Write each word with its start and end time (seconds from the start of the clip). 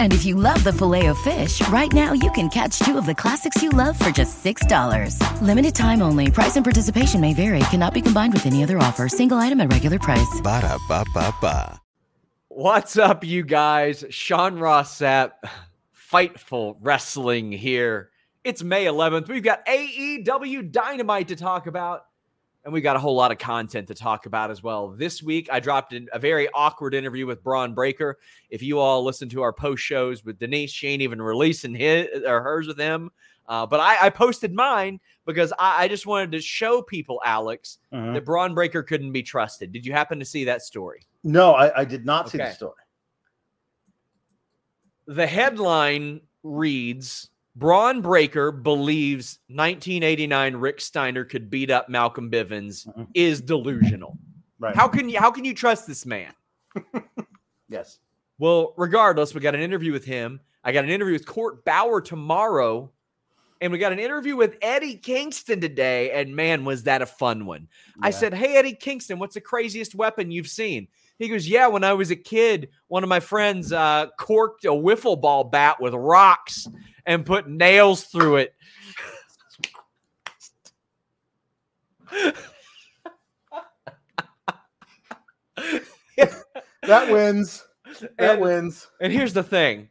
And 0.00 0.14
if 0.14 0.24
you 0.24 0.36
love 0.36 0.64
the 0.64 0.72
filet 0.72 1.06
of 1.06 1.18
fish, 1.18 1.60
right 1.68 1.92
now 1.92 2.14
you 2.14 2.30
can 2.30 2.48
catch 2.48 2.78
two 2.78 2.96
of 2.96 3.04
the 3.04 3.14
classics 3.14 3.62
you 3.62 3.68
love 3.68 3.98
for 3.98 4.10
just 4.10 4.42
$6. 4.42 5.20
Limited 5.42 5.74
time 5.74 6.00
only. 6.00 6.30
Price 6.30 6.56
and 6.56 6.64
participation 6.64 7.20
may 7.20 7.34
vary. 7.34 7.58
Cannot 7.70 7.92
be 7.92 8.00
combined 8.00 8.32
with 8.32 8.46
any 8.46 8.62
other 8.62 8.78
offer. 8.78 9.08
Single 9.08 9.36
item 9.36 9.60
at 9.60 9.70
regular 9.70 9.98
price. 9.98 10.40
Ba 10.42 10.62
da 10.62 10.78
ba 10.88 11.04
ba 11.12 11.34
ba. 11.42 11.80
What's 12.48 12.96
up, 12.96 13.22
you 13.22 13.42
guys? 13.42 14.02
Sean 14.08 14.58
Ross 14.58 15.00
Sapp, 15.00 15.32
Fightful 15.94 16.76
Wrestling 16.80 17.52
here. 17.52 18.08
It's 18.44 18.62
May 18.62 18.86
11th. 18.86 19.28
We've 19.28 19.42
got 19.42 19.66
AEW 19.66 20.72
Dynamite 20.72 21.28
to 21.28 21.36
talk 21.36 21.66
about, 21.66 22.06
and 22.66 22.72
we 22.72 22.80
got 22.80 22.96
a 22.96 22.98
whole 22.98 23.14
lot 23.14 23.30
of 23.30 23.38
content 23.38 23.86
to 23.86 23.94
talk 23.94 24.26
about 24.26 24.50
as 24.50 24.60
well. 24.60 24.88
This 24.88 25.22
week, 25.22 25.48
I 25.52 25.60
dropped 25.60 25.92
in 25.92 26.08
a 26.12 26.18
very 26.18 26.48
awkward 26.52 26.94
interview 26.94 27.24
with 27.24 27.40
Bron 27.44 27.74
Breakker. 27.74 28.18
If 28.50 28.60
you 28.60 28.80
all 28.80 29.04
listen 29.04 29.28
to 29.30 29.42
our 29.42 29.52
post 29.52 29.84
shows 29.84 30.24
with 30.24 30.40
Denise, 30.40 30.72
she 30.72 30.88
ain't 30.88 31.00
even 31.00 31.22
releasing 31.22 31.76
his 31.76 32.08
or 32.26 32.42
hers 32.42 32.66
with 32.66 32.76
him. 32.76 33.12
Uh, 33.48 33.64
but 33.66 33.78
I, 33.78 34.06
I, 34.06 34.10
posted 34.10 34.52
mine 34.52 34.98
because 35.26 35.52
I, 35.60 35.84
I, 35.84 35.88
just 35.88 36.06
wanted 36.06 36.32
to 36.32 36.40
show 36.40 36.82
people, 36.82 37.22
Alex, 37.24 37.78
Mhm. 37.92 38.14
that 38.14 38.24
Bron 38.24 38.52
Breakker 38.52 38.82
couldn't 38.82 39.12
be 39.12 39.22
trusted. 39.22 39.70
Did 39.70 39.86
you 39.86 39.92
happen 39.92 40.18
to 40.18 40.24
see 40.24 40.42
that 40.46 40.62
story? 40.62 41.06
No, 41.22 41.52
I, 41.52 41.82
I 41.82 41.84
did 41.84 42.04
not 42.04 42.28
see 42.28 42.38
Okay. 42.38 42.48
the 42.48 42.54
story. 42.54 42.74
the 45.06 45.24
headline 45.28 46.20
reads 46.42 47.30
Bron 47.56 48.02
Breakker 48.02 48.52
believes 48.52 49.38
1989 49.48 50.56
Rick 50.56 50.80
Steiner 50.80 51.24
could 51.24 51.48
beat 51.50 51.70
up 51.70 51.88
Malcolm 51.88 52.30
Bivens 52.30 52.86
Mhm. 52.86 53.08
is 53.14 53.40
delusional. 53.40 54.18
Right. 54.58 54.76
How 54.76 54.86
can 54.88 55.08
you 55.08 55.18
how 55.18 55.30
can 55.30 55.44
you 55.44 55.54
trust 55.54 55.86
this 55.86 56.04
man? 56.06 56.32
Yes. 57.68 57.98
Well, 58.38 58.74
regardless, 58.76 59.34
we 59.34 59.40
got 59.40 59.56
an 59.56 59.60
interview 59.60 59.90
with 59.90 60.04
him. 60.04 60.38
I 60.62 60.70
got 60.70 60.84
an 60.84 60.90
interview 60.90 61.14
with 61.14 61.26
Court 61.26 61.64
Bauer 61.64 62.00
tomorrow. 62.00 62.92
And 63.60 63.72
we 63.72 63.78
got 63.78 63.90
an 63.90 63.98
interview 63.98 64.36
with 64.36 64.56
Eddie 64.62 64.96
Kingston 64.96 65.60
today. 65.60 66.12
And 66.12 66.36
man, 66.36 66.64
was 66.64 66.84
that 66.84 67.02
a 67.02 67.06
fun 67.06 67.44
one. 67.46 67.66
I 68.02 68.10
said, 68.10 68.34
Hey, 68.34 68.54
Eddie 68.56 68.74
Kingston, 68.74 69.18
what's 69.18 69.34
the 69.34 69.40
craziest 69.40 69.96
weapon 69.96 70.30
you've 70.30 70.46
seen? 70.46 70.86
He 71.18 71.28
goes, 71.28 71.48
Yeah, 71.48 71.68
when 71.68 71.84
I 71.84 71.94
was 71.94 72.10
a 72.10 72.16
kid, 72.16 72.68
one 72.88 73.02
of 73.02 73.08
my 73.08 73.20
friends 73.20 73.72
uh, 73.72 74.06
corked 74.18 74.64
a 74.64 74.68
wiffle 74.70 75.20
ball 75.20 75.44
bat 75.44 75.80
with 75.80 75.94
rocks 75.94 76.68
and 77.06 77.24
put 77.24 77.48
nails 77.48 78.04
through 78.04 78.36
it. 78.36 78.54
that 86.82 87.10
wins. 87.10 87.64
That 88.18 88.32
And- 88.32 88.40
wins. 88.40 88.88
And 89.00 89.12
here's 89.12 89.32
the 89.32 89.42
thing. 89.42 89.88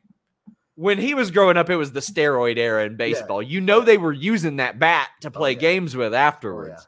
When 0.77 0.97
he 0.97 1.13
was 1.13 1.31
growing 1.31 1.55
up, 1.55 1.69
it 1.69 1.77
was 1.77 1.93
the 1.93 2.01
steroid 2.01 2.57
era 2.57 2.83
in 2.85 2.97
baseball. 2.97 3.41
You 3.41 3.61
know 3.61 3.79
they 3.79 3.97
were 3.97 4.11
using 4.11 4.57
that 4.57 4.77
bat 4.77 5.07
to 5.21 5.31
play 5.31 5.51
Oh, 5.51 5.53
yeah. 5.53 5.59
games 5.59 5.95
with 5.95 6.13
afterwards. 6.13 6.85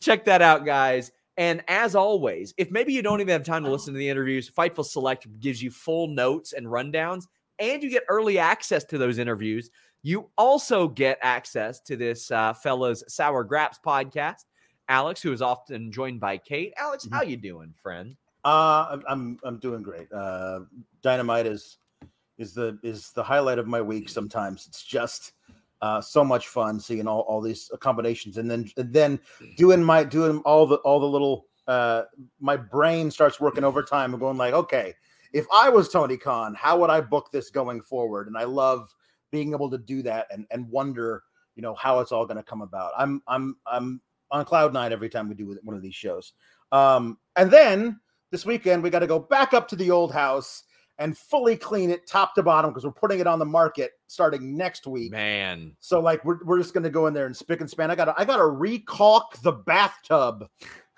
Check 0.00 0.24
that 0.24 0.42
out, 0.42 0.64
guys. 0.66 1.12
And 1.36 1.62
as 1.68 1.94
always, 1.94 2.52
if 2.58 2.70
maybe 2.70 2.92
you 2.92 3.02
don't 3.02 3.20
even 3.20 3.32
have 3.32 3.44
time 3.44 3.64
to 3.64 3.70
listen 3.70 3.94
to 3.94 3.98
the 3.98 4.08
interviews, 4.08 4.50
Fightful 4.50 4.84
Select 4.84 5.26
gives 5.40 5.62
you 5.62 5.70
full 5.70 6.08
notes 6.08 6.52
and 6.52 6.66
rundowns, 6.66 7.24
and 7.58 7.82
you 7.82 7.88
get 7.90 8.04
early 8.08 8.38
access 8.38 8.84
to 8.84 8.98
those 8.98 9.18
interviews. 9.18 9.70
You 10.02 10.28
also 10.36 10.88
get 10.88 11.18
access 11.22 11.80
to 11.82 11.96
this 11.96 12.30
uh, 12.30 12.52
fella's 12.52 13.04
Sour 13.08 13.44
Graps 13.44 13.78
podcast. 13.84 14.44
Alex, 14.88 15.22
who 15.22 15.32
is 15.32 15.40
often 15.40 15.90
joined 15.92 16.20
by 16.20 16.36
Kate. 16.36 16.74
Alex, 16.76 17.06
Mm-hmm. 17.06 17.14
how 17.14 17.22
you 17.22 17.36
doing, 17.36 17.72
friend? 17.82 18.16
Uh, 18.44 18.86
I'm- 18.90 19.04
I'm 19.08 19.38
I'm 19.44 19.58
doing 19.58 19.82
great. 19.82 20.12
Uh, 20.12 20.60
Dynamite 21.02 21.46
is 21.46 21.78
is 22.36 22.52
the 22.54 22.78
is 22.82 23.10
the 23.12 23.22
highlight 23.22 23.58
of 23.60 23.66
my 23.68 23.80
week. 23.80 24.08
Sometimes 24.08 24.66
it's 24.66 24.82
just 24.82 25.32
uh, 25.82 26.00
so 26.00 26.24
much 26.24 26.48
fun 26.48 26.78
seeing 26.78 27.08
all, 27.08 27.20
all 27.22 27.40
these 27.40 27.70
combinations, 27.80 28.38
and 28.38 28.50
then 28.50 28.70
and 28.76 28.92
then 28.92 29.20
doing 29.56 29.82
my 29.82 30.04
doing 30.04 30.38
all 30.44 30.66
the 30.66 30.76
all 30.76 31.00
the 31.00 31.06
little. 31.06 31.46
Uh, 31.68 32.02
my 32.40 32.56
brain 32.56 33.10
starts 33.10 33.38
working 33.38 33.62
overtime 33.62 34.12
and 34.12 34.20
going 34.20 34.36
like, 34.36 34.52
okay, 34.52 34.94
if 35.32 35.46
I 35.52 35.68
was 35.68 35.88
Tony 35.88 36.16
Khan, 36.16 36.54
how 36.54 36.78
would 36.80 36.90
I 36.90 37.00
book 37.00 37.30
this 37.30 37.50
going 37.50 37.80
forward? 37.82 38.26
And 38.26 38.36
I 38.36 38.44
love 38.44 38.92
being 39.30 39.52
able 39.52 39.70
to 39.70 39.78
do 39.78 40.02
that 40.02 40.26
and 40.30 40.46
and 40.50 40.68
wonder, 40.70 41.22
you 41.56 41.62
know, 41.62 41.74
how 41.74 42.00
it's 42.00 42.12
all 42.12 42.26
going 42.26 42.36
to 42.36 42.42
come 42.42 42.62
about. 42.62 42.92
I'm 42.96 43.22
I'm 43.26 43.56
I'm 43.66 44.00
on 44.30 44.44
cloud 44.44 44.72
nine 44.72 44.92
every 44.92 45.08
time 45.08 45.28
we 45.28 45.34
do 45.34 45.58
one 45.62 45.76
of 45.76 45.82
these 45.82 45.94
shows. 45.94 46.32
Um, 46.70 47.18
and 47.36 47.50
then 47.50 48.00
this 48.30 48.46
weekend 48.46 48.82
we 48.82 48.90
got 48.90 49.00
to 49.00 49.06
go 49.06 49.18
back 49.18 49.52
up 49.52 49.68
to 49.68 49.76
the 49.76 49.90
old 49.90 50.12
house 50.12 50.64
and 51.02 51.16
fully 51.16 51.56
clean 51.56 51.90
it 51.90 52.06
top 52.06 52.34
to 52.36 52.42
bottom 52.42 52.70
because 52.70 52.84
we're 52.84 52.92
putting 52.92 53.20
it 53.20 53.26
on 53.26 53.38
the 53.38 53.44
market 53.44 53.92
starting 54.06 54.56
next 54.56 54.86
week. 54.86 55.10
Man, 55.12 55.74
So 55.80 56.00
like 56.00 56.24
we're, 56.24 56.42
we're 56.44 56.58
just 56.58 56.72
gonna 56.74 56.90
go 56.90 57.06
in 57.06 57.14
there 57.14 57.26
and 57.26 57.36
spick 57.36 57.60
and 57.60 57.68
span. 57.68 57.90
I 57.90 57.94
gotta 57.94 58.14
I 58.16 58.24
gotta 58.24 58.42
recalk 58.44 59.40
the 59.42 59.52
bathtub. 59.52 60.46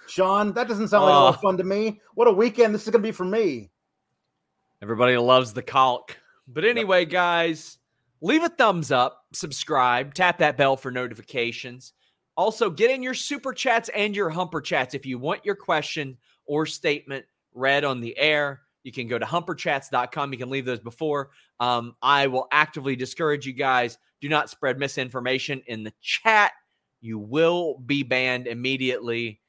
Sean, 0.06 0.52
that 0.52 0.68
doesn't 0.68 0.88
sound 0.88 1.04
like 1.04 1.12
a 1.12 1.16
lot 1.16 1.28
of 1.30 1.36
Oh. 1.38 1.40
fun 1.48 1.56
to 1.56 1.64
me. 1.64 2.00
What 2.14 2.28
a 2.28 2.32
weekend 2.32 2.74
this 2.74 2.82
is 2.84 2.90
gonna 2.90 3.02
be 3.02 3.12
for 3.12 3.24
me. 3.24 3.70
Everybody 4.82 5.16
loves 5.16 5.52
the 5.52 5.62
caulk. 5.62 6.16
But 6.46 6.64
anyway, 6.64 7.06
guys, 7.06 7.78
leave 8.20 8.42
a 8.42 8.50
thumbs 8.50 8.92
up, 8.92 9.24
subscribe, 9.32 10.12
tap 10.12 10.38
that 10.38 10.56
bell 10.58 10.76
for 10.76 10.90
notifications. 10.90 11.94
Also, 12.36 12.68
get 12.68 12.90
in 12.90 13.02
your 13.02 13.14
super 13.14 13.52
chats 13.52 13.88
and 13.94 14.14
your 14.14 14.28
humper 14.28 14.60
chats 14.60 14.94
if 14.94 15.06
you 15.06 15.18
want 15.18 15.44
your 15.46 15.54
question 15.54 16.18
or 16.46 16.66
statement 16.66 17.24
read 17.54 17.84
on 17.84 18.00
the 18.00 18.18
air. 18.18 18.60
You 18.84 18.92
can 18.92 19.08
go 19.08 19.18
to 19.18 19.26
humperchats.com. 19.26 20.32
You 20.32 20.38
can 20.38 20.50
leave 20.50 20.66
those 20.66 20.78
before. 20.78 21.30
Um, 21.58 21.96
I 22.00 22.28
will 22.28 22.46
actively 22.52 22.94
discourage 22.94 23.46
you 23.46 23.54
guys. 23.54 23.98
Do 24.20 24.28
not 24.28 24.50
spread 24.50 24.78
misinformation 24.78 25.62
in 25.66 25.82
the 25.82 25.92
chat. 26.00 26.52
You 27.00 27.18
will 27.18 27.78
be 27.78 28.02
banned 28.02 28.46
immediately 28.46 29.40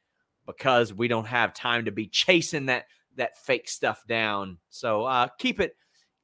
because 0.45 0.93
we 0.93 1.07
don't 1.07 1.27
have 1.27 1.53
time 1.53 1.85
to 1.85 1.91
be 1.91 2.07
chasing 2.07 2.67
that 2.67 2.85
that 3.17 3.37
fake 3.37 3.69
stuff 3.69 4.03
down. 4.07 4.57
So 4.69 5.03
uh, 5.03 5.27
keep 5.37 5.59
it 5.59 5.75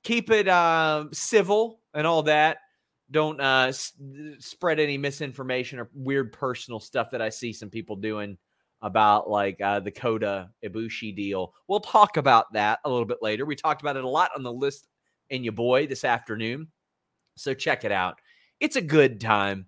keep 0.04 0.30
it 0.30 0.48
uh, 0.48 1.06
civil 1.12 1.80
and 1.94 2.08
all 2.08 2.24
that. 2.24 2.58
Don't 3.10 3.40
uh, 3.42 3.68
s- 3.70 3.94
spread 4.40 4.80
any 4.80 4.98
misinformation 4.98 5.80
or 5.80 5.90
weird 5.94 6.32
personal 6.32 6.80
stuff 6.80 7.12
that 7.12 7.22
I 7.22 7.30
see 7.30 7.54
some 7.54 7.70
people 7.70 7.98
doing 7.98 8.38
about 8.82 9.30
like 9.30 9.60
uh, 9.62 9.80
the 9.80 9.92
Kota 9.92 10.50
Ibushi 10.66 11.16
deal. 11.16 11.54
We'll 11.68 11.80
talk 11.80 12.18
about 12.18 12.52
that 12.54 12.80
a 12.84 12.90
little 12.90 13.06
bit 13.06 13.20
later. 13.22 13.46
We 13.46 13.56
talked 13.56 13.82
about 13.82 13.98
it 13.98 14.04
a 14.04 14.10
lot 14.10 14.32
on 14.36 14.44
the 14.44 14.52
list 14.54 14.88
in 15.30 15.44
your 15.44 15.54
boy 15.54 15.88
this 15.88 16.04
afternoon. 16.04 16.68
So 17.38 17.54
check 17.54 17.86
it 17.86 17.92
out. 17.92 18.20
It's 18.60 18.76
a 18.76 18.82
good 18.82 19.22
time. 19.22 19.68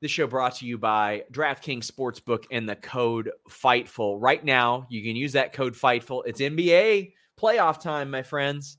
This 0.00 0.10
show 0.10 0.26
brought 0.26 0.56
to 0.56 0.66
you 0.66 0.76
by 0.76 1.24
DraftKings 1.32 1.90
Sportsbook 1.90 2.44
and 2.50 2.68
the 2.68 2.76
code 2.76 3.30
FIGHTFUL. 3.48 4.18
Right 4.20 4.44
now, 4.44 4.86
you 4.90 5.02
can 5.02 5.16
use 5.16 5.32
that 5.32 5.54
code 5.54 5.74
FIGHTFUL. 5.74 6.24
It's 6.26 6.40
NBA 6.40 7.12
playoff 7.40 7.80
time, 7.80 8.10
my 8.10 8.22
friends. 8.22 8.76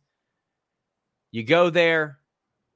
You 1.32 1.44
go 1.44 1.70
there, 1.70 2.20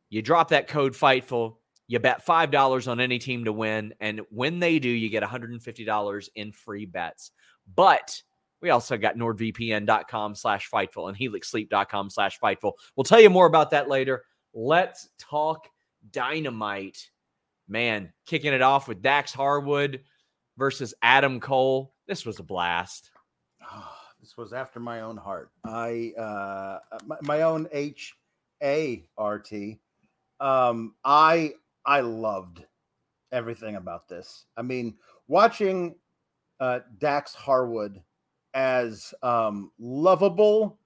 you 0.09 0.21
drop 0.23 0.49
that 0.49 0.67
code 0.67 0.93
FIGHTFUL, 0.93 1.57
you 1.89 1.97
bet 1.97 2.23
$5 2.23 2.87
on 2.87 2.99
any 2.99 3.17
team 3.17 3.45
to 3.45 3.51
win, 3.51 3.95
and 3.99 4.21
when 4.29 4.59
they 4.59 4.77
do, 4.77 4.87
you 4.87 5.09
get 5.09 5.23
$150 5.23 6.29
in 6.35 6.51
free 6.51 6.85
bets. 6.85 7.31
But 7.75 8.21
we 8.61 8.69
also 8.69 8.95
got 8.95 9.15
nordvpn.com 9.15 10.35
slash 10.35 10.69
fightful 10.69 11.09
and 11.09 11.17
helixsleep.com 11.17 12.11
slash 12.11 12.39
fightful. 12.39 12.73
We'll 12.95 13.05
tell 13.05 13.19
you 13.19 13.31
more 13.31 13.47
about 13.47 13.71
that 13.71 13.89
later. 13.89 14.23
Let's 14.53 15.09
talk 15.17 15.67
dynamite 16.11 17.09
man, 17.67 18.13
kicking 18.27 18.53
it 18.53 18.61
off 18.61 18.87
with 18.87 19.01
Dax 19.01 19.33
Harwood 19.33 20.01
versus 20.57 20.93
Adam 21.01 21.39
Cole. 21.39 21.93
This 22.07 22.23
was 22.23 22.37
a 22.37 22.43
blast. 22.43 23.09
Oh, 23.71 23.95
this 24.19 24.37
was 24.37 24.53
after 24.53 24.79
my 24.79 25.01
own 25.01 25.17
heart. 25.17 25.49
I 25.65 26.13
uh 26.19 26.79
my, 27.05 27.17
my 27.23 27.41
own 27.41 27.67
H 27.71 28.13
A 28.61 29.05
R 29.17 29.39
T. 29.39 29.79
Um 30.39 30.93
I 31.03 31.53
I 31.89 32.01
loved 32.01 32.63
everything 33.31 33.75
about 33.75 34.07
this. 34.07 34.45
I 34.55 34.61
mean, 34.61 34.95
watching 35.27 35.95
uh 36.59 36.81
Dax 36.99 37.33
Harwood 37.33 38.01
as 38.53 39.13
um 39.23 39.71
lovable 39.79 40.77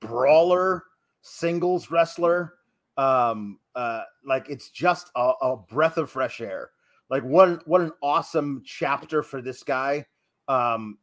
brawler 0.00 0.84
singles 1.22 1.90
wrestler 1.90 2.54
um 2.96 3.58
uh 3.74 4.02
like 4.24 4.48
it's 4.48 4.70
just 4.70 5.10
a, 5.16 5.32
a 5.42 5.56
breath 5.56 5.98
of 5.98 6.10
fresh 6.10 6.40
air 6.40 6.70
like 7.10 7.22
what 7.22 7.48
an, 7.48 7.60
what 7.66 7.80
an 7.80 7.92
awesome 8.02 8.62
chapter 8.64 9.22
for 9.22 9.42
this 9.42 9.62
guy 9.62 10.04
um 10.48 10.98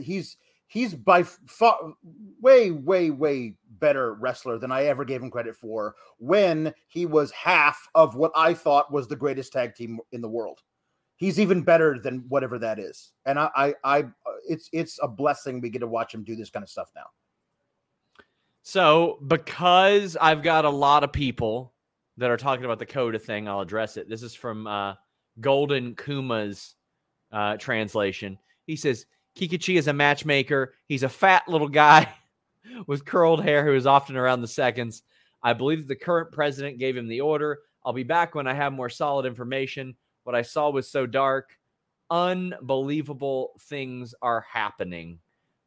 he's 0.00 0.36
he's 0.66 0.94
by 0.94 1.22
far 1.22 1.94
way 2.40 2.70
way 2.70 3.10
way 3.10 3.56
better 3.84 4.14
wrestler 4.14 4.58
than 4.58 4.72
i 4.72 4.84
ever 4.84 5.04
gave 5.04 5.22
him 5.22 5.30
credit 5.30 5.54
for 5.54 5.94
when 6.18 6.72
he 6.88 7.04
was 7.06 7.30
half 7.32 7.86
of 7.94 8.14
what 8.14 8.32
i 8.34 8.54
thought 8.54 8.92
was 8.92 9.06
the 9.06 9.16
greatest 9.16 9.52
tag 9.52 9.74
team 9.74 10.00
in 10.12 10.20
the 10.20 10.28
world 10.28 10.60
he's 11.16 11.38
even 11.38 11.62
better 11.62 11.98
than 11.98 12.24
whatever 12.28 12.58
that 12.58 12.78
is 12.78 13.12
and 13.26 13.38
i 13.38 13.50
i, 13.56 13.74
I 13.84 14.04
it's 14.48 14.68
it's 14.72 14.98
a 15.02 15.08
blessing 15.08 15.60
we 15.60 15.70
get 15.70 15.80
to 15.80 15.86
watch 15.86 16.14
him 16.14 16.24
do 16.24 16.36
this 16.36 16.50
kind 16.50 16.62
of 16.62 16.70
stuff 16.70 16.90
now 16.96 17.06
so, 18.66 19.18
because 19.26 20.16
I've 20.18 20.42
got 20.42 20.64
a 20.64 20.70
lot 20.70 21.04
of 21.04 21.12
people 21.12 21.74
that 22.16 22.30
are 22.30 22.36
talking 22.38 22.64
about 22.64 22.78
the 22.78 22.86
Kota 22.86 23.18
thing, 23.18 23.46
I'll 23.46 23.60
address 23.60 23.98
it. 23.98 24.08
This 24.08 24.22
is 24.22 24.34
from 24.34 24.66
uh, 24.66 24.94
Golden 25.38 25.94
Kuma's 25.94 26.74
uh, 27.30 27.58
translation. 27.58 28.38
He 28.66 28.74
says 28.74 29.04
Kikuchi 29.36 29.76
is 29.76 29.86
a 29.88 29.92
matchmaker. 29.92 30.72
He's 30.86 31.02
a 31.02 31.10
fat 31.10 31.46
little 31.46 31.68
guy 31.68 32.10
with 32.86 33.04
curled 33.04 33.42
hair 33.42 33.64
who 33.64 33.74
is 33.74 33.86
often 33.86 34.16
around 34.16 34.40
the 34.40 34.48
seconds. 34.48 35.02
I 35.42 35.52
believe 35.52 35.86
the 35.86 35.96
current 35.96 36.32
president 36.32 36.78
gave 36.78 36.96
him 36.96 37.08
the 37.08 37.20
order. 37.20 37.60
I'll 37.84 37.92
be 37.92 38.02
back 38.02 38.34
when 38.34 38.46
I 38.46 38.54
have 38.54 38.72
more 38.72 38.88
solid 38.88 39.26
information. 39.26 39.94
What 40.24 40.34
I 40.34 40.42
saw 40.42 40.70
was 40.70 40.90
so 40.90 41.06
dark. 41.06 41.58
Unbelievable 42.10 43.52
things 43.60 44.14
are 44.22 44.46
happening. 44.50 45.18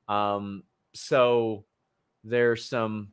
Um, 0.07 0.63
so 0.93 1.65
there's 2.23 2.65
some 2.65 3.09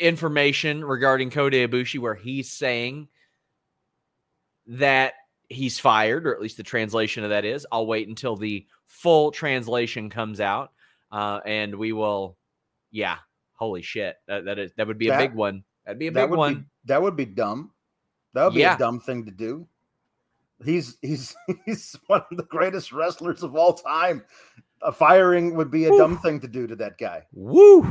information 0.00 0.84
regarding 0.84 1.30
Kota 1.30 1.68
Ibushi 1.68 2.00
where 2.00 2.14
he's 2.14 2.50
saying 2.50 3.08
that 4.66 5.14
he's 5.48 5.78
fired, 5.78 6.26
or 6.26 6.34
at 6.34 6.40
least 6.40 6.56
the 6.56 6.62
translation 6.62 7.22
of 7.22 7.30
that 7.30 7.44
is. 7.44 7.66
I'll 7.70 7.86
wait 7.86 8.08
until 8.08 8.36
the 8.36 8.66
full 8.86 9.30
translation 9.30 10.10
comes 10.10 10.40
out, 10.40 10.72
uh, 11.10 11.40
and 11.44 11.74
we 11.74 11.92
will. 11.92 12.36
Yeah, 12.90 13.16
holy 13.54 13.82
shit, 13.82 14.16
that 14.26 14.44
that, 14.44 14.58
is, 14.58 14.72
that 14.76 14.86
would 14.86 14.98
be 14.98 15.08
a 15.08 15.18
big 15.18 15.34
one. 15.34 15.64
That'd 15.84 15.98
be 15.98 16.06
a 16.06 16.12
big 16.12 16.30
one. 16.30 16.54
Be, 16.54 16.64
that 16.86 17.02
would 17.02 17.16
be 17.16 17.26
dumb. 17.26 17.72
That 18.32 18.44
would 18.44 18.54
be 18.54 18.60
yeah. 18.60 18.76
a 18.76 18.78
dumb 18.78 19.00
thing 19.00 19.24
to 19.26 19.30
do. 19.30 19.66
He's 20.64 20.96
he's 21.02 21.36
he's 21.66 21.96
one 22.06 22.22
of 22.30 22.36
the 22.36 22.44
greatest 22.44 22.92
wrestlers 22.92 23.42
of 23.42 23.54
all 23.56 23.74
time 23.74 24.22
a 24.82 24.92
firing 24.92 25.54
would 25.56 25.70
be 25.70 25.86
a 25.86 25.90
Woo. 25.90 25.98
dumb 25.98 26.18
thing 26.18 26.40
to 26.40 26.48
do 26.48 26.66
to 26.66 26.76
that 26.76 26.98
guy. 26.98 27.22
Woo! 27.32 27.82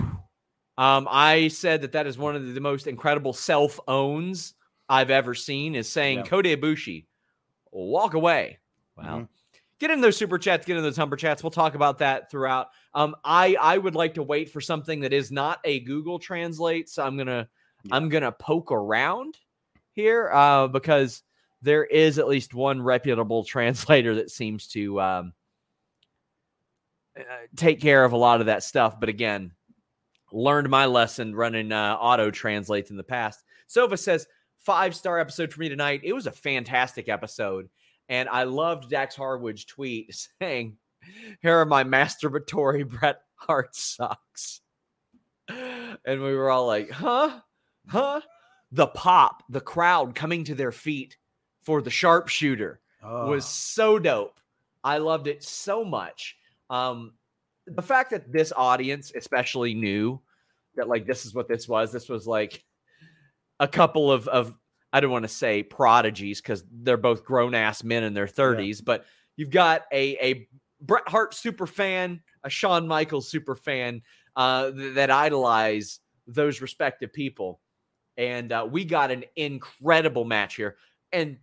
Um, 0.77 1.07
I 1.09 1.47
said 1.47 1.81
that 1.81 1.93
that 1.93 2.07
is 2.07 2.17
one 2.17 2.35
of 2.35 2.53
the 2.53 2.61
most 2.61 2.87
incredible 2.87 3.33
self 3.33 3.79
owns 3.87 4.53
I've 4.89 5.09
ever 5.09 5.33
seen. 5.33 5.75
Is 5.75 5.89
saying 5.89 6.19
yeah. 6.19 6.25
Kota 6.25 6.49
Ibushi, 6.49 7.05
walk 7.71 8.13
away. 8.13 8.59
Wow. 8.97 9.03
mm-hmm. 9.03 9.23
Get 9.79 9.91
in 9.91 9.99
those 9.99 10.15
super 10.15 10.37
chats, 10.37 10.65
get 10.65 10.77
in 10.77 10.83
those 10.83 10.95
humper 10.95 11.17
chats. 11.17 11.43
We'll 11.43 11.51
talk 11.51 11.75
about 11.75 11.97
that 11.99 12.31
throughout. 12.31 12.67
Um, 12.93 13.15
I 13.23 13.57
I 13.59 13.77
would 13.77 13.95
like 13.95 14.13
to 14.13 14.23
wait 14.23 14.49
for 14.49 14.61
something 14.61 15.01
that 15.01 15.11
is 15.11 15.31
not 15.31 15.59
a 15.65 15.81
Google 15.81 16.17
Translate. 16.17 16.89
So 16.89 17.03
I'm 17.03 17.17
gonna 17.17 17.49
yeah. 17.83 17.95
I'm 17.95 18.09
gonna 18.09 18.31
poke 18.31 18.71
around 18.71 19.37
here 19.91 20.31
uh, 20.31 20.67
because 20.67 21.23
there 21.61 21.83
is 21.83 22.19
at 22.19 22.27
least 22.27 22.53
one 22.53 22.81
reputable 22.81 23.43
translator 23.45 24.15
that 24.15 24.31
seems 24.31 24.67
to 24.67 25.01
um, 25.01 25.33
uh, 27.19 27.23
take 27.55 27.81
care 27.81 28.05
of 28.05 28.13
a 28.13 28.17
lot 28.17 28.39
of 28.39 28.45
that 28.45 28.63
stuff. 28.63 28.99
But 28.99 29.09
again, 29.09 29.51
learned 30.31 30.69
my 30.69 30.85
lesson 30.85 31.35
running 31.35 31.71
uh, 31.71 31.95
auto 31.99 32.31
translates 32.31 32.91
in 32.91 32.97
the 32.97 33.03
past. 33.03 33.43
Sova 33.67 33.97
says, 33.97 34.27
five 34.59 34.95
star 34.95 35.19
episode 35.19 35.53
for 35.53 35.59
me 35.61 35.69
tonight. 35.69 36.01
It 36.03 36.13
was 36.13 36.27
a 36.27 36.31
fantastic 36.31 37.07
episode. 37.07 37.69
And 38.09 38.29
I 38.29 38.43
loved 38.43 38.89
Dax 38.89 39.15
Harwood's 39.15 39.65
tweet 39.65 40.15
saying, 40.41 40.77
Here 41.41 41.59
are 41.59 41.65
my 41.65 41.83
masturbatory 41.83 42.87
Bret 42.99 43.21
Hart 43.35 43.75
socks. 43.75 44.61
And 45.47 46.21
we 46.21 46.35
were 46.35 46.49
all 46.49 46.67
like, 46.67 46.91
Huh? 46.91 47.39
Huh? 47.87 48.21
The 48.71 48.87
pop, 48.87 49.43
the 49.49 49.61
crowd 49.61 50.15
coming 50.15 50.43
to 50.45 50.55
their 50.55 50.71
feet 50.71 51.17
for 51.63 51.81
the 51.81 51.89
sharpshooter 51.89 52.79
oh. 53.03 53.27
was 53.27 53.45
so 53.45 53.99
dope. 53.99 54.39
I 54.83 54.97
loved 54.97 55.27
it 55.27 55.43
so 55.43 55.83
much. 55.83 56.37
Um, 56.69 57.13
the 57.67 57.81
fact 57.81 58.11
that 58.11 58.31
this 58.31 58.53
audience 58.55 59.11
especially 59.15 59.73
knew 59.73 60.21
that 60.75 60.87
like 60.87 61.05
this 61.05 61.25
is 61.25 61.33
what 61.33 61.47
this 61.47 61.67
was. 61.67 61.91
This 61.91 62.09
was 62.09 62.27
like 62.27 62.63
a 63.59 63.67
couple 63.67 64.11
of 64.11 64.27
of 64.27 64.55
I 64.95 64.99
don't 64.99 65.11
want 65.11 65.23
to 65.23 65.29
say 65.29 65.63
prodigies 65.63 66.41
because 66.41 66.63
they're 66.71 66.97
both 66.97 67.25
grown 67.25 67.53
ass 67.53 67.83
men 67.83 68.03
in 68.03 68.13
their 68.13 68.27
30s, 68.27 68.77
yeah. 68.77 68.81
but 68.85 69.05
you've 69.35 69.49
got 69.49 69.83
a 69.91 70.17
a 70.17 70.47
Bret 70.81 71.07
Hart 71.07 71.33
super 71.33 71.67
fan, 71.67 72.21
a 72.43 72.49
Shawn 72.49 72.87
Michaels 72.87 73.27
super 73.27 73.55
fan 73.55 74.01
uh, 74.35 74.71
that 74.73 75.09
idolize 75.09 75.99
those 76.27 76.61
respective 76.61 77.11
people, 77.11 77.59
and 78.17 78.51
uh, 78.51 78.67
we 78.69 78.85
got 78.85 79.11
an 79.11 79.25
incredible 79.35 80.25
match 80.25 80.55
here. 80.55 80.77
And 81.11 81.37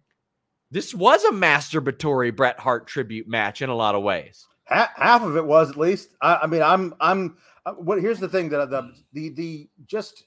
this 0.71 0.95
was 0.95 1.25
a 1.25 1.33
masturbatory 1.33 2.35
Bret 2.35 2.59
Hart 2.59 2.87
tribute 2.87 3.29
match 3.29 3.63
in 3.63 3.71
a 3.71 3.75
lot 3.75 3.95
of 3.95 4.03
ways 4.03 4.47
half 4.73 5.23
of 5.23 5.37
it 5.37 5.45
was 5.45 5.71
at 5.71 5.77
least. 5.77 6.11
I, 6.21 6.41
I 6.43 6.47
mean, 6.47 6.63
I'm 6.63 6.95
I'm 7.01 7.37
uh, 7.67 7.73
what 7.73 8.01
here's 8.01 8.21
the 8.21 8.29
thing 8.29 8.49
that 8.51 8.71
the 8.71 8.93
the 9.13 9.29
the 9.31 9.71
just 9.87 10.25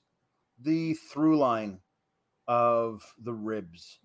the 0.62 0.94
through 1.12 1.38
line 1.38 1.80
of 2.48 3.04
the 3.24 3.34
ribs 3.34 4.00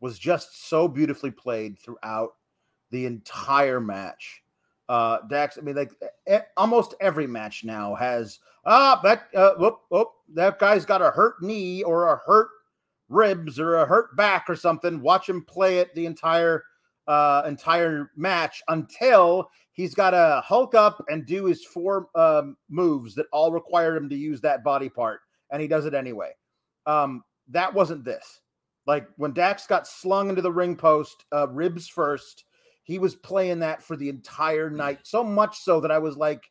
was 0.00 0.18
just 0.18 0.68
so 0.68 0.86
beautifully 0.88 1.30
played 1.30 1.78
throughout 1.78 2.30
the 2.90 3.06
entire 3.06 3.80
match. 3.80 4.42
Uh 4.88 5.18
Dax, 5.30 5.56
I 5.58 5.62
mean, 5.62 5.76
like 5.76 5.92
almost 6.56 6.94
every 7.00 7.26
match 7.26 7.64
now 7.64 7.94
has 7.94 8.38
ah 8.66 9.00
that 9.02 9.28
uh, 9.34 9.54
whoop, 9.54 9.80
whoop, 9.88 10.08
that 10.34 10.58
guy's 10.58 10.84
got 10.84 11.02
a 11.02 11.10
hurt 11.10 11.42
knee 11.42 11.82
or 11.82 12.12
a 12.12 12.20
hurt 12.26 12.48
ribs 13.08 13.58
or 13.58 13.76
a 13.76 13.86
hurt 13.86 14.16
back 14.16 14.44
or 14.48 14.56
something. 14.56 15.00
Watch 15.00 15.28
him 15.28 15.42
play 15.42 15.78
it 15.78 15.94
the 15.94 16.06
entire 16.06 16.64
uh, 17.06 17.42
entire 17.46 18.10
match 18.16 18.62
until 18.68 19.50
he's 19.72 19.94
got 19.94 20.10
to 20.10 20.42
hulk 20.44 20.74
up 20.74 21.04
and 21.08 21.26
do 21.26 21.44
his 21.44 21.64
four 21.64 22.08
um, 22.14 22.56
moves 22.68 23.14
that 23.14 23.26
all 23.32 23.52
require 23.52 23.96
him 23.96 24.08
to 24.08 24.16
use 24.16 24.40
that 24.40 24.64
body 24.64 24.88
part, 24.88 25.20
and 25.50 25.60
he 25.60 25.68
does 25.68 25.86
it 25.86 25.94
anyway. 25.94 26.30
Um, 26.86 27.22
that 27.48 27.72
wasn't 27.72 28.04
this. 28.04 28.40
Like 28.86 29.08
when 29.16 29.32
Dax 29.32 29.66
got 29.66 29.86
slung 29.86 30.28
into 30.28 30.42
the 30.42 30.52
ring 30.52 30.76
post, 30.76 31.24
uh, 31.32 31.48
ribs 31.48 31.88
first, 31.88 32.44
he 32.82 32.98
was 32.98 33.14
playing 33.14 33.60
that 33.60 33.82
for 33.82 33.96
the 33.96 34.08
entire 34.08 34.68
night, 34.68 35.00
so 35.04 35.24
much 35.24 35.58
so 35.58 35.80
that 35.80 35.90
I 35.90 35.98
was 35.98 36.16
like, 36.16 36.42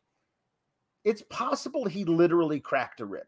it's 1.04 1.22
possible 1.30 1.84
he 1.84 2.04
literally 2.04 2.58
cracked 2.58 3.00
a 3.00 3.06
rib, 3.06 3.26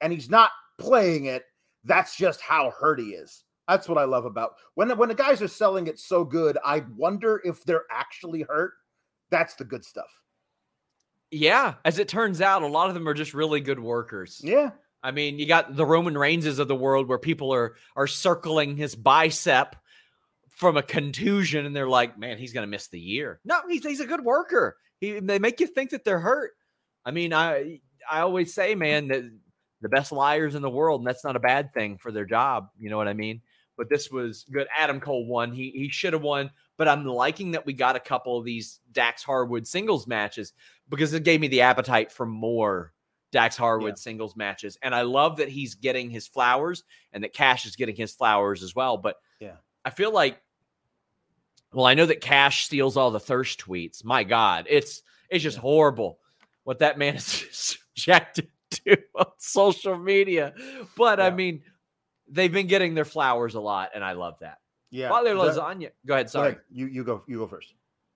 and 0.00 0.12
he's 0.12 0.28
not 0.28 0.50
playing 0.78 1.26
it. 1.26 1.44
That's 1.84 2.16
just 2.16 2.40
how 2.40 2.72
hurt 2.78 3.00
he 3.00 3.10
is. 3.10 3.44
That's 3.68 3.88
what 3.88 3.98
I 3.98 4.04
love 4.04 4.24
about 4.24 4.56
when 4.74 4.96
when 4.98 5.08
the 5.08 5.14
guys 5.14 5.40
are 5.40 5.48
selling 5.48 5.86
it 5.86 5.98
so 5.98 6.24
good. 6.24 6.58
I 6.64 6.84
wonder 6.96 7.40
if 7.44 7.64
they're 7.64 7.86
actually 7.90 8.42
hurt. 8.42 8.72
That's 9.30 9.54
the 9.54 9.64
good 9.64 9.84
stuff. 9.84 10.10
Yeah, 11.30 11.74
as 11.86 11.98
it 11.98 12.08
turns 12.08 12.42
out, 12.42 12.62
a 12.62 12.66
lot 12.66 12.88
of 12.88 12.94
them 12.94 13.08
are 13.08 13.14
just 13.14 13.32
really 13.32 13.60
good 13.60 13.80
workers. 13.80 14.40
Yeah. 14.44 14.72
I 15.02 15.10
mean, 15.10 15.38
you 15.38 15.46
got 15.46 15.74
the 15.74 15.86
Roman 15.86 16.14
Reignses 16.14 16.58
of 16.58 16.68
the 16.68 16.76
world 16.76 17.08
where 17.08 17.18
people 17.18 17.52
are 17.52 17.74
are 17.96 18.06
circling 18.06 18.76
his 18.76 18.94
bicep 18.94 19.76
from 20.48 20.76
a 20.76 20.82
contusion 20.82 21.66
and 21.66 21.74
they're 21.74 21.88
like, 21.88 22.18
man, 22.18 22.38
he's 22.38 22.52
going 22.52 22.62
to 22.62 22.70
miss 22.70 22.88
the 22.88 23.00
year. 23.00 23.40
No, 23.44 23.60
he's, 23.68 23.84
he's 23.84 24.00
a 24.00 24.06
good 24.06 24.24
worker. 24.24 24.76
He, 25.00 25.18
they 25.18 25.38
make 25.38 25.58
you 25.58 25.66
think 25.66 25.90
that 25.90 26.04
they're 26.04 26.20
hurt. 26.20 26.52
I 27.04 27.10
mean, 27.10 27.32
I 27.32 27.80
I 28.08 28.20
always 28.20 28.54
say, 28.54 28.74
man, 28.74 29.08
that 29.08 29.24
the 29.80 29.88
best 29.88 30.12
liars 30.12 30.54
in 30.54 30.62
the 30.62 30.70
world, 30.70 31.00
and 31.00 31.06
that's 31.06 31.24
not 31.24 31.36
a 31.36 31.40
bad 31.40 31.74
thing 31.74 31.98
for 31.98 32.12
their 32.12 32.24
job. 32.24 32.68
You 32.78 32.90
know 32.90 32.96
what 32.96 33.08
I 33.08 33.12
mean? 33.12 33.42
But 33.76 33.88
this 33.88 34.10
was 34.10 34.44
good. 34.52 34.68
Adam 34.76 35.00
Cole 35.00 35.26
won. 35.26 35.52
He 35.52 35.70
he 35.70 35.88
should 35.88 36.12
have 36.12 36.22
won. 36.22 36.50
But 36.78 36.88
I'm 36.88 37.04
liking 37.04 37.52
that 37.52 37.66
we 37.66 37.72
got 37.72 37.96
a 37.96 38.00
couple 38.00 38.38
of 38.38 38.44
these 38.44 38.80
Dax 38.92 39.22
Harwood 39.22 39.66
singles 39.66 40.06
matches 40.06 40.52
because 40.88 41.12
it 41.12 41.24
gave 41.24 41.40
me 41.40 41.48
the 41.48 41.62
appetite 41.62 42.12
for 42.12 42.26
more 42.26 42.92
Dax 43.32 43.56
Harwood 43.56 43.92
yeah. 43.92 43.96
singles 43.96 44.36
matches. 44.36 44.78
And 44.82 44.94
I 44.94 45.02
love 45.02 45.38
that 45.38 45.48
he's 45.48 45.74
getting 45.74 46.10
his 46.10 46.28
flowers 46.28 46.84
and 47.12 47.24
that 47.24 47.32
Cash 47.32 47.66
is 47.66 47.74
getting 47.74 47.96
his 47.96 48.12
flowers 48.12 48.62
as 48.62 48.76
well. 48.76 48.96
But 48.96 49.16
yeah, 49.40 49.56
I 49.84 49.90
feel 49.90 50.12
like 50.12 50.40
well, 51.72 51.86
I 51.86 51.94
know 51.94 52.06
that 52.06 52.20
Cash 52.20 52.66
steals 52.66 52.96
all 52.96 53.10
the 53.10 53.20
thirst 53.20 53.60
tweets. 53.60 54.04
My 54.04 54.24
God, 54.24 54.66
it's 54.68 55.02
it's 55.30 55.42
just 55.42 55.56
yeah. 55.56 55.62
horrible 55.62 56.18
what 56.64 56.78
that 56.80 56.98
man 56.98 57.16
is 57.16 57.24
subjected 57.96 58.48
to 58.70 58.96
on 59.14 59.26
social 59.38 59.98
media. 59.98 60.52
But 60.96 61.18
yeah. 61.18 61.26
I 61.26 61.30
mean, 61.30 61.62
they've 62.28 62.52
been 62.52 62.66
getting 62.66 62.94
their 62.94 63.04
flowers 63.04 63.54
a 63.54 63.60
lot, 63.60 63.90
and 63.94 64.04
I 64.04 64.12
love 64.12 64.38
that. 64.40 64.58
Yeah. 64.90 65.08
Balio 65.08 65.34
Lasagna. 65.34 65.90
Go 66.04 66.14
ahead. 66.14 66.28
Sorry. 66.28 66.52
Go 66.52 66.58
ahead. 66.58 66.64
You 66.70 66.86
you 66.86 67.04
go 67.04 67.22
you 67.26 67.38
go 67.38 67.46
first. 67.46 67.74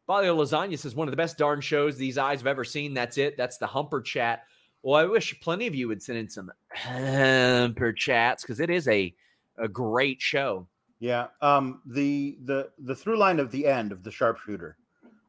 Balio 0.08 0.36
Lasagna 0.36 0.78
says 0.78 0.94
one 0.94 1.08
of 1.08 1.12
the 1.12 1.16
best 1.16 1.38
darn 1.38 1.60
shows 1.60 1.96
these 1.96 2.18
eyes 2.18 2.40
have 2.40 2.46
ever 2.46 2.64
seen. 2.64 2.94
That's 2.94 3.18
it. 3.18 3.36
That's 3.36 3.56
the 3.58 3.66
Humper 3.66 4.02
Chat. 4.02 4.44
Well, 4.86 4.94
I 4.94 5.04
wish 5.04 5.34
plenty 5.40 5.66
of 5.66 5.74
you 5.74 5.88
would 5.88 6.00
send 6.00 6.16
in 6.16 6.28
some 6.28 6.52
Humper 6.72 7.92
chats 7.92 8.44
because 8.44 8.60
it 8.60 8.70
is 8.70 8.86
a 8.86 9.12
a 9.58 9.66
great 9.66 10.22
show. 10.22 10.68
Yeah. 11.00 11.26
Um. 11.42 11.80
The 11.86 12.38
the 12.44 12.70
the 12.78 12.94
through 12.94 13.18
line 13.18 13.40
of 13.40 13.50
the 13.50 13.66
end 13.66 13.90
of 13.90 14.04
the 14.04 14.12
sharpshooter 14.12 14.76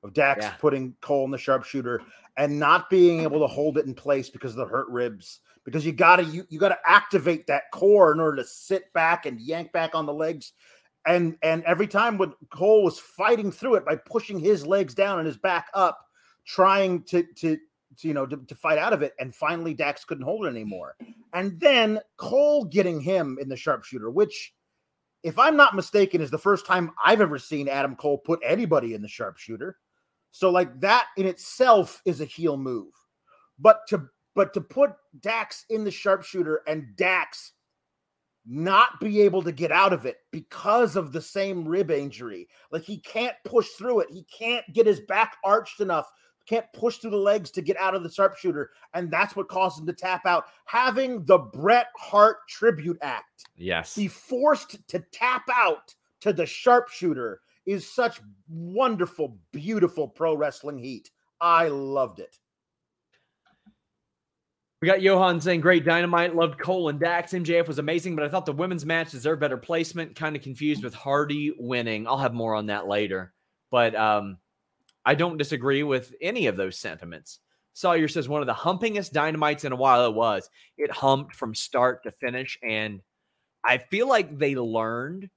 of 0.03 0.13
Dax 0.13 0.45
yeah. 0.45 0.51
putting 0.59 0.93
Cole 1.01 1.25
in 1.25 1.31
the 1.31 1.39
sharpshooter 1.39 2.03
and 2.37 2.59
not 2.59 2.87
being 2.91 3.21
able 3.21 3.39
to 3.39 3.47
hold 3.47 3.79
it 3.79 3.87
in 3.87 3.95
place 3.95 4.29
because 4.29 4.51
of 4.51 4.57
the 4.57 4.67
hurt 4.67 4.89
ribs. 4.89 5.39
Because 5.65 5.83
you 5.83 5.91
gotta 5.91 6.23
you, 6.23 6.45
you 6.49 6.59
gotta 6.59 6.77
activate 6.85 7.47
that 7.47 7.63
core 7.73 8.13
in 8.13 8.19
order 8.19 8.37
to 8.37 8.47
sit 8.47 8.93
back 8.93 9.25
and 9.25 9.41
yank 9.41 9.71
back 9.71 9.95
on 9.95 10.05
the 10.05 10.13
legs. 10.13 10.53
And 11.07 11.35
and 11.41 11.63
every 11.63 11.87
time 11.87 12.19
when 12.19 12.31
Cole 12.51 12.83
was 12.83 12.99
fighting 12.99 13.51
through 13.51 13.73
it 13.73 13.87
by 13.87 13.95
pushing 13.95 14.37
his 14.37 14.67
legs 14.67 14.93
down 14.93 15.17
and 15.17 15.25
his 15.25 15.37
back 15.37 15.65
up, 15.73 15.97
trying 16.45 17.01
to 17.05 17.23
to, 17.37 17.57
to 17.99 18.07
you 18.07 18.13
know 18.13 18.25
to, 18.25 18.37
to 18.37 18.55
fight 18.55 18.77
out 18.77 18.93
of 18.93 19.01
it, 19.01 19.13
and 19.19 19.33
finally 19.33 19.73
Dax 19.73 20.05
couldn't 20.05 20.23
hold 20.23 20.45
it 20.45 20.49
anymore. 20.49 20.95
And 21.33 21.59
then 21.59 21.99
Cole 22.17 22.65
getting 22.65 22.99
him 22.99 23.37
in 23.41 23.49
the 23.49 23.55
sharpshooter, 23.55 24.09
which 24.09 24.53
if 25.23 25.37
I'm 25.37 25.57
not 25.57 25.75
mistaken, 25.75 26.21
is 26.21 26.31
the 26.31 26.37
first 26.37 26.65
time 26.65 26.91
I've 27.03 27.21
ever 27.21 27.39
seen 27.39 27.67
Adam 27.67 27.95
Cole 27.95 28.19
put 28.19 28.39
anybody 28.43 28.93
in 28.93 29.01
the 29.01 29.07
sharpshooter. 29.07 29.77
So 30.31 30.49
like 30.49 30.79
that 30.81 31.07
in 31.17 31.25
itself 31.25 32.01
is 32.05 32.21
a 32.21 32.25
heel 32.25 32.57
move. 32.57 32.93
But 33.59 33.81
to 33.89 34.07
but 34.35 34.53
to 34.53 34.61
put 34.61 34.93
Dax 35.19 35.65
in 35.69 35.83
the 35.83 35.91
sharpshooter 35.91 36.61
and 36.67 36.95
Dax 36.95 37.53
not 38.45 38.99
be 39.01 39.21
able 39.21 39.41
to 39.41 39.51
get 39.51 39.71
out 39.71 39.91
of 39.91 40.05
it 40.05 40.17
because 40.31 40.95
of 40.95 41.11
the 41.11 41.21
same 41.21 41.67
rib 41.67 41.91
injury. 41.91 42.47
Like 42.71 42.83
he 42.83 42.99
can't 42.99 43.35
push 43.43 43.67
through 43.69 44.01
it. 44.01 44.07
He 44.09 44.25
can't 44.25 44.63
get 44.73 44.85
his 44.87 45.01
back 45.01 45.35
arched 45.43 45.81
enough. 45.81 46.09
Can't 46.47 46.65
push 46.73 46.97
through 46.97 47.11
the 47.11 47.17
legs 47.17 47.51
to 47.51 47.61
get 47.61 47.77
out 47.77 47.93
of 47.93 48.03
the 48.03 48.11
sharpshooter. 48.11 48.71
And 48.93 49.11
that's 49.11 49.35
what 49.35 49.49
caused 49.49 49.79
him 49.79 49.85
to 49.87 49.93
tap 49.93 50.25
out. 50.25 50.45
Having 50.65 51.25
the 51.25 51.37
Bret 51.37 51.87
Hart 51.97 52.47
tribute 52.47 52.97
act. 53.01 53.45
Yes. 53.57 53.95
Be 53.95 54.07
forced 54.07 54.87
to 54.87 54.99
tap 55.11 55.43
out 55.53 55.93
to 56.21 56.31
the 56.31 56.45
sharpshooter 56.45 57.41
is 57.65 57.87
such 57.87 58.21
wonderful, 58.47 59.37
beautiful 59.51 60.07
pro 60.07 60.35
wrestling 60.35 60.79
heat. 60.79 61.11
I 61.41 61.67
loved 61.67 62.19
it. 62.19 62.39
We 64.81 64.87
got 64.87 65.01
Johan 65.01 65.41
saying 65.41 65.61
great 65.61 65.85
dynamite, 65.85 66.35
loved 66.35 66.59
Cole 66.59 66.89
and 66.89 66.99
Dax. 66.99 67.33
MJF 67.33 67.67
was 67.67 67.79
amazing, 67.79 68.15
but 68.15 68.23
I 68.23 68.29
thought 68.29 68.45
the 68.45 68.53
women's 68.53 68.85
match 68.85 69.11
deserved 69.11 69.41
better 69.41 69.57
placement. 69.57 70.15
Kind 70.15 70.35
of 70.35 70.43
confused 70.43 70.83
with 70.83 70.93
Hardy 70.93 71.51
winning. 71.57 72.07
I'll 72.07 72.17
have 72.17 72.35
more 72.35 72.53
on 72.53 72.67
that 72.67 72.87
later. 72.87 73.33
But 73.71 73.95
um, 73.95 74.37
I 75.07 75.15
don't 75.15 75.37
disagree 75.37 75.83
with 75.83 76.13
any 76.21 76.47
of 76.47 76.57
those 76.57 76.77
sentiments. 76.77 77.39
Sawyer 77.71 78.09
says 78.09 78.27
one 78.27 78.41
of 78.41 78.47
the 78.47 78.53
humpingest 78.53 79.11
dynamites 79.11 79.63
in 79.63 79.71
a 79.71 79.77
while 79.77 80.05
it 80.05 80.13
was. 80.13 80.49
It 80.77 80.91
humped 80.91 81.33
from 81.33 81.55
start 81.55 82.03
to 82.03 82.11
finish. 82.11 82.59
And 82.61 82.99
I 83.63 83.77
feel 83.77 84.09
like 84.09 84.37
they 84.37 84.55
learned 84.55 85.29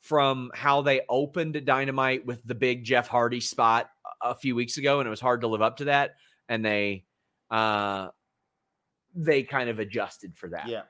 from 0.00 0.50
how 0.54 0.80
they 0.80 1.02
opened 1.06 1.62
Dynamite 1.66 2.24
with 2.24 2.42
the 2.46 2.54
big 2.54 2.82
Jeff 2.82 3.08
Hardy 3.08 3.40
spot 3.40 3.90
a 4.22 4.34
few 4.34 4.54
weeks 4.54 4.78
ago, 4.78 5.00
and 5.00 5.06
it 5.06 5.10
was 5.10 5.20
hard 5.20 5.42
to 5.42 5.48
live 5.48 5.60
up 5.60 5.76
to 5.76 5.84
that. 5.84 6.12
And 6.48 6.64
they 6.64 7.04
uh 7.50 8.08
they 9.14 9.42
kind 9.42 9.68
of 9.68 9.80
adjusted 9.80 10.34
for 10.34 10.48
that. 10.48 10.66
Yeah. 10.68 10.82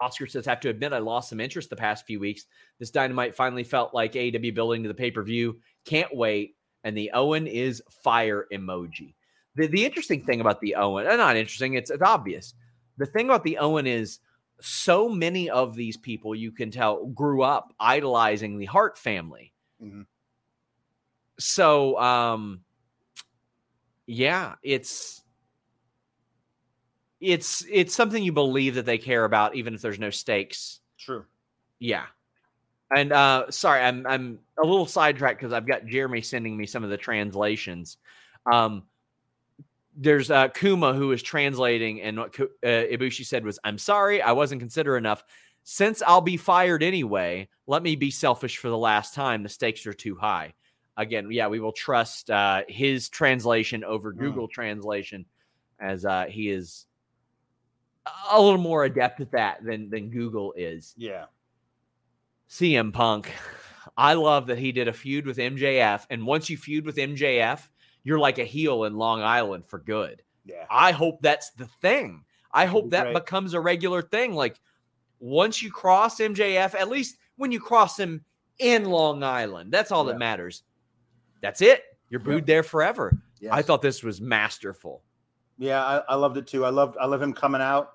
Oscar 0.00 0.26
says, 0.26 0.44
have 0.44 0.60
to 0.60 0.68
admit, 0.68 0.92
I 0.92 0.98
lost 0.98 1.30
some 1.30 1.40
interest 1.40 1.70
the 1.70 1.76
past 1.76 2.04
few 2.04 2.20
weeks. 2.20 2.44
This 2.78 2.90
dynamite 2.90 3.34
finally 3.34 3.64
felt 3.64 3.94
like 3.94 4.16
AW 4.16 4.52
building 4.52 4.82
to 4.82 4.88
the 4.88 4.94
pay-per-view. 4.94 5.58
Can't 5.86 6.14
wait. 6.14 6.56
And 6.84 6.96
the 6.96 7.10
Owen 7.12 7.46
is 7.46 7.82
fire 8.02 8.46
emoji. 8.52 9.14
The 9.56 9.66
the 9.66 9.84
interesting 9.84 10.24
thing 10.24 10.40
about 10.40 10.60
the 10.60 10.76
Owen, 10.76 11.06
uh, 11.06 11.16
not 11.16 11.36
interesting, 11.36 11.74
it's, 11.74 11.90
it's 11.90 12.02
obvious. 12.02 12.54
The 12.98 13.06
thing 13.06 13.26
about 13.26 13.44
the 13.44 13.58
Owen 13.58 13.86
is 13.86 14.20
so 14.60 15.08
many 15.08 15.50
of 15.50 15.74
these 15.74 15.96
people 15.96 16.34
you 16.34 16.50
can 16.50 16.70
tell 16.70 17.06
grew 17.06 17.42
up 17.42 17.74
idolizing 17.78 18.58
the 18.58 18.66
Hart 18.66 18.98
family. 18.98 19.52
Mm-hmm. 19.82 20.02
So, 21.38 21.98
um, 22.00 22.62
yeah, 24.06 24.54
it's 24.62 25.22
it's 27.20 27.64
it's 27.70 27.94
something 27.94 28.22
you 28.22 28.32
believe 28.32 28.74
that 28.76 28.86
they 28.86 28.98
care 28.98 29.24
about, 29.24 29.54
even 29.54 29.74
if 29.74 29.80
there's 29.80 29.98
no 29.98 30.10
stakes. 30.10 30.80
True. 30.98 31.24
Yeah. 31.78 32.06
And 32.94 33.12
uh 33.12 33.50
sorry, 33.50 33.82
I'm 33.82 34.06
I'm 34.06 34.38
a 34.56 34.66
little 34.66 34.86
sidetracked 34.86 35.38
because 35.38 35.52
I've 35.52 35.66
got 35.66 35.86
Jeremy 35.86 36.22
sending 36.22 36.56
me 36.56 36.66
some 36.66 36.84
of 36.84 36.90
the 36.90 36.96
translations. 36.96 37.98
Um 38.50 38.84
there's 40.00 40.30
uh, 40.30 40.48
Kuma 40.48 40.94
who 40.94 41.10
is 41.10 41.22
translating, 41.22 42.00
and 42.00 42.18
what 42.18 42.38
uh, 42.38 42.46
Ibushi 42.62 43.26
said 43.26 43.44
was, 43.44 43.58
"I'm 43.64 43.78
sorry, 43.78 44.22
I 44.22 44.32
wasn't 44.32 44.60
considerate 44.60 45.02
enough. 45.02 45.24
Since 45.64 46.02
I'll 46.06 46.20
be 46.20 46.36
fired 46.36 46.82
anyway, 46.82 47.48
let 47.66 47.82
me 47.82 47.96
be 47.96 48.10
selfish 48.10 48.58
for 48.58 48.68
the 48.68 48.78
last 48.78 49.12
time. 49.12 49.42
The 49.42 49.48
stakes 49.48 49.86
are 49.86 49.92
too 49.92 50.14
high." 50.14 50.54
Again, 50.96 51.30
yeah, 51.30 51.48
we 51.48 51.60
will 51.60 51.72
trust 51.72 52.30
uh, 52.30 52.62
his 52.68 53.08
translation 53.08 53.84
over 53.84 54.12
mm. 54.12 54.18
Google 54.18 54.48
Translation, 54.48 55.26
as 55.80 56.04
uh, 56.04 56.26
he 56.28 56.48
is 56.48 56.86
a 58.30 58.40
little 58.40 58.58
more 58.58 58.84
adept 58.84 59.20
at 59.20 59.32
that 59.32 59.64
than 59.64 59.90
than 59.90 60.10
Google 60.10 60.54
is. 60.56 60.94
Yeah. 60.96 61.26
CM 62.48 62.92
Punk, 62.92 63.32
I 63.96 64.14
love 64.14 64.46
that 64.46 64.58
he 64.58 64.72
did 64.72 64.88
a 64.88 64.92
feud 64.92 65.26
with 65.26 65.38
MJF, 65.38 66.06
and 66.10 66.26
once 66.26 66.48
you 66.48 66.56
feud 66.56 66.86
with 66.86 66.96
MJF 66.96 67.68
you're 68.08 68.18
like 68.18 68.38
a 68.38 68.44
heel 68.44 68.84
in 68.84 68.96
Long 68.96 69.20
Island 69.20 69.66
for 69.66 69.78
good. 69.78 70.22
Yeah. 70.46 70.64
I 70.70 70.92
hope 70.92 71.20
that's 71.20 71.50
the 71.50 71.66
thing. 71.66 72.24
I 72.50 72.64
hope 72.64 72.88
that 72.90 73.12
becomes 73.12 73.52
a 73.52 73.60
regular 73.60 74.00
thing. 74.00 74.34
Like 74.34 74.58
once 75.20 75.62
you 75.62 75.70
cross 75.70 76.18
MJF, 76.18 76.74
at 76.74 76.88
least 76.88 77.18
when 77.36 77.52
you 77.52 77.60
cross 77.60 77.98
him 77.98 78.24
in 78.58 78.86
Long 78.86 79.22
Island, 79.22 79.70
that's 79.70 79.92
all 79.92 80.06
yeah. 80.06 80.12
that 80.12 80.18
matters. 80.18 80.62
That's 81.42 81.60
it. 81.60 81.82
You're 82.08 82.20
booed 82.20 82.46
there 82.46 82.62
forever. 82.62 83.18
Yes. 83.40 83.52
I 83.52 83.60
thought 83.60 83.82
this 83.82 84.02
was 84.02 84.22
masterful. 84.22 85.02
Yeah, 85.58 85.84
I, 85.84 85.98
I, 86.08 86.14
loved 86.14 86.38
it 86.38 86.46
too. 86.46 86.64
I 86.64 86.70
loved 86.70 86.96
I 86.98 87.04
love 87.04 87.20
him 87.20 87.34
coming 87.34 87.60
out, 87.60 87.90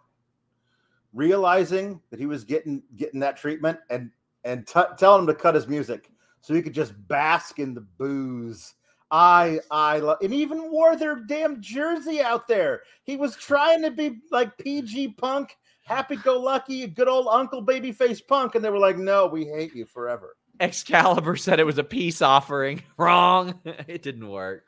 realizing 1.11 1.99
that 2.11 2.19
he 2.19 2.27
was 2.27 2.43
getting 2.43 2.83
getting 2.95 3.19
that 3.21 3.35
treatment, 3.37 3.79
and 3.89 4.11
and 4.43 4.67
t- 4.67 4.79
telling 4.97 5.21
him 5.21 5.27
to 5.27 5.35
cut 5.35 5.55
his 5.55 5.67
music 5.67 6.09
so 6.41 6.53
he 6.53 6.61
could 6.61 6.73
just 6.73 6.93
bask 7.07 7.59
in 7.59 7.73
the 7.73 7.81
booze 7.81 8.73
I 9.13 9.59
I 9.69 9.99
love 9.99 10.17
and 10.23 10.33
even 10.33 10.71
wore 10.71 10.95
their 10.95 11.17
damn 11.17 11.61
jersey 11.61 12.19
out 12.19 12.47
there. 12.47 12.81
He 13.03 13.15
was 13.15 13.35
trying 13.35 13.83
to 13.83 13.91
be 13.91 14.19
like 14.31 14.57
PG 14.57 15.09
punk, 15.19 15.55
happy 15.83 16.15
go 16.15 16.39
lucky, 16.39 16.87
good 16.87 17.07
old 17.07 17.27
Uncle 17.29 17.63
Babyface 17.63 18.25
punk, 18.27 18.55
and 18.55 18.65
they 18.65 18.71
were 18.71 18.79
like, 18.79 18.97
"No, 18.97 19.27
we 19.27 19.45
hate 19.45 19.75
you 19.75 19.85
forever." 19.85 20.35
Excalibur 20.59 21.35
said 21.35 21.59
it 21.59 21.65
was 21.65 21.77
a 21.77 21.83
peace 21.83 22.23
offering. 22.23 22.81
Wrong. 22.97 23.59
it 23.65 24.01
didn't 24.01 24.27
work. 24.27 24.65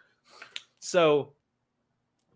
So 0.77 1.33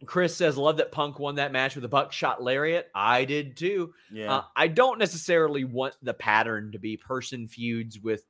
Chris 0.06 0.36
says, 0.36 0.58
"Love 0.58 0.78
that 0.78 0.92
Punk 0.92 1.20
won 1.20 1.36
that 1.36 1.52
match 1.52 1.76
with 1.76 1.84
a 1.86 1.90
buckshot 1.90 2.42
lariat." 2.42 2.90
I 2.96 3.26
did 3.26 3.58
too. 3.58 3.94
Yeah. 4.12 4.34
Uh, 4.34 4.44
I 4.56 4.68
don't 4.68 5.00
necessarily 5.00 5.64
want 5.64 5.96
the 6.02 6.14
pattern 6.14 6.72
to 6.72 6.80
be 6.80 6.98
person 6.98 7.48
feuds 7.48 8.00
with 8.00 8.24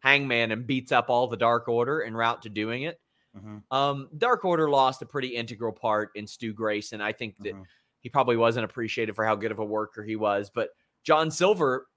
Hangman 0.00 0.52
and 0.52 0.66
beats 0.66 0.92
up 0.92 1.10
all 1.10 1.26
the 1.26 1.36
Dark 1.36 1.68
Order 1.68 2.02
en 2.02 2.14
route 2.14 2.42
to 2.42 2.48
doing 2.48 2.82
it. 2.82 3.00
Mm-hmm. 3.36 3.76
Um, 3.76 4.08
Dark 4.16 4.44
Order 4.44 4.70
lost 4.70 5.02
a 5.02 5.06
pretty 5.06 5.28
integral 5.28 5.72
part 5.72 6.10
in 6.14 6.26
Stu 6.26 6.52
Grayson. 6.52 7.00
I 7.00 7.12
think 7.12 7.36
that 7.38 7.54
mm-hmm. 7.54 7.62
he 8.00 8.08
probably 8.08 8.36
wasn't 8.36 8.64
appreciated 8.64 9.14
for 9.14 9.24
how 9.24 9.34
good 9.34 9.50
of 9.50 9.58
a 9.58 9.64
worker 9.64 10.04
he 10.04 10.16
was. 10.16 10.50
But 10.54 10.70
John 11.02 11.30
Silver 11.30 11.88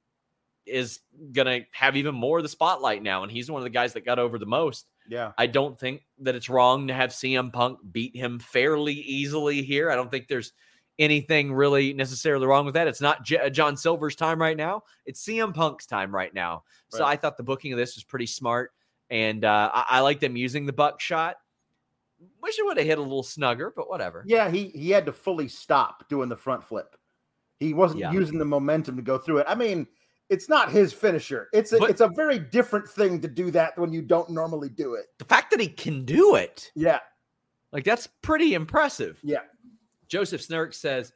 is 0.66 1.00
gonna 1.32 1.62
have 1.72 1.96
even 1.96 2.14
more 2.14 2.38
of 2.38 2.44
the 2.44 2.50
spotlight 2.50 3.02
now, 3.02 3.24
and 3.24 3.32
he's 3.32 3.50
one 3.50 3.60
of 3.60 3.64
the 3.64 3.70
guys 3.70 3.94
that 3.94 4.06
got 4.06 4.20
over 4.20 4.38
the 4.38 4.46
most. 4.46 4.88
Yeah. 5.10 5.32
I 5.38 5.48
don't 5.48 5.78
think 5.80 6.06
that 6.20 6.36
it's 6.36 6.50
wrong 6.50 6.88
to 6.88 6.94
have 6.94 7.10
CM 7.10 7.52
Punk 7.52 7.80
beat 7.92 8.16
him 8.16 8.40
fairly 8.40 8.94
easily 8.94 9.64
here. 9.64 9.90
I 9.92 9.96
don't 9.96 10.10
think 10.12 10.28
there's 10.28 10.54
anything 11.00 11.52
really 11.54 11.94
necessarily 11.94 12.46
wrong 12.46 12.66
with 12.66 12.76
that. 12.76 12.88
It's 12.88 13.02
not 13.02 13.24
J- 13.24 13.50
John 13.50 13.76
Silver's 13.76 14.16
time 14.16 14.40
right 14.40 14.56
now. 14.58 14.84
It's 15.06 15.26
CM 15.26 15.54
Punk's 15.54 15.86
time 15.86 16.14
right 16.14 16.34
now. 16.34 16.64
So 16.90 17.06
I 17.06 17.16
thought 17.16 17.38
the 17.38 17.44
booking 17.44 17.72
of 17.74 17.78
this 17.78 17.96
was 17.96 18.04
pretty 18.04 18.26
smart, 18.26 18.72
and 19.10 19.46
uh, 19.46 19.72
I, 19.74 19.86
I 19.90 20.00
like 20.02 20.20
them 20.20 20.36
using 20.36 20.66
the 20.66 20.74
buckshot. 20.74 21.36
Wish 22.42 22.60
it 22.60 22.66
would 22.66 22.78
have 22.78 22.86
hit 22.86 22.98
a 22.98 23.02
little 23.02 23.24
snugger, 23.24 23.72
but 23.76 23.90
whatever. 23.90 24.24
Yeah, 24.28 24.50
he 24.50 24.66
he 24.70 24.90
had 24.90 25.06
to 25.06 25.14
fully 25.14 25.48
stop 25.48 26.10
doing 26.10 26.28
the 26.30 26.36
front 26.36 26.64
flip. 26.64 26.96
He 27.60 27.74
wasn't 27.74 28.02
Yeah. 28.02 28.12
using 28.12 28.38
the 28.38 28.46
momentum 28.46 28.96
to 28.98 29.02
go 29.02 29.18
through 29.18 29.38
it. 29.40 29.46
I 29.48 29.56
mean, 29.56 29.88
it's 30.30 30.48
not 30.50 30.72
his 30.72 30.94
finisher. 30.94 31.50
It's 31.54 31.72
a 31.74 31.80
But- 31.80 31.90
it's 31.90 32.02
a 32.02 32.08
very 32.08 32.40
different 32.40 32.88
thing 32.88 33.20
to 33.22 33.28
do 33.28 33.52
that 33.52 33.78
when 33.78 33.92
you 33.92 34.02
don't 34.02 34.30
normally 34.30 34.70
do 34.70 34.94
it. 34.96 35.08
The 35.18 35.26
fact 35.26 35.52
that 35.52 35.60
he 35.60 35.68
can 35.68 36.06
do 36.06 36.36
it, 36.36 36.72
Yeah, 36.76 37.00
like 37.72 37.84
that's 37.84 38.08
pretty 38.22 38.54
impressive. 38.54 39.20
yeah. 39.24 39.42
Joseph 40.08 40.42
Snurk 40.42 40.74
says, 40.74 41.14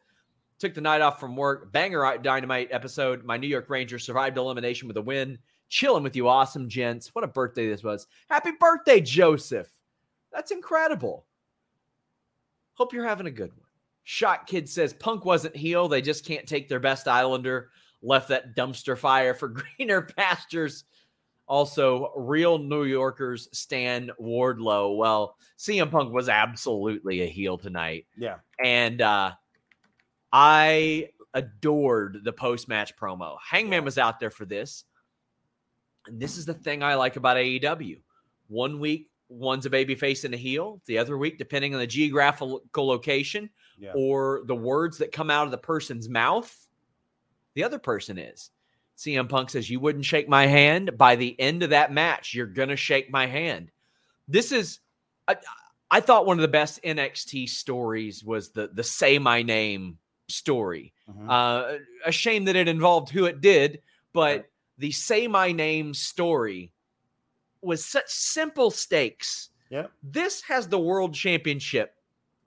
took 0.60 0.74
the 0.75 0.82
night 0.82 1.01
off 1.01 1.20
from 1.20 1.36
work. 1.36 1.72
Banger 1.72 2.17
dynamite 2.20 2.70
episode. 2.72 3.24
My 3.25 3.38
New 3.38 3.48
York 3.48 3.70
Rangers 3.70 4.03
survived 4.05 4.38
elimination 4.38 4.88
with 4.88 4.98
a 4.98 5.01
win. 5.01 5.39
Chilling 5.70 6.03
with 6.03 6.15
you, 6.15 6.27
awesome 6.27 6.70
gents. 6.70 7.10
What 7.15 7.24
a 7.24 7.27
birthday 7.27 7.67
this 7.67 7.84
was. 7.84 8.05
Happy 8.29 8.51
birthday, 8.60 9.01
Joseph. 9.01 9.67
That's 10.32 10.51
incredible. 10.51 11.25
Hope 12.75 12.93
you're 12.93 13.08
having 13.08 13.27
a 13.27 13.32
good 13.32 13.51
one. 13.51 13.67
Shot 14.03 14.46
Kid 14.48 14.67
says 14.70 14.93
Punk 14.93 15.25
wasn't 15.25 15.55
heel. 15.55 15.88
They 15.88 16.01
just 16.01 16.25
can't 16.25 16.48
take 16.48 16.67
their 16.70 16.79
best 16.79 17.08
Islander. 17.08 17.70
Left 18.03 18.27
that 18.27 18.55
dumpster 18.55 18.98
fire 18.98 19.33
for 19.33 19.48
greener 19.77 20.01
pastures. 20.03 20.83
Also, 21.48 22.12
real 22.15 22.57
New 22.57 22.83
Yorkers 22.83 23.50
Stan 23.51 24.12
Wardlow. 24.22 24.98
Well, 24.98 25.38
CM 25.57 25.89
Punk 25.91 26.13
was 26.13 26.29
absolutely 26.29 27.22
a 27.22 27.25
heel 27.27 27.57
tonight 27.57 28.05
Yeah. 28.17 28.38
and 28.63 29.01
uh, 29.01 29.31
I 30.31 31.10
adored 31.33 32.19
the 32.24 32.33
post 32.33 32.67
match 32.67 32.95
promo. 32.95 33.38
Hangman 33.45 33.83
was 33.86 33.98
out 33.98 34.19
there 34.19 34.31
for 34.31 34.45
this, 34.45 34.83
and 36.07 36.19
this 36.19 36.38
is 36.38 36.45
the 36.45 36.53
thing 36.53 36.83
I 36.83 36.95
like 36.95 37.15
about 37.15 37.38
AEW. 37.38 38.01
One 38.48 38.79
week, 38.79 39.10
one's 39.29 39.65
a 39.65 39.69
baby 39.69 39.95
face 39.95 40.24
and 40.25 40.33
a 40.33 40.38
heel. 40.38 40.81
The 40.86 40.98
other 40.98 41.17
week, 41.17 41.38
depending 41.38 41.74
on 41.74 41.79
the 41.79 41.88
geographical 41.88 42.62
location 42.75 43.50
Yeah. 43.77 43.91
or 43.95 44.43
the 44.45 44.55
words 44.55 44.98
that 45.00 45.12
come 45.12 45.29
out 45.29 45.45
of 45.45 45.51
the 45.51 45.57
person's 45.57 46.07
mouth, 46.10 46.55
the 47.55 47.63
other 47.63 47.79
person 47.79 48.17
is. 48.17 48.50
CM 48.98 49.27
Punk 49.27 49.50
says, 49.50 49.69
You 49.69 49.79
wouldn't 49.79 50.05
shake 50.05 50.29
my 50.29 50.45
hand. 50.45 50.98
By 50.98 51.15
the 51.15 51.39
end 51.39 51.63
of 51.63 51.72
that 51.72 51.91
match, 51.91 52.33
you're 52.33 52.45
going 52.45 52.69
to 52.69 52.75
shake 52.75 53.12
my 53.12 53.25
hand. 53.25 53.72
This 54.27 54.51
is, 54.51 54.79
I, 55.27 55.36
I 55.89 56.00
thought 56.00 56.25
one 56.25 56.38
of 56.38 56.41
the 56.41 56.48
best 56.48 56.81
NXT 56.83 57.50
stories 57.50 58.24
was 58.24 58.50
the, 58.51 58.69
the 58.74 58.83
Say 58.83 59.19
My 59.19 59.41
Name 59.41 59.98
story. 60.29 60.93
Mhm. 61.10 61.29
Uh, 61.29 61.79
a 62.05 62.12
shame 62.12 62.45
that 62.45 62.55
it 62.55 62.67
involved 62.67 63.10
who 63.10 63.25
it 63.25 63.41
did, 63.41 63.81
but 64.13 64.38
Right. 64.38 64.45
the 64.77 64.91
Say 64.91 65.27
My 65.27 65.51
Name 65.51 65.93
story 65.93 66.72
was 67.62 67.83
such 67.83 68.07
simple 68.10 68.72
stakes. 68.72 69.50
Yeah. 69.69 69.88
This 70.03 70.41
has 70.43 70.67
the 70.67 70.79
world 70.79 71.13
championship 71.13 71.95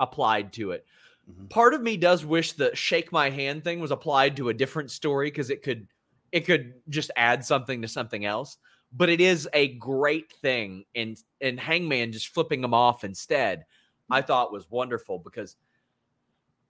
applied 0.00 0.52
to 0.54 0.70
it. 0.72 0.86
Mhm. 1.30 1.50
Part 1.50 1.74
of 1.74 1.82
me 1.82 1.96
does 1.96 2.24
wish 2.24 2.52
the 2.52 2.74
shake 2.74 3.12
my 3.12 3.30
hand 3.30 3.64
thing 3.64 3.80
was 3.80 3.90
applied 3.90 4.36
to 4.36 4.48
a 4.48 4.54
different 4.54 4.90
story 4.90 5.28
because 5.28 5.50
it 5.50 5.62
could 5.62 5.88
it 6.32 6.40
could 6.40 6.74
just 6.88 7.10
add 7.16 7.44
something 7.44 7.82
to 7.82 7.88
something 7.88 8.24
else. 8.24 8.58
But 8.92 9.08
it 9.08 9.20
is 9.20 9.48
a 9.52 9.68
great 9.76 10.32
thing, 10.32 10.84
and 10.94 11.22
and 11.40 11.58
Hangman 11.58 12.12
just 12.12 12.28
flipping 12.28 12.60
them 12.60 12.74
off 12.74 13.04
instead, 13.04 13.64
I 14.10 14.22
thought 14.22 14.52
was 14.52 14.70
wonderful 14.70 15.18
because 15.18 15.56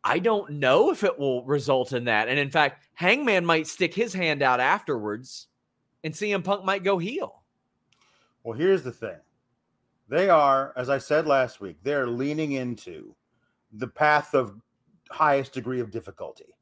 I 0.05 0.19
don't 0.21 0.53
know 0.53 0.91
if 0.91 1.05
it 1.05 1.19
will 1.19 1.45
result 1.45 1.93
in 1.93 2.05
that. 2.05 2.29
And 2.29 2.39
in 2.39 2.51
fact, 2.51 2.87
Hangman 2.95 3.45
might 3.45 3.67
stick 3.67 3.93
his 3.93 4.15
hand 4.15 4.41
out 4.41 4.61
afterwards, 4.61 5.49
and 6.05 6.15
CM 6.15 6.43
Punk 6.45 6.65
might 6.65 6.85
go 6.85 6.97
heel. 6.99 7.43
Well, 8.45 8.57
here's 8.57 8.85
the 8.85 8.93
thing. 8.93 9.19
They 10.09 10.31
are, 10.31 10.73
as 10.77 10.89
I 10.89 10.99
said 10.99 11.27
last 11.27 11.61
week, 11.61 11.77
they're 11.83 12.07
leaning 12.07 12.53
into 12.53 13.15
the 13.73 13.89
path 13.89 14.35
of 14.35 14.61
highest 15.11 15.53
degree 15.53 15.81
of 15.81 15.91
difficulty. 15.91 16.55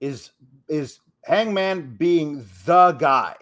Is 0.00 0.32
is 0.68 1.00
Hangman 1.24 1.96
being 1.96 2.44
the 2.64 2.92
guy 2.92 3.36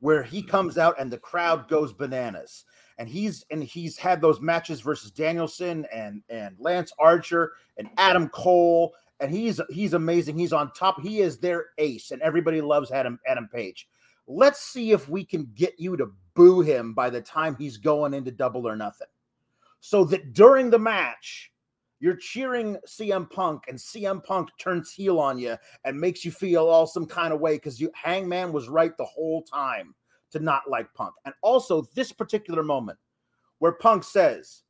where 0.00 0.22
he 0.22 0.40
mm-hmm. 0.40 0.50
comes 0.50 0.78
out 0.78 0.94
and 0.98 1.10
the 1.10 1.18
crowd 1.18 1.68
goes 1.68 1.92
bananas. 1.92 2.64
And 2.98 3.08
he's 3.08 3.44
and 3.50 3.62
he's 3.62 3.98
had 3.98 4.20
those 4.20 4.40
matches 4.40 4.80
versus 4.80 5.10
Danielson 5.10 5.86
and 5.92 6.22
and 6.30 6.56
Lance 6.58 6.92
Archer 6.98 7.52
and 7.76 7.88
Adam 7.98 8.28
Cole 8.30 8.94
and 9.20 9.30
he's 9.30 9.60
he's 9.68 9.94
amazing. 9.94 10.38
He's 10.38 10.52
on 10.52 10.72
top. 10.72 11.00
He 11.02 11.20
is 11.20 11.38
their 11.38 11.66
ace 11.78 12.10
and 12.10 12.22
everybody 12.22 12.60
loves 12.60 12.90
Adam 12.90 13.18
Adam 13.26 13.48
Page. 13.52 13.88
Let's 14.26 14.60
see 14.60 14.92
if 14.92 15.08
we 15.08 15.24
can 15.24 15.50
get 15.54 15.74
you 15.78 15.96
to 15.98 16.10
boo 16.34 16.60
him 16.60 16.94
by 16.94 17.10
the 17.10 17.20
time 17.20 17.54
he's 17.54 17.76
going 17.76 18.14
into 18.14 18.30
double 18.30 18.66
or 18.66 18.76
nothing. 18.76 19.08
So 19.80 20.04
that 20.04 20.32
during 20.32 20.70
the 20.70 20.78
match, 20.78 21.52
you're 21.98 22.16
cheering 22.16 22.76
CM 22.86 23.30
Punk 23.30 23.64
and 23.68 23.78
CM 23.78 24.22
Punk 24.22 24.50
turns 24.58 24.92
heel 24.92 25.18
on 25.18 25.38
you 25.38 25.56
and 25.84 25.98
makes 25.98 26.24
you 26.24 26.30
feel 26.30 26.66
all 26.66 26.86
some 26.86 27.06
kind 27.06 27.32
of 27.32 27.40
way 27.40 27.54
because 27.56 27.80
you 27.80 27.90
Hangman 27.94 28.52
was 28.52 28.68
right 28.68 28.96
the 28.96 29.04
whole 29.04 29.42
time 29.42 29.94
to 30.32 30.40
not 30.40 30.68
like 30.68 30.92
Punk. 30.94 31.14
And 31.24 31.34
also 31.42 31.86
this 31.94 32.12
particular 32.12 32.62
moment 32.62 32.98
where 33.58 33.72
Punk 33.72 34.04
says, 34.04 34.62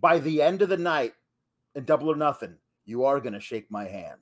by 0.00 0.18
the 0.18 0.42
end 0.42 0.60
of 0.60 0.68
the 0.68 0.76
night 0.76 1.14
in 1.74 1.84
double 1.84 2.10
or 2.10 2.16
nothing, 2.16 2.56
you 2.84 3.04
are 3.04 3.20
gonna 3.20 3.40
shake 3.40 3.70
my 3.70 3.84
hand. 3.84 4.20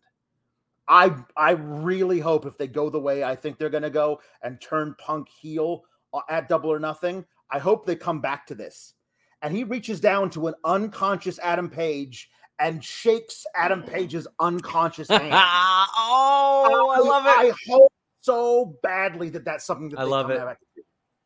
I 0.86 1.14
I 1.36 1.52
really 1.52 2.20
hope 2.20 2.46
if 2.46 2.56
they 2.56 2.68
go 2.68 2.90
the 2.90 3.00
way 3.00 3.24
I 3.24 3.34
think 3.34 3.58
they're 3.58 3.70
gonna 3.70 3.90
go 3.90 4.20
and 4.42 4.60
turn 4.60 4.94
Punk 4.98 5.28
heel 5.28 5.82
uh, 6.12 6.20
at 6.28 6.48
double 6.48 6.70
or 6.70 6.78
nothing, 6.78 7.24
I 7.50 7.58
hope 7.58 7.84
they 7.84 7.96
come 7.96 8.20
back 8.20 8.46
to 8.46 8.54
this. 8.54 8.94
And 9.42 9.54
he 9.54 9.64
reaches 9.64 10.00
down 10.00 10.30
to 10.30 10.46
an 10.46 10.54
unconscious 10.64 11.38
Adam 11.40 11.68
Page 11.68 12.30
and 12.58 12.84
shakes 12.84 13.44
Adam 13.54 13.82
Page's 13.82 14.26
unconscious 14.40 15.08
hand. 15.10 15.32
oh, 15.32 16.92
I 16.94 17.00
love 17.00 17.26
it. 17.26 17.28
I 17.28 17.52
hope 17.68 17.92
so 18.20 18.76
badly 18.82 19.28
that 19.30 19.44
that's 19.44 19.64
something 19.64 19.90
that 19.90 20.00
I 20.00 20.04
love 20.04 20.30
it. 20.30 20.40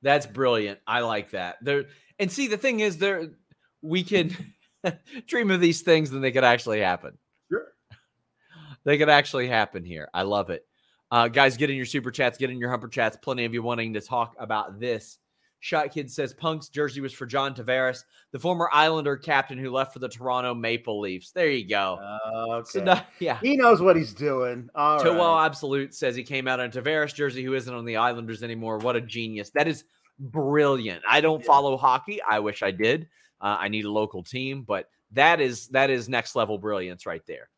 That's 0.02 0.26
brilliant. 0.26 0.78
I 0.86 1.00
like 1.00 1.30
that. 1.30 1.56
There 1.62 1.84
and 2.18 2.30
see 2.30 2.48
the 2.48 2.56
thing 2.56 2.80
is 2.80 2.98
there 2.98 3.30
we 3.82 4.02
can 4.02 4.36
dream 5.26 5.50
of 5.50 5.60
these 5.60 5.82
things 5.82 6.10
and 6.12 6.22
they 6.22 6.32
could 6.32 6.44
actually 6.44 6.80
happen. 6.80 7.18
Sure. 7.50 7.66
They 8.84 8.98
could 8.98 9.08
actually 9.08 9.48
happen 9.48 9.84
here. 9.84 10.08
I 10.14 10.22
love 10.22 10.50
it. 10.50 10.64
Uh, 11.10 11.28
guys, 11.28 11.56
get 11.56 11.70
in 11.70 11.76
your 11.76 11.86
super 11.86 12.10
chats, 12.10 12.38
get 12.38 12.50
in 12.50 12.58
your 12.58 12.70
humper 12.70 12.88
chats. 12.88 13.16
Plenty 13.16 13.44
of 13.44 13.54
you 13.54 13.62
wanting 13.62 13.94
to 13.94 14.00
talk 14.00 14.34
about 14.38 14.78
this. 14.78 15.18
Shot 15.60 15.90
Kid 15.92 16.10
says 16.10 16.32
Punk's 16.34 16.68
jersey 16.68 17.00
was 17.00 17.12
for 17.12 17.26
John 17.26 17.54
Tavares, 17.54 18.04
the 18.32 18.38
former 18.38 18.70
Islander 18.72 19.16
captain 19.16 19.58
who 19.58 19.70
left 19.70 19.92
for 19.92 19.98
the 19.98 20.08
Toronto 20.08 20.54
Maple 20.54 21.00
Leafs. 21.00 21.30
There 21.32 21.50
you 21.50 21.68
go. 21.68 21.98
Okay. 22.36 22.68
So 22.70 22.84
no- 22.84 23.00
yeah. 23.18 23.38
he 23.42 23.56
knows 23.56 23.80
what 23.82 23.96
he's 23.96 24.12
doing. 24.12 24.70
All 24.74 25.00
Towell 25.00 25.34
right. 25.36 25.46
Absolute 25.46 25.94
says 25.94 26.14
he 26.14 26.22
came 26.22 26.46
out 26.46 26.60
in 26.60 26.70
Tavares 26.70 27.12
jersey 27.14 27.42
who 27.42 27.54
isn't 27.54 27.74
on 27.74 27.84
the 27.84 27.96
Islanders 27.96 28.42
anymore. 28.42 28.78
What 28.78 28.94
a 28.96 29.00
genius. 29.00 29.50
That 29.50 29.66
is 29.66 29.84
brilliant. 30.18 31.02
I 31.08 31.20
don't 31.20 31.40
Yeah. 31.40 31.46
follow 31.46 31.76
hockey. 31.76 32.20
I 32.22 32.38
wish 32.40 32.62
I 32.62 32.70
did. 32.70 33.08
Uh, 33.40 33.56
I 33.58 33.68
need 33.68 33.84
a 33.84 33.90
local 33.90 34.22
team, 34.22 34.62
but 34.62 34.88
that 35.12 35.40
is 35.40 35.68
that 35.68 35.90
is 35.90 36.08
next 36.08 36.36
level 36.36 36.58
brilliance 36.58 37.06
right 37.06 37.22
there. 37.26 37.48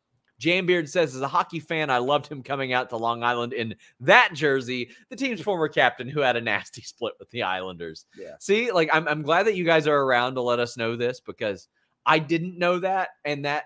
Jambeard 0.41 0.89
says, 0.89 1.15
as 1.15 1.21
a 1.21 1.27
hockey 1.27 1.59
fan, 1.59 1.91
I 1.91 1.99
loved 1.99 2.27
him 2.27 2.41
coming 2.41 2.73
out 2.73 2.89
to 2.89 2.97
Long 2.97 3.23
Island 3.23 3.53
in 3.53 3.75
that 3.99 4.31
jersey, 4.33 4.89
the 5.09 5.15
team's 5.15 5.39
former 5.39 5.67
captain 5.67 6.09
who 6.09 6.21
had 6.21 6.35
a 6.35 6.41
nasty 6.41 6.81
split 6.81 7.13
with 7.19 7.29
the 7.29 7.43
Islanders. 7.43 8.05
Yeah. 8.17 8.35
See, 8.39 8.71
like 8.71 8.89
I'm, 8.91 9.07
I'm 9.07 9.21
glad 9.21 9.45
that 9.45 9.55
you 9.55 9.63
guys 9.63 9.85
are 9.85 10.01
around 10.01 10.35
to 10.35 10.41
let 10.41 10.59
us 10.59 10.77
know 10.77 10.95
this 10.95 11.19
because 11.19 11.67
I 12.07 12.17
didn't 12.17 12.57
know 12.57 12.79
that. 12.79 13.09
And 13.23 13.45
that 13.45 13.65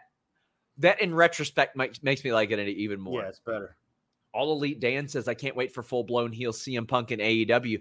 that 0.80 1.00
in 1.00 1.16
retrospect 1.16 1.78
makes 1.78 2.04
makes 2.04 2.26
me 2.26 2.34
like 2.34 2.52
it 2.52 2.60
even 2.68 3.00
more. 3.00 3.22
Yeah, 3.22 3.30
it's 3.30 3.40
better. 3.40 3.78
All 4.34 4.52
Elite 4.52 4.82
Dan 4.82 5.08
says, 5.08 5.30
I 5.30 5.34
can't 5.34 5.56
wait 5.56 5.74
for 5.74 5.82
full 5.82 6.04
blown 6.04 6.34
heel 6.34 6.52
CM 6.52 6.86
Punk 6.86 7.12
in 7.12 7.20
AEW. 7.20 7.80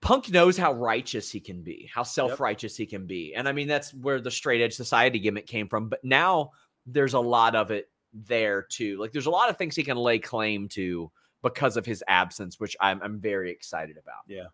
Punk 0.00 0.30
knows 0.30 0.56
how 0.56 0.72
righteous 0.72 1.30
he 1.30 1.40
can 1.40 1.60
be, 1.60 1.90
how 1.92 2.02
self 2.02 2.40
righteous 2.40 2.76
he 2.76 2.86
can 2.86 3.06
be. 3.06 3.34
And 3.34 3.46
I 3.46 3.52
mean, 3.52 3.68
that's 3.68 3.92
where 3.92 4.22
the 4.22 4.30
straight 4.30 4.62
edge 4.62 4.74
society 4.74 5.18
gimmick 5.18 5.46
came 5.46 5.68
from. 5.68 5.90
But 5.90 6.02
now 6.02 6.52
there's 6.92 7.14
a 7.14 7.20
lot 7.20 7.54
of 7.54 7.70
it 7.70 7.88
there 8.12 8.62
too. 8.62 8.98
Like 8.98 9.12
there's 9.12 9.26
a 9.26 9.30
lot 9.30 9.50
of 9.50 9.56
things 9.56 9.76
he 9.76 9.84
can 9.84 9.96
lay 9.96 10.18
claim 10.18 10.68
to 10.70 11.10
because 11.42 11.76
of 11.76 11.86
his 11.86 12.02
absence, 12.08 12.58
which 12.58 12.76
I'm, 12.80 13.00
I'm 13.02 13.20
very 13.20 13.50
excited 13.50 13.96
about. 13.96 14.24
Yeah. 14.26 14.46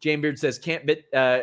Jane 0.00 0.20
Beard 0.20 0.38
says, 0.38 0.58
can't 0.58 0.86
bit, 0.86 1.06
uh, 1.12 1.40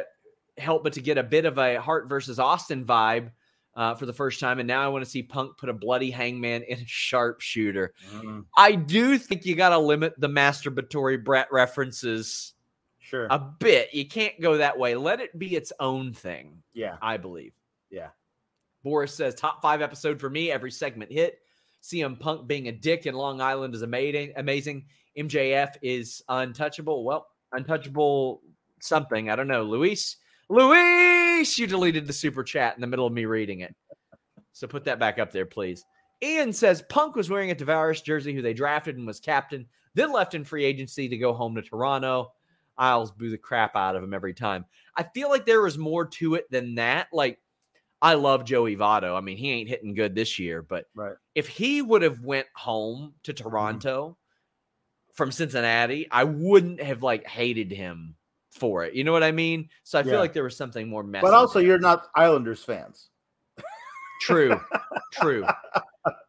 help 0.57 0.83
but 0.83 0.93
to 0.93 1.01
get 1.01 1.17
a 1.17 1.23
bit 1.23 1.45
of 1.45 1.57
a 1.57 1.81
Hart 1.81 2.07
versus 2.07 2.39
Austin 2.39 2.85
vibe 2.85 3.31
uh, 3.75 3.95
for 3.95 4.05
the 4.05 4.13
first 4.13 4.39
time, 4.39 4.59
and 4.59 4.67
now 4.67 4.83
I 4.83 4.87
want 4.87 5.03
to 5.03 5.09
see 5.09 5.23
Punk 5.23 5.57
put 5.57 5.69
a 5.69 5.73
bloody 5.73 6.11
hangman 6.11 6.61
in 6.63 6.79
a 6.79 6.85
sharpshooter. 6.85 7.93
Mm, 8.13 8.45
I 8.55 8.75
do 8.75 9.17
think 9.17 9.45
you 9.45 9.55
got 9.55 9.69
to 9.69 9.79
limit 9.79 10.13
the 10.19 10.29
masturbatory 10.29 11.21
Bret 11.21 11.47
references 11.51 12.53
sure. 12.99 13.25
a 13.31 13.39
bit. 13.39 13.91
You 13.93 14.07
can't 14.07 14.39
go 14.39 14.57
that 14.57 14.77
way. 14.77 14.95
Let 14.95 15.21
it 15.21 15.37
be 15.37 15.55
its 15.55 15.73
own 15.79 16.13
thing. 16.13 16.61
yeah. 16.73 16.97
I 17.01 17.17
believe. 17.17 17.53
Yeah. 17.89 18.09
Boris 18.83 19.13
says 19.13 19.35
top 19.35 19.61
five 19.61 19.81
episode 19.81 20.19
for 20.19 20.29
me. 20.29 20.51
Every 20.51 20.71
segment 20.71 21.11
hit. 21.11 21.39
CM 21.81 22.19
Punk 22.19 22.47
being 22.47 22.67
a 22.67 22.71
dick 22.71 23.05
in 23.05 23.15
Long 23.15 23.41
Island 23.41 23.75
is 23.75 23.81
amazing. 23.81 24.33
Amazing. 24.35 24.85
MJF 25.17 25.75
is 25.81 26.23
untouchable. 26.29 27.03
Well, 27.03 27.27
untouchable 27.51 28.41
something. 28.81 29.29
I 29.29 29.35
don't 29.35 29.47
know. 29.47 29.63
Luis, 29.63 30.17
Luis, 30.49 31.57
you 31.57 31.67
deleted 31.67 32.07
the 32.07 32.13
super 32.13 32.43
chat 32.43 32.75
in 32.75 32.81
the 32.81 32.87
middle 32.87 33.07
of 33.07 33.13
me 33.13 33.25
reading 33.25 33.61
it. 33.61 33.75
So 34.53 34.67
put 34.67 34.83
that 34.85 34.99
back 34.99 35.19
up 35.19 35.31
there, 35.31 35.45
please. 35.45 35.85
Ian 36.21 36.53
says 36.53 36.83
Punk 36.83 37.15
was 37.15 37.29
wearing 37.29 37.51
a 37.51 37.55
Tavares 37.55 38.03
jersey, 38.03 38.33
who 38.33 38.41
they 38.41 38.53
drafted 38.53 38.97
and 38.97 39.05
was 39.05 39.19
captain, 39.19 39.65
then 39.93 40.13
left 40.13 40.35
in 40.35 40.45
free 40.45 40.63
agency 40.63 41.09
to 41.09 41.17
go 41.17 41.33
home 41.33 41.55
to 41.55 41.61
Toronto. 41.61 42.31
Isles 42.77 43.11
boo 43.11 43.29
the 43.29 43.37
crap 43.37 43.75
out 43.75 43.95
of 43.95 44.03
him 44.03 44.13
every 44.13 44.33
time. 44.33 44.65
I 44.95 45.03
feel 45.03 45.29
like 45.29 45.45
there 45.45 45.61
was 45.61 45.77
more 45.77 46.05
to 46.05 46.35
it 46.35 46.49
than 46.49 46.75
that. 46.75 47.07
Like, 47.11 47.39
I 48.03 48.15
love 48.15 48.43
Joey 48.43 48.75
Votto. 48.75 49.17
I 49.17 49.21
mean, 49.21 49.37
he 49.37 49.49
ain't 49.51 49.69
hitting 49.69 49.93
good 49.93 50.13
this 50.13 50.37
year, 50.37 50.61
but 50.61 50.85
Right. 50.93 51.15
if 51.35 51.47
he 51.47 51.81
would 51.81 52.01
have 52.01 52.19
went 52.19 52.47
home 52.53 53.13
to 53.23 53.31
Toronto 53.31 54.17
from 55.13 55.31
Cincinnati, 55.31 56.05
I 56.11 56.25
wouldn't 56.25 56.81
have 56.81 57.01
like 57.01 57.25
hated 57.25 57.71
him 57.71 58.15
for 58.51 58.83
it. 58.83 58.93
You 58.93 59.05
know 59.05 59.13
what 59.13 59.23
I 59.23 59.31
mean? 59.31 59.69
So 59.83 59.97
I 59.97 60.03
feel 60.03 60.19
like 60.19 60.33
there 60.33 60.43
was 60.43 60.57
something 60.57 60.89
more 60.89 61.01
messy. 61.01 61.21
But 61.21 61.33
also, 61.33 61.59
there. 61.59 61.67
you're 61.69 61.79
not 61.79 62.07
Islanders 62.13 62.61
fans. 62.63 63.09
True. 64.21 64.59
True. 65.13 65.45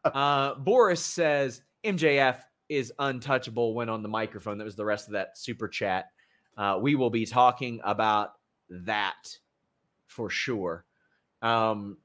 Uh, 0.05 0.55
Boris 0.55 1.05
says 1.05 1.63
MJF 1.83 2.37
is 2.69 2.93
untouchable 3.01 3.75
when 3.75 3.89
on 3.89 4.03
the 4.03 4.09
microphone. 4.09 4.57
That 4.59 4.65
was 4.65 4.77
the 4.77 4.85
rest 4.85 5.09
of 5.09 5.15
that 5.15 5.37
super 5.37 5.67
chat. 5.67 6.11
Uh, 6.57 6.79
we 6.81 6.95
will 6.95 7.11
be 7.11 7.27
talking 7.27 7.81
about 7.83 8.35
that 8.71 9.37
for 10.07 10.31
sure. 10.31 10.85
Um, 11.45 11.99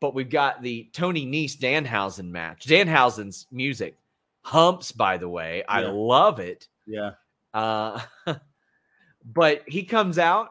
but 0.00 0.14
we've 0.14 0.30
got 0.30 0.62
the 0.62 0.88
Tony 0.92 1.26
Nese 1.26 1.56
Danhausen 1.56 2.28
match. 2.30 2.66
Danhausen's 2.66 3.46
music 3.52 3.96
humps, 4.42 4.92
by 4.92 5.16
the 5.16 5.28
way. 5.28 5.64
I 5.68 5.82
Yeah. 5.82 5.88
love 5.92 6.40
it. 6.40 6.68
Yeah. 6.86 7.12
Uh, 7.54 8.00
but 9.24 9.62
he 9.66 9.82
comes 9.84 10.18
out, 10.18 10.50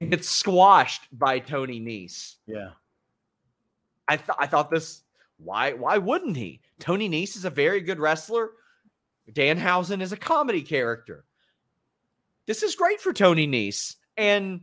and 0.00 0.10
gets 0.10 0.28
squashed 0.28 1.02
by 1.12 1.38
Tony 1.40 1.78
Nese. 1.80 2.36
Yeah. 2.46 2.70
I 4.08 4.16
thought 4.16 4.36
I 4.38 4.46
thought 4.46 4.70
this. 4.70 5.02
Why 5.38 5.72
why 5.72 5.98
wouldn't 5.98 6.36
he? 6.36 6.60
Tony 6.78 7.08
Nese 7.08 7.36
is 7.36 7.44
a 7.44 7.50
very 7.50 7.80
good 7.80 7.98
wrestler. 7.98 8.50
Danhausen 9.30 10.00
is 10.00 10.12
a 10.12 10.16
comedy 10.16 10.62
character. 10.62 11.24
This 12.46 12.62
is 12.62 12.74
great 12.74 13.00
for 13.00 13.12
Tony 13.12 13.46
Nese. 13.46 13.96
And 14.16 14.62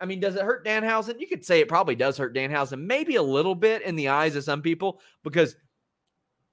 I 0.00 0.06
mean, 0.06 0.20
does 0.20 0.34
it 0.36 0.42
hurt 0.42 0.64
Danhausen? 0.64 1.20
You 1.20 1.26
could 1.26 1.44
say 1.44 1.60
it 1.60 1.68
probably 1.68 1.94
does 1.94 2.16
hurt 2.16 2.34
Danhausen, 2.34 2.80
maybe 2.80 3.16
a 3.16 3.22
little 3.22 3.54
bit 3.54 3.82
in 3.82 3.96
the 3.96 4.08
eyes 4.08 4.34
of 4.36 4.44
some 4.44 4.62
people, 4.62 5.00
because 5.22 5.56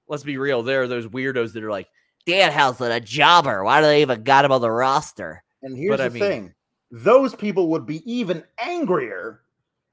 let's 0.08 0.22
be 0.22 0.36
real, 0.38 0.62
there 0.62 0.82
are 0.82 0.86
those 0.88 1.06
weirdos 1.06 1.52
that 1.54 1.64
are 1.64 1.70
like, 1.70 1.88
Danhausen, 2.26 2.94
a 2.94 3.00
jobber. 3.00 3.64
Why 3.64 3.80
do 3.80 3.86
they 3.86 4.02
even 4.02 4.22
got 4.22 4.44
him 4.44 4.52
on 4.52 4.60
the 4.60 4.70
roster? 4.70 5.42
And 5.62 5.76
here's 5.76 5.90
But 5.92 6.00
I 6.02 6.08
the 6.08 6.14
mean- 6.14 6.22
thing 6.22 6.54
those 6.90 7.34
people 7.34 7.68
would 7.68 7.84
be 7.84 8.02
even 8.10 8.42
angrier 8.58 9.42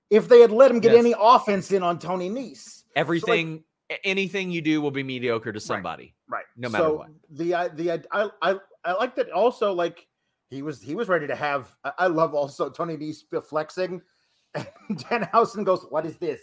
if 0.10 0.30
they 0.30 0.40
had 0.40 0.52
let 0.52 0.72
him 0.72 0.80
get 0.80 0.94
Yes. 0.94 1.00
any 1.00 1.14
offense 1.20 1.72
in 1.74 1.84
on 1.84 2.00
Tony 2.00 2.30
Nese. 2.30 2.84
Everything, 2.96 3.64
a- 3.90 4.06
anything 4.06 4.50
you 4.50 4.62
do 4.62 4.80
will 4.82 4.92
be 4.92 5.04
mediocre 5.04 5.52
to 5.52 5.60
somebody. 5.60 6.14
Right. 6.30 6.46
No 6.56 6.70
matter 6.70 6.84
so 6.86 6.94
what. 6.96 7.10
The 7.32 7.54
I 7.54 7.68
the 7.68 7.92
I 7.92 8.00
I 8.14 8.30
I, 8.42 8.56
I 8.86 8.94
like 8.94 9.16
that 9.16 9.30
also 9.32 9.74
like 9.74 10.08
he 10.50 10.62
was 10.62 10.82
he 10.82 10.96
was 10.96 11.08
ready 11.08 11.28
to 11.28 11.36
have 11.36 11.76
I, 11.98 12.08
love 12.08 12.34
also 12.34 12.70
Tony 12.70 12.98
Nese 12.98 13.24
flexing 13.44 14.02
and 14.56 14.98
Danhausen 14.98 15.66
goes, 15.66 15.86
What 15.90 16.06
is 16.06 16.18
this? 16.18 16.42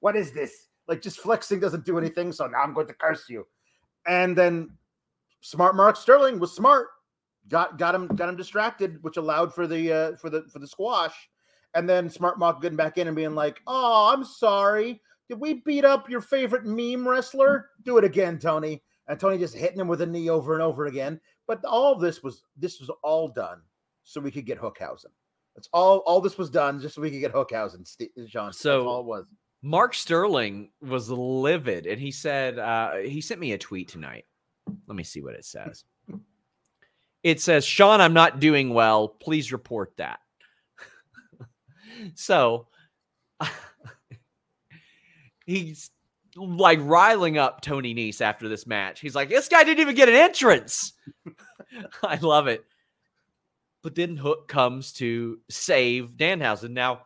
What 0.00 0.16
is 0.16 0.32
this? 0.32 0.68
Like 0.88 1.00
just 1.00 1.20
flexing 1.20 1.60
doesn't 1.60 1.84
do 1.84 1.98
anything, 1.98 2.32
so 2.32 2.46
now 2.46 2.58
I'm 2.58 2.74
going 2.74 2.88
to 2.88 2.94
curse 2.94 3.28
you. 3.28 3.46
And 4.06 4.36
then 4.36 4.70
smart 5.40 5.76
Mark 5.76 5.96
Sterling 5.96 6.38
was 6.38 6.54
smart, 6.54 6.88
got 7.48 7.78
got 7.78 7.94
him 7.94 8.08
got 8.08 8.28
him 8.28 8.36
distracted, 8.36 9.02
which 9.02 9.16
allowed 9.16 9.54
for 9.54 9.66
the 9.66 9.92
uh 9.92 10.16
for 10.16 10.30
the 10.30 10.44
for 10.52 10.58
the 10.58 10.66
squash. 10.66 11.14
And 11.74 11.88
then 11.88 12.08
smart 12.08 12.38
Mark 12.38 12.62
getting 12.62 12.76
back 12.76 12.98
in 12.98 13.08
and 13.08 13.16
being 13.16 13.34
like, 13.34 13.60
Oh, 13.66 14.12
I'm 14.12 14.24
sorry. 14.24 15.00
Did 15.28 15.40
we 15.40 15.54
beat 15.54 15.84
up 15.84 16.10
your 16.10 16.20
favorite 16.20 16.66
meme 16.66 17.08
wrestler? 17.08 17.70
Do 17.82 17.96
it 17.98 18.04
again, 18.04 18.38
Tony. 18.38 18.82
And 19.08 19.18
Tony 19.18 19.38
just 19.38 19.54
hitting 19.54 19.80
him 19.80 19.88
with 19.88 20.02
a 20.02 20.06
knee 20.06 20.28
over 20.28 20.54
and 20.54 20.62
over 20.62 20.86
again. 20.86 21.20
But 21.46 21.64
all 21.64 21.94
this 21.94 22.22
was 22.22 22.42
this 22.56 22.80
was 22.80 22.90
all 23.02 23.28
done 23.28 23.60
so 24.04 24.20
we 24.20 24.30
could 24.30 24.46
get 24.46 24.58
Hookhausen. 24.60 25.06
That's 25.54 25.68
all. 25.72 25.98
All 25.98 26.20
this 26.20 26.38
was 26.38 26.50
done 26.50 26.80
just 26.80 26.94
so 26.94 27.02
we 27.02 27.10
could 27.10 27.20
get 27.20 27.32
Hookhausen, 27.32 27.86
Steve, 27.86 28.10
John. 28.26 28.52
So- 28.52 28.86
all 28.86 29.00
it 29.00 29.06
was. 29.06 29.26
Mark 29.66 29.94
Sterling 29.94 30.68
was 30.82 31.08
livid 31.08 31.86
and 31.86 31.98
he 31.98 32.10
said, 32.10 32.58
uh, 32.58 32.96
he 32.96 33.22
sent 33.22 33.40
me 33.40 33.52
a 33.52 33.58
tweet 33.58 33.88
tonight. 33.88 34.26
Let 34.86 34.94
me 34.94 35.02
see 35.04 35.22
what 35.22 35.32
it 35.34 35.46
says. 35.46 35.84
It 37.22 37.40
says, 37.40 37.64
Sean, 37.64 38.02
I'm 38.02 38.12
not 38.12 38.40
doing 38.40 38.74
well. 38.74 39.08
Please 39.08 39.52
report 39.52 39.94
that. 39.96 40.20
so 42.14 42.66
he's 45.46 45.90
like 46.36 46.78
riling 46.82 47.38
up 47.38 47.60
Tony 47.60 47.94
Nese 47.94 48.20
after 48.20 48.48
this 48.48 48.66
match. 48.66 49.00
He's 49.00 49.14
like, 49.14 49.28
this 49.28 49.48
guy 49.48 49.64
didn't 49.64 49.80
even 49.80 49.94
get 49.94 50.08
an 50.08 50.14
entrance. 50.14 50.92
I 52.02 52.16
love 52.16 52.48
it. 52.48 52.64
But 53.82 53.94
then 53.94 54.16
Hook 54.16 54.48
comes 54.48 54.92
to 54.94 55.38
save 55.50 56.12
Danhausen. 56.16 56.70
Now, 56.70 57.02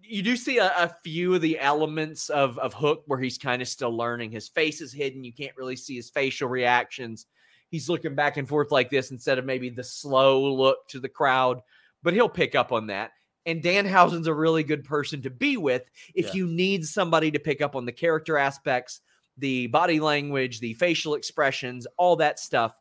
you 0.00 0.22
do 0.22 0.36
see 0.36 0.58
a, 0.58 0.66
a 0.66 0.94
few 1.04 1.34
of 1.34 1.42
the 1.42 1.58
elements 1.58 2.30
of, 2.30 2.58
of 2.58 2.72
Hook 2.72 3.02
where 3.06 3.18
he's 3.18 3.36
kind 3.36 3.60
of 3.60 3.68
still 3.68 3.94
learning. 3.94 4.30
His 4.30 4.48
face 4.48 4.80
is 4.80 4.92
hidden. 4.92 5.24
You 5.24 5.32
can't 5.32 5.56
really 5.56 5.76
see 5.76 5.96
his 5.96 6.10
facial 6.10 6.48
reactions. 6.48 7.26
He's 7.70 7.88
looking 7.88 8.14
back 8.14 8.38
and 8.38 8.48
forth 8.48 8.70
like 8.70 8.88
this 8.88 9.10
instead 9.10 9.38
of 9.38 9.44
maybe 9.44 9.68
the 9.68 9.84
slow 9.84 10.54
look 10.54 10.88
to 10.88 11.00
the 11.00 11.08
crowd, 11.08 11.60
but 12.02 12.14
he'll 12.14 12.28
pick 12.28 12.54
up 12.54 12.72
on 12.72 12.86
that. 12.86 13.10
And 13.48 13.62
Dan 13.62 13.86
Danhausen's 13.86 14.26
a 14.26 14.34
really 14.34 14.62
good 14.62 14.84
person 14.84 15.22
to 15.22 15.30
be 15.30 15.56
with 15.56 15.90
if 16.14 16.26
Yeah. 16.26 16.32
you 16.34 16.46
need 16.46 16.84
somebody 16.84 17.30
to 17.30 17.38
pick 17.38 17.62
up 17.62 17.74
on 17.74 17.86
the 17.86 17.92
character 17.92 18.36
aspects, 18.36 19.00
the 19.38 19.68
body 19.68 20.00
language, 20.00 20.60
the 20.60 20.74
facial 20.74 21.14
expressions, 21.14 21.86
all 21.96 22.16
that 22.16 22.38
stuff. 22.38 22.76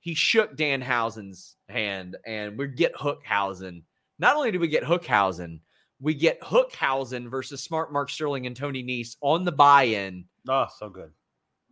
He 0.00 0.12
shook 0.12 0.56
Dan 0.56 0.82
Danhausen's 0.82 1.56
hand 1.70 2.16
and 2.26 2.58
we 2.58 2.68
get 2.68 2.94
Hookhausen. 2.94 3.82
Not 4.18 4.36
only 4.36 4.50
do 4.50 4.60
we 4.60 4.68
get 4.68 4.84
Hookhausen, 4.84 5.60
we 6.00 6.12
get 6.12 6.40
Hookhausen 6.42 7.30
versus 7.30 7.62
Smart 7.62 7.94
Mark 7.94 8.10
Sterling 8.10 8.46
and 8.46 8.54
Tony 8.54 8.82
Nese 8.84 9.16
on 9.22 9.46
the 9.46 9.52
buy-in. 9.52 10.26
Oh, 10.48 10.66
so 10.78 10.90
good. 10.90 11.12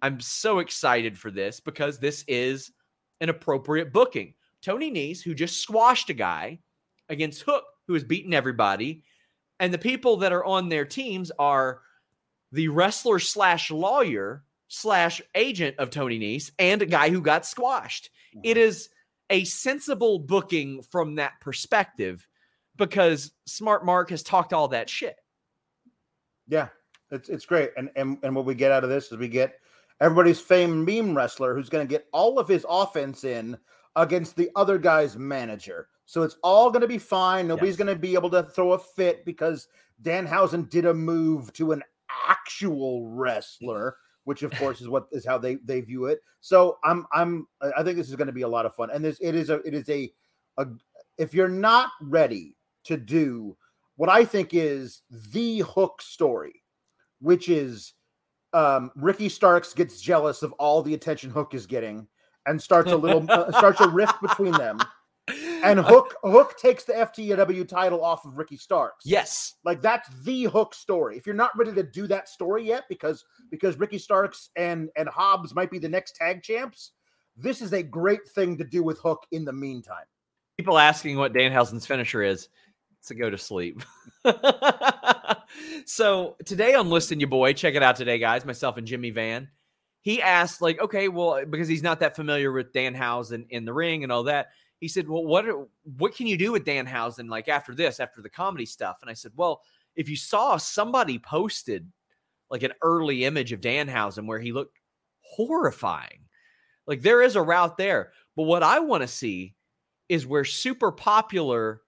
I'm 0.01 0.21
so 0.21 0.61
excited 0.61 1.19
for 1.19 1.31
this 1.31 1.61
because 1.61 1.99
this 1.99 2.25
is 2.29 2.73
an 3.21 3.29
appropriate 3.29 3.93
booking. 3.93 4.33
Tony 4.63 4.91
Nese, 4.91 5.23
who 5.23 5.35
just 5.35 5.61
squashed 5.61 6.09
a 6.09 6.15
guy 6.15 6.61
against 7.09 7.43
Hook, 7.43 7.65
who 7.87 7.95
has 7.95 8.05
beaten 8.05 8.35
everybody, 8.35 9.03
and 9.61 9.73
the 9.73 9.79
people 9.79 10.19
that 10.19 10.33
are 10.33 10.45
on 10.45 10.69
their 10.69 10.85
teams 10.85 11.33
are 11.39 11.81
the 12.53 12.69
wrestler 12.69 13.19
slash 13.19 13.71
lawyer 13.71 14.45
slash 14.69 15.21
agent 15.35 15.77
of 15.79 15.91
Tony 15.91 16.19
Nese 16.19 16.51
and 16.59 16.83
a 16.83 16.87
guy 16.87 17.11
who 17.11 17.21
got 17.21 17.47
squashed. 17.47 18.11
It 18.43 18.57
mm-hmm. 18.57 18.61
is 18.61 18.89
a 19.31 19.45
sensible 19.45 20.19
booking 20.19 20.83
from 20.83 21.17
that 21.17 21.41
perspective 21.41 22.27
because 22.77 23.33
Smart 23.47 23.85
Mark 23.85 24.11
has 24.11 24.23
talked 24.23 24.53
all 24.53 24.69
that 24.69 24.89
shit. 24.89 25.17
Yeah, 26.47 26.69
it's 27.11 27.29
it's 27.29 27.45
great. 27.45 27.71
And 27.77 27.91
and 27.97 28.19
and 28.23 28.35
what 28.35 28.45
we 28.45 28.55
get 28.55 28.73
out 28.73 28.85
of 28.85 28.91
this 28.91 29.11
is 29.11 29.19
we 29.19 29.29
get 29.29 29.59
everybody's 30.01 30.41
famed 30.41 30.87
meme 30.87 31.17
wrestler 31.17 31.55
who's 31.55 31.69
going 31.69 31.87
to 31.87 31.91
get 31.91 32.07
all 32.13 32.39
of 32.39 32.49
his 32.49 32.65
offense 32.69 33.25
in 33.25 33.59
against 33.97 34.37
the 34.37 34.51
other 34.55 34.79
guy's 34.79 35.17
manager. 35.17 35.89
So 36.09 36.23
it's 36.23 36.39
all 36.43 36.71
going 36.71 36.81
to 36.81 36.89
be 36.89 36.97
fine. 36.97 37.47
Nobody's 37.47 37.73
Yes. 37.75 37.85
going 37.85 37.95
to 37.95 38.01
be 38.01 38.15
able 38.15 38.31
to 38.31 38.43
throw 38.43 38.73
a 38.73 38.79
fit 38.79 39.27
because 39.27 39.69
Danhausen 40.03 40.71
did 40.71 40.87
a 40.87 40.95
move 40.95 41.53
to 41.53 41.73
an 41.73 41.83
actual 42.27 43.11
wrestler, 43.11 43.95
which 44.25 44.43
of 44.43 44.51
course 44.53 44.81
is 44.81 44.89
what 44.89 45.07
is 45.13 45.27
how 45.27 45.37
they 45.37 45.57
they 45.57 45.83
view 45.83 46.07
it. 46.07 46.21
So 46.41 46.79
I'm 46.83 47.07
I'm 47.13 47.47
I 47.77 47.83
think 47.83 47.99
this 47.99 48.09
is 48.09 48.17
going 48.17 48.27
to 48.27 48.33
be 48.33 48.41
a 48.41 48.49
lot 48.49 48.65
of 48.65 48.75
fun. 48.75 48.89
And 48.91 49.05
this 49.05 49.19
it 49.21 49.35
is 49.35 49.51
a 49.51 49.57
it 49.67 49.75
is 49.75 49.87
a, 49.91 50.11
a 50.57 50.67
if 51.19 51.35
you're 51.35 51.47
not 51.47 51.91
ready 52.01 52.57
to 52.85 52.97
do 52.97 53.55
what 53.97 54.09
I 54.09 54.25
think 54.25 54.55
is 54.55 55.03
the 55.11 55.59
hook 55.59 56.01
story, 56.01 56.63
which 57.21 57.51
is 57.51 57.93
um, 58.55 58.91
Ricky 58.97 59.29
Starks 59.29 59.75
gets 59.75 60.01
jealous 60.01 60.43
of 60.43 60.53
all 60.53 60.83
the 60.83 60.95
attention 60.95 61.29
Hook 61.29 61.53
is 61.53 61.67
getting 61.67 62.09
and 62.47 62.63
starts 62.63 62.93
a 62.93 62.97
little 62.97 63.27
uh, 63.31 63.53
starts 63.53 63.83
a 63.83 63.89
rift 63.91 64.23
between 64.23 64.53
them. 64.53 64.79
And 65.63 65.79
Hook 65.85 66.15
Hook 66.23 66.57
takes 66.59 66.85
the 66.85 66.93
FTW 66.93 67.67
title 67.67 68.05
off 68.05 68.25
of 68.25 68.39
Ricky 68.39 68.57
Starks. 68.57 69.05
Yes. 69.05 69.55
Like 69.65 69.83
that's 69.83 70.09
the 70.23 70.45
Hook 70.45 70.75
story. 70.75 71.17
If 71.17 71.27
you're 71.27 71.35
not 71.35 71.57
ready 71.57 71.73
to 71.75 71.83
do 71.83 72.07
that 72.09 72.29
story 72.29 72.67
yet, 72.67 72.85
because 72.89 73.25
because 73.51 73.79
Ricky 73.79 73.99
Starks 73.99 74.51
and 74.57 74.91
and 74.97 75.09
Hobbs 75.09 75.55
might 75.55 75.71
be 75.71 75.79
the 75.79 75.89
next 75.89 76.17
tag 76.17 76.43
champs, 76.43 76.93
this 77.37 77.63
is 77.63 77.73
a 77.73 77.83
great 77.83 78.29
thing 78.29 78.57
to 78.59 78.65
do 78.65 78.83
with 78.83 78.99
Hook 79.01 79.25
in 79.33 79.45
the 79.45 79.53
meantime. 79.53 80.05
People 80.57 80.79
asking 80.79 81.17
what 81.17 81.33
Danhausen's 81.33 81.87
finisher 81.87 82.23
is. 82.23 82.49
To 83.07 83.15
go 83.15 83.31
to 83.31 83.39
sleep. 83.39 83.81
so 85.87 86.37
today 86.45 86.75
on 86.75 86.91
Listing 86.91 87.21
Your 87.21 87.29
Boy, 87.29 87.53
check 87.53 87.75
it 87.75 87.83
out 87.83 87.97
today, 87.97 88.19
guys. 88.19 88.45
Myself 88.45 88.77
and 88.77 88.87
Jimmy 88.87 89.11
Van. 89.11 89.49
He 90.03 90.21
asked, 90.21 90.61
like, 90.61 90.81
okay, 90.81 91.09
well, 91.09 91.45
because 91.47 91.69
he's 91.69 91.83
not 91.83 92.01
that 92.01 92.17
familiar 92.17 92.53
with 92.53 92.73
Danhausen 92.73 93.47
in 93.51 93.65
the 93.65 93.73
ring 93.73 94.03
and 94.03 94.13
all 94.13 94.25
that. 94.25 94.49
He 94.81 94.89
said, 94.89 95.09
well, 95.09 95.25
what 95.25 95.45
what 95.97 96.15
can 96.15 96.27
you 96.27 96.37
do 96.37 96.53
with 96.53 96.65
Dan 96.65 96.87
Danhausen 96.87 97.29
like 97.29 97.49
after 97.49 97.75
this, 97.75 98.01
after 98.01 98.23
the 98.23 98.31
comedy 98.31 98.67
stuff? 98.67 98.99
And 99.03 99.11
I 99.11 99.15
said, 99.15 99.33
well, 99.37 99.63
if 99.97 100.09
you 100.09 100.17
saw 100.17 100.57
somebody 100.57 101.19
posted 101.19 101.91
like 102.51 102.63
an 102.63 102.73
early 102.83 103.25
image 103.25 103.53
of 103.53 103.61
Dan 103.61 103.89
Danhausen 103.89 104.27
where 104.27 104.39
he 104.39 104.53
looked 104.53 104.79
horrifying, 105.21 106.21
like 106.87 107.03
there 107.03 107.23
is 107.23 107.37
a 107.37 107.43
route 107.43 107.77
there. 107.77 108.13
But 108.37 108.45
what 108.45 108.63
I 108.63 108.79
want 108.79 109.03
to 109.03 109.09
see 109.09 109.55
is 110.09 110.27
where 110.27 110.45
super 110.45 110.93
popular 110.93 111.83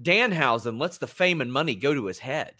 Dan 0.00 0.30
Danhausen 0.30 0.80
lets 0.80 0.98
the 0.98 1.06
fame 1.06 1.40
and 1.40 1.52
money 1.52 1.74
go 1.74 1.92
to 1.94 2.06
his 2.06 2.18
head. 2.18 2.54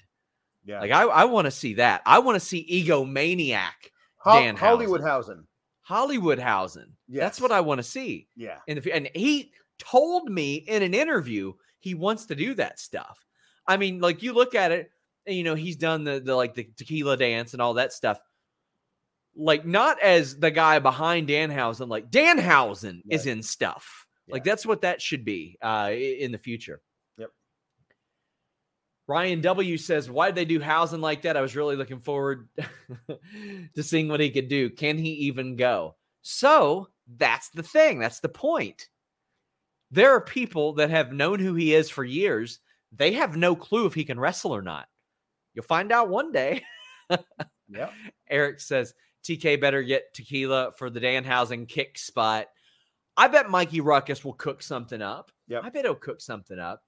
Yeah. 0.64 0.81
Like 0.81 0.90
I, 0.90 1.03
I 1.03 1.25
want 1.25 1.44
to 1.44 1.51
see 1.53 1.75
that. 1.75 2.03
I 2.07 2.18
want 2.18 2.35
to 2.37 2.44
see 2.44 2.66
egomaniac 2.85 3.70
Ho- 4.16 4.33
Danhausen. 4.33 4.57
Hollywoodhausen. 4.59 5.44
Hollywoodhausen. 5.88 6.87
Yeah. 7.09 7.20
That's 7.20 7.38
Yes. 7.38 7.40
what 7.40 7.53
I 7.53 7.61
want 7.61 7.79
to 7.79 7.83
see. 7.85 8.27
Yeah. 8.35 8.59
In 8.66 8.81
the, 8.81 8.92
and 8.92 9.09
he 9.14 9.53
told 9.79 10.31
me 10.31 10.57
in 10.57 10.83
an 10.83 10.95
interview 10.95 11.53
he 11.79 11.95
wants 11.95 12.27
to 12.27 12.35
do 12.35 12.55
that 12.55 12.81
stuff. 12.81 13.25
I 13.67 13.77
mean, 13.77 14.01
like 14.01 14.23
you 14.23 14.33
look 14.33 14.55
at 14.55 14.73
it, 14.73 14.91
and 15.27 15.37
you 15.37 15.45
know 15.45 15.55
he's 15.55 15.77
done 15.77 16.05
the 16.05 16.21
the 16.21 16.35
like 16.35 16.55
the 16.55 16.69
tequila 16.77 17.17
dance 17.17 17.53
and 17.53 17.62
all 17.62 17.75
that 17.75 17.93
stuff. 17.93 18.19
Like 19.37 19.67
not 19.67 20.01
as 20.01 20.39
the 20.39 20.51
guy 20.51 20.79
behind 20.79 21.29
Danhausen, 21.29 21.89
like 21.89 22.11
Danhausen 22.11 23.03
is 23.11 23.27
in 23.27 23.43
stuff. 23.43 24.07
Like 24.29 24.45
that's 24.45 24.67
what 24.67 24.83
that 24.83 25.01
should 25.01 25.25
be 25.25 25.59
uh, 25.62 25.91
in 25.93 26.33
the 26.33 26.39
future. 26.39 26.81
Yep. 27.19 27.31
Ryan 29.07 29.41
W 29.43 29.77
says, 29.77 30.11
"Why 30.11 30.27
did 30.27 30.35
they 30.37 30.45
do 30.45 30.61
Hausen 30.61 31.01
like 31.01 31.23
that? 31.23 31.37
I 31.37 31.43
was 31.43 31.55
really 31.55 31.77
looking 31.77 32.01
forward 32.01 32.49
to 33.75 33.83
seeing 33.83 34.09
what 34.09 34.21
he 34.21 34.31
could 34.31 34.49
do. 34.49 34.71
Can 34.71 34.99
he 34.99 35.11
even 35.11 35.57
go?" 35.57 35.97
So 36.23 36.89
that's 37.17 37.51
the 37.51 37.62
thing. 37.62 38.01
That's 38.01 38.21
the 38.21 38.29
point. 38.29 38.89
There 39.97 40.13
are 40.13 40.21
people 40.21 40.75
that 40.75 40.91
have 40.91 41.15
known 41.15 41.39
who 41.39 41.55
he 41.55 41.73
is 41.73 41.89
for 41.89 42.05
years. 42.05 42.61
They 42.93 43.13
have 43.13 43.35
no 43.35 43.57
clue 43.57 43.87
if 43.87 43.95
he 43.95 44.05
can 44.05 44.21
wrestle 44.21 44.55
or 44.55 44.61
not. 44.61 44.89
You'll 45.55 45.65
find 45.65 45.91
out 45.91 46.11
one 46.11 46.33
day. 46.33 46.63
Yeah. 47.67 47.89
Eric 48.29 48.61
says 48.61 48.93
TK 49.25 49.59
better 49.59 49.83
get 49.83 50.13
tequila 50.13 50.73
for 50.77 50.91
the 50.91 51.01
Danhausen 51.01 51.67
kick 51.67 51.97
spot. 51.97 52.49
I 53.17 53.29
bet 53.29 53.49
Mikey 53.49 53.81
Rukus 53.81 54.23
will 54.23 54.35
cook 54.35 54.63
something 54.63 55.01
up. 55.01 55.33
Yep. 55.49 55.63
I 55.65 55.71
bet 55.71 55.87
he'll 55.87 55.95
cook 55.95 56.21
something 56.21 56.59
up. 56.59 56.83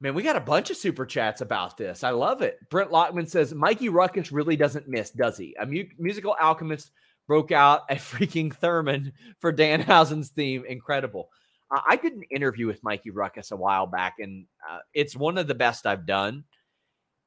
Man, 0.00 0.14
we 0.14 0.22
got 0.22 0.36
a 0.36 0.40
bunch 0.40 0.70
of 0.70 0.76
super 0.76 1.04
chats 1.04 1.40
about 1.40 1.76
this. 1.76 2.04
I 2.04 2.10
love 2.10 2.42
it. 2.42 2.60
Brent 2.70 2.92
Lockman 2.92 3.26
says 3.26 3.52
Mikey 3.52 3.88
Rukus 3.88 4.30
really 4.30 4.56
doesn't 4.56 4.86
miss, 4.86 5.10
does 5.10 5.36
he? 5.36 5.56
A 5.58 5.66
mu- 5.66 5.82
musical 5.98 6.36
alchemist 6.40 6.92
broke 7.28 7.52
out 7.52 7.82
a 7.88 7.94
freaking 7.94 8.52
theremin 8.58 9.12
for 9.38 9.52
Danhausen's 9.52 10.30
theme. 10.30 10.64
Incredible. 10.68 11.28
Uh, 11.70 11.80
I 11.86 11.94
did 11.96 12.14
an 12.14 12.22
interview 12.30 12.66
with 12.66 12.82
Mikey 12.82 13.10
Rukus 13.10 13.52
a 13.52 13.56
while 13.56 13.86
back, 13.86 14.14
and 14.18 14.46
uh, 14.68 14.78
it's 14.94 15.14
one 15.14 15.38
of 15.38 15.46
the 15.46 15.54
best 15.54 15.86
I've 15.86 16.06
done. 16.06 16.42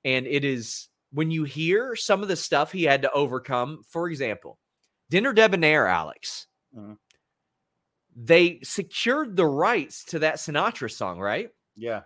And 0.03 0.27
it 0.27 0.43
is 0.43 0.89
when 1.13 1.31
you 1.31 1.43
hear 1.45 1.95
some 1.95 2.21
of 2.23 2.27
the 2.27 2.35
stuff 2.35 2.71
he 2.73 2.83
had 2.83 3.03
to 3.03 3.11
overcome. 3.13 3.83
For 3.87 4.09
example, 4.09 4.57
Dinner 5.09 5.31
Debonair, 5.31 5.87
Alex. 5.87 6.47
Mhm. 6.75 6.97
They 8.15 8.59
secured 8.63 9.35
the 9.37 9.45
rights 9.45 10.03
to 10.05 10.19
that 10.19 10.35
Sinatra 10.35 10.91
song, 10.91 11.19
right? 11.19 11.49
Yeah. 11.77 12.01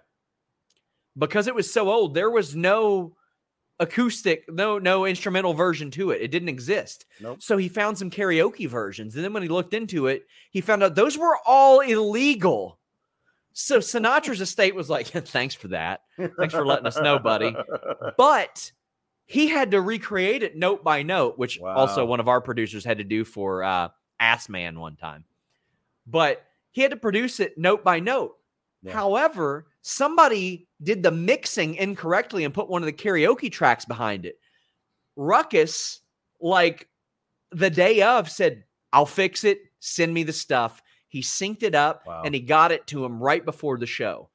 because 1.18 1.48
it 1.48 1.56
was 1.56 1.72
so 1.72 1.90
old 1.90 2.14
there 2.14 2.30
was 2.30 2.56
no 2.58 3.16
acoustic 3.80 4.46
no 4.52 4.80
no 4.80 5.06
instrumental 5.06 5.54
version 5.54 5.92
to 5.92 6.12
it. 6.12 6.22
It 6.22 6.32
didn't 6.32 6.50
exist. 6.50 7.06
Nope. 7.20 7.42
so 7.42 7.58
he 7.58 7.68
found 7.68 7.98
some 7.98 8.10
karaoke 8.10 8.68
versions 8.68 9.16
and 9.16 9.24
then 9.24 9.34
when 9.34 9.44
he 9.44 9.50
looked 9.50 9.74
into 9.74 10.08
it 10.08 10.26
he 10.52 10.62
found 10.62 10.84
out 10.84 10.96
those 10.96 11.18
were 11.18 11.38
all 11.46 11.82
illegal. 11.82 12.80
So 13.54 13.80
sinatra's 13.80 14.42
estate 14.42 14.76
was 14.76 14.90
like 14.90 15.08
thanks 15.08 15.56
for 15.56 15.70
that. 15.70 16.02
Thanks 16.18 16.54
for 16.54 16.66
letting 16.66 16.86
us 16.86 16.98
know, 16.98 17.20
buddy. 17.20 17.56
but 18.18 18.72
he 19.26 19.48
had 19.48 19.72
to 19.72 19.82
recreate 19.82 20.44
it 20.44 20.56
note 20.56 20.84
by 20.84 21.04
note 21.04 21.38
which 21.38 21.60
also 21.60 22.06
one 22.06 22.20
of 22.20 22.28
our 22.28 22.42
producers 22.42 22.86
had 22.86 23.00
to 23.00 23.04
do 23.04 23.26
for 23.26 23.64
uh 23.64 23.90
ass 24.20 24.48
man 24.48 24.80
one 24.80 24.96
time. 24.96 25.26
But 26.08 26.46
he 26.72 26.82
had 26.82 26.92
to 26.92 26.98
produce 26.98 27.40
it 27.40 27.58
note 27.58 27.84
by 27.84 28.00
note. 28.00 28.36
Yeah. 28.84 28.94
However, 28.94 29.66
somebody 29.88 30.68
did 30.82 31.04
the 31.04 31.12
mixing 31.12 31.76
incorrectly 31.76 32.44
and 32.44 32.56
put 32.56 32.68
one 32.68 32.82
of 32.82 32.88
the 32.88 32.94
karaoke 32.94 33.52
tracks 33.52 33.86
behind 33.86 34.26
it. 34.26 34.40
Rukus, 35.16 36.00
like 36.42 36.90
the 37.52 37.70
day 37.70 38.02
of, 38.02 38.28
said, 38.32 38.64
I'll 38.92 39.06
fix 39.06 39.44
it. 39.44 39.60
Send 39.80 40.12
me 40.12 40.24
the 40.24 40.34
stuff. 40.34 40.82
He 41.08 41.22
synced 41.22 41.62
it 41.62 41.76
up 41.76 42.02
Wow. 42.08 42.24
and 42.26 42.34
he 42.34 42.42
got 42.42 42.72
it 42.72 42.88
to 42.88 43.06
him 43.06 43.22
right 43.22 43.46
before 43.46 43.78
the 43.78 43.86
show. 43.86 44.32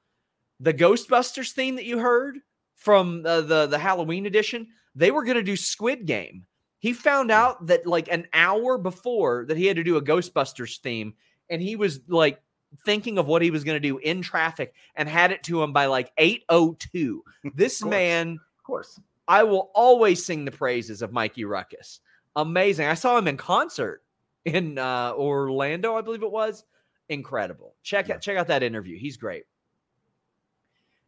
The 0.60 0.72
Ghostbusters 0.72 1.50
theme 1.50 1.74
that 1.74 1.84
you 1.84 1.98
heard 1.98 2.38
from 2.76 3.24
the, 3.24 3.40
the, 3.40 3.66
the 3.66 3.78
Halloween 3.78 4.26
edition, 4.26 4.68
they 4.94 5.10
were 5.10 5.24
going 5.24 5.36
to 5.36 5.42
do 5.42 5.56
Squid 5.56 6.06
Game. 6.06 6.46
He 6.78 6.92
found 6.92 7.30
hmm. 7.30 7.36
out 7.36 7.66
that 7.66 7.88
like 7.88 8.06
an 8.08 8.28
hour 8.32 8.78
before 8.78 9.46
that 9.48 9.56
he 9.56 9.66
had 9.66 9.76
to 9.76 9.84
do 9.84 9.96
a 9.96 10.02
Ghostbusters 10.02 10.78
theme, 10.78 11.14
and 11.48 11.60
he 11.60 11.74
was 11.74 11.98
like 12.06 12.40
thinking 12.84 13.18
of 13.18 13.26
what 13.26 13.42
he 13.42 13.50
was 13.50 13.64
going 13.64 13.76
to 13.76 13.88
do 13.88 13.98
in 13.98 14.22
traffic 14.22 14.74
and 14.94 15.08
had 15.08 15.32
it 15.32 15.42
to 15.44 15.62
him 15.62 15.72
by 15.72 15.86
like 15.86 16.12
802. 16.18 17.24
This 17.54 17.80
course. 17.80 17.90
man, 17.90 18.38
Of 18.58 18.64
course. 18.64 19.00
I 19.26 19.42
will 19.44 19.70
always 19.74 20.24
sing 20.24 20.44
the 20.44 20.50
praises 20.50 21.02
of 21.02 21.12
Mikey 21.12 21.44
Rukus. 21.44 22.00
Amazing. 22.36 22.86
I 22.86 22.94
saw 22.94 23.16
him 23.18 23.28
in 23.28 23.36
concert 23.36 24.02
in 24.44 24.78
uh, 24.78 25.12
Orlando, 25.14 25.96
I 25.96 26.00
believe 26.00 26.22
it 26.22 26.30
was. 26.32 26.64
Incredible. 27.08 27.74
Check 27.82 28.08
Yeah. 28.08 28.14
out 28.16 28.20
check 28.22 28.36
out 28.36 28.46
that 28.48 28.62
interview. 28.62 28.98
He's 28.98 29.16
great. 29.16 29.44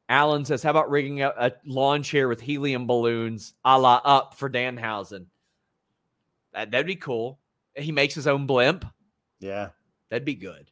Alan 0.08 0.44
says, 0.44 0.62
"How 0.62 0.70
about 0.70 0.90
rigging 0.90 1.22
up 1.22 1.34
a 1.38 1.52
lawn 1.64 2.02
chair 2.02 2.28
with 2.28 2.40
helium 2.40 2.86
balloons, 2.86 3.54
a 3.64 3.78
la 3.78 4.00
up 4.04 4.34
for 4.34 4.50
Danhausen? 4.50 5.26
That, 6.52 6.70
that'd 6.70 6.86
be 6.86 6.96
cool. 6.96 7.38
He 7.76 7.92
makes 7.92 8.14
his 8.14 8.26
own 8.26 8.46
blimp. 8.46 8.84
Yeah. 9.40 9.68
That'd 10.10 10.26
be 10.26 10.34
good. 10.34 10.70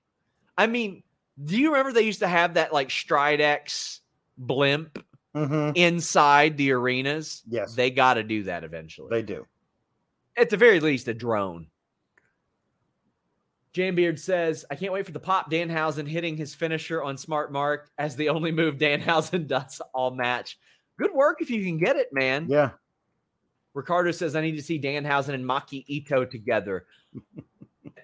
I 0.60 0.66
mean, 0.66 1.02
do 1.42 1.58
you 1.58 1.70
remember 1.70 1.94
they 1.94 2.02
used 2.02 2.18
to 2.18 2.28
have 2.28 2.54
that 2.54 2.70
like 2.70 2.90
Stridex 2.90 4.00
blimp 4.36 5.02
hmm 5.34 5.70
inside 5.74 6.58
the 6.58 6.72
arenas? 6.72 7.42
Yes. 7.48 7.74
They 7.74 7.90
got 7.90 8.14
to 8.14 8.22
do 8.22 8.42
that 8.42 8.62
eventually. 8.62 9.08
They 9.10 9.22
do. 9.22 9.46
At 10.36 10.50
the 10.50 10.58
very 10.58 10.78
least, 10.80 11.08
a 11.08 11.14
drone. 11.14 11.68
Jambeard 13.72 14.18
says, 14.18 14.66
I 14.70 14.74
can't 14.74 14.92
wait 14.92 15.06
for 15.06 15.12
the 15.12 15.20
pop 15.20 15.50
Danhausen 15.50 16.06
hitting 16.06 16.36
his 16.36 16.54
finisher 16.54 17.02
on 17.02 17.16
Smart 17.16 17.52
Mark 17.52 17.88
as 17.96 18.16
the 18.16 18.28
only 18.28 18.52
move 18.52 18.76
Danhausen 18.76 19.46
does 19.46 19.80
all 19.94 20.10
match. 20.10 20.58
Good 20.98 21.14
work 21.14 21.40
if 21.40 21.48
you 21.48 21.64
can 21.64 21.78
get 21.78 21.96
it, 21.96 22.08
man. 22.12 22.46
Yeah. 22.50 22.72
Ricardo 23.72 24.10
says, 24.10 24.36
I 24.36 24.42
need 24.42 24.56
to 24.56 24.62
see 24.62 24.78
Danhausen 24.78 25.32
and 25.32 25.44
Maki 25.44 25.86
Itoh 25.88 26.30
together. 26.30 26.84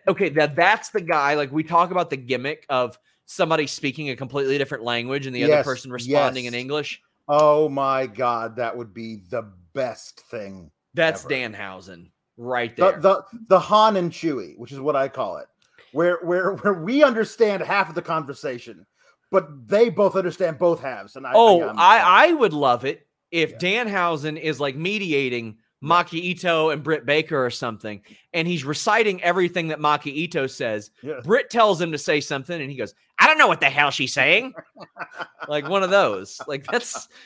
okay, 0.09 0.29
that 0.31 0.57
that's 0.57 0.91
the 0.91 1.01
guy. 1.01 1.35
Like 1.35 1.53
we 1.53 1.63
talk 1.63 1.91
about 1.91 2.11
the 2.11 2.17
gimmick 2.17 2.67
of 2.69 2.99
somebody 3.27 3.67
speaking 3.67 4.11
a 4.11 4.17
completely 4.17 4.59
different 4.59 4.85
language 4.85 5.27
and 5.27 5.35
the 5.35 5.45
other 5.45 5.65
person 5.65 5.91
responding 5.91 6.45
in. 6.47 6.55
English. 6.55 7.01
Oh 7.29 7.69
my 7.69 8.07
God, 8.07 8.57
that 8.57 8.77
would 8.77 8.95
be 8.95 9.17
the 9.31 9.51
best 9.75 10.21
thing. 10.31 10.71
That's 10.95 11.25
Ever. 11.25 11.35
Danhausen 11.35 12.11
right 12.37 12.77
there. 12.77 13.01
the 13.01 13.23
the 13.49 13.59
Han 13.59 13.97
and 13.97 14.11
Chewy, 14.13 14.57
which 14.59 14.73
is 14.73 14.81
what 14.81 14.97
I 14.97 15.09
call 15.09 15.39
it, 15.39 15.47
where 15.93 16.19
where 16.23 16.55
where 16.55 16.75
we 16.75 17.03
understand 17.03 17.63
half 17.63 17.89
of 17.89 17.95
the 17.95 18.03
conversation, 18.03 18.87
but 19.31 19.69
they 19.69 19.91
both 19.91 20.17
understand 20.17 20.59
both 20.59 20.81
halves. 20.81 21.17
And 21.17 21.27
I 21.27 21.33
oh, 21.35 21.63
I'm- 21.63 21.77
I, 21.79 22.29
I 22.29 22.33
would 22.33 22.53
love 22.53 22.85
it 22.85 23.07
if 23.31 23.51
Yeah. 23.51 23.59
Danhausen 23.59 24.41
is 24.41 24.61
like 24.61 24.77
mediating 24.77 25.59
Maki 25.85 26.35
Itoh 26.35 26.73
and 26.73 26.83
Britt 26.83 27.05
Baker 27.07 27.45
or 27.45 27.51
something, 27.51 28.01
and 28.33 28.49
he's 28.49 28.65
reciting 28.65 29.23
everything 29.23 29.69
that 29.69 29.79
Maki 29.79 30.27
Itoh 30.29 30.51
says. 30.51 30.91
Yeah. 31.03 31.21
Britt 31.23 31.51
tells 31.51 31.81
him 31.81 31.93
to 31.93 31.99
say 31.99 32.21
something, 32.21 32.61
and 32.61 32.71
he 32.71 32.77
goes, 32.77 32.95
"I 33.19 33.27
don't 33.27 33.39
know 33.39 33.47
what 33.49 33.61
the 33.61 33.71
hell 33.71 33.91
she's 33.91 34.13
saying." 34.15 34.55
like 35.49 35.69
one 35.69 35.83
of 35.83 35.91
those. 35.91 36.41
Like 36.47 36.67
that's 36.67 37.09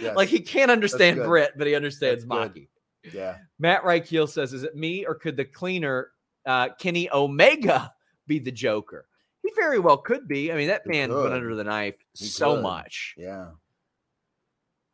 Yes. 0.00 0.16
like 0.16 0.28
he 0.28 0.40
can't 0.40 0.70
understand. 0.70 1.16
Britt, 1.22 1.52
but 1.56 1.66
he 1.66 1.74
understands 1.74 2.26
That's 2.26 2.50
Maki. 2.50 2.68
yeah. 3.14 3.36
Matt 3.58 3.82
Reichel 3.84 4.28
says, 4.28 4.52
"Is 4.52 4.64
it 4.64 4.74
me 4.76 5.06
or 5.06 5.14
could 5.14 5.36
the 5.36 5.44
cleaner 5.44 6.10
uh, 6.44 6.70
Kenny 6.78 7.08
Omega 7.12 7.92
be 8.26 8.38
the 8.40 8.52
Joker?" 8.52 9.06
He 9.42 9.52
very 9.54 9.78
well 9.78 9.96
could 9.98 10.26
be. 10.26 10.50
I 10.52 10.56
mean, 10.56 10.66
that 10.68 10.82
He 10.84 10.90
man 10.90 11.14
went 11.14 11.32
under 11.32 11.54
the 11.54 11.62
knife 11.64 11.94
He 12.18 12.24
so 12.26 12.54
could. 12.56 12.62
much. 12.64 13.14
Yeah. 13.16 13.50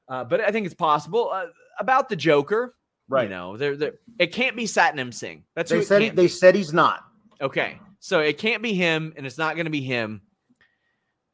Uh, 0.09 0.25
but 0.25 0.41
I 0.43 0.51
think 0.51 0.67
it's 0.67 0.75
possible. 0.75 1.31
Uh, 1.33 1.47
about 1.81 2.09
the 2.11 2.17
Joker, 2.17 2.75
Right. 3.13 3.25
You 3.25 3.29
know, 3.31 3.57
there, 3.57 3.77
there, 3.77 3.95
it 4.19 4.33
can't 4.33 4.57
be 4.57 4.65
Satnam 4.65 5.13
Singh. 5.13 5.45
That's 5.55 5.71
They 5.71 5.83
said 5.83 6.03
they 6.17 6.23
be. 6.25 6.29
said 6.29 6.55
he's 6.55 6.73
not. 6.73 7.05
Okay. 7.41 7.79
So 8.01 8.21
it 8.21 8.39
can't 8.39 8.63
be 8.63 8.75
him, 8.75 9.13
and 9.17 9.27
it's 9.27 9.39
not 9.39 9.55
going 9.55 9.67
to 9.67 9.71
be 9.71 9.83
him. 9.83 10.23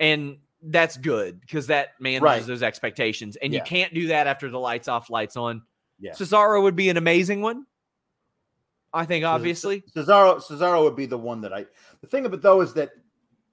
And 0.00 0.38
that's 0.62 0.96
good 0.96 1.40
because 1.40 1.68
that 1.68 1.90
manages 2.00 2.22
Right. 2.22 2.42
those 2.46 2.62
expectations. 2.62 3.36
And 3.36 3.54
you 3.54 3.62
can't 3.62 3.94
do 3.94 4.08
that 4.08 4.26
after 4.26 4.50
the 4.50 4.58
lights 4.58 4.88
off, 4.88 5.08
lights 5.08 5.36
on. 5.36 5.62
Yeah. 6.00 6.12
Cesaro 6.12 6.62
would 6.62 6.76
be 6.76 6.88
an 6.90 6.96
amazing 6.96 7.40
one. 7.42 7.64
I 8.92 9.04
think, 9.04 9.24
obviously. 9.24 9.82
Cesaro 9.94 10.42
Cesaro 10.42 10.82
would 10.82 10.96
be 10.96 11.06
the 11.06 11.18
one 11.18 11.40
that 11.42 11.52
I 11.52 11.66
the 12.00 12.06
thing 12.06 12.24
of 12.26 12.32
it 12.32 12.42
though 12.42 12.60
is 12.60 12.72
that 12.74 12.90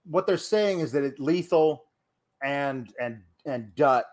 what 0.06 0.26
they're 0.28 0.38
saying 0.38 0.80
is 0.80 0.92
that 0.94 1.04
it 1.04 1.20
lethal 1.20 1.86
and 2.44 2.94
and 3.02 3.22
and 3.46 3.74
Dutt 3.76 4.06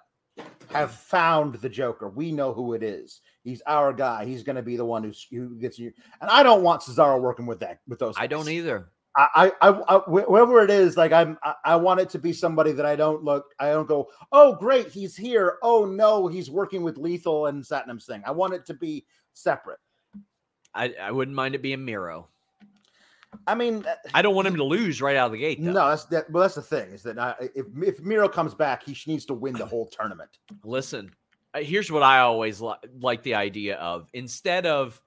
have 0.70 0.92
found 0.92 1.54
the 1.56 1.68
Joker. 1.68 2.08
We 2.08 2.32
know 2.32 2.52
who 2.52 2.72
it 2.74 2.82
is. 2.82 3.20
He's 3.44 3.62
our 3.66 3.92
guy. 3.92 4.24
He's 4.24 4.42
going 4.42 4.56
to 4.56 4.62
be 4.62 4.76
the 4.76 4.84
one 4.84 5.02
who's, 5.02 5.26
who 5.30 5.56
gets 5.56 5.78
you. 5.78 5.92
And 6.20 6.30
I 6.30 6.42
don't 6.42 6.62
want 6.62 6.82
Cesaro 6.82 7.20
working 7.20 7.46
with 7.46 7.60
that 7.60 7.80
with 7.88 7.98
those. 7.98 8.14
I 8.16 8.26
don't 8.26 8.48
either. 8.48 8.90
I, 9.14 9.52
I, 9.60 9.68
I, 9.68 9.98
whoever 10.06 10.64
it 10.64 10.70
is, 10.70 10.96
like 10.96 11.12
I'm, 11.12 11.36
I, 11.42 11.54
I 11.64 11.76
want 11.76 12.00
it 12.00 12.08
to 12.10 12.18
be 12.18 12.32
somebody 12.32 12.72
that 12.72 12.86
I 12.86 12.96
don't 12.96 13.22
look, 13.22 13.54
I 13.58 13.70
don't 13.70 13.86
go, 13.86 14.08
oh 14.32 14.54
great, 14.54 14.88
he's 14.88 15.14
here. 15.14 15.58
Oh 15.62 15.84
no, 15.84 16.28
he's 16.28 16.50
working 16.50 16.82
with 16.82 16.96
Lethal 16.96 17.46
and 17.46 17.62
Satnam 17.62 18.00
Singh. 18.00 18.22
I 18.24 18.30
want 18.30 18.54
it 18.54 18.64
to 18.66 18.74
be 18.74 19.04
separate. 19.34 19.80
I, 20.74 20.94
I 21.00 21.10
wouldn't 21.10 21.36
mind 21.36 21.54
it 21.54 21.60
being 21.62 21.84
Miro. 21.84 22.28
I 23.46 23.54
mean, 23.54 23.84
uh, 23.86 23.94
I 24.14 24.22
don't 24.22 24.34
want 24.34 24.48
him 24.48 24.56
to 24.56 24.64
lose 24.64 25.00
right 25.00 25.16
out 25.16 25.26
of 25.26 25.32
the 25.32 25.38
gate. 25.38 25.62
Though. 25.62 25.72
no, 25.72 25.88
that's 25.88 26.04
that. 26.06 26.30
Well, 26.30 26.42
that's 26.42 26.54
the 26.54 26.62
thing 26.62 26.90
is 26.90 27.02
that 27.02 27.18
I, 27.18 27.34
if 27.54 27.66
if 27.82 28.00
Miro 28.00 28.28
comes 28.28 28.54
back, 28.54 28.82
he 28.82 28.96
needs 29.10 29.24
to 29.26 29.34
win 29.34 29.54
the 29.54 29.64
whole 29.64 29.86
tournament. 29.86 30.30
Listen, 30.64 31.10
Uh, 31.54 31.60
here's 31.60 31.90
what 31.90 32.02
I 32.02 32.20
always 32.20 32.60
li- 32.60 32.74
like 33.00 33.22
the 33.22 33.34
idea 33.34 33.76
of 33.76 34.08
instead 34.12 34.66
of 34.66 35.00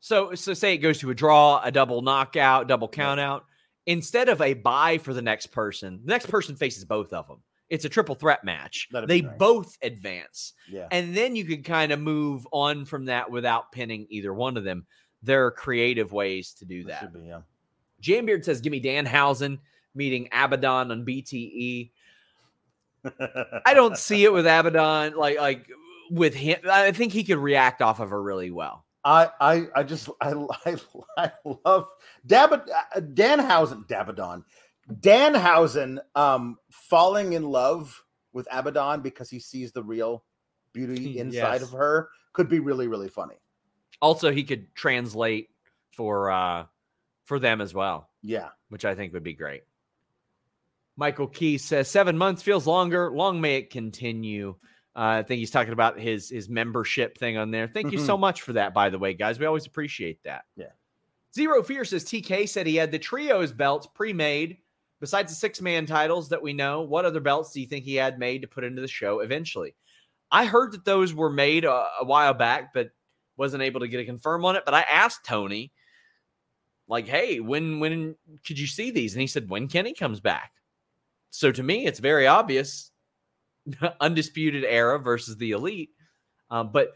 so 0.00 0.34
so 0.34 0.52
say 0.54 0.74
it 0.74 0.78
goes 0.78 0.98
to 1.00 1.10
a 1.10 1.14
draw, 1.14 1.60
a 1.62 1.70
double 1.70 2.02
knockout, 2.02 2.68
double 2.68 2.88
count 2.88 3.20
out. 3.20 3.44
Instead 3.86 4.28
of 4.28 4.40
a 4.40 4.54
buy 4.54 4.98
for 4.98 5.12
the 5.12 5.22
next 5.22 5.48
person, 5.48 6.00
the 6.04 6.10
next 6.12 6.26
person 6.26 6.56
faces 6.56 6.84
both 6.84 7.12
of 7.12 7.28
them. 7.28 7.38
It's 7.70 7.84
a 7.84 7.88
triple 7.88 8.14
threat 8.14 8.44
match. 8.44 8.88
That'd 8.92 9.08
They 9.08 9.22
nice. 9.22 9.38
both 9.38 9.76
advance. 9.82 10.52
Yeah, 10.70 10.86
And 10.90 11.14
then 11.16 11.34
you 11.36 11.44
could 11.44 11.64
kind 11.64 11.92
of 11.92 12.00
move 12.00 12.46
on 12.52 12.84
from 12.84 13.06
that 13.06 13.30
without 13.30 13.72
pinning 13.72 14.06
either 14.10 14.32
one 14.32 14.56
of 14.56 14.64
them. 14.64 14.86
There 15.22 15.46
are 15.46 15.50
creative 15.50 16.12
ways 16.12 16.52
to 16.58 16.64
do 16.66 16.84
that. 16.84 17.00
should 17.00 17.12
be, 17.14 17.20
yeah. 17.28 17.40
Jambeard 18.02 18.44
says, 18.44 18.60
Give 18.60 18.70
me 18.70 18.82
Danhausen 18.82 19.58
meeting 19.94 20.28
Abaddon 20.32 20.90
on 20.90 21.04
BTE. 21.06 21.90
I 23.66 23.74
don't 23.74 23.98
see 23.98 24.24
it 24.24 24.32
with 24.32 24.46
Abaddon 24.46 25.14
like 25.16 25.38
like 25.38 25.66
with 26.10 26.34
him. 26.34 26.58
I 26.70 26.92
think 26.92 27.12
he 27.12 27.24
could 27.24 27.38
react 27.38 27.82
off 27.82 28.00
of 28.00 28.10
her 28.10 28.22
really 28.22 28.50
well. 28.50 28.84
I, 29.04 29.28
I, 29.40 29.66
I 29.76 29.82
just, 29.82 30.08
I, 30.20 30.32
I, 30.66 30.76
I 31.18 31.32
love 31.64 31.88
Dab, 32.26 32.52
uh, 32.52 33.00
Danhausen, 33.00 33.86
Dabadon, 33.86 34.44
Danhausen, 35.00 35.98
um, 36.14 36.56
falling 36.70 37.34
in 37.34 37.44
love 37.44 38.02
with 38.32 38.48
Abaddon 38.50 39.02
because 39.02 39.30
he 39.30 39.38
sees 39.38 39.72
the 39.72 39.82
real 39.82 40.24
beauty 40.72 41.18
inside 41.18 41.60
Yes. 41.60 41.62
of 41.62 41.70
her 41.72 42.08
could 42.32 42.48
be 42.48 42.58
really, 42.60 42.88
really 42.88 43.08
funny. 43.08 43.36
Also, 44.00 44.32
he 44.32 44.42
could 44.44 44.74
translate 44.74 45.48
for 45.92 46.30
uh 46.30 46.66
for 47.24 47.38
them 47.38 47.60
as 47.60 47.72
well, 47.72 48.10
Yeah, 48.22 48.48
which 48.68 48.84
I 48.84 48.94
think 48.96 49.12
would 49.12 49.22
be 49.22 49.34
great. 49.34 49.62
Michael 50.96 51.26
Key 51.28 51.58
says 51.58 51.88
seven 51.88 52.18
months 52.18 52.42
feels 52.42 52.66
longer. 52.66 53.10
Long 53.10 53.40
may 53.40 53.56
it 53.58 53.70
continue. 53.70 54.56
Uh, 54.96 55.18
I 55.18 55.22
think 55.24 55.40
he's 55.40 55.50
talking 55.50 55.72
about 55.72 55.98
his 55.98 56.30
his 56.30 56.48
membership 56.48 57.18
thing 57.18 57.36
on 57.36 57.50
there. 57.50 57.66
Thank 57.66 57.90
you 57.90 57.98
so 57.98 58.16
much 58.16 58.42
for 58.42 58.52
that, 58.52 58.72
by 58.72 58.90
the 58.90 58.98
way, 58.98 59.12
guys. 59.12 59.38
We 59.38 59.46
always 59.46 59.66
appreciate 59.66 60.22
that. 60.22 60.44
Yeah. 60.56 60.66
Zero 61.34 61.62
Fear 61.64 61.84
says 61.84 62.04
TK 62.04 62.48
said 62.48 62.66
he 62.66 62.76
had 62.76 62.92
the 62.92 62.98
trios 62.98 63.52
belts 63.52 63.88
pre-made. 63.92 64.58
Besides 65.00 65.32
the 65.32 65.36
six 65.36 65.60
man 65.60 65.84
titles 65.84 66.28
that 66.28 66.40
we 66.40 66.52
know, 66.52 66.82
what 66.82 67.04
other 67.04 67.20
belts 67.20 67.52
do 67.52 67.60
you 67.60 67.66
think 67.66 67.84
he 67.84 67.96
had 67.96 68.18
made 68.18 68.42
to 68.42 68.48
put 68.48 68.62
into 68.62 68.80
the 68.80 68.88
show 68.88 69.20
eventually? 69.20 69.74
I 70.30 70.46
heard 70.46 70.72
that 70.72 70.84
those 70.84 71.12
were 71.12 71.30
made 71.30 71.64
a, 71.64 71.88
a 72.00 72.04
while 72.04 72.32
back, 72.32 72.72
but 72.72 72.90
wasn't 73.36 73.64
able 73.64 73.80
to 73.80 73.88
get 73.88 74.00
a 74.00 74.04
confirm 74.04 74.44
on 74.44 74.54
it. 74.54 74.62
But 74.64 74.74
I 74.74 74.82
asked 74.82 75.24
Tony, 75.26 75.72
like, 76.86 77.08
"Hey, 77.08 77.40
when 77.40 77.80
when 77.80 78.14
could 78.46 78.58
you 78.58 78.68
see 78.68 78.92
these?" 78.92 79.14
And 79.14 79.20
he 79.20 79.26
said, 79.26 79.50
"When 79.50 79.66
Kenny 79.66 79.92
comes 79.92 80.20
back." 80.20 80.52
So 81.30 81.50
to 81.50 81.62
me, 81.64 81.84
it's 81.84 81.98
very 81.98 82.28
obvious 82.28 82.92
undisputed 84.00 84.64
era 84.64 84.98
versus 84.98 85.36
the 85.36 85.52
elite. 85.52 85.90
Um, 86.50 86.70
but 86.72 86.92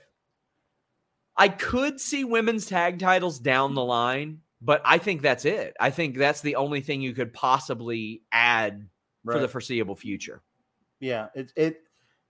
I 1.36 1.48
could 1.48 2.00
see 2.00 2.24
women's 2.24 2.66
tag 2.66 2.98
titles 2.98 3.38
down 3.38 3.74
the 3.74 3.84
line, 3.84 4.40
but 4.60 4.82
I 4.84 4.98
think 4.98 5.22
that's 5.22 5.44
it. 5.44 5.74
I 5.80 5.90
think 5.90 6.16
that's 6.16 6.40
the 6.40 6.56
only 6.56 6.80
thing 6.80 7.00
you 7.00 7.12
could 7.14 7.32
possibly 7.32 8.22
add 8.32 8.88
for 9.24 9.38
the 9.38 9.48
foreseeable 9.48 9.94
future. 9.96 10.42
yeah. 11.00 11.28
It, 11.34 11.52
it, 11.54 11.76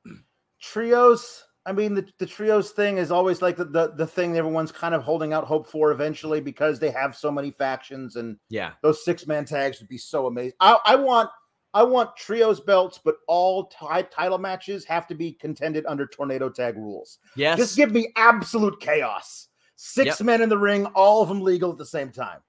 trios. 0.61 1.45
I 1.67 1.73
mean, 1.73 1.95
the, 1.95 2.07
the 2.19 2.27
trios 2.27 2.71
thing 2.71 2.97
is 2.99 3.11
always 3.11 3.43
like 3.43 3.57
the, 3.57 3.65
the, 3.67 3.93
the 3.95 4.07
thing 4.07 4.37
everyone's 4.39 4.73
kind 4.73 4.95
of 4.95 5.03
holding 5.03 5.33
out 5.35 5.45
hope 5.45 5.69
for 5.69 5.91
eventually 5.93 6.41
because 6.41 6.79
they 6.81 6.91
have 6.91 7.15
so 7.15 7.31
many 7.31 7.51
factions 7.51 8.17
and 8.17 8.39
Yeah. 8.49 8.73
those 8.83 9.05
six 9.05 9.27
man 9.27 9.45
tags 9.45 9.79
would 9.81 9.89
be 9.89 9.99
so 9.99 10.27
amazing. 10.27 10.55
I, 10.61 10.79
I 10.87 10.97
want 10.97 11.29
I 11.75 11.83
want 11.83 12.17
trios 12.17 12.61
belts, 12.61 12.99
but 13.03 13.17
all 13.27 13.67
ti- 13.67 14.05
title 14.11 14.39
matches 14.39 14.85
have 14.87 15.07
to 15.09 15.15
be 15.15 15.33
contended 15.33 15.85
under 15.87 16.07
tornado 16.07 16.49
tag 16.49 16.77
rules. 16.77 17.19
Yes. 17.37 17.59
Just 17.59 17.77
give 17.77 17.93
me 17.93 18.13
absolute 18.17 18.81
chaos. 18.81 19.49
Six 19.77 20.19
Yep. 20.19 20.21
men 20.27 20.43
in 20.43 20.49
the 20.49 20.59
ring, 20.59 20.87
all 20.87 21.23
of 21.23 21.29
them 21.29 21.41
legal 21.41 21.71
at 21.71 21.79
the 21.79 21.87
same 21.87 22.11
time. 22.11 22.41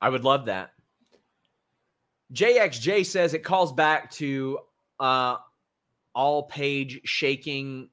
I 0.00 0.08
would 0.08 0.24
love 0.24 0.44
that. 0.46 0.72
JXJ 2.32 3.06
says 3.06 3.34
it 3.34 3.42
calls 3.42 3.72
back 3.72 4.10
to 4.12 4.58
uh 5.00 5.36
all 6.14 6.44
page 6.44 7.00
shaking 7.04 7.88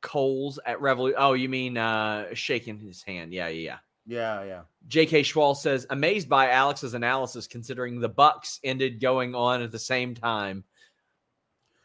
Coles 0.00 0.58
at 0.66 0.80
Revolution. 0.80 1.16
Oh, 1.20 1.34
you 1.34 1.48
mean 1.48 1.76
uh 1.76 2.34
shaking 2.34 2.78
his 2.78 3.02
hand. 3.02 3.32
Yeah, 3.32 3.48
yeah, 3.48 3.60
yeah. 3.60 3.78
Yeah, 4.06 4.44
yeah. 4.44 4.62
JK 4.88 5.20
Schwal 5.20 5.56
says, 5.56 5.86
amazed 5.90 6.28
by 6.28 6.50
Alex's 6.50 6.94
analysis 6.94 7.46
considering 7.46 8.00
the 8.00 8.08
Bucks 8.08 8.58
ended 8.64 9.00
going 9.00 9.34
on 9.34 9.62
at 9.62 9.70
the 9.70 9.78
same 9.78 10.14
time. 10.14 10.64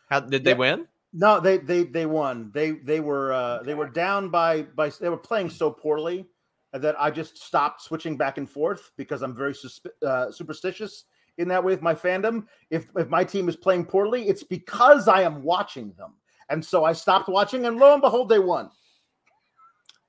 How 0.09 0.21
did 0.21 0.43
they 0.43 0.51
Yeah. 0.51 0.57
win? 0.57 0.87
No, 1.13 1.39
they 1.39 1.57
they 1.57 1.83
they 1.83 2.05
won. 2.05 2.51
They 2.53 2.71
they 2.71 2.99
were 2.99 3.31
uh 3.33 3.63
they 3.63 3.73
were 3.73 3.89
down 3.89 4.29
by 4.29 4.63
by 4.63 4.89
they 4.89 5.09
were 5.09 5.17
playing 5.17 5.49
so 5.49 5.71
poorly 5.71 6.25
that 6.73 6.99
I 6.99 7.11
just 7.11 7.37
stopped 7.37 7.81
switching 7.81 8.17
back 8.17 8.37
and 8.37 8.49
forth 8.49 8.91
because 8.97 9.21
I'm 9.21 9.33
very 9.35 9.53
susp- 9.53 9.87
uh, 10.05 10.31
superstitious 10.31 11.05
in 11.37 11.47
that 11.47 11.63
way 11.63 11.71
with 11.71 11.81
my 11.81 11.95
fandom. 11.95 12.45
If 12.69 12.91
if 12.97 13.07
my 13.09 13.23
team 13.23 13.47
is 13.47 13.55
playing 13.55 13.85
poorly, 13.85 14.27
it's 14.27 14.43
because 14.43 15.07
I 15.07 15.21
am 15.21 15.43
watching 15.43 15.93
them. 15.93 16.13
And 16.49 16.63
so 16.63 16.83
I 16.83 16.93
stopped 16.93 17.29
watching 17.29 17.65
and 17.65 17.77
lo 17.77 17.93
and 17.93 18.01
behold 18.01 18.29
they 18.29 18.39
won. 18.39 18.69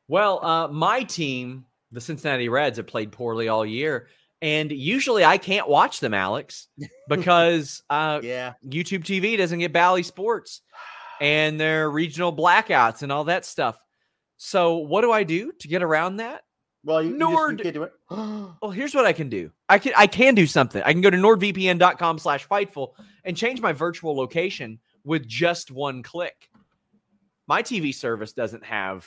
Well, 0.09 0.45
uh, 0.45 0.69
my 0.69 1.05
team, 1.05 1.65
the 1.93 2.01
Cincinnati 2.01 2.49
Reds, 2.49 2.77
have 2.77 2.87
played 2.87 3.13
poorly 3.13 3.49
all 3.49 3.65
year. 3.65 4.09
And 4.41 4.71
usually 4.71 5.25
I 5.25 5.37
can't 5.39 5.69
watch 5.69 6.01
them, 6.01 6.15
Alex, 6.15 6.69
because 7.09 7.83
uh, 7.91 8.21
Yeah. 8.23 8.55
YouTube 8.65 9.03
TV 9.05 9.37
doesn't 9.37 9.59
get 9.59 9.73
Bally 9.73 10.03
Sports 10.03 10.63
and 11.21 11.59
their 11.61 11.91
regional 11.91 12.33
blackouts 12.35 13.03
and 13.03 13.11
all 13.11 13.25
that 13.25 13.45
stuff. 13.45 13.79
So 14.37 14.77
what 14.77 15.01
do 15.01 15.11
I 15.11 15.25
do 15.25 15.51
to 15.61 15.69
get 15.69 15.83
around 15.83 16.19
that? 16.19 16.43
Well, 16.85 17.03
you, 17.03 17.09
you, 17.11 17.19
just, 17.19 17.29
you 17.31 17.35
Nord- 17.37 17.63
can't 17.63 17.75
do 17.75 17.83
it. 17.83 17.93
Well, 18.09 18.71
here's 18.73 18.95
what 18.95 19.05
I 19.05 19.13
can 19.13 19.29
do. 19.29 19.51
I 19.69 19.79
can 19.79 19.93
I 19.97 20.07
can 20.07 20.37
do 20.37 20.47
something. 20.47 20.81
I 20.85 20.93
can 20.93 21.01
go 21.01 21.11
to 21.11 21.17
nordvpn.com 21.17 22.19
slash 22.21 22.47
fightful 22.47 22.93
and 23.25 23.37
change 23.37 23.61
my 23.61 23.73
virtual 23.73 24.17
location 24.17 24.79
with 25.05 25.27
just 25.27 25.73
one 25.73 26.05
click. 26.05 26.49
My 27.49 27.63
TV 27.63 27.93
service 27.93 28.33
doesn't 28.33 28.65
have 28.65 29.05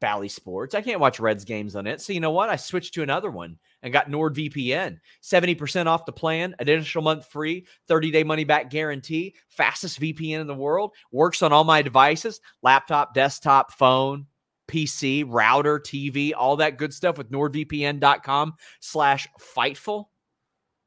Bally 0.00 0.28
Sports. 0.28 0.74
I 0.74 0.80
can't 0.80 1.00
watch 1.00 1.20
Reds 1.20 1.44
games 1.44 1.76
on 1.76 1.86
it. 1.86 2.00
So 2.00 2.12
you 2.12 2.20
know 2.20 2.30
what? 2.30 2.48
I 2.48 2.56
switched 2.56 2.94
to 2.94 3.02
another 3.02 3.30
one 3.30 3.58
and 3.82 3.92
got 3.92 4.10
NordVPN. 4.10 4.98
70% 5.22 5.86
off 5.86 6.06
the 6.06 6.12
plan, 6.12 6.54
additional 6.58 7.04
month 7.04 7.26
free, 7.26 7.66
30-day 7.88 8.24
money 8.24 8.44
back 8.44 8.70
guarantee, 8.70 9.34
fastest 9.48 10.00
VPN 10.00 10.40
in 10.40 10.46
the 10.46 10.54
world, 10.54 10.92
works 11.12 11.42
on 11.42 11.52
all 11.52 11.64
my 11.64 11.82
devices, 11.82 12.40
laptop, 12.62 13.14
desktop, 13.14 13.72
phone, 13.72 14.26
PC, 14.68 15.24
router, 15.26 15.78
TV, 15.78 16.32
all 16.36 16.56
that 16.56 16.78
good 16.78 16.92
stuff 16.92 17.18
with 17.18 17.30
nordvpn.com 17.30 18.54
slash 18.80 19.28
fightful. 19.56 20.06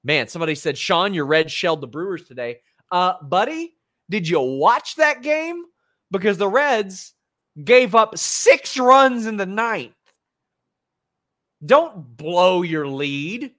Man, 0.03 0.27
somebody 0.27 0.55
said, 0.55 0.77
Sean, 0.77 1.13
your 1.13 1.25
red 1.25 1.51
shelled 1.51 1.81
the 1.81 1.88
Brewers 1.88 2.23
today. 2.23 2.57
Uh, 2.91 3.13
buddy, 3.21 3.75
did 4.09 4.27
you 4.27 4.39
watch 4.39 4.95
that 4.95 5.21
game? 5.21 5.63
Because 6.11 6.38
the 6.38 6.47
Reds 6.47 7.13
gave 7.63 7.95
up 7.95 8.17
six 8.17 8.77
runs 8.77 9.25
in 9.25 9.37
the 9.37 9.45
ninth. 9.45 9.93
Don't 11.65 12.15
blow 12.17 12.61
your 12.61 12.87
lead. 12.87 13.53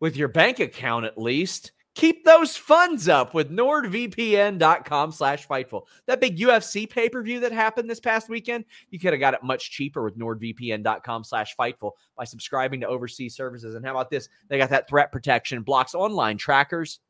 with 0.00 0.16
your 0.16 0.28
bank 0.28 0.60
account 0.60 1.04
at 1.04 1.18
least. 1.18 1.72
Keep 1.94 2.26
those 2.26 2.58
funds 2.58 3.08
up 3.08 3.32
with 3.32 3.50
nordvpn.com 3.50 5.12
slash 5.12 5.48
fightful. 5.48 5.84
That 6.06 6.20
big 6.20 6.36
UFC 6.36 6.88
pay-per-view 6.88 7.40
that 7.40 7.52
happened 7.52 7.88
this 7.88 8.00
past 8.00 8.28
weekend, 8.28 8.66
you 8.90 8.98
could 8.98 9.14
have 9.14 9.20
got 9.20 9.32
it 9.32 9.42
much 9.42 9.70
cheaper 9.70 10.04
with 10.04 10.18
nordvpn.com 10.18 11.24
slash 11.24 11.56
fightful 11.56 11.92
by 12.14 12.24
subscribing 12.24 12.82
to 12.82 12.86
overseas 12.86 13.34
services. 13.34 13.74
And 13.74 13.84
how 13.84 13.92
about 13.92 14.10
this? 14.10 14.28
They 14.48 14.58
got 14.58 14.68
that 14.70 14.90
threat 14.90 15.10
protection, 15.10 15.62
blocks 15.62 15.94
online 15.94 16.36
trackers, 16.36 17.00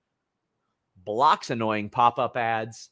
blocks 1.04 1.50
annoying 1.50 1.90
pop-up 1.90 2.36
ads, 2.36 2.90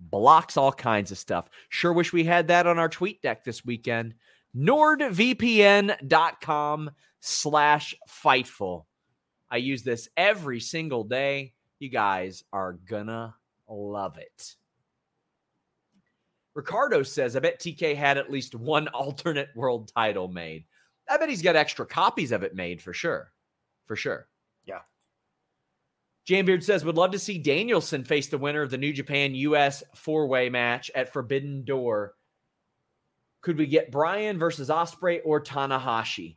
blocks 0.00 0.56
all 0.56 0.72
kinds 0.72 1.10
of 1.10 1.18
stuff. 1.18 1.48
Sure 1.68 1.92
wish 1.92 2.12
we 2.12 2.24
had 2.24 2.48
that 2.48 2.66
on 2.66 2.78
our 2.78 2.88
tweet 2.88 3.22
deck 3.22 3.44
this 3.44 3.64
weekend. 3.64 4.14
nordvpn.com 4.56 5.20
slash 7.20 7.94
fightful. 8.08 8.84
I 9.50 9.56
use 9.58 9.82
this 9.82 10.08
every 10.16 10.60
single 10.60 11.04
day. 11.04 11.52
You 11.78 11.88
guys 11.88 12.44
are 12.52 12.72
gonna 12.88 13.34
love 13.68 14.18
it. 14.18 14.54
Ricardo 16.54 17.02
says, 17.02 17.36
I 17.36 17.40
bet 17.40 17.60
TK 17.60 17.94
had 17.94 18.16
at 18.16 18.30
least 18.30 18.54
one 18.54 18.88
alternate 18.94 19.50
world 19.54 19.92
title 19.94 20.28
made. 20.28 20.64
I 21.08 21.18
bet 21.18 21.28
he's 21.28 21.42
got 21.42 21.54
extra 21.54 21.86
copies 21.86 22.32
of 22.32 22.42
it 22.42 22.54
made 22.54 22.80
for 22.80 22.92
sure. 22.92 23.30
For 23.86 23.94
sure. 23.94 24.26
Jambeard 26.28 26.62
says, 26.64 26.84
would 26.84 26.96
love 26.96 27.12
to 27.12 27.18
see 27.18 27.38
Danielson 27.38 28.04
face 28.04 28.26
the 28.26 28.38
winner 28.38 28.62
of 28.62 28.70
the 28.70 28.78
New 28.78 28.92
Japan 28.92 29.34
US 29.34 29.84
four 29.94 30.26
way 30.26 30.48
match 30.48 30.90
at 30.94 31.12
Forbidden 31.12 31.64
Door. 31.64 32.14
Could 33.42 33.58
we 33.58 33.66
get 33.66 33.92
Brian 33.92 34.38
versus 34.38 34.70
Osprey 34.70 35.20
or 35.20 35.40
Tanahashi? 35.40 36.36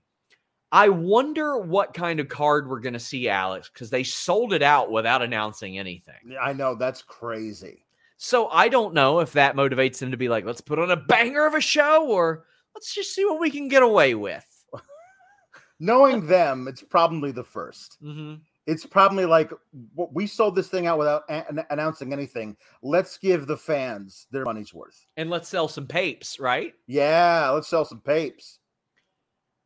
I 0.72 0.90
wonder 0.90 1.58
what 1.58 1.96
kind 1.96 2.20
of 2.20 2.30
card 2.30 2.70
we're 2.70 2.80
going 2.80 2.94
to 2.94 3.00
see, 3.00 3.28
Alex, 3.28 3.72
because 3.74 3.90
they 3.90 4.04
sold 4.04 4.54
it 4.54 4.62
out 4.62 4.92
without 4.92 5.24
announcing 5.24 5.80
anything. 5.80 6.14
Yeah, 6.28 6.42
I 6.42 6.54
know 6.54 6.76
that's 6.76 7.02
crazy. 7.02 7.86
So 8.18 8.48
I 8.50 8.70
don't 8.70 8.94
know 8.94 9.22
if 9.22 9.34
that 9.34 9.56
motivates 9.56 9.98
them 9.98 10.12
to 10.12 10.18
be 10.18 10.30
like, 10.30 10.46
let's 10.46 10.62
put 10.62 10.78
on 10.78 10.92
a 10.92 10.96
banger 10.96 11.48
of 11.48 11.56
a 11.56 11.62
show 11.62 12.06
or 12.08 12.46
let's 12.76 12.94
just 12.94 13.16
see 13.16 13.26
what 13.26 13.40
we 13.40 13.50
can 13.50 13.70
get 13.70 13.82
away 13.82 14.14
with. 14.14 14.46
Knowing 15.80 16.28
them, 16.28 16.68
it's 16.68 16.84
probably 16.84 17.32
the 17.32 17.44
1st 17.44 17.98
Mm-hmm. 18.04 18.36
It's 18.70 18.86
probably 18.86 19.26
like 19.26 19.52
we 19.96 20.28
sold 20.28 20.56
this 20.56 20.68
thing 20.68 20.86
out 20.86 21.00
without 21.00 21.24
an- 21.28 21.66
announcing 21.72 22.14
anything. 22.14 22.56
Let's 22.84 23.18
give 23.18 23.48
the 23.48 23.58
fans 23.58 24.28
their 24.30 24.46
money's 24.46 24.76
worth. 24.76 25.08
And 25.18 25.30
let's 25.32 25.50
sell 25.50 25.68
some 25.68 25.88
papes, 25.88 26.40
right? 26.40 26.76
Yeah, 26.86 27.50
let's 27.50 27.68
sell 27.68 27.84
some 27.84 28.02
papes. 28.02 28.60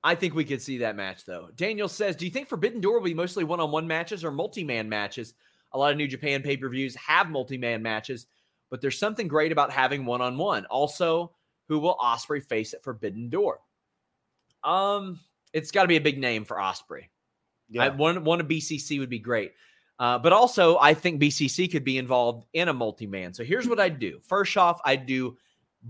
I 0.05 0.15
think 0.15 0.35
we 0.35 0.45
could 0.45 0.61
see 0.61 0.77
that 0.77 0.95
match 0.95 1.25
though. 1.25 1.49
Daniel 1.55 1.89
says, 1.89 2.15
Do 2.15 2.23
you 2.23 2.31
think 2.31 2.47
Forbidden 2.47 2.79
Door 2.79 2.99
will 2.99 3.05
be 3.05 3.13
mostly 3.13 3.43
one 3.43 3.59
on 3.59 3.71
one 3.71 3.87
matches 3.87 4.23
or 4.23 4.31
multi 4.31 4.63
man 4.63 4.87
matches? 4.87 5.33
A 5.73 5.77
lot 5.77 5.91
of 5.91 5.97
New 5.97 6.07
Japan 6.07 6.41
pay 6.41 6.55
per 6.55 6.69
views 6.69 6.95
have 6.95 7.29
multi 7.29 7.57
man 7.57 7.81
matches, 7.81 8.27
but 8.69 8.79
there's 8.79 8.97
something 8.97 9.27
great 9.27 9.51
about 9.51 9.69
having 9.69 10.05
one 10.05 10.21
on 10.21 10.37
one. 10.37 10.65
Also, 10.67 11.33
who 11.67 11.77
will 11.79 11.97
Osprey 11.99 12.39
face 12.39 12.73
at 12.73 12.83
Forbidden 12.83 13.29
Door? 13.29 13.59
Um, 14.63 15.19
it's 15.51 15.71
got 15.71 15.81
to 15.81 15.87
be 15.89 15.97
a 15.97 16.01
big 16.01 16.19
name 16.19 16.45
for 16.45 16.61
Osprey. 16.61 17.09
Yeah. 17.73 17.83
I, 17.85 17.89
one 17.89 18.23
one 18.23 18.39
of 18.39 18.47
BCC 18.47 18.99
would 18.99 19.09
be 19.09 19.19
great. 19.19 19.53
Uh, 19.99 20.17
but 20.17 20.33
also, 20.33 20.77
I 20.79 20.93
think 20.93 21.21
BCC 21.21 21.71
could 21.71 21.83
be 21.83 21.97
involved 21.97 22.45
in 22.53 22.67
a 22.67 22.73
multi 22.73 23.05
man. 23.07 23.33
So 23.33 23.43
here's 23.43 23.67
what 23.67 23.79
I'd 23.79 23.99
do. 23.99 24.19
First 24.27 24.55
off, 24.57 24.79
I'd 24.85 25.05
do 25.05 25.37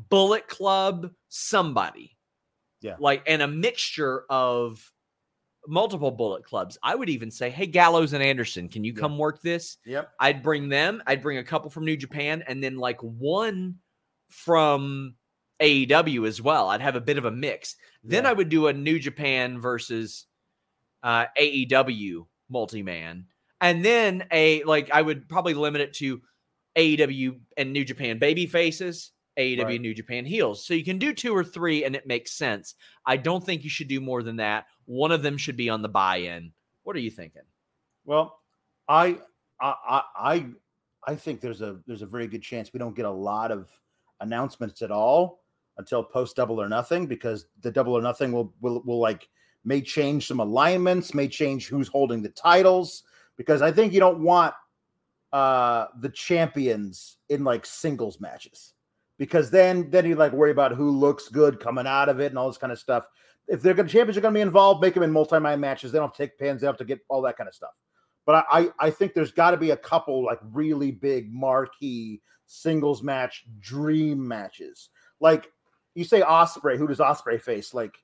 Bullet 0.09 0.47
Club, 0.47 1.11
somebody. 1.29 2.17
Yeah. 2.81 2.95
Like, 2.99 3.23
and 3.27 3.41
a 3.41 3.47
mixture 3.47 4.25
of 4.29 4.91
multiple 5.67 6.11
Bullet 6.11 6.43
Clubs. 6.43 6.77
I 6.83 6.93
would 6.95 7.09
even 7.09 7.31
say, 7.31 7.49
hey, 7.49 7.65
Gallows 7.65 8.11
and 8.11 8.21
Anderson, 8.21 8.67
can 8.67 8.83
you 8.83 8.91
Yeah. 8.93 8.99
come 8.99 9.17
work 9.17 9.41
this? 9.41 9.77
Yep. 9.85 10.11
I'd 10.19 10.43
bring 10.43 10.67
them. 10.67 11.01
I'd 11.07 11.21
bring 11.21 11.37
a 11.37 11.43
couple 11.43 11.69
from 11.69 11.85
New 11.85 11.95
Japan 11.95 12.43
and 12.45 12.61
then 12.61 12.77
like 12.77 12.99
one 13.01 13.75
from 14.29 15.15
AEW 15.61 16.27
as 16.27 16.41
well. 16.41 16.67
I'd 16.69 16.81
have 16.81 16.97
a 16.97 17.01
bit 17.01 17.17
of 17.17 17.23
a 17.25 17.31
mix. 17.31 17.77
Then 18.03 18.25
Yeah. 18.25 18.31
I 18.31 18.33
would 18.33 18.49
do 18.49 18.67
a 18.67 18.73
New 18.73 18.99
Japan 18.99 19.61
versus 19.61 20.25
uh, 21.03 21.25
AEW 21.37 22.25
multi 22.49 22.81
man. 22.83 23.25
And 23.61 23.83
then 23.83 24.25
a 24.31 24.63
like 24.63 24.91
I 24.91 25.01
would 25.01 25.29
probably 25.29 25.53
limit 25.53 25.81
it 25.81 25.93
to 25.95 26.21
AEW 26.75 27.39
and 27.57 27.71
New 27.71 27.85
Japan 27.85 28.19
baby 28.19 28.45
faces, 28.45 29.11
AEW 29.37 29.63
Right. 29.63 29.81
New 29.81 29.93
Japan 29.93 30.25
heels. 30.25 30.65
So 30.65 30.73
you 30.73 30.83
can 30.83 30.97
do 30.97 31.13
two 31.13 31.35
or 31.35 31.43
three 31.43 31.85
and 31.85 31.95
it 31.95 32.07
makes 32.07 32.31
sense. 32.33 32.75
I 33.05 33.17
don't 33.17 33.43
think 33.43 33.63
you 33.63 33.69
should 33.69 33.87
do 33.87 34.01
more 34.01 34.23
than 34.23 34.37
that. 34.37 34.65
One 34.85 35.11
of 35.11 35.21
them 35.23 35.37
should 35.37 35.55
be 35.57 35.69
on 35.69 35.81
the 35.81 35.89
buy-in. 35.89 36.51
What 36.83 36.95
are 36.95 36.99
you 36.99 37.11
thinking? 37.11 37.43
Well, 38.05 38.39
I 38.87 39.19
I 39.61 39.75
I 39.87 40.03
I- 40.15 40.53
I 41.05 41.15
think 41.15 41.41
there's 41.41 41.61
a 41.61 41.81
there's 41.85 42.01
a 42.01 42.05
very 42.05 42.27
good 42.27 42.41
chance 42.41 42.71
we 42.71 42.79
don't 42.79 42.95
get 42.95 43.03
a 43.05 43.11
lot 43.11 43.51
of 43.51 43.69
announcements 44.21 44.81
at 44.81 44.89
all 44.89 45.41
until 45.77 46.01
post 46.01 46.37
double 46.37 46.61
or 46.61 46.69
nothing 46.69 47.07
because 47.07 47.47
the 47.59 47.71
double 47.71 47.93
or 47.93 48.01
nothing 48.01 48.31
will 48.31 48.53
will 48.61 48.81
will 48.85 48.99
like 48.99 49.27
may 49.65 49.81
change 49.81 50.27
some 50.27 50.39
alignments, 50.39 51.13
may 51.13 51.27
change 51.27 51.67
who's 51.67 51.87
holding 51.87 52.21
the 52.21 52.29
titles 52.29 53.03
because 53.37 53.61
I 53.61 53.71
think 53.71 53.93
you 53.93 53.99
don't 53.99 54.23
want 54.23 54.53
uh 55.31 55.87
the 55.99 56.09
champions 56.09 57.17
in 57.29 57.43
like 57.43 57.65
singles 57.65 58.19
matches 58.19 58.73
because 59.17 59.49
then 59.49 59.89
then 59.89 60.05
you 60.05 60.15
like 60.15 60.31
worry 60.31 60.51
about 60.51 60.75
who 60.75 60.91
looks 60.91 61.27
good 61.27 61.59
coming 61.59 61.87
out 61.87 62.09
of 62.09 62.19
it 62.19 62.27
and 62.27 62.37
all 62.37 62.47
this 62.47 62.57
kind 62.57 62.71
of 62.71 62.79
stuff. 62.79 63.07
If 63.47 63.61
they're 63.61 63.73
going 63.73 63.87
to 63.87 63.91
champions 63.91 64.17
are 64.17 64.21
going 64.21 64.33
to 64.33 64.37
be 64.37 64.41
involved, 64.41 64.81
make 64.81 64.93
them 64.93 65.03
in 65.03 65.11
multi-man 65.11 65.59
matches. 65.59 65.91
They 65.91 65.97
don't 65.97 66.07
have 66.07 66.15
to 66.15 66.23
take 66.23 66.37
pins. 66.37 66.61
They 66.61 66.67
have 66.67 66.77
to 66.77 66.85
get 66.85 66.99
all 67.09 67.21
that 67.23 67.35
kind 67.35 67.47
of 67.47 67.55
stuff. 67.55 67.73
But 68.25 68.45
I 68.49 68.59
I, 68.59 68.69
I 68.79 68.89
think 68.89 69.13
there's 69.13 69.31
got 69.31 69.51
to 69.51 69.57
be 69.57 69.71
a 69.71 69.77
couple 69.77 70.23
like 70.23 70.39
really 70.51 70.91
big 70.91 71.33
marquee 71.33 72.21
singles 72.45 73.01
match 73.01 73.45
dream 73.59 74.25
matches. 74.25 74.89
Like 75.19 75.51
you 75.95 76.03
say 76.03 76.21
Osprey, 76.21 76.77
who 76.77 76.87
does 76.87 76.99
Osprey 76.99 77.37
face? 77.37 77.73
Like, 77.73 77.95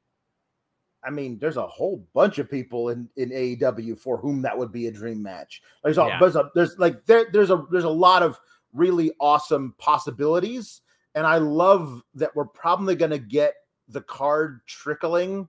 I 1.03 1.09
mean, 1.09 1.39
there's 1.39 1.57
a 1.57 1.67
whole 1.67 2.05
bunch 2.13 2.39
of 2.39 2.49
people 2.49 2.89
in 2.89 3.09
in 3.15 3.29
AEW 3.29 3.97
for 3.97 4.17
whom 4.17 4.41
that 4.41 4.57
would 4.57 4.71
be 4.71 4.87
a 4.87 4.91
dream 4.91 5.21
match. 5.21 5.61
There's 5.83 5.97
a, 5.97 6.05
Yeah. 6.07 6.19
there's, 6.19 6.35
a 6.35 6.51
there's 6.55 6.77
like 6.77 7.05
there 7.05 7.27
there's 7.31 7.51
a 7.51 7.65
there's 7.71 7.85
a 7.85 7.89
lot 7.89 8.23
of 8.23 8.39
really 8.73 9.11
awesome 9.19 9.73
possibilities, 9.77 10.81
and 11.15 11.25
I 11.25 11.37
love 11.37 12.03
that 12.15 12.35
we're 12.35 12.45
probably 12.45 12.95
going 12.95 13.11
to 13.11 13.17
get 13.19 13.53
the 13.87 14.01
card 14.01 14.61
trickling 14.67 15.47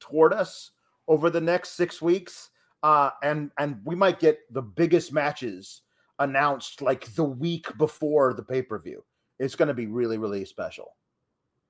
toward 0.00 0.32
us 0.32 0.72
over 1.06 1.30
the 1.30 1.40
next 1.40 1.70
six 1.70 2.02
weeks, 2.02 2.50
uh, 2.82 3.10
and 3.22 3.50
and 3.58 3.80
we 3.84 3.94
might 3.94 4.18
get 4.18 4.40
the 4.52 4.62
biggest 4.62 5.12
matches 5.12 5.82
announced 6.18 6.82
like 6.82 7.06
the 7.14 7.24
week 7.24 7.66
before 7.78 8.34
the 8.34 8.42
pay 8.42 8.62
per 8.62 8.78
view. 8.78 9.04
It's 9.38 9.54
going 9.54 9.68
to 9.68 9.74
be 9.74 9.86
really 9.86 10.18
really 10.18 10.44
special. 10.44 10.96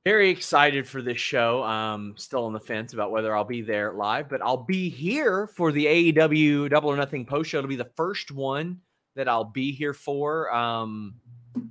Very 0.08 0.30
excited 0.30 0.88
for 0.88 1.02
this 1.02 1.20
show. 1.20 1.62
Um, 1.64 2.14
still 2.16 2.46
on 2.46 2.54
the 2.54 2.60
fence 2.60 2.94
about 2.94 3.10
whether 3.10 3.36
I'll 3.36 3.44
be 3.44 3.60
there 3.60 3.92
live, 3.92 4.30
but 4.30 4.40
I'll 4.40 4.64
be 4.64 4.88
here 4.88 5.48
for 5.48 5.70
the 5.70 5.84
AEW 5.84 6.70
Double 6.70 6.88
or 6.88 6.96
Nothing 6.96 7.26
post 7.26 7.50
show. 7.50 7.58
It'll 7.58 7.68
be 7.68 7.76
the 7.76 7.90
first 7.94 8.30
one 8.30 8.80
that 9.16 9.28
I'll 9.28 9.44
be 9.44 9.70
here 9.70 9.92
for. 9.92 10.50
Um, 10.50 11.16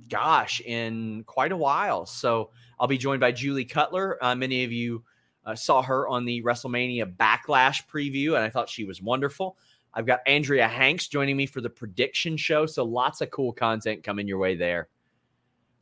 gosh, 0.08 0.60
in 0.60 1.24
quite 1.26 1.50
a 1.50 1.56
while. 1.56 2.06
So 2.06 2.50
I'll 2.78 2.86
be 2.86 2.96
joined 2.96 3.18
by 3.18 3.32
Julie 3.32 3.64
Cutler. 3.64 4.22
Uh, 4.22 4.36
many 4.36 4.62
of 4.62 4.70
you 4.70 5.02
uh, 5.44 5.56
saw 5.56 5.82
her 5.82 6.06
on 6.06 6.24
the 6.24 6.40
WrestleMania 6.44 7.16
Backlash 7.16 7.88
preview, 7.92 8.36
and 8.36 8.44
I 8.44 8.50
thought 8.50 8.68
she 8.68 8.84
was 8.84 9.02
wonderful. 9.02 9.58
I've 9.92 10.06
got 10.06 10.20
Andrea 10.28 10.68
Hanks 10.68 11.08
joining 11.08 11.36
me 11.36 11.46
for 11.46 11.60
the 11.60 11.70
prediction 11.70 12.36
show, 12.36 12.66
so 12.66 12.84
lots 12.84 13.20
of 13.20 13.32
cool 13.32 13.52
content 13.52 14.04
coming 14.04 14.28
your 14.28 14.38
way 14.38 14.54
there. 14.54 14.86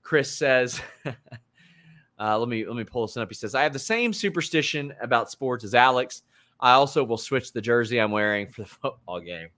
Chris 0.03 0.33
says, 0.33 0.81
uh, 2.19 2.39
"Let 2.39 2.49
me 2.49 2.67
let 2.67 2.77
me 2.77 2.85
pull 2.85 3.07
this 3.07 3.17
up." 3.17 3.29
He 3.29 3.35
says, 3.35 3.55
"I 3.55 3.63
have 3.63 3.73
the 3.73 3.79
same 3.79 4.13
superstition 4.13 4.95
about 5.01 5.31
sports 5.31 5.65
as 5.65 5.75
Alex. 5.75 6.23
I 6.61 6.73
also 6.73 7.05
will 7.05 7.19
switch 7.19 7.53
the 7.53 7.61
jersey 7.61 7.99
I'm 8.01 8.11
wearing 8.13 8.49
for 8.49 8.63
the 8.63 8.69
football 8.83 9.21
game." 9.21 9.49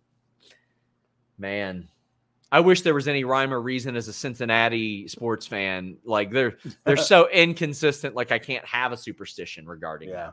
Man, 1.39 1.89
I 2.51 2.61
wish 2.61 2.83
there 2.83 2.95
was 2.95 3.07
any 3.09 3.25
rhyme 3.25 3.53
or 3.53 3.61
reason 3.61 3.95
as 3.97 4.09
a 4.09 4.13
Cincinnati 4.13 5.07
sports 5.09 5.47
fan. 5.47 5.99
Like 6.05 6.31
they're 6.33 6.59
they're 6.85 6.97
so 6.97 7.29
inconsistent. 7.33 8.15
Like 8.15 8.33
I 8.33 8.39
can't 8.39 8.65
have 8.65 8.93
a 8.93 8.97
superstition 8.97 9.67
regarding 9.67 10.09
Yeah. 10.11 10.27
them. 10.27 10.33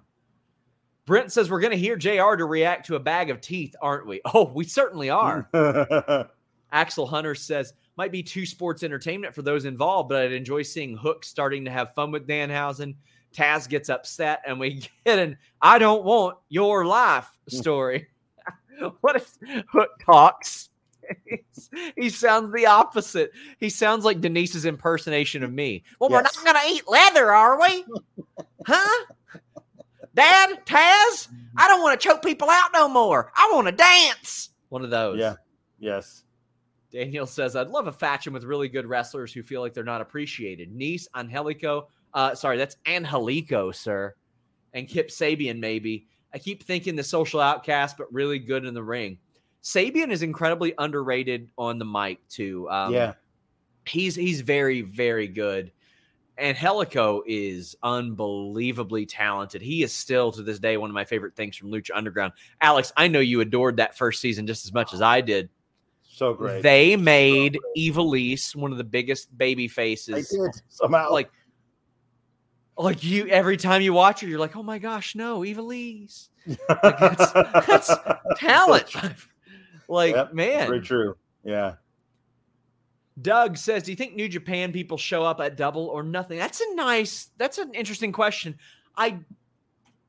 Brent 1.05 1.31
says 1.31 1.51
we're 1.51 1.59
going 1.59 1.69
to 1.71 1.77
hear 1.77 1.95
Jr. 1.95 2.35
to 2.35 2.45
react 2.45 2.87
to 2.87 2.95
a 2.95 2.99
bag 2.99 3.29
of 3.29 3.39
teeth, 3.39 3.75
aren't 3.79 4.07
we? 4.07 4.21
Oh, 4.33 4.51
we 4.51 4.63
certainly 4.63 5.11
are. 5.11 5.47
Axel 6.71 7.05
Hunter 7.05 7.35
says 7.35 7.73
might 7.97 8.11
be 8.11 8.23
too 8.23 8.45
sports 8.45 8.83
entertainment 8.83 9.33
for 9.33 9.41
those 9.41 9.65
involved, 9.65 10.09
but 10.09 10.23
I'd 10.23 10.31
enjoy 10.31 10.61
seeing 10.63 10.97
Hook 10.97 11.23
starting 11.23 11.65
to 11.65 11.71
have 11.71 11.93
fun 11.93 12.11
with 12.11 12.27
Danhausen. 12.27 12.95
Taz 13.33 13.67
gets 13.67 13.89
upset, 13.89 14.41
and 14.45 14.59
we 14.59 14.81
get 15.05 15.19
an 15.19 15.37
"I 15.61 15.79
don't 15.79 16.03
want 16.03 16.37
your 16.49 16.85
life" 16.85 17.27
hmm. 17.49 17.57
story. 17.57 18.07
what 19.01 19.15
if 19.15 19.37
Hook 19.69 19.89
talks? 20.05 20.69
he 21.95 22.09
sounds 22.09 22.51
the 22.51 22.65
opposite. 22.65 23.31
He 23.59 23.69
sounds 23.69 24.05
like 24.05 24.21
Denise's 24.21 24.65
impersonation 24.65 25.43
of 25.43 25.53
me. 25.53 25.83
Well, 25.99 26.09
Yes. 26.09 26.35
we're 26.35 26.43
not 26.43 26.55
going 26.55 26.67
to 26.67 26.75
eat 26.75 26.87
leather, 26.87 27.31
are 27.31 27.59
we? 27.59 27.85
huh? 28.65 29.05
Dad, 30.15 30.65
Taz, 30.65 31.27
I 31.57 31.67
don't 31.67 31.81
want 31.81 31.99
to 31.99 32.07
choke 32.07 32.23
people 32.23 32.49
out 32.49 32.69
no 32.73 32.87
more. 32.87 33.31
I 33.35 33.51
want 33.53 33.67
to 33.67 33.71
dance. 33.71 34.49
One 34.69 34.83
of 34.83 34.89
those. 34.89 35.19
Yeah. 35.19 35.35
Yes. 35.77 36.23
Daniel 36.95 37.27
says, 37.27 37.57
I'd 37.57 37.67
love 37.67 37.87
a 37.87 37.91
faction 37.91 38.31
with 38.31 38.45
really 38.45 38.69
good 38.69 38.85
wrestlers 38.85 39.33
who 39.33 39.43
feel 39.43 39.59
like 39.59 39.73
they're 39.73 39.83
not 39.83 39.99
appreciated. 39.99 40.73
Nice, 40.73 41.09
Angelico. 41.13 41.89
Uh, 42.13 42.33
sorry, 42.33 42.57
that's 42.57 42.77
Angelico, 42.85 43.71
sir. 43.71 44.15
And 44.73 44.87
Kip 44.87 45.09
Sabian, 45.09 45.59
maybe. 45.59 46.07
I 46.33 46.37
keep 46.37 46.63
thinking 46.63 46.95
the 46.95 47.03
social 47.03 47.41
outcast, 47.41 47.97
but 47.97 48.11
really 48.13 48.39
good 48.39 48.63
in 48.63 48.73
the 48.73 48.83
ring. 48.83 49.17
Sabian 49.61 50.09
is 50.09 50.21
incredibly 50.21 50.73
underrated 50.77 51.49
on 51.57 51.79
the 51.79 51.85
mic, 51.85 52.25
too. 52.29 52.69
Um, 52.69 52.93
yeah. 52.93 53.13
He's 53.85 54.15
he's 54.15 54.39
very, 54.39 54.81
very 54.81 55.27
good. 55.27 55.73
Angelico 56.37 57.23
is 57.27 57.75
unbelievably 57.83 59.05
talented. 59.05 59.61
He 59.61 59.83
is 59.83 59.93
still 59.93 60.31
to 60.31 60.41
this 60.41 60.59
day 60.59 60.77
one 60.77 60.89
of 60.89 60.93
my 60.93 61.05
favorite 61.05 61.35
things 61.35 61.57
from 61.57 61.71
Lucha 61.71 61.91
Underground. 61.93 62.33
Alex, 62.61 62.93
I 62.95 63.07
know 63.07 63.19
you 63.19 63.41
adored 63.41 63.77
that 63.77 63.97
first 63.97 64.21
season 64.21 64.47
just 64.47 64.65
as 64.65 64.73
much 64.73 64.93
as 64.93 65.01
I 65.01 65.21
did. 65.21 65.49
So 66.15 66.33
great. 66.33 66.63
They 66.63 66.95
made 66.95 67.59
Ivelisse 67.77 68.55
one 68.55 68.71
of 68.71 68.77
the 68.77 68.85
biggest 68.85 69.37
baby 69.37 69.67
faces. 69.67 70.29
They 70.29 70.37
did 70.37 70.55
somehow. 70.69 71.11
Like, 71.11 71.29
like 72.77 73.03
you 73.03 73.27
every 73.27 73.57
time 73.57 73.81
you 73.81 73.91
watch 73.91 74.21
her, 74.21 74.27
you're 74.27 74.39
like, 74.39 74.55
oh 74.55 74.63
my 74.63 74.79
gosh, 74.79 75.13
no, 75.15 75.41
Ivelisse. 75.41 76.29
Like, 76.47 76.97
that's, 76.99 77.31
that's 77.67 77.91
talent. 78.37 78.95
like, 79.89 80.15
Yep, 80.15 80.33
man. 80.33 80.67
very 80.67 80.79
true. 80.79 81.17
Yeah. 81.43 81.73
Doug 83.21 83.57
says, 83.57 83.83
"Do 83.83 83.91
you 83.91 83.97
think 83.97 84.15
New 84.15 84.29
Japan 84.29 84.71
people 84.71 84.97
show 84.97 85.21
up 85.23 85.41
at 85.41 85.57
double 85.57 85.87
or 85.87 86.01
nothing?" 86.01 86.37
That's 86.37 86.61
a 86.61 86.75
nice. 86.75 87.29
That's 87.37 87.57
an 87.57 87.73
interesting 87.73 88.13
question. 88.13 88.57
I, 88.95 89.17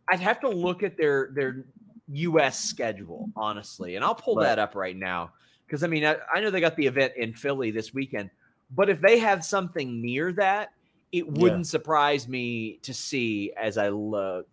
I'd 0.08 0.20
have 0.20 0.38
to 0.40 0.48
look 0.48 0.84
at 0.84 0.96
their 0.96 1.30
their 1.34 1.64
U.S. 2.12 2.62
schedule 2.64 3.28
honestly, 3.34 3.96
and 3.96 4.04
I'll 4.04 4.14
pull 4.14 4.36
Right. 4.36 4.44
that 4.44 4.58
up 4.60 4.76
right 4.76 4.96
now 4.96 5.32
because 5.66 5.82
I 5.82 5.86
mean 5.86 6.04
I, 6.04 6.16
I 6.34 6.40
know 6.40 6.50
they 6.50 6.60
got 6.60 6.76
the 6.76 6.86
event 6.86 7.14
in 7.16 7.34
Philly 7.34 7.70
this 7.70 7.92
weekend, 7.92 8.30
but 8.70 8.88
if 8.88 9.00
they 9.00 9.18
have 9.18 9.44
something 9.44 10.00
near 10.00 10.32
that, 10.34 10.70
it 11.12 11.26
wouldn't 11.26 11.66
surprise 11.66 12.28
me 12.28 12.78
to 12.82 12.92
see 12.92 13.52
as 13.56 13.78
I 13.78 13.88
look. 13.88 14.46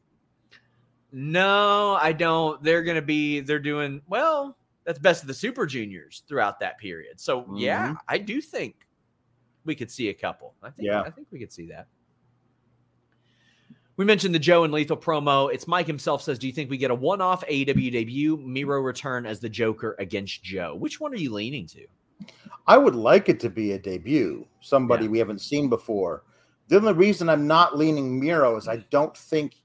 No, 1.12 1.98
I 2.02 2.12
don't. 2.12 2.62
They're 2.64 2.84
going 2.84 2.96
to 2.96 3.02
be. 3.02 3.40
They're 3.40 3.60
doing 3.60 4.02
well 4.08 4.58
that's 4.86 5.00
best 5.00 5.22
of 5.22 5.28
the 5.28 5.34
super 5.34 5.66
juniors 5.66 6.24
throughout 6.28 6.60
that 6.60 6.78
period. 6.78 7.20
So 7.20 7.46
yeah, 7.56 7.88
mm-hmm. 7.88 7.96
I 8.08 8.18
do 8.18 8.42
think 8.42 8.76
we 9.66 9.76
could 9.76 9.90
see 9.90 10.10
a 10.10 10.14
couple. 10.14 10.54
I 10.62 10.70
think 10.70 10.88
Yeah. 10.88 11.02
I 11.02 11.10
think 11.10 11.28
we 11.32 11.40
could 11.40 11.52
see 11.52 11.68
that. 11.68 11.88
We 13.96 14.06
mentioned 14.06 14.34
the 14.34 14.40
Joe 14.40 14.64
and 14.64 14.74
Lethal 14.74 14.98
promo. 14.98 15.54
It's 15.54 15.68
Mike 15.68 15.86
himself 15.86 16.24
says, 16.24 16.40
"Do 16.40 16.48
you 16.48 16.54
think 16.54 16.70
we 16.70 16.78
get 16.78 16.90
a 16.90 16.96
one-off 16.96 17.44
AEW 17.48 17.92
debut, 17.92 18.38
Miro 18.38 18.80
return 18.82 19.26
as 19.26 19.40
the 19.40 19.50
Joker 19.50 19.96
against 20.00 20.44
Joe? 20.44 20.76
Which 20.76 21.00
one 21.00 21.14
are 21.14 21.18
you 21.18 21.32
leaning 21.32 21.68
to?" 21.68 21.86
I 22.66 22.78
would 22.78 22.96
like 22.96 23.30
it 23.30 23.40
to 23.42 23.50
be 23.50 23.74
a 23.74 23.80
debut, 23.80 24.48
somebody 24.62 25.06
Yeah. 25.06 25.12
we 25.12 25.20
haven't 25.20 25.42
seen 25.42 25.70
before. 25.70 26.24
The 26.70 26.78
only 26.78 26.94
reason 26.94 27.30
I'm 27.30 27.46
not 27.46 27.78
leaning 27.78 28.20
Miro 28.20 28.56
is 28.56 28.68
I 28.68 28.78
don't 28.90 29.16
think 29.16 29.58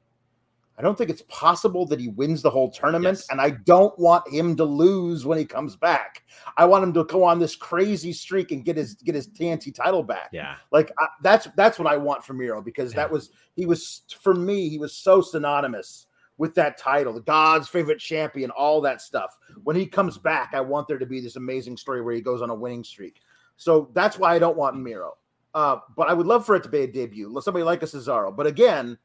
I 0.79 0.83
don't 0.83 0.97
think 0.97 1.11
it's 1.11 1.23
possible 1.29 1.85
that 1.87 1.99
he 1.99 2.07
wins 2.09 2.41
the 2.41 2.51
whole 2.51 2.71
tournament, 2.71 3.19
Yes. 3.19 3.27
and 3.31 3.41
I 3.41 3.51
don't 3.51 3.99
want 3.99 4.29
him 4.29 4.55
to 4.57 4.65
lose 4.65 5.27
when 5.27 5.37
he 5.37 5.45
comes 5.45 5.75
back. 5.75 6.23
I 6.57 6.65
want 6.67 6.85
him 6.85 6.93
to 6.95 7.05
go 7.05 7.25
on 7.25 7.41
this 7.41 7.57
crazy 7.57 8.13
streak 8.13 8.53
and 8.53 8.65
get 8.65 8.77
his 8.77 8.95
get 8.95 9.15
his 9.17 9.27
TNT 9.29 9.75
title 9.75 10.03
back. 10.05 10.29
Yeah, 10.33 10.55
Like 10.71 10.93
I, 10.99 11.07
that's 11.23 11.49
that's 11.57 11.79
what 11.79 11.93
I 11.93 11.97
want 11.97 12.25
from 12.25 12.39
Miro 12.39 12.63
because 12.63 12.93
Yeah. 12.93 12.99
that 13.03 13.11
was 13.11 13.31
he 13.57 13.67
was 13.67 14.03
for 14.21 14.35
me 14.35 14.69
he 14.69 14.79
was 14.79 14.95
so 14.95 15.21
synonymous 15.21 16.07
with 16.37 16.55
that 16.55 16.79
title, 16.79 17.13
the 17.13 17.21
God's 17.23 17.69
favorite 17.69 17.99
champion, 17.99 18.53
all 18.53 18.81
that 18.83 19.03
stuff. 19.03 19.37
When 19.65 19.75
he 19.75 19.85
comes 19.87 20.17
back, 20.17 20.51
I 20.55 20.61
want 20.61 20.87
there 20.87 20.99
to 20.99 21.07
be 21.07 21.21
this 21.21 21.35
amazing 21.35 21.77
story 21.77 22.01
where 22.01 22.15
he 22.15 22.21
goes 22.21 22.41
on 22.43 22.51
a 22.51 22.55
winning 22.55 22.85
streak. 22.85 23.21
So 23.57 23.91
that's 23.93 24.17
why 24.21 24.37
I 24.37 24.39
don't 24.39 24.57
want 24.57 24.77
Miro. 24.77 25.15
Uh, 25.55 25.79
but 25.97 26.09
I 26.09 26.13
would 26.13 26.29
love 26.29 26.47
for 26.47 26.55
it 26.55 26.63
to 26.63 26.69
be 26.69 26.83
a 26.83 26.87
debut, 26.87 27.37
somebody 27.41 27.65
like 27.65 27.83
a 27.83 27.87
Cesaro. 27.87 28.35
But 28.37 28.47
again, 28.47 28.97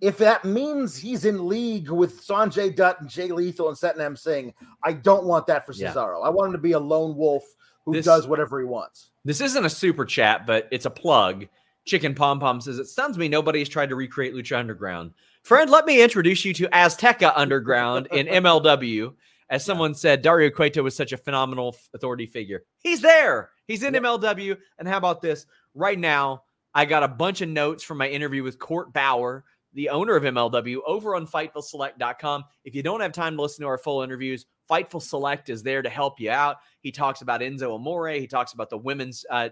if 0.00 0.18
that 0.18 0.44
means 0.44 0.96
he's 0.96 1.24
in 1.24 1.48
league 1.48 1.90
with 1.90 2.24
Sanjay 2.24 2.74
Dutt 2.74 3.00
and 3.00 3.08
Jay 3.08 3.28
Lethal 3.28 3.68
and 3.68 3.76
Satnam 3.76 4.16
Singh, 4.18 4.54
I 4.84 4.92
don't 4.92 5.24
want 5.24 5.46
that 5.48 5.66
for 5.66 5.72
Yeah. 5.72 5.92
Cesaro. 5.92 6.24
I 6.24 6.30
want 6.30 6.48
him 6.48 6.52
to 6.52 6.58
be 6.58 6.72
a 6.72 6.78
lone 6.78 7.16
wolf 7.16 7.44
who 7.84 7.92
This- 7.94 8.04
does 8.04 8.26
whatever 8.26 8.58
he 8.60 8.66
wants. 8.66 9.10
this 9.24 9.40
isn't 9.40 9.64
a 9.64 9.70
super 9.70 10.04
chat, 10.04 10.46
but 10.46 10.68
it's 10.70 10.86
a 10.86 10.90
plug. 10.90 11.46
Chicken 11.86 12.14
Pom 12.14 12.38
Pom 12.38 12.60
says, 12.60 12.78
It 12.78 12.86
stuns 12.86 13.16
me 13.18 13.28
nobody 13.28 13.58
has 13.60 13.68
tried 13.68 13.88
to 13.88 13.96
recreate 13.96 14.34
Lucha 14.34 14.58
Underground. 14.58 15.12
Friend, 15.42 15.70
let 15.70 15.86
me 15.86 16.02
introduce 16.02 16.44
you 16.44 16.52
to 16.54 16.68
Azteca 16.68 17.32
Underground 17.34 18.08
in 18.12 18.26
MLW. 18.44 19.14
As 19.50 19.64
someone 19.64 19.94
said, 19.94 20.20
Dario 20.20 20.50
Cueto 20.50 20.82
was 20.82 20.94
such 20.94 21.12
a 21.12 21.16
phenomenal 21.16 21.74
authority 21.94 22.26
figure. 22.26 22.64
He's 22.80 23.00
there. 23.00 23.50
He's 23.66 23.82
in 23.82 23.94
Yep. 23.94 24.02
MLW. 24.02 24.56
And 24.78 24.86
how 24.86 24.98
about 24.98 25.22
this? 25.22 25.46
Right 25.74 25.98
now, 25.98 26.42
I 26.74 26.84
got 26.84 27.02
a 27.02 27.08
bunch 27.08 27.40
of 27.40 27.48
notes 27.48 27.82
from 27.82 27.96
my 27.96 28.08
interview 28.08 28.42
with 28.42 28.58
Court 28.58 28.92
Bauer, 28.92 29.44
the 29.74 29.88
owner 29.88 30.16
of 30.16 30.24
MLW, 30.24 30.78
over 30.86 31.14
on 31.14 31.26
FightfulSelect.com. 31.26 32.44
If 32.64 32.74
you 32.74 32.82
don't 32.82 33.00
have 33.00 33.12
time 33.12 33.36
to 33.36 33.42
listen 33.42 33.62
to 33.62 33.68
our 33.68 33.78
full 33.78 34.02
interviews, 34.02 34.46
Fightful 34.68 35.00
Select 35.00 35.48
is 35.48 35.62
there 35.62 35.82
to 35.82 35.88
help 35.88 36.20
you 36.20 36.30
out. 36.30 36.58
He 36.80 36.92
talks 36.92 37.22
about 37.22 37.40
Enzo 37.40 37.74
Amore. 37.74 38.10
He 38.10 38.26
talks 38.26 38.52
about 38.52 38.70
the 38.70 38.78
women's 38.78 39.24
uh, 39.30 39.48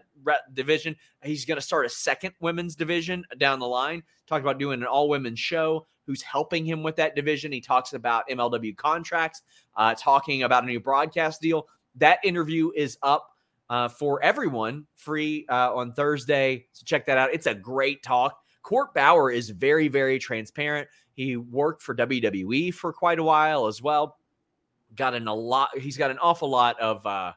division. 0.53 0.95
He's 1.23 1.45
going 1.45 1.57
to 1.57 1.63
start 1.63 1.87
a 1.87 1.91
second 1.91 2.35
women's 2.41 2.77
division 2.77 3.25
down 3.39 3.59
the 3.59 3.67
line. 3.67 4.03
Talked 4.27 4.45
about 4.45 4.59
doing 4.59 4.81
an 4.83 4.87
all 4.87 5.09
women's 5.09 5.41
show. 5.41 5.87
Who's 6.07 6.23
helping 6.23 6.65
him 6.65 6.83
with 6.83 6.97
that 6.97 7.17
division? 7.17 7.51
He 7.51 7.61
talks 7.61 7.93
about 7.93 8.29
MLW 8.29 8.77
contracts, 8.77 9.43
uh, 9.77 9.95
talking 9.95 10.45
about 10.45 10.63
a 10.63 10.67
new 10.67 10.81
broadcast 10.81 11.41
deal. 11.41 11.67
That 11.97 12.19
interview 12.23 12.71
is 12.77 12.99
up 13.03 13.31
uh, 13.71 13.89
for 13.89 14.23
everyone 14.23 14.87
free 14.95 15.47
uh, 15.49 15.75
on 15.75 15.93
Thursday. 15.93 16.67
So 16.73 16.85
check 16.85 17.07
that 17.07 17.19
out. 17.19 17.33
It's 17.33 17.47
a 17.47 17.55
great 17.55 18.03
talk. 18.03 18.39
Court 18.67 18.93
Bauer 18.95 19.31
is 19.31 19.51
very, 19.51 19.87
very 19.87 20.19
transparent. 20.19 20.89
He 21.15 21.37
worked 21.37 21.83
for 21.83 21.95
WWE 21.95 22.75
for 22.75 22.93
quite 22.93 23.21
a 23.21 23.23
while 23.23 23.69
as 23.69 23.81
well. 23.81 24.19
Got 24.97 25.15
in 25.15 25.29
a 25.29 25.35
lot. 25.35 25.79
He's 25.79 25.97
got 25.97 26.11
an 26.11 26.19
awful 26.19 26.49
lot 26.51 26.77
of 26.81 27.07
uh, 27.07 27.33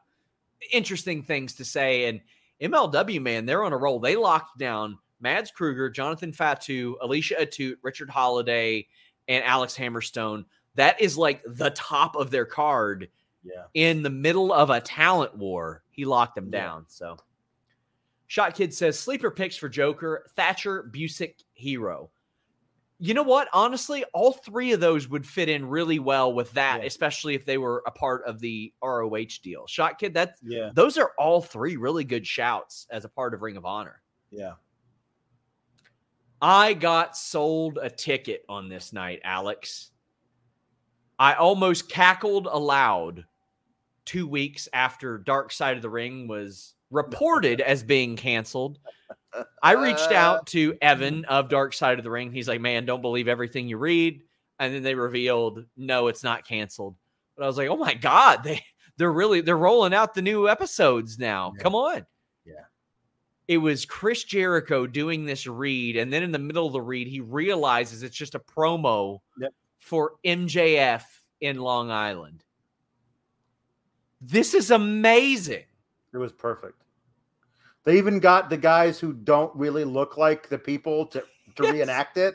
interesting 0.72 1.22
things 1.22 1.54
to 1.54 1.64
say. 1.64 2.06
And 2.06 2.20
MLW, 2.60 3.22
man, 3.22 3.46
they're 3.46 3.62
on 3.62 3.72
a 3.72 3.76
roll. 3.76 4.00
They 4.00 4.16
locked 4.16 4.58
down 4.58 4.98
Mads 5.20 5.52
Kruger, 5.52 5.88
Jonathan 5.88 6.32
Fatu, 6.32 6.96
Alicia 7.00 7.36
Atout, 7.36 7.76
Richard 7.82 8.10
Holliday, 8.10 8.88
and 9.28 9.44
Alex 9.44 9.76
Hammerstone. 9.76 10.44
That 10.74 11.00
is 11.00 11.16
like 11.16 11.42
the 11.46 11.70
top 11.70 12.16
of 12.16 12.32
their 12.32 12.44
card 12.44 13.08
Yeah. 13.44 13.66
in 13.74 14.02
the 14.02 14.10
middle 14.10 14.52
of 14.52 14.70
a 14.70 14.80
talent 14.80 15.36
war. 15.36 15.84
He 15.90 16.04
locked 16.04 16.34
them 16.34 16.46
Yeah. 16.52 16.60
down. 16.60 16.86
So, 16.88 17.18
Shot 18.30 18.54
Kid 18.54 18.72
says 18.72 18.96
sleeper 18.96 19.28
picks 19.28 19.56
for 19.56 19.68
Joker, 19.68 20.24
Thatcher, 20.36 20.88
Busick, 20.94 21.42
Hero. 21.52 22.10
You 23.00 23.12
know 23.12 23.24
what? 23.24 23.48
Honestly, 23.52 24.04
all 24.14 24.34
three 24.34 24.70
of 24.70 24.78
those 24.78 25.08
would 25.08 25.26
fit 25.26 25.48
in 25.48 25.68
really 25.68 25.98
well 25.98 26.32
with 26.32 26.52
that, 26.52 26.78
Yeah. 26.80 26.86
especially 26.86 27.34
if 27.34 27.44
they 27.44 27.58
were 27.58 27.82
a 27.88 27.90
part 27.90 28.22
of 28.26 28.38
the 28.38 28.72
ROH 28.82 29.40
deal. 29.42 29.66
Shot 29.66 29.98
Kid, 29.98 30.14
that's 30.14 30.40
Yeah. 30.44 30.70
those 30.74 30.96
are 30.96 31.12
all 31.18 31.42
three 31.42 31.76
really 31.76 32.04
good 32.04 32.24
shouts 32.24 32.86
as 32.90 33.04
a 33.04 33.08
part 33.08 33.34
of 33.34 33.42
Ring 33.42 33.56
of 33.56 33.64
Honor. 33.64 34.00
Yeah. 34.30 34.54
I 36.40 36.74
got 36.74 37.16
sold 37.16 37.78
a 37.82 37.90
ticket 37.90 38.44
on 38.48 38.68
this 38.68 38.92
night, 38.92 39.20
Alex. 39.24 39.90
I 41.18 41.34
almost 41.34 41.88
cackled 41.88 42.46
aloud 42.46 43.26
two 44.04 44.28
weeks 44.28 44.68
after 44.72 45.18
Dark 45.18 45.50
Side 45.50 45.74
of 45.74 45.82
the 45.82 45.90
Ring 45.90 46.28
was 46.28 46.74
reported 46.90 47.60
as 47.60 47.82
being 47.82 48.16
canceled. 48.16 48.78
I 49.62 49.72
reached 49.72 50.12
out 50.12 50.46
to 50.48 50.76
Evan 50.82 51.22
mm-hmm. 51.22 51.30
of 51.30 51.48
Dark 51.48 51.72
Side 51.72 51.98
of 51.98 52.04
the 52.04 52.10
Ring. 52.10 52.32
He's 52.32 52.48
like, 52.48 52.60
man, 52.60 52.84
don't 52.84 53.02
believe 53.02 53.28
everything 53.28 53.68
you 53.68 53.78
read. 53.78 54.22
And 54.58 54.74
then 54.74 54.82
they 54.82 54.94
revealed, 54.94 55.64
no, 55.76 56.08
it's 56.08 56.24
not 56.24 56.46
canceled. 56.46 56.96
But 57.36 57.44
I 57.44 57.46
was 57.46 57.56
like, 57.56 57.68
oh 57.68 57.76
my 57.76 57.94
God, 57.94 58.44
they 58.44 58.62
they're 58.98 59.10
really 59.10 59.40
they're 59.40 59.56
rolling 59.56 59.94
out 59.94 60.12
the 60.12 60.20
new 60.20 60.48
episodes 60.48 61.18
now. 61.18 61.52
Yeah. 61.56 61.62
Come 61.62 61.74
on. 61.74 62.06
Yeah. 62.44 62.64
It 63.48 63.56
was 63.56 63.86
Chris 63.86 64.24
Jericho 64.24 64.86
doing 64.86 65.24
this 65.24 65.46
read, 65.46 65.96
and 65.96 66.12
then 66.12 66.22
in 66.22 66.32
the 66.32 66.38
middle 66.38 66.66
of 66.66 66.74
the 66.74 66.82
read, 66.82 67.08
he 67.08 67.20
realizes 67.20 68.02
it's 68.02 68.16
just 68.16 68.34
a 68.34 68.40
promo 68.40 69.20
Yep. 69.40 69.52
for 69.78 70.12
MJF 70.24 71.02
in 71.40 71.58
Long 71.58 71.90
Island. 71.90 72.44
This 74.20 74.52
is 74.52 74.70
amazing. 74.70 75.64
It 76.12 76.18
was 76.18 76.32
perfect. 76.32 76.79
They 77.84 77.96
even 77.98 78.18
got 78.20 78.50
the 78.50 78.56
guys 78.56 78.98
who 78.98 79.12
don't 79.12 79.54
really 79.56 79.84
look 79.84 80.16
like 80.16 80.48
the 80.48 80.58
people 80.58 81.06
to 81.06 81.24
to 81.56 81.64
Yes. 81.64 81.72
reenact 81.72 82.16
it. 82.18 82.34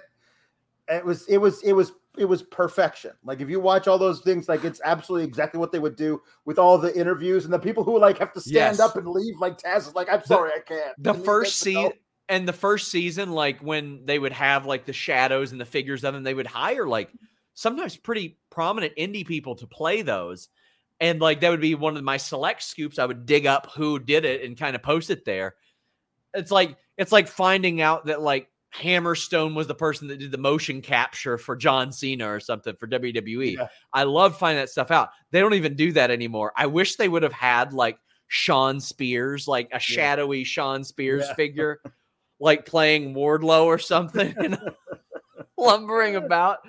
It 0.88 1.06
was 1.06 1.26
it 1.28 1.38
was 1.38 1.62
it 1.64 1.74
was 1.74 1.94
it 2.18 2.26
was 2.26 2.44
perfection. 2.44 3.12
Like 3.24 3.42
if 3.42 3.50
you 3.50 3.60
watch 3.60 3.88
all 3.88 3.98
those 3.98 4.22
things, 4.22 4.48
like 4.48 4.64
it's 4.64 4.82
absolutely 4.84 5.28
exactly 5.28 5.60
what 5.60 5.72
they 5.72 5.80
would 5.80 5.96
do 5.96 6.22
with 6.46 6.58
all 6.58 6.78
the 6.78 6.98
interviews 6.98 7.46
and 7.46 7.54
the 7.54 7.60
people 7.60 7.84
who 7.84 8.00
like 8.00 8.18
have 8.20 8.34
to 8.34 8.42
stand 8.42 8.54
Yes. 8.54 8.80
up 8.80 8.96
and 8.98 9.08
leave. 9.08 9.38
Like 9.40 9.58
Taz 9.58 9.88
is 9.88 9.96
like, 9.96 10.08
I'm 10.12 10.24
sorry, 10.24 10.52
I 10.56 10.60
can't. 10.60 10.94
The 10.98 11.14
first 11.14 11.60
gets 11.60 11.64
to 11.64 11.74
go. 11.74 11.82
scene, 11.90 11.92
and 12.30 12.48
the 12.48 12.54
first 12.54 12.90
season, 12.90 13.32
like 13.32 13.60
when 13.60 14.06
they 14.06 14.18
would 14.18 14.32
have 14.32 14.66
like 14.66 14.86
the 14.86 14.94
shadows 14.94 15.52
and 15.52 15.62
the 15.62 15.66
figures 15.66 16.04
of 16.04 16.14
them, 16.14 16.24
they 16.24 16.34
would 16.34 16.48
hire 16.48 16.88
like 16.88 17.10
sometimes 17.54 17.98
pretty 17.98 18.38
prominent 18.50 18.94
indie 18.98 19.26
people 19.28 19.56
to 19.56 19.68
play 19.68 20.02
those. 20.02 20.50
And 21.00 21.20
like 21.20 21.42
that 21.42 21.50
would 21.50 21.62
be 21.62 21.76
one 21.76 21.98
of 21.98 22.04
my 22.04 22.18
select 22.18 22.64
scoops. 22.64 23.00
I 23.00 23.06
would 23.06 23.26
dig 23.26 23.46
up 23.46 23.72
who 23.76 24.00
did 24.00 24.26
it 24.26 24.44
and 24.44 24.58
kind 24.58 24.76
of 24.76 24.84
post 24.84 25.10
it 25.10 25.26
there. 25.26 25.56
It's 26.34 26.52
like 26.52 26.78
it's 26.98 27.12
like 27.12 27.28
finding 27.28 27.82
out 27.82 28.06
that 28.06 28.22
like 28.22 28.50
Hammerstone 28.76 29.56
was 29.56 29.68
the 29.68 29.76
person 29.76 30.08
that 30.10 30.20
did 30.20 30.32
the 30.32 30.38
motion 30.38 30.82
capture 30.82 31.38
for 31.38 31.56
John 31.56 31.92
Cena 31.92 32.28
or 32.28 32.40
something 32.40 32.76
for 32.76 32.88
WWE. 32.88 33.56
Yeah. 33.56 33.68
I 33.94 34.04
love 34.04 34.38
finding 34.38 34.62
that 34.62 34.70
stuff 34.70 34.92
out. 34.92 35.10
They 35.32 35.40
don't 35.40 35.54
even 35.54 35.76
do 35.76 35.92
that 35.94 36.12
anymore. 36.12 36.52
I 36.58 36.68
wish 36.68 36.96
they 36.96 37.08
would 37.08 37.24
have 37.24 37.34
had 37.34 37.74
like 37.74 37.98
Shawn 38.28 38.80
Spears, 38.80 39.48
like 39.48 39.70
a 39.72 39.80
shadowy 39.80 40.40
yeah. 40.40 40.46
Shawn 40.46 40.84
Spears 40.84 41.26
yeah. 41.28 41.36
figure, 41.36 41.80
like 42.40 42.66
playing 42.66 43.14
Wardlow 43.14 43.66
or 43.66 43.80
something, 43.80 44.36
lumbering 45.58 46.18
about. 46.18 46.60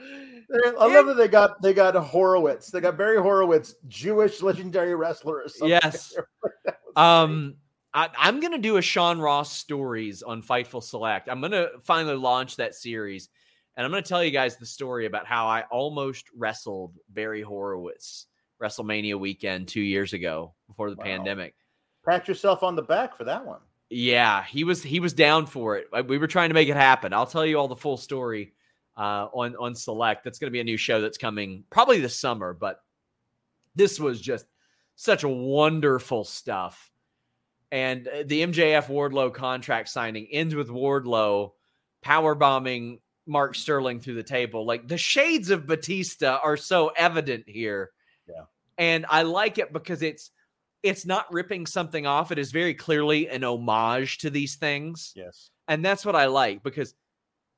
I 0.53 0.87
love 0.87 1.07
that 1.07 1.17
they 1.17 1.29
got 1.29 1.61
they 1.63 1.75
got 1.75 1.95
Horowitz. 1.97 2.71
They 2.71 2.81
got 2.81 2.97
Barry 2.97 3.19
Horowitz, 3.19 3.75
Jewish 3.89 4.43
legendary 4.43 4.95
wrestler. 4.95 5.45
Yes. 5.63 6.15
um, 6.97 7.57
I, 7.93 8.11
am 8.29 8.41
gonna 8.41 8.59
do 8.59 8.77
a 8.77 8.83
Sean 8.83 9.19
Ross 9.19 9.53
stories 9.53 10.23
on 10.23 10.43
Fightful 10.43 10.83
Select. 10.83 11.29
I'm 11.29 11.41
gonna 11.41 11.69
finally 11.83 12.17
launch 12.17 12.57
that 12.57 12.75
series, 12.75 13.29
and 13.77 13.85
I'm 13.85 13.91
gonna 13.91 14.03
tell 14.03 14.23
you 14.23 14.31
guys 14.31 14.57
the 14.57 14.67
story 14.67 15.07
about 15.07 15.27
how 15.27 15.47
I 15.47 15.63
almost 15.71 16.27
wrestled 16.37 16.95
Barry 17.09 17.43
Horowitz 17.43 18.27
WrestleMania 18.63 19.19
weekend 19.19 19.69
two 19.69 19.81
years 19.81 20.13
ago 20.13 20.55
before 20.69 20.91
the 20.91 20.97
wow. 20.97 21.05
pandemic. 21.05 21.55
Pat 22.05 22.29
yourself 22.29 22.63
on 22.63 22.77
the 22.77 22.83
back 22.83 23.17
for 23.17 23.25
that 23.25 23.45
one. 23.45 23.61
Yeah, 23.89 24.45
he 24.45 24.65
was 24.65 24.83
he 24.83 25.01
was 25.01 25.13
down 25.13 25.47
for 25.47 25.77
it. 25.77 25.89
We 26.07 26.19
were 26.19 26.27
trying 26.27 26.51
to 26.51 26.55
make 26.55 26.69
it 26.69 26.77
happen. 26.77 27.13
I'll 27.13 27.27
tell 27.27 27.47
you 27.47 27.59
all 27.59 27.69
the 27.69 27.77
full 27.77 27.97
story 27.97 28.53
uh, 28.97 29.29
on 29.33 29.57
on 29.57 29.75
Select. 29.75 30.25
That's 30.25 30.39
going 30.39 30.49
to 30.49 30.53
be 30.53 30.61
a 30.61 30.65
new 30.65 30.77
show 30.77 31.01
that's 31.01 31.19
coming 31.19 31.65
probably 31.71 32.01
this 32.01 32.19
summer. 32.19 32.53
But 32.53 32.81
this 33.75 34.01
was 34.01 34.21
just 34.21 34.47
such 34.97 35.25
a 35.25 35.29
wonderful 35.29 36.25
stuff. 36.25 36.91
And 37.71 38.09
uh, 38.09 38.23
the 38.25 38.43
MJF 38.43 38.87
Wardlow 38.87 39.35
contract 39.35 39.89
signing 39.89 40.27
ends 40.31 40.55
with 40.55 40.69
Wardlow 40.69 41.53
power 42.03 42.35
bombing 42.35 43.01
Mark 43.27 43.55
Sterling 43.55 44.01
through 44.01 44.15
the 44.15 44.23
table. 44.23 44.65
Like 44.65 44.89
the 44.89 44.99
shades 44.99 45.51
of 45.51 45.67
Batista 45.67 46.39
are 46.43 46.57
so 46.57 46.93
evident 46.97 47.45
here. 47.49 47.91
Yeah. 48.29 48.45
And 48.79 49.07
I 49.09 49.23
like 49.23 49.59
it 49.59 49.73
because 49.73 50.03
it's 50.03 50.31
it's 50.83 51.05
not 51.05 51.33
ripping 51.33 51.67
something 51.67 52.07
off. 52.07 52.31
It 52.31 52.39
is 52.39 52.53
very 52.53 52.75
clearly 52.75 53.29
an 53.29 53.43
homage 53.43 54.19
to 54.19 54.31
these 54.31 54.55
things. 54.55 55.13
Yes. 55.17 55.51
And 55.67 55.85
that's 55.85 56.07
what 56.07 56.15
I 56.15 56.27
like 56.27 56.63
because 56.63 56.95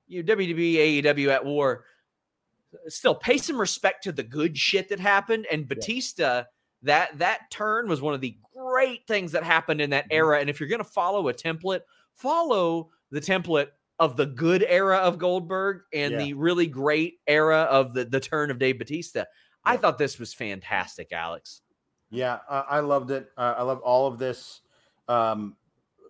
you 0.08 0.24
WWE, 0.24 1.02
AEW 1.02 1.28
at 1.28 1.44
war, 1.44 1.84
still 2.88 3.14
pay 3.14 3.38
some 3.38 3.60
respect 3.60 4.04
to 4.04 4.12
the 4.12 4.22
good 4.22 4.56
shit 4.56 4.88
that 4.88 5.00
happened. 5.00 5.46
And 5.50 5.68
Batista, 5.68 6.22
yeah. 6.22 6.42
that 6.82 7.18
that 7.18 7.50
turn 7.50 7.88
was 7.88 8.00
one 8.00 8.14
of 8.14 8.20
the 8.20 8.36
great 8.56 9.06
things 9.06 9.32
that 9.32 9.44
happened 9.44 9.80
in 9.80 9.90
that 9.90 10.04
mm-hmm. 10.04 10.16
era. 10.16 10.40
And 10.40 10.50
if 10.50 10.60
you're 10.60 10.68
gonna 10.68 10.84
follow 10.84 11.28
a 11.28 11.34
template, 11.34 11.80
follow 12.14 12.90
the 13.10 13.20
template 13.20 13.68
of 13.98 14.16
the 14.16 14.26
good 14.26 14.64
era 14.66 14.98
of 14.98 15.18
Goldberg 15.18 15.82
and 15.92 16.12
yeah. 16.12 16.18
the 16.18 16.34
really 16.34 16.66
great 16.66 17.18
era 17.26 17.62
of 17.62 17.94
the, 17.94 18.04
the 18.04 18.20
turn 18.20 18.50
of 18.50 18.58
Dave 18.58 18.78
Batista. 18.78 19.20
Yeah. 19.20 19.24
I 19.64 19.76
thought 19.76 19.98
this 19.98 20.18
was 20.18 20.32
fantastic, 20.32 21.12
Alex. 21.12 21.62
Yeah, 22.10 22.38
uh, 22.48 22.62
I 22.68 22.80
loved 22.80 23.10
it. 23.10 23.28
Uh, 23.36 23.54
I 23.58 23.62
love 23.62 23.80
all 23.80 24.06
of 24.06 24.18
this. 24.18 24.60
Um, 25.08 25.56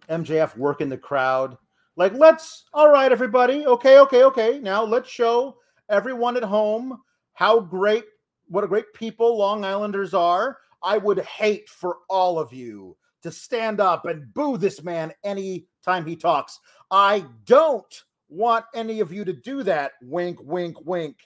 MJF 0.08 0.56
working 0.56 0.88
the 0.88 0.98
crowd. 0.98 1.56
Like, 1.98 2.14
let's, 2.14 2.66
all 2.72 2.92
right, 2.92 3.10
everybody. 3.10 3.66
Okay, 3.66 3.98
okay, 3.98 4.22
okay. 4.22 4.60
Now 4.60 4.84
let's 4.84 5.10
show 5.10 5.56
everyone 5.90 6.36
at 6.36 6.44
home 6.44 7.02
how 7.32 7.58
great, 7.58 8.04
what 8.46 8.62
a 8.62 8.68
great 8.68 8.84
people 8.94 9.36
Long 9.36 9.64
Islanders 9.64 10.14
are. 10.14 10.58
I 10.80 10.96
would 10.96 11.18
hate 11.18 11.68
for 11.68 11.96
all 12.08 12.38
of 12.38 12.52
you 12.52 12.96
to 13.24 13.32
stand 13.32 13.80
up 13.80 14.06
and 14.06 14.32
boo 14.32 14.56
this 14.56 14.84
man 14.84 15.12
any 15.24 15.66
time 15.84 16.06
he 16.06 16.14
talks. 16.14 16.60
I 16.92 17.24
don't 17.46 18.04
want 18.28 18.64
any 18.76 19.00
of 19.00 19.12
you 19.12 19.24
to 19.24 19.32
do 19.32 19.64
that. 19.64 19.94
Wink, 20.00 20.38
wink, 20.40 20.76
wink. 20.86 21.16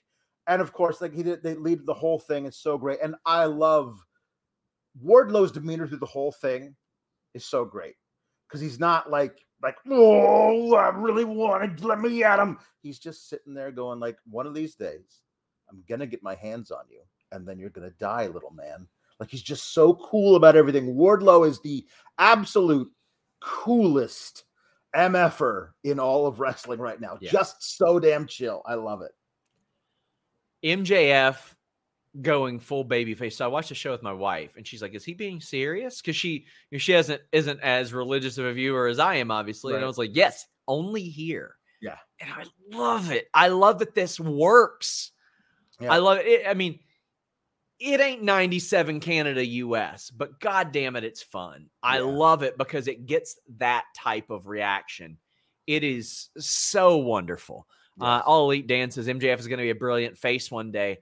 And 0.47 0.63
of 0.63 0.73
course, 0.73 1.03
like 1.03 1.13
he 1.13 1.23
did, 1.23 1.43
they 1.43 1.53
lead 1.53 1.85
the 1.85 1.93
whole 1.93 2.19
thing. 2.19 2.47
It's 2.47 2.63
so 2.63 2.79
great. 2.79 2.99
And 3.03 3.15
I 3.27 3.45
love 3.45 4.03
Wardlow's 4.99 5.53
demeanor 5.53 5.87
through 5.87 5.99
the 5.99 6.07
whole 6.07 6.33
thing 6.33 6.75
is 7.35 7.45
so 7.45 7.67
great 7.67 7.97
because 8.49 8.63
he's 8.63 8.81
not 8.81 9.11
like 9.11 9.45
like, 9.63 9.77
oh, 9.89 10.75
I 10.75 10.89
really 10.89 11.25
wanted, 11.25 11.79
to 11.79 11.87
let 11.87 12.01
me 12.01 12.25
at 12.25 12.39
him. 12.39 12.59
He's 12.83 12.99
just 12.99 13.29
sitting 13.29 13.55
there 13.55 13.71
going, 13.71 14.01
like, 14.01 14.17
one 14.29 14.47
of 14.47 14.55
these 14.55 14.75
days, 14.75 15.23
I'm 15.71 15.83
gonna 15.89 16.07
get 16.07 16.23
my 16.23 16.35
hands 16.35 16.71
on 16.71 16.85
you, 16.91 17.01
and 17.31 17.47
then 17.47 17.59
you're 17.59 17.71
gonna 17.71 17.91
die, 17.99 18.27
little 18.27 18.53
man. 18.53 18.89
Like 19.23 19.31
he's 19.31 19.43
just 19.43 19.73
so 19.73 19.95
cool 19.95 20.35
about 20.35 20.57
everything. 20.57 20.97
Wardlow 20.97 21.47
is 21.47 21.61
the 21.61 21.87
absolute 22.19 22.91
coolest 23.41 24.43
MFer 24.97 25.69
in 25.85 26.01
all 26.01 26.27
of 26.27 26.41
wrestling 26.41 26.81
right 26.81 27.01
now. 27.01 27.19
Yeah. 27.21 27.31
Just 27.31 27.77
so 27.77 28.01
damn 28.01 28.27
chill. 28.27 28.63
I 28.67 28.75
love 28.75 29.03
it. 29.03 29.13
MJF 30.65 31.37
going 32.21 32.61
full 32.61 32.85
baby 32.85 33.15
face. 33.15 33.37
So 33.37 33.45
I 33.45 33.49
watched 33.49 33.71
the 33.71 33.75
show 33.75 33.93
with 33.93 34.03
my 34.03 34.13
wife, 34.13 34.57
and 34.57 34.67
she's 34.67 34.83
like, 34.83 34.95
"Is 34.95 35.05
he 35.05 35.15
being 35.15 35.41
serious?" 35.41 36.01
Because 36.01 36.17
she, 36.17 36.47
she 36.77 36.93
hasn't 36.93 37.23
isn't 37.33 37.61
as 37.61 37.93
religious 37.93 38.39
of 38.39 38.47
a 38.47 38.53
viewer 38.53 38.87
as 38.87 38.99
I 38.99 39.17
am, 39.17 39.31
obviously. 39.31 39.73
Right. 39.73 39.79
And 39.79 39.85
I 39.85 39.89
was 39.89 39.99
like, 39.99 40.15
"Yes, 40.15 40.47
only 40.69 41.03
here." 41.03 41.57
Yeah, 41.81 41.99
and 42.21 42.31
I 42.31 42.45
love 42.77 43.11
it. 43.11 43.29
I 43.33 43.49
love 43.49 43.79
that 43.79 43.95
this 43.95 44.21
works. 44.21 45.13
Yeah. 45.81 45.93
I 45.93 45.99
love 45.99 46.19
it. 46.19 46.47
I 46.47 46.55
mean, 46.55 46.79
it 47.83 48.01
ain't 48.01 48.23
97 48.23 49.01
Canada 49.01 49.45
US, 49.45 50.11
but 50.11 50.39
god 50.39 50.71
damn 50.71 50.95
it, 50.95 51.03
it's 51.03 51.23
fun. 51.23 51.67
I 51.83 51.99
love 51.99 52.45
it 52.45 52.57
because 52.57 52.87
it 52.87 53.07
gets 53.07 53.37
that 53.59 53.85
type 53.97 54.31
of 54.31 54.47
reaction. 54.47 55.19
It 55.67 55.83
is 55.83 56.29
so 56.39 56.99
wonderful. 56.99 57.67
Uh, 58.01 58.05
yes. 58.05 58.23
Uh, 58.23 58.31
All 58.31 58.45
Elite 58.45 58.69
Dances, 58.69 59.09
MJF 59.09 59.41
is 59.41 59.49
going 59.49 59.59
to 59.59 59.65
be 59.65 59.71
a 59.71 59.75
brilliant 59.75 60.17
face 60.17 60.51
one 60.51 60.71
day. 60.71 60.99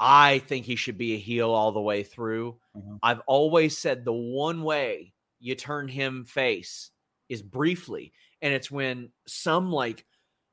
I 0.00 0.38
think 0.38 0.64
he 0.64 0.76
should 0.76 0.96
be 0.96 1.14
a 1.14 1.18
heel 1.18 1.50
all 1.50 1.72
the 1.72 1.80
way 1.80 2.02
through. 2.02 2.56
Mm-hmm. 2.76 2.96
I've 3.02 3.20
always 3.26 3.76
said 3.76 4.04
the 4.04 4.12
one 4.12 4.62
way 4.62 5.12
you 5.38 5.54
turn 5.54 5.88
him 5.88 6.24
face 6.24 6.90
is 7.28 7.42
briefly, 7.42 8.12
and 8.40 8.54
it's 8.54 8.70
when 8.70 9.10
some 9.26 9.70
like 9.70 10.06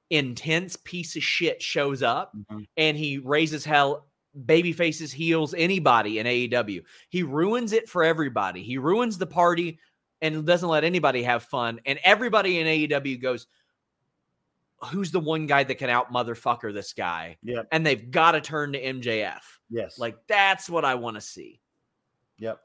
intense 0.09 0.75
piece 0.75 1.15
of 1.15 1.23
shit 1.23 1.61
shows 1.61 2.03
up 2.03 2.33
mm-hmm. 2.35 2.63
and 2.77 2.95
he 2.97 3.17
raises 3.17 3.65
hell 3.65 4.07
baby 4.45 4.71
faces 4.71 5.11
heels 5.11 5.53
anybody 5.57 6.19
in 6.19 6.27
AEW. 6.27 6.83
He 7.09 7.23
ruins 7.23 7.73
it 7.73 7.89
for 7.89 8.03
everybody. 8.03 8.61
He 8.61 8.77
ruins 8.77 9.17
the 9.17 9.25
party 9.25 9.79
and 10.21 10.45
doesn't 10.45 10.69
let 10.69 10.83
anybody 10.83 11.23
have 11.23 11.43
fun. 11.43 11.79
And 11.85 11.99
everybody 12.03 12.59
in 12.59 12.67
AEW 12.67 13.21
goes, 13.21 13.47
who's 14.85 15.11
the 15.11 15.19
one 15.19 15.47
guy 15.47 15.63
that 15.63 15.75
can 15.75 15.89
out 15.89 16.11
motherfucker 16.11 16.73
this 16.73 16.93
guy? 16.93 17.37
Yeah. 17.43 17.63
And 17.71 17.85
they've 17.85 18.09
got 18.11 18.31
to 18.31 18.41
turn 18.41 18.73
to 18.73 18.81
MJF. 18.81 19.41
Yes. 19.69 19.97
Like 19.97 20.17
that's 20.27 20.69
what 20.69 20.85
I 20.85 20.95
want 20.95 21.15
to 21.15 21.21
see. 21.21 21.59
Yep. 22.37 22.59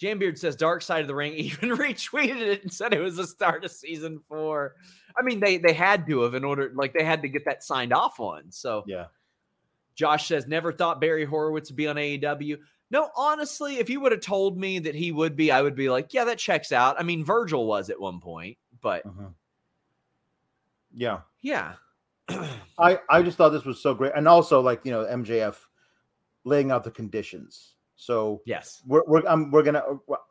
Jambeard 0.00 0.38
says 0.38 0.56
Dark 0.56 0.82
Side 0.82 1.02
of 1.02 1.08
the 1.08 1.14
Ring 1.14 1.34
even 1.36 1.70
retweeted 1.70 2.40
it 2.40 2.62
and 2.62 2.72
said 2.72 2.92
it 2.92 3.00
was 3.00 3.16
the 3.16 3.26
start 3.26 3.64
of 3.64 3.70
season 3.70 4.20
four. 4.28 4.74
I 5.16 5.22
mean, 5.22 5.40
they 5.40 5.58
they 5.58 5.72
had 5.72 6.06
to 6.06 6.22
have 6.22 6.34
in 6.34 6.44
order 6.44 6.72
like 6.74 6.92
they 6.92 7.04
had 7.04 7.22
to 7.22 7.28
get 7.28 7.44
that 7.44 7.62
signed 7.62 7.92
off 7.92 8.18
on. 8.20 8.50
So 8.50 8.84
yeah. 8.86 9.06
Josh 9.94 10.26
says 10.26 10.46
never 10.46 10.72
thought 10.72 11.00
Barry 11.00 11.24
Horowitz 11.24 11.70
would 11.70 11.76
be 11.76 11.86
on 11.86 11.96
AEW. 11.96 12.58
No, 12.90 13.10
honestly, 13.16 13.78
if 13.78 13.88
you 13.88 14.00
would 14.00 14.12
have 14.12 14.20
told 14.20 14.58
me 14.58 14.78
that 14.80 14.94
he 14.94 15.10
would 15.10 15.36
be, 15.36 15.50
I 15.50 15.62
would 15.62 15.74
be 15.74 15.88
like, 15.88 16.12
yeah, 16.12 16.24
that 16.24 16.38
checks 16.38 16.70
out. 16.70 16.96
I 16.98 17.02
mean, 17.02 17.24
Virgil 17.24 17.66
was 17.66 17.90
at 17.90 17.98
one 18.00 18.20
point, 18.20 18.58
but 18.80 19.06
uh-huh. 19.06 19.28
yeah, 20.92 21.20
yeah. 21.44 21.74
I 22.78 22.98
I 23.10 23.22
just 23.22 23.36
thought 23.36 23.50
this 23.50 23.66
was 23.66 23.80
so 23.80 23.94
great, 23.94 24.12
and 24.16 24.26
also 24.26 24.60
like 24.60 24.80
you 24.84 24.90
know 24.90 25.04
MJF 25.04 25.56
laying 26.44 26.70
out 26.70 26.82
the 26.82 26.90
conditions. 26.90 27.74
So 27.96 28.40
yes, 28.46 28.82
we're 28.86 29.02
we're 29.06 29.26
I'm 29.28 29.50
we're 29.50 29.62
gonna 29.62 29.84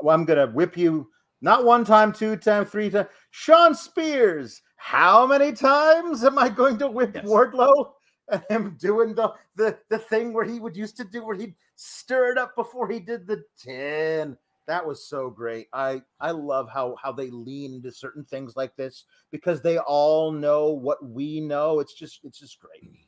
I'm 0.09 0.25
gonna 0.25 0.47
whip 0.47 0.75
you 0.75 1.07
not 1.41 1.65
one 1.65 1.85
time, 1.85 2.11
two 2.11 2.35
times, 2.35 2.69
three 2.69 2.89
times. 2.89 3.09
Shawn 3.29 3.75
Spears, 3.75 4.61
how 4.77 5.27
many 5.27 5.51
times 5.51 6.23
am 6.23 6.39
I 6.39 6.49
going 6.49 6.79
to 6.79 6.87
whip 6.87 7.11
yes. 7.13 7.25
Wardlow? 7.25 7.91
And 8.31 8.41
him 8.49 8.77
doing 8.79 9.13
the, 9.13 9.33
the 9.55 9.77
the 9.89 9.99
thing 9.99 10.33
where 10.33 10.45
he 10.45 10.59
would 10.59 10.75
used 10.75 10.97
to 10.97 11.03
do 11.03 11.25
where 11.25 11.35
he'd 11.35 11.55
stir 11.75 12.31
it 12.31 12.37
up 12.37 12.55
before 12.55 12.89
he 12.89 12.99
did 12.99 13.27
the 13.27 13.43
10 13.59 14.37
that 14.67 14.85
was 14.85 15.07
so 15.07 15.29
great. 15.29 15.67
I 15.73 16.01
I 16.19 16.31
love 16.31 16.69
how 16.73 16.95
how 17.01 17.11
they 17.11 17.29
lean 17.29 17.73
into 17.73 17.91
certain 17.91 18.23
things 18.23 18.55
like 18.55 18.75
this 18.75 19.05
because 19.31 19.61
they 19.61 19.77
all 19.79 20.31
know 20.31 20.69
what 20.69 21.05
we 21.05 21.41
know. 21.41 21.79
It's 21.79 21.93
just 21.93 22.21
it's 22.23 22.39
just 22.39 22.59
great. 22.59 23.07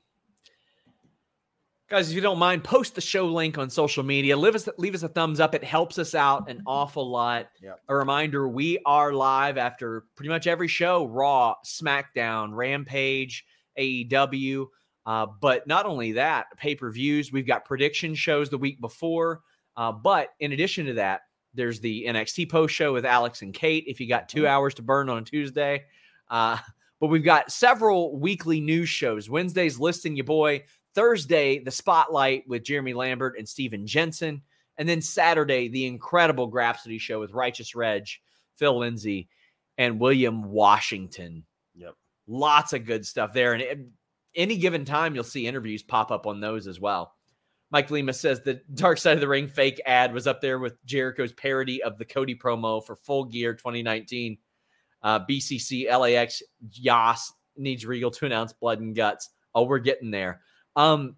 Guys, 1.87 2.09
if 2.09 2.15
you 2.15 2.21
don't 2.21 2.39
mind, 2.39 2.63
post 2.63 2.95
the 2.95 3.01
show 3.01 3.27
link 3.27 3.59
on 3.59 3.69
social 3.69 4.03
media. 4.03 4.35
Leave 4.35 4.55
us, 4.55 4.67
leave 4.79 4.95
us 4.95 5.03
a 5.03 5.07
thumbs 5.07 5.39
up. 5.39 5.53
It 5.53 5.63
helps 5.63 5.99
us 5.99 6.15
out 6.15 6.49
an 6.49 6.63
awful 6.67 7.11
lot. 7.11 7.47
Yep. 7.61 7.79
A 7.87 7.95
reminder 7.95 8.47
we 8.47 8.79
are 8.87 9.13
live 9.13 9.59
after 9.59 10.03
pretty 10.15 10.29
much 10.29 10.47
every 10.47 10.67
show 10.67 11.05
Raw, 11.05 11.53
SmackDown, 11.63 12.55
Rampage, 12.55 13.45
AEW. 13.77 14.65
Uh, 15.05 15.27
but 15.39 15.67
not 15.67 15.85
only 15.85 16.13
that, 16.13 16.47
pay 16.57 16.73
per 16.73 16.91
views. 16.91 17.31
We've 17.31 17.45
got 17.45 17.65
prediction 17.65 18.15
shows 18.15 18.49
the 18.49 18.57
week 18.57 18.81
before. 18.81 19.41
Uh, 19.77 19.91
but 19.91 20.29
in 20.39 20.53
addition 20.53 20.87
to 20.87 20.93
that, 20.93 21.21
there's 21.55 21.79
the 21.79 22.05
NXT 22.07 22.49
post 22.49 22.73
show 22.75 22.93
with 22.93 23.05
Alex 23.05 23.41
and 23.41 23.53
Kate. 23.53 23.85
If 23.87 23.99
you 23.99 24.07
got 24.07 24.29
two 24.29 24.47
hours 24.47 24.73
to 24.75 24.81
burn 24.81 25.09
on 25.09 25.19
a 25.19 25.21
Tuesday, 25.23 25.85
uh, 26.29 26.57
but 26.99 27.07
we've 27.07 27.23
got 27.23 27.51
several 27.51 28.17
weekly 28.17 28.59
news 28.59 28.89
shows. 28.89 29.29
Wednesday's 29.29 29.79
listing 29.79 30.15
your 30.15 30.25
boy. 30.25 30.63
Thursday, 30.93 31.59
the 31.59 31.71
spotlight 31.71 32.47
with 32.47 32.63
Jeremy 32.63 32.93
Lambert 32.93 33.35
and 33.37 33.47
Steven 33.47 33.85
Jensen. 33.85 34.41
And 34.77 34.87
then 34.87 35.01
Saturday, 35.01 35.67
the 35.67 35.85
incredible 35.85 36.51
Grapsody 36.51 36.99
show 36.99 37.19
with 37.19 37.33
Righteous 37.33 37.75
Reg, 37.75 38.07
Phil 38.57 38.77
Lindsay, 38.77 39.29
and 39.77 39.99
William 39.99 40.43
Washington. 40.43 41.43
Yep. 41.75 41.95
Lots 42.27 42.73
of 42.73 42.85
good 42.85 43.05
stuff 43.05 43.33
there. 43.33 43.53
And 43.53 43.61
it, 43.61 43.79
any 44.35 44.57
given 44.57 44.85
time, 44.85 45.15
you'll 45.15 45.23
see 45.23 45.47
interviews 45.47 45.83
pop 45.83 46.11
up 46.11 46.27
on 46.27 46.39
those 46.39 46.67
as 46.67 46.79
well. 46.79 47.13
Mike 47.71 47.89
Lima 47.91 48.13
says 48.13 48.41
the 48.41 48.61
Dark 48.73 48.97
Side 48.97 49.13
of 49.13 49.21
the 49.21 49.27
Ring 49.27 49.47
fake 49.47 49.81
ad 49.85 50.13
was 50.13 50.27
up 50.27 50.39
there 50.41 50.59
with 50.59 50.83
Jericho's 50.85 51.33
parody 51.33 51.81
of 51.83 51.97
the 51.97 52.05
Cody 52.05 52.35
promo 52.35 52.85
for 52.85 52.95
Full 52.95 53.25
Gear 53.25 53.53
2019. 53.53 54.37
Uh, 55.01 55.19
BCC 55.25 55.87
LAX 55.89 56.41
JAS 56.69 57.33
needs 57.57 57.85
Regal 57.85 58.11
to 58.11 58.25
announce 58.25 58.53
Blood 58.53 58.79
and 58.79 58.95
Guts. 58.95 59.29
Oh, 59.53 59.63
we're 59.63 59.79
getting 59.79 60.11
there. 60.11 60.41
Um, 60.75 61.15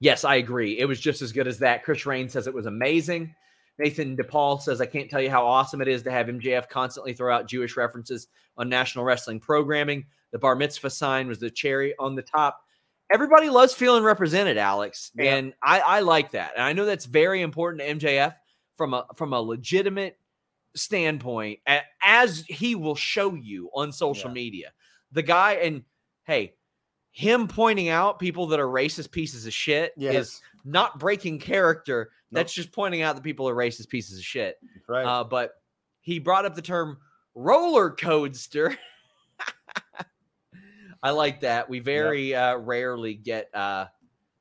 yes, 0.00 0.24
I 0.24 0.36
agree. 0.36 0.78
It 0.78 0.86
was 0.86 1.00
just 1.00 1.22
as 1.22 1.32
good 1.32 1.46
as 1.46 1.58
that. 1.58 1.84
Chris 1.84 2.06
Rain 2.06 2.28
says 2.28 2.46
it 2.46 2.54
was 2.54 2.66
amazing. 2.66 3.34
Nathan 3.78 4.16
DePaul 4.16 4.60
says, 4.60 4.80
I 4.80 4.86
can't 4.86 5.10
tell 5.10 5.20
you 5.20 5.30
how 5.30 5.46
awesome 5.46 5.80
it 5.80 5.88
is 5.88 6.02
to 6.02 6.10
have 6.10 6.26
MJF 6.26 6.68
constantly 6.68 7.14
throw 7.14 7.34
out 7.34 7.48
Jewish 7.48 7.76
references 7.76 8.28
on 8.56 8.68
national 8.68 9.04
wrestling 9.04 9.40
programming. 9.40 10.04
The 10.30 10.38
bar 10.38 10.54
mitzvah 10.54 10.90
sign 10.90 11.26
was 11.26 11.38
the 11.38 11.50
cherry 11.50 11.94
on 11.98 12.14
the 12.14 12.22
top. 12.22 12.60
Everybody 13.12 13.50
loves 13.50 13.74
feeling 13.74 14.02
represented, 14.04 14.56
Alex. 14.56 15.10
Yeah. 15.14 15.36
And 15.36 15.54
I, 15.62 15.80
I 15.80 16.00
like 16.00 16.30
that. 16.32 16.52
And 16.54 16.62
I 16.64 16.72
know 16.72 16.84
that's 16.86 17.04
very 17.04 17.42
important 17.42 17.82
to 17.82 17.94
MJF 18.08 18.34
from 18.76 18.94
a 18.94 19.06
from 19.16 19.32
a 19.32 19.40
legitimate 19.40 20.18
standpoint, 20.74 21.60
as 22.02 22.44
he 22.48 22.74
will 22.74 22.94
show 22.94 23.34
you 23.34 23.70
on 23.74 23.92
social 23.92 24.30
Yeah. 24.30 24.34
media. 24.34 24.72
The 25.12 25.22
guy, 25.22 25.52
and 25.54 25.84
hey, 26.24 26.54
him 27.10 27.46
pointing 27.48 27.90
out 27.90 28.18
people 28.18 28.46
that 28.48 28.60
are 28.60 28.66
racist 28.66 29.10
pieces 29.10 29.46
of 29.46 29.52
shit 29.52 29.92
Yes. 29.98 30.14
is 30.14 30.40
not 30.64 30.98
breaking 30.98 31.38
character. 31.40 32.10
Nope. 32.30 32.38
That's 32.40 32.54
just 32.54 32.72
pointing 32.72 33.02
out 33.02 33.16
that 33.16 33.22
people 33.22 33.46
are 33.48 33.54
racist 33.54 33.90
pieces 33.90 34.16
of 34.18 34.24
shit. 34.24 34.56
Right. 34.88 35.04
Uh, 35.04 35.24
but 35.24 35.52
he 36.00 36.18
brought 36.18 36.46
up 36.46 36.54
the 36.54 36.62
term 36.62 36.96
roller 37.34 37.90
coaster. 37.90 38.74
I 41.02 41.10
like 41.10 41.40
that. 41.40 41.68
We 41.68 41.80
very 41.80 42.34
uh, 42.34 42.56
rarely 42.56 43.14
get 43.14 43.52
uh, 43.54 43.86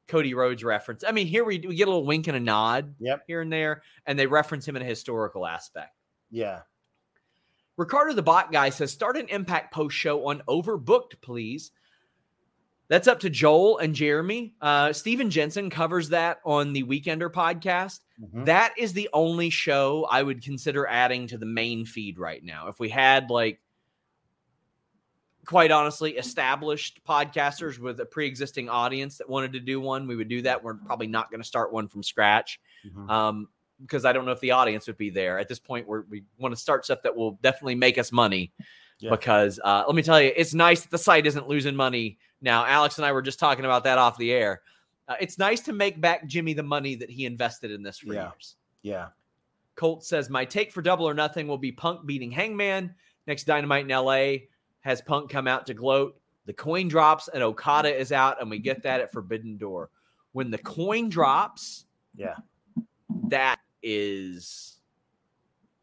Cody 0.08 0.34
Rhodes 0.34 0.64
reference. 0.64 1.04
I 1.08 1.12
mean, 1.12 1.28
here 1.28 1.44
we, 1.44 1.58
we 1.60 1.76
get 1.76 1.88
a 1.88 1.92
little 1.92 2.06
wink 2.06 2.28
and 2.28 2.38
a 2.38 2.40
nod 2.40 2.94
Yep. 3.00 3.24
here 3.28 3.42
and 3.42 3.52
there, 3.52 3.82
and 4.06 4.18
they 4.20 4.28
reference 4.28 4.68
him 4.68 4.76
in 4.76 4.82
a 4.82 4.86
historical 4.86 5.46
aspect. 5.48 5.96
yeah. 6.30 6.62
Ricardo 7.78 8.14
the 8.14 8.22
bot 8.22 8.52
guy 8.52 8.70
says, 8.70 8.92
start 8.92 9.18
an 9.18 9.28
impact 9.30 9.74
post 9.74 9.96
show 9.96 10.28
on 10.28 10.44
overbooked, 10.48 11.20
please. 11.22 11.72
That's 12.90 13.08
up 13.08 13.22
to 13.22 13.30
Joel 13.30 13.78
and 13.80 13.96
Jeremy. 13.96 14.54
Uh, 14.62 14.92
Steven 14.94 15.30
Jensen 15.32 15.70
covers 15.70 16.10
that 16.10 16.42
on 16.46 16.74
the 16.74 16.84
Weekender 16.84 17.32
podcast. 17.32 18.02
Mhm. 18.22 18.46
That 18.46 18.74
is 18.78 18.94
the 18.94 19.10
only 19.14 19.50
show 19.50 20.06
I 20.12 20.22
would 20.22 20.44
consider 20.44 20.86
adding 20.86 21.26
to 21.28 21.38
the 21.40 21.46
main 21.46 21.86
feed 21.86 22.20
right 22.20 22.44
now. 22.44 22.68
If 22.68 22.80
we 22.80 22.90
had 22.90 23.30
like 23.32 23.62
quite 25.52 25.70
honestly 25.70 26.16
established 26.18 27.02
podcasters 27.06 27.78
with 27.78 28.00
a 28.00 28.06
pre-existing 28.06 28.70
audience 28.70 29.18
that 29.18 29.28
wanted 29.28 29.52
to 29.52 29.60
do 29.60 29.82
one, 29.82 30.08
we 30.08 30.16
would 30.16 30.30
do 30.30 30.42
that. 30.44 30.64
We're 30.64 30.76
probably 30.76 31.08
not 31.08 31.30
going 31.30 31.42
to 31.42 31.48
start 31.48 31.74
one 31.74 31.90
from 31.90 32.04
scratch. 32.04 32.60
Mhm. 32.88 33.10
Um 33.10 33.48
because 33.82 34.06
I 34.06 34.14
don't 34.14 34.26
know 34.26 34.32
if 34.32 34.40
the 34.40 34.52
audience 34.52 34.86
would 34.88 34.98
be 34.98 35.10
there. 35.10 35.40
At 35.40 35.50
this 35.50 35.58
point 35.60 35.88
we're, 35.88 36.04
we 36.04 36.24
want 36.38 36.54
to 36.56 36.62
start 36.62 36.86
stuff 36.86 37.00
that 37.04 37.16
will 37.16 37.32
definitely 37.42 37.74
make 37.76 37.98
us 37.98 38.12
money 38.12 38.54
Yeah. 39.00 39.10
because 39.10 39.60
uh, 39.62 39.84
let 39.88 39.96
me 39.96 40.04
tell 40.04 40.22
you, 40.22 40.32
it's 40.36 40.54
nice 40.54 40.82
that 40.82 40.92
the 40.92 41.00
site 41.00 41.26
isn't 41.26 41.48
losing 41.50 41.76
money 41.76 42.18
now. 42.42 42.64
Alex 42.64 42.98
and 42.98 43.06
I 43.06 43.12
were 43.12 43.24
just 43.24 43.40
talking 43.40 43.66
about 43.66 43.84
that 43.86 43.98
off 43.98 44.18
the 44.20 44.32
air. 44.32 44.62
Uh, 45.08 45.16
it's 45.20 45.38
nice 45.40 45.62
to 45.62 45.74
make 45.74 46.00
back 46.00 46.28
Jimmy 46.28 46.54
the 46.54 46.62
money 46.64 46.94
that 46.96 47.10
he 47.10 47.26
invested 47.26 47.72
in 47.72 47.82
this 47.82 47.98
for 47.98 48.14
Yeah. 48.14 48.30
years. 48.30 48.56
Yeah. 48.84 49.08
Colt 49.76 50.06
says, 50.06 50.30
My 50.30 50.46
take 50.46 50.72
for 50.72 50.84
double 50.84 51.10
or 51.10 51.16
nothing 51.16 51.48
will 51.48 51.58
be 51.58 51.72
Punk 51.72 52.06
beating 52.06 52.30
Hangman. 52.32 52.94
Next 53.26 53.46
Dynamite 53.46 53.86
in 53.86 53.92
LA 53.92 54.46
has 54.82 55.02
Punk 55.02 55.30
come 55.30 55.48
out 55.48 55.66
to 55.68 55.74
gloat. 55.74 56.16
The 56.46 56.54
coin 56.54 56.88
drops 56.88 57.28
and 57.28 57.42
Okada 57.44 57.96
is 57.96 58.12
out, 58.12 58.42
and 58.42 58.50
we 58.50 58.60
get 58.60 58.84
that 58.84 59.00
at 59.02 59.12
Forbidden 59.12 59.58
Door. 59.58 59.90
When 60.34 60.50
the 60.52 60.58
coin 60.58 61.10
drops, 61.10 61.86
Yeah. 62.16 62.36
that 63.30 63.60
is 63.84 64.78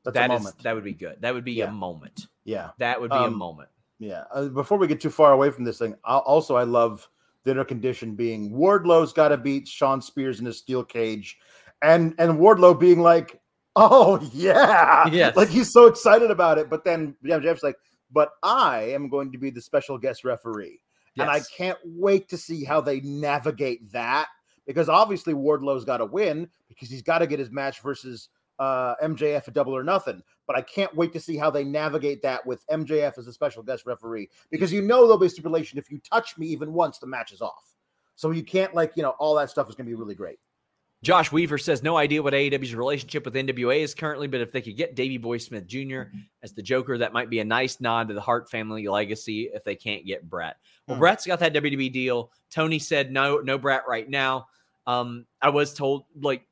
That's 0.04 0.14
that 0.14 0.30
a 0.30 0.34
is- 0.34 0.40
moment. 0.40 0.62
that 0.62 0.74
would 0.74 0.84
be 0.84 0.94
good. 0.94 1.20
That 1.20 1.34
would 1.34 1.44
be 1.44 1.52
Yeah. 1.52 1.68
a 1.68 1.72
moment. 1.72 2.26
yeah. 2.44 2.70
That 2.78 3.00
would 3.00 3.10
be 3.10 3.16
a 3.16 3.20
Um, 3.22 3.36
moment. 3.36 3.68
Yeah. 3.98 4.24
Uh, 4.32 4.48
before 4.48 4.78
we 4.78 4.86
get 4.86 5.00
too 5.00 5.10
far 5.10 5.32
away 5.32 5.50
from 5.50 5.64
this 5.64 5.78
thing, 5.78 5.94
i 6.04 6.16
also 6.16 6.56
I 6.56 6.62
love 6.64 7.08
the 7.44 7.50
inner 7.52 7.64
condition 7.64 8.14
being 8.14 8.50
Wardlow's 8.52 9.12
got 9.12 9.28
to 9.28 9.36
beat 9.36 9.66
Shawn 9.68 10.00
Spears 10.02 10.40
in 10.40 10.46
a 10.46 10.52
steel 10.52 10.84
cage, 10.84 11.38
and 11.82 12.14
and 12.18 12.38
Wardlow 12.38 12.78
being 12.78 13.00
like, 13.00 13.40
"Oh 13.76 14.18
yeah, 14.32 15.06
Yes. 15.08 15.36
like 15.36 15.48
he's 15.48 15.72
so 15.72 15.86
excited 15.86 16.30
about 16.30 16.58
it." 16.58 16.68
But 16.70 16.84
then 16.84 17.16
yeah, 17.22 17.38
Jeff's 17.38 17.62
like, 17.62 17.76
"But 18.10 18.30
I 18.42 18.80
am 18.92 19.08
going 19.08 19.32
to 19.32 19.38
be 19.38 19.50
the 19.50 19.60
special 19.60 19.98
guest 19.98 20.24
referee." 20.24 20.80
And 21.20 21.28
I 21.28 21.40
can't 21.56 21.78
wait 21.84 22.28
to 22.28 22.36
see 22.36 22.64
how 22.64 22.80
they 22.80 23.00
navigate 23.00 23.90
that 23.92 24.28
because 24.66 24.88
obviously 24.88 25.34
Wardlow's 25.34 25.84
got 25.84 25.96
to 25.96 26.04
win 26.04 26.48
because 26.68 26.90
he's 26.90 27.02
got 27.02 27.18
to 27.18 27.26
get 27.26 27.38
his 27.38 27.50
match 27.50 27.80
versus 27.80 28.28
uh, 28.58 28.94
MJF 29.02 29.48
at 29.48 29.54
Double 29.54 29.76
or 29.76 29.82
Nothing. 29.82 30.22
But 30.46 30.56
I 30.56 30.62
can't 30.62 30.94
wait 30.94 31.12
to 31.12 31.20
see 31.20 31.36
how 31.36 31.50
they 31.50 31.64
navigate 31.64 32.22
that 32.22 32.44
with 32.46 32.66
MJF 32.68 33.18
as 33.18 33.26
a 33.26 33.32
special 33.32 33.62
guest 33.62 33.84
referee 33.86 34.28
because 34.50 34.72
you 34.72 34.82
know 34.82 35.02
there'll 35.02 35.18
be 35.18 35.28
stipulation 35.28 35.78
if 35.78 35.90
you 35.90 35.98
touch 35.98 36.38
me 36.38 36.46
even 36.46 36.72
once, 36.72 36.98
the 36.98 37.06
match 37.06 37.32
is 37.32 37.42
off. 37.42 37.74
So 38.14 38.30
you 38.30 38.42
can't 38.42 38.74
like 38.74 38.92
you 38.96 39.02
know 39.02 39.14
all 39.18 39.34
that 39.36 39.50
stuff 39.50 39.68
is 39.68 39.74
going 39.74 39.86
to 39.86 39.90
be 39.90 39.94
really 39.94 40.14
great. 40.14 40.38
Josh 41.02 41.30
Weaver 41.30 41.58
says 41.58 41.82
no 41.82 41.96
idea 41.96 42.22
what 42.22 42.32
AEW's 42.34 42.74
relationship 42.74 43.24
with 43.24 43.34
NWA 43.34 43.80
is 43.80 43.94
currently, 43.94 44.26
but 44.26 44.40
if 44.40 44.50
they 44.50 44.60
could 44.60 44.76
get 44.76 44.96
Davey 44.96 45.16
Boy 45.16 45.38
Smith 45.38 45.64
Jr. 45.66 46.02
as 46.42 46.52
the 46.52 46.62
Joker, 46.62 46.98
that 46.98 47.12
might 47.12 47.30
be 47.30 47.38
a 47.38 47.44
nice 47.44 47.80
nod 47.80 48.08
to 48.08 48.14
the 48.14 48.20
Hart 48.20 48.50
family 48.50 48.88
legacy. 48.88 49.48
If 49.54 49.62
they 49.62 49.76
can't 49.76 50.04
get 50.04 50.28
Bret, 50.28 50.56
well, 50.88 50.96
Hmm. 50.96 51.00
Bret's 51.00 51.24
got 51.26 51.38
that 51.38 51.52
WWE 51.54 51.92
deal. 51.92 52.32
Tony 52.50 52.80
said 52.80 53.12
no, 53.12 53.38
no 53.38 53.58
Bret 53.58 53.82
right 53.86 54.08
now. 54.08 54.48
Um, 54.88 55.24
I 55.40 55.50
was 55.50 55.72
told 55.74 56.04
like 56.20 56.42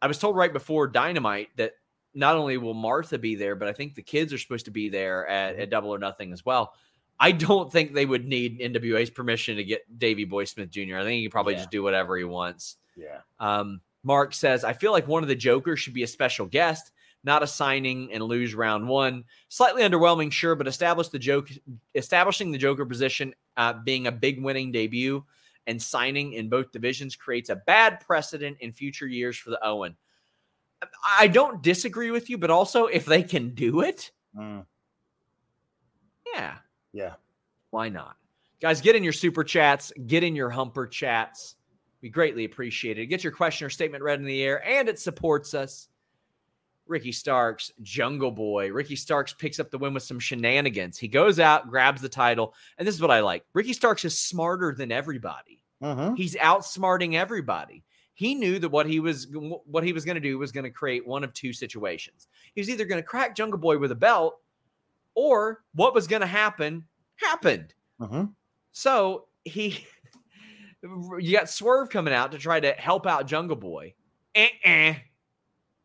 I 0.00 0.06
was 0.06 0.18
told 0.18 0.36
right 0.36 0.52
before 0.52 0.86
Dynamite 0.86 1.48
that 1.56 1.72
not 2.14 2.36
only 2.36 2.58
will 2.58 2.74
Martha 2.74 3.18
be 3.18 3.34
there, 3.34 3.56
but 3.56 3.66
I 3.68 3.72
think 3.72 3.94
the 3.94 4.02
kids 4.02 4.32
are 4.32 4.38
supposed 4.38 4.66
to 4.66 4.70
be 4.70 4.90
there 4.90 5.26
at, 5.26 5.56
at 5.56 5.70
Double 5.70 5.88
or 5.92 5.98
Nothing 5.98 6.32
as 6.32 6.44
well. 6.44 6.74
I 7.18 7.32
don't 7.32 7.72
think 7.72 7.94
they 7.94 8.04
would 8.06 8.26
need 8.26 8.60
NWA's 8.60 9.10
permission 9.10 9.56
to 9.56 9.64
get 9.64 9.98
Davey 9.98 10.24
Boy 10.24 10.44
Smith 10.44 10.70
Jr. 10.70 10.98
I 10.98 11.02
think 11.04 11.16
he 11.18 11.22
can 11.22 11.30
probably 11.30 11.54
Yeah. 11.54 11.60
just 11.60 11.70
do 11.70 11.82
whatever 11.82 12.16
he 12.16 12.24
wants. 12.24 12.76
Yeah, 12.96 13.20
Um, 13.40 13.80
Mark 14.04 14.34
says, 14.34 14.64
I 14.64 14.72
feel 14.72 14.92
like 14.92 15.06
one 15.08 15.22
of 15.22 15.28
the 15.28 15.34
Jokers 15.36 15.80
should 15.80 15.94
be 15.94 16.02
a 16.02 16.06
special 16.08 16.46
guest, 16.46 16.90
not 17.24 17.42
a 17.42 17.46
signing 17.46 18.12
and 18.12 18.22
lose 18.22 18.54
round 18.54 18.86
one. 18.88 19.24
Slightly 19.48 19.82
underwhelming, 19.82 20.30
sure, 20.32 20.54
but 20.56 20.66
establish 20.66 21.08
the 21.08 21.18
joke, 21.18 21.48
establishing 21.94 22.50
the 22.50 22.58
Joker 22.58 22.84
position, 22.84 23.32
uh, 23.56 23.74
being 23.74 24.06
a 24.08 24.12
big 24.12 24.42
winning 24.42 24.72
debut, 24.72 25.24
and 25.68 25.80
signing 25.80 26.32
in 26.32 26.48
both 26.48 26.72
divisions 26.72 27.14
creates 27.14 27.48
a 27.48 27.56
bad 27.56 28.00
precedent 28.00 28.56
in 28.60 28.72
future 28.72 29.06
years 29.06 29.36
for 29.36 29.50
the 29.50 29.64
Owen. 29.64 29.96
I 31.16 31.28
don't 31.28 31.62
disagree 31.62 32.10
with 32.10 32.28
you, 32.28 32.36
but 32.38 32.50
also 32.50 32.86
if 32.86 33.04
they 33.06 33.22
can 33.22 33.54
do 33.54 33.82
it, 33.82 34.10
Mm, 34.36 34.66
yeah, 36.34 36.56
yeah. 36.92 37.14
why 37.70 37.88
not? 37.88 38.16
Guys, 38.60 38.80
get 38.80 38.96
in 38.96 39.04
your 39.04 39.12
super 39.12 39.44
chats, 39.44 39.92
get 40.06 40.22
in 40.24 40.34
your 40.34 40.50
humper 40.50 40.86
chats. 40.86 41.54
We 42.02 42.08
greatly 42.08 42.44
appreciate 42.44 42.98
it. 42.98 43.06
Get 43.06 43.22
your 43.22 43.32
question 43.32 43.66
or 43.66 43.70
statement 43.70 44.02
read 44.02 44.18
in 44.18 44.26
the 44.26 44.42
air, 44.42 44.66
and 44.66 44.88
it 44.88 44.98
supports 44.98 45.54
us. 45.54 45.88
Ricky 46.88 47.12
Starks, 47.12 47.70
Jungle 47.80 48.32
Boy. 48.32 48.72
Ricky 48.72 48.96
Starks 48.96 49.32
picks 49.32 49.60
up 49.60 49.70
the 49.70 49.78
win 49.78 49.94
with 49.94 50.02
some 50.02 50.18
shenanigans. 50.18 50.98
He 50.98 51.06
goes 51.06 51.38
out, 51.38 51.70
grabs 51.70 52.02
the 52.02 52.08
title, 52.08 52.54
and 52.76 52.86
this 52.86 52.94
is 52.96 53.00
what 53.00 53.12
I 53.12 53.20
like. 53.20 53.44
Ricky 53.54 53.72
Starks 53.72 54.04
is 54.04 54.18
smarter 54.18 54.74
than 54.76 54.90
everybody. 54.90 55.62
Mhm. 55.80 56.16
He's 56.16 56.34
outsmarting 56.34 57.14
everybody. 57.14 57.84
He 58.14 58.34
knew 58.34 58.58
that 58.58 58.68
what 58.68 58.86
he 58.86 58.98
was 59.00 59.28
what 59.64 59.84
he 59.84 59.92
was 59.92 60.04
going 60.04 60.16
to 60.16 60.20
do 60.20 60.38
was 60.38 60.52
going 60.52 60.64
to 60.64 60.70
create 60.70 61.06
one 61.06 61.22
of 61.24 61.32
two 61.32 61.52
situations. 61.52 62.26
He 62.54 62.60
was 62.60 62.68
either 62.68 62.84
going 62.84 63.00
to 63.00 63.06
crack 63.06 63.36
Jungle 63.36 63.58
Boy 63.60 63.78
with 63.78 63.92
a 63.92 63.96
belt, 63.96 64.40
or 65.14 65.62
what 65.74 65.94
was 65.94 66.08
going 66.08 66.20
to 66.20 66.26
happen 66.26 66.84
happened. 67.16 67.74
Mhm. 68.00 68.34
So 68.72 69.28
he 69.44 69.86
You 70.82 71.32
got 71.32 71.48
Swerve 71.48 71.90
coming 71.90 72.12
out 72.12 72.32
to 72.32 72.38
try 72.38 72.58
to 72.60 72.72
help 72.72 73.06
out 73.06 73.26
Jungle 73.26 73.56
Boy. 73.56 73.94
Eh-eh. 74.34 74.94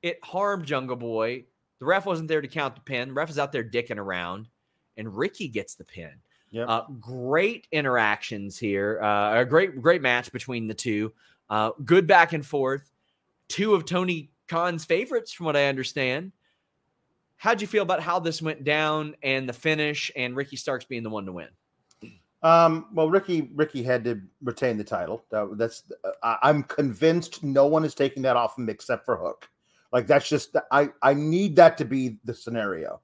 It 0.02 0.20
harmed 0.24 0.66
Jungle 0.66 0.96
Boy. 0.96 1.46
The 1.80 1.86
ref 1.86 2.06
wasn't 2.06 2.28
there 2.28 2.42
to 2.42 2.48
count 2.48 2.76
the 2.76 2.82
pin. 2.82 3.10
The 3.10 3.14
ref 3.14 3.30
is 3.30 3.38
out 3.38 3.52
there 3.52 3.64
dicking 3.64 3.98
around, 3.98 4.48
and 4.96 5.16
Ricky 5.16 5.48
gets 5.48 5.76
the 5.76 5.84
pin. 5.84 6.12
Yep. 6.52 6.70
Uh, 6.70 6.82
great 7.00 7.68
interactions 7.72 8.58
here. 8.58 9.00
Uh, 9.02 9.42
a 9.42 9.46
great, 9.46 9.82
great 9.82 10.02
match 10.02 10.32
between 10.32 10.68
the 10.68 10.74
two. 10.74 11.14
Uh, 11.50 11.72
good 11.86 12.08
back 12.08 12.34
and 12.34 12.46
forth. 12.46 12.92
Two 13.50 13.74
of 13.74 13.86
Tony 13.86 14.32
Khan's 14.48 14.86
favorites, 14.86 15.32
from 15.32 15.46
what 15.46 15.56
I 15.56 15.68
understand. 15.68 16.32
How'd 17.36 17.62
you 17.62 17.68
feel 17.68 17.84
about 17.84 18.02
how 18.02 18.20
this 18.20 18.42
went 18.42 18.64
down 18.64 19.16
and 19.22 19.48
the 19.48 19.54
finish, 19.54 20.10
and 20.16 20.36
Ricky 20.36 20.56
Starks 20.56 20.86
being 20.86 21.04
the 21.04 21.10
one 21.10 21.26
to 21.28 21.32
win? 21.32 21.50
Um, 22.44 22.88
well, 22.94 23.10
Ricky 23.10 23.50
Ricky 23.56 23.82
had 23.82 24.04
to 24.04 24.22
retain 24.44 24.78
the 24.78 24.84
title. 24.84 25.26
That, 25.32 25.58
that's 25.58 25.84
I, 26.24 26.38
I'm 26.44 26.64
convinced 26.64 27.44
no 27.44 27.66
one 27.66 27.84
is 27.84 27.96
taking 27.96 28.24
that 28.24 28.36
off 28.36 28.58
him 28.58 28.70
except 28.70 29.06
for 29.06 29.18
Hook. 29.18 29.50
Like 29.92 30.08
that's 30.08 30.30
just 30.30 30.56
I 30.72 30.90
I 31.02 31.14
need 31.14 31.56
that 31.56 31.78
to 31.80 31.86
be 31.86 32.20
the 32.26 32.34
scenario. 32.34 33.02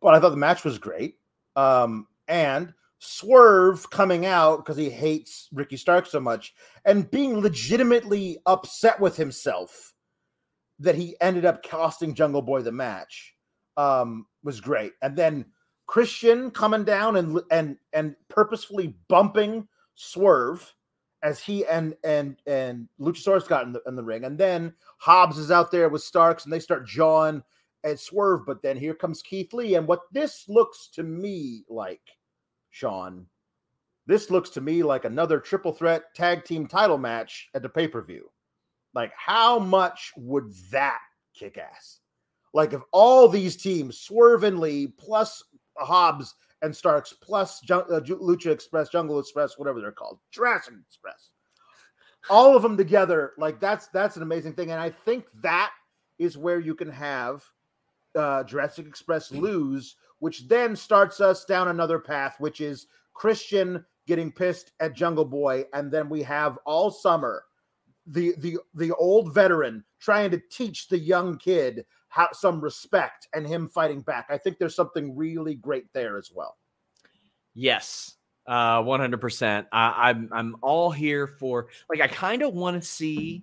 But 0.00 0.14
I 0.14 0.20
thought 0.20 0.30
the 0.30 0.36
match 0.36 0.64
was 0.64 0.78
great. 0.78 1.16
Um, 1.56 2.06
and 2.28 2.72
Swerve 3.00 3.88
coming 3.90 4.26
out 4.26 4.58
because 4.58 4.76
he 4.76 4.90
hates 4.90 5.48
Ricky 5.52 5.76
Stark 5.76 6.06
so 6.06 6.20
much 6.20 6.54
and 6.84 7.10
being 7.10 7.40
legitimately 7.40 8.38
upset 8.46 9.00
with 9.00 9.16
himself 9.16 9.94
that 10.78 10.94
he 10.94 11.16
ended 11.20 11.44
up 11.44 11.64
costing 11.64 12.14
Jungle 12.14 12.42
Boy 12.42 12.62
the 12.62 12.72
match 12.72 13.34
um, 13.76 14.26
was 14.44 14.60
great. 14.60 14.92
And 15.02 15.16
then 15.16 15.46
Christian 15.88 16.52
coming 16.52 16.84
down 16.84 17.16
and 17.16 17.40
and 17.50 17.76
and 17.92 18.14
purposefully 18.28 18.94
bumping 19.08 19.66
Swerve 19.96 20.72
as 21.22 21.40
he 21.40 21.66
and 21.66 21.96
and 22.04 22.36
and 22.46 22.88
Luchasaurus 23.00 23.48
got 23.48 23.64
in 23.64 23.72
the 23.72 23.82
in 23.86 23.96
the 23.96 24.04
ring, 24.04 24.24
and 24.24 24.38
then 24.38 24.74
Hobbs 24.98 25.38
is 25.38 25.50
out 25.50 25.72
there 25.72 25.88
with 25.88 26.02
Starks, 26.02 26.44
and 26.44 26.52
they 26.52 26.60
start 26.60 26.86
jawing 26.86 27.42
at 27.84 27.98
Swerve. 27.98 28.46
But 28.46 28.62
then 28.62 28.76
here 28.76 28.94
comes 28.94 29.22
Keith 29.22 29.52
Lee, 29.52 29.74
and 29.74 29.88
what 29.88 30.02
this 30.12 30.44
looks 30.46 30.88
to 30.94 31.02
me 31.02 31.64
like, 31.68 32.02
Sean, 32.70 33.26
this 34.06 34.30
looks 34.30 34.50
to 34.50 34.60
me 34.60 34.82
like 34.82 35.04
another 35.04 35.40
triple 35.40 35.72
threat 35.72 36.14
tag 36.14 36.44
team 36.44 36.66
title 36.66 36.98
match 36.98 37.48
at 37.54 37.62
the 37.62 37.68
pay 37.68 37.88
per 37.88 38.02
view. 38.02 38.30
Like, 38.94 39.12
how 39.16 39.58
much 39.58 40.12
would 40.16 40.52
that 40.70 41.00
kick 41.34 41.58
ass? 41.58 42.00
Like, 42.54 42.72
if 42.72 42.80
all 42.92 43.28
these 43.28 43.56
teams, 43.56 44.00
Swerve 44.00 44.44
and 44.44 44.58
Lee, 44.58 44.86
plus 44.86 45.42
Hobbs 45.84 46.34
and 46.62 46.74
Starks 46.74 47.12
plus 47.12 47.60
Jun- 47.60 47.84
uh, 47.90 48.00
Lucha 48.00 48.50
Express, 48.50 48.88
Jungle 48.88 49.18
Express, 49.18 49.58
whatever 49.58 49.80
they're 49.80 49.92
called, 49.92 50.18
Jurassic 50.30 50.74
Express. 50.86 51.30
All 52.30 52.56
of 52.56 52.62
them 52.62 52.76
together, 52.76 53.32
like 53.38 53.60
that's 53.60 53.88
that's 53.88 54.16
an 54.16 54.22
amazing 54.22 54.54
thing, 54.54 54.70
and 54.72 54.80
I 54.80 54.90
think 54.90 55.26
that 55.42 55.72
is 56.18 56.36
where 56.36 56.58
you 56.58 56.74
can 56.74 56.90
have 56.90 57.44
uh, 58.16 58.42
Jurassic 58.44 58.86
Express 58.86 59.30
lose, 59.30 59.96
which 60.18 60.48
then 60.48 60.74
starts 60.74 61.20
us 61.20 61.44
down 61.44 61.68
another 61.68 61.98
path, 61.98 62.36
which 62.38 62.60
is 62.60 62.88
Christian 63.14 63.84
getting 64.06 64.32
pissed 64.32 64.72
at 64.80 64.94
Jungle 64.94 65.24
Boy, 65.24 65.64
and 65.72 65.92
then 65.92 66.08
we 66.08 66.22
have 66.22 66.58
all 66.66 66.90
summer 66.90 67.44
the 68.08 68.34
the 68.38 68.58
the 68.74 68.92
old 68.94 69.34
veteran 69.34 69.84
trying 70.00 70.30
to 70.30 70.40
teach 70.50 70.88
the 70.88 70.98
young 70.98 71.36
kid 71.36 71.84
how 72.08 72.28
some 72.32 72.60
respect 72.60 73.28
and 73.34 73.46
him 73.46 73.68
fighting 73.68 74.00
back. 74.00 74.26
I 74.30 74.38
think 74.38 74.58
there's 74.58 74.74
something 74.74 75.16
really 75.16 75.54
great 75.54 75.86
there 75.92 76.16
as 76.18 76.30
well. 76.34 76.56
Yes, 77.54 78.14
uh, 78.46 78.82
one 78.82 79.00
hundred 79.00 79.20
percent. 79.20 79.66
I'm 79.72 80.28
I'm 80.32 80.56
all 80.62 80.90
here 80.90 81.26
for 81.26 81.68
like 81.90 82.00
I 82.00 82.06
kind 82.08 82.42
of 82.42 82.54
want 82.54 82.80
to 82.80 82.88
see 82.88 83.42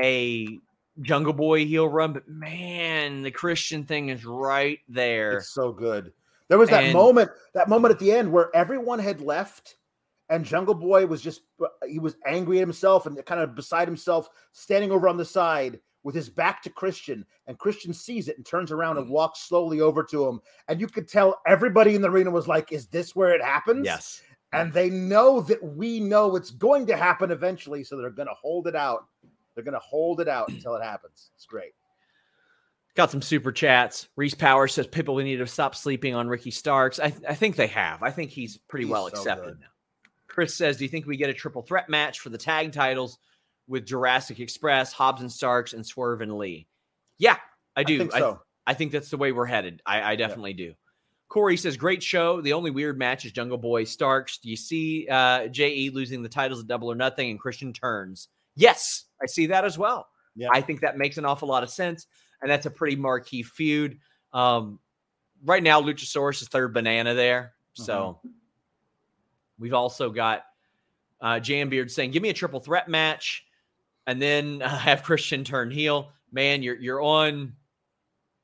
a 0.00 0.58
Jungle 1.02 1.32
Boy 1.32 1.64
heel 1.66 1.88
run, 1.88 2.12
but 2.12 2.28
man, 2.28 3.22
the 3.22 3.30
Christian 3.30 3.84
thing 3.84 4.08
is 4.08 4.24
right 4.24 4.80
there. 4.88 5.38
It's 5.38 5.50
so 5.50 5.72
good. 5.72 6.12
There 6.48 6.58
was 6.58 6.70
that 6.70 6.84
And- 6.84 6.92
moment, 6.92 7.30
that 7.54 7.68
moment 7.68 7.92
at 7.92 8.00
the 8.00 8.10
end 8.12 8.32
where 8.32 8.54
everyone 8.56 8.98
had 8.98 9.20
left, 9.20 9.76
and 10.28 10.44
Jungle 10.44 10.74
Boy 10.74 11.06
was 11.06 11.20
just 11.22 11.42
he 11.86 11.98
was 11.98 12.16
angry 12.26 12.58
at 12.58 12.62
himself 12.62 13.06
and 13.06 13.24
kind 13.24 13.40
of 13.40 13.54
beside 13.54 13.86
himself, 13.86 14.28
standing 14.52 14.90
over 14.90 15.08
on 15.08 15.16
the 15.16 15.24
side 15.24 15.78
with 16.02 16.14
his 16.14 16.28
back 16.28 16.62
to 16.62 16.70
Christian, 16.70 17.24
and 17.46 17.58
Christian 17.58 17.92
sees 17.92 18.28
it 18.28 18.36
and 18.36 18.46
turns 18.46 18.70
around 18.70 18.98
and 18.98 19.06
hmm. 19.06 19.12
walks 19.12 19.40
slowly 19.40 19.80
over 19.80 20.02
to 20.04 20.26
him, 20.26 20.40
and 20.68 20.80
you 20.80 20.86
could 20.86 21.08
tell 21.08 21.40
everybody 21.46 21.94
in 21.94 22.02
the 22.02 22.10
arena 22.10 22.30
was 22.30 22.48
like, 22.48 22.72
"Is 22.72 22.86
this 22.86 23.14
where 23.14 23.34
it 23.34 23.42
happens?" 23.42 23.84
Yes. 23.84 24.22
and 24.52 24.72
they 24.72 24.90
know 24.90 25.40
that 25.42 25.62
we 25.62 26.00
know 26.00 26.34
it's 26.36 26.50
going 26.50 26.86
to 26.86 26.96
happen 26.96 27.30
eventually, 27.30 27.84
so 27.84 27.96
they're 27.96 28.10
going 28.10 28.28
to 28.28 28.34
hold 28.34 28.66
it 28.66 28.74
out. 28.74 29.06
They're 29.54 29.64
going 29.64 29.74
to 29.74 29.80
hold 29.80 30.20
it 30.20 30.28
out 30.28 30.48
until 30.48 30.74
it 30.74 30.82
happens. 30.82 31.30
It's 31.36 31.46
great. 31.46 31.72
Got 32.94 33.10
some 33.10 33.22
super 33.22 33.52
chats. 33.52 34.08
Reese 34.16 34.34
Power 34.34 34.66
says 34.66 34.86
people 34.86 35.14
we 35.14 35.22
need 35.22 35.36
to 35.36 35.46
stop 35.46 35.76
sleeping 35.76 36.14
on 36.14 36.28
Ricky 36.28 36.50
Starks. 36.50 36.98
I, 36.98 37.12
I 37.28 37.34
think 37.34 37.56
they 37.56 37.68
have. 37.68 38.02
I 38.02 38.10
think 38.10 38.30
he's 38.30 38.56
pretty 38.56 38.86
He's 38.86 38.92
well 38.92 39.08
so 39.08 39.16
accepted 39.16 39.44
good. 39.44 39.60
now. 39.60 39.66
Chris 40.26 40.54
says, 40.54 40.76
Do 40.76 40.84
you 40.84 40.88
think 40.88 41.06
we 41.06 41.16
get 41.16 41.30
a 41.30 41.34
triple 41.34 41.62
threat 41.62 41.88
match 41.88 42.20
for 42.20 42.30
the 42.30 42.38
tag 42.38 42.72
titles 42.72 43.18
with 43.70 43.86
Jurassic 43.86 44.40
Express, 44.40 44.92
Hobbs 44.92 45.22
and 45.22 45.30
Starks, 45.30 45.72
and 45.72 45.86
Swerve 45.86 46.20
and 46.20 46.36
Lee? 46.36 46.66
Yeah, 47.18 47.36
I 47.76 47.84
do. 47.84 47.94
I 47.94 47.98
think 47.98 48.14
I, 48.14 48.18
so. 48.18 48.40
I 48.66 48.74
think 48.74 48.92
that's 48.92 49.10
the 49.10 49.16
way 49.16 49.32
we're 49.32 49.46
headed. 49.46 49.80
I, 49.86 50.12
I 50.12 50.16
definitely 50.16 50.52
do. 50.52 50.74
Corey 51.28 51.56
says, 51.56 51.76
Great 51.76 52.02
show. 52.02 52.40
The 52.40 52.52
only 52.52 52.70
weird 52.70 52.98
match 52.98 53.24
is 53.24 53.32
Jungle 53.32 53.56
Boy 53.56 53.84
Starks. 53.84 54.38
Do 54.38 54.50
you 54.50 54.56
see 54.56 55.06
uh, 55.08 55.46
JE 55.46 55.90
losing 55.94 56.22
the 56.22 56.28
titles 56.28 56.60
at 56.60 56.66
Double 56.66 56.90
or 56.90 56.96
Nothing 56.96 57.30
and 57.30 57.38
Christian 57.38 57.72
turns? 57.72 58.28
Yes, 58.56 59.04
I 59.22 59.26
see 59.26 59.46
that 59.46 59.64
as 59.64 59.78
well. 59.78 60.08
Yeah. 60.34 60.48
I 60.52 60.60
think 60.60 60.80
that 60.80 60.98
makes 60.98 61.18
an 61.18 61.24
awful 61.24 61.48
lot 61.48 61.62
of 61.62 61.70
sense. 61.70 62.06
And 62.42 62.50
that's 62.50 62.66
a 62.66 62.70
pretty 62.70 62.96
marquee 62.96 63.42
feud. 63.42 63.98
Um, 64.32 64.80
right 65.44 65.62
now, 65.62 65.80
Luchasaurus 65.80 66.42
is 66.42 66.48
third 66.48 66.74
banana 66.74 67.14
there. 67.14 67.54
So 67.74 68.20
we've 69.58 69.74
also 69.74 70.10
got 70.10 70.44
uh, 71.20 71.34
Jambeard 71.34 71.90
saying, 71.90 72.10
Give 72.10 72.22
me 72.22 72.30
a 72.30 72.34
triple 72.34 72.60
threat 72.60 72.88
match. 72.88 73.44
And 74.10 74.20
then 74.20 74.60
uh, 74.64 74.68
have 74.76 75.04
Christian 75.04 75.44
turn 75.44 75.70
heel. 75.70 76.10
Man, 76.32 76.62
you're 76.62 76.76
you're 76.76 77.00
on 77.00 77.54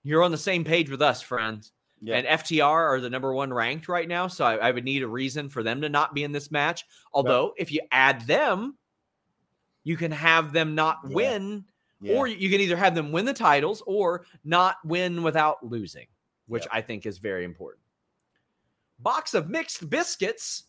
you're 0.04 0.22
on 0.22 0.30
the 0.30 0.38
same 0.38 0.62
page 0.64 0.88
with 0.88 1.02
us, 1.02 1.20
friends. 1.20 1.72
Yeah. 2.00 2.16
And 2.16 2.26
FTR 2.26 2.62
are 2.62 3.00
the 3.00 3.10
number 3.10 3.34
one 3.34 3.52
ranked 3.52 3.88
right 3.88 4.06
now. 4.06 4.28
So 4.28 4.44
I, 4.44 4.56
I 4.56 4.70
would 4.70 4.84
need 4.84 5.02
a 5.02 5.08
reason 5.08 5.48
for 5.48 5.62
them 5.62 5.80
to 5.80 5.88
not 5.88 6.14
be 6.14 6.22
in 6.22 6.30
this 6.30 6.50
match. 6.52 6.84
Although, 7.12 7.54
if 7.56 7.72
you 7.72 7.80
add 7.90 8.20
them, 8.26 8.76
you 9.82 9.96
can 9.96 10.12
have 10.12 10.52
them 10.52 10.74
not 10.74 10.98
Yeah. 11.08 11.14
win, 11.14 11.64
or 12.08 12.28
you 12.28 12.50
can 12.50 12.60
either 12.60 12.76
have 12.76 12.94
them 12.94 13.10
win 13.12 13.24
the 13.24 13.32
titles 13.32 13.82
or 13.86 14.26
not 14.44 14.76
win 14.84 15.22
without 15.22 15.64
losing, 15.66 16.06
which. 16.46 16.66
I 16.70 16.82
think 16.82 17.06
is 17.06 17.18
very 17.18 17.44
important. 17.44 17.82
Box 19.00 19.34
of 19.34 19.48
mixed 19.48 19.88
biscuits 19.90 20.64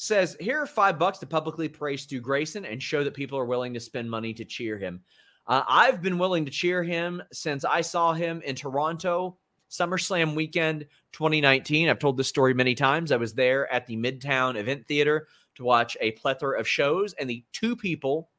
says, 0.00 0.34
Here 0.40 0.62
are 0.62 0.66
five 0.66 0.98
bucks 0.98 1.18
to 1.18 1.26
publicly 1.26 1.68
praise 1.68 2.02
Stu 2.02 2.20
Grayson 2.20 2.64
and 2.64 2.82
show 2.82 3.04
that 3.04 3.12
people 3.12 3.38
are 3.38 3.44
willing 3.44 3.74
to 3.74 3.80
spend 3.80 4.10
money 4.10 4.32
to 4.32 4.46
cheer 4.46 4.78
him. 4.78 5.02
Uh, 5.46 5.62
I've 5.68 6.00
been 6.00 6.18
willing 6.18 6.46
to 6.46 6.50
cheer 6.50 6.82
him 6.82 7.22
since 7.32 7.66
I 7.66 7.82
saw 7.82 8.14
him 8.14 8.40
in 8.42 8.54
Toronto 8.54 9.36
SummerSlam 9.70 10.34
weekend 10.34 10.86
2019. 11.12 11.90
I've 11.90 11.98
told 11.98 12.16
this 12.16 12.28
story 12.28 12.54
many 12.54 12.74
times. 12.74 13.12
I 13.12 13.16
was 13.16 13.34
there 13.34 13.70
at 13.70 13.86
the 13.86 13.96
Midtown 13.98 14.56
Event 14.56 14.86
Theater 14.86 15.28
to 15.56 15.64
watch 15.64 15.98
a 16.00 16.12
plethora 16.12 16.58
of 16.58 16.66
shows, 16.66 17.12
and 17.12 17.28
the 17.28 17.44
two 17.52 17.76
people 17.76 18.30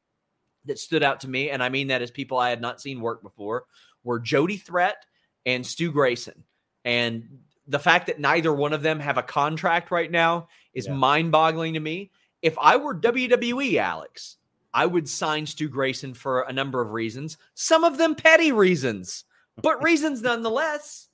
that 0.64 0.80
stood 0.80 1.04
out 1.04 1.20
to 1.20 1.28
me, 1.28 1.50
and 1.50 1.62
I 1.62 1.68
mean 1.68 1.86
that 1.88 2.02
as 2.02 2.10
people 2.10 2.38
I 2.38 2.50
had 2.50 2.60
not 2.60 2.80
seen 2.80 3.00
work 3.00 3.22
before, 3.22 3.66
were 4.02 4.18
Jody 4.18 4.56
Threat 4.56 5.04
and 5.46 5.64
Stu 5.64 5.92
Grayson. 5.92 6.42
And 6.84 7.38
the 7.68 7.78
fact 7.78 8.08
that 8.08 8.18
neither 8.18 8.52
one 8.52 8.72
of 8.72 8.82
them 8.82 8.98
have 8.98 9.18
a 9.18 9.22
contract 9.22 9.92
right 9.92 10.10
now 10.10 10.48
is 10.74 10.86
Yeah. 10.86 10.94
mind 10.94 11.32
boggling 11.32 11.74
to 11.74 11.80
me. 11.80 12.10
If 12.42 12.56
I 12.58 12.76
were 12.76 12.94
WWE, 12.94 13.76
Alex, 13.78 14.36
I 14.74 14.86
would 14.86 15.08
sign 15.08 15.46
Stu 15.46 15.68
Grayson 15.68 16.14
for 16.14 16.42
a 16.42 16.52
number 16.52 16.80
of 16.80 16.90
reasons, 16.92 17.36
some 17.54 17.84
of 17.84 17.98
them 17.98 18.14
petty 18.14 18.52
reasons, 18.52 19.24
but 19.60 19.82
reasons 19.82 20.22
nonetheless. 20.22 21.08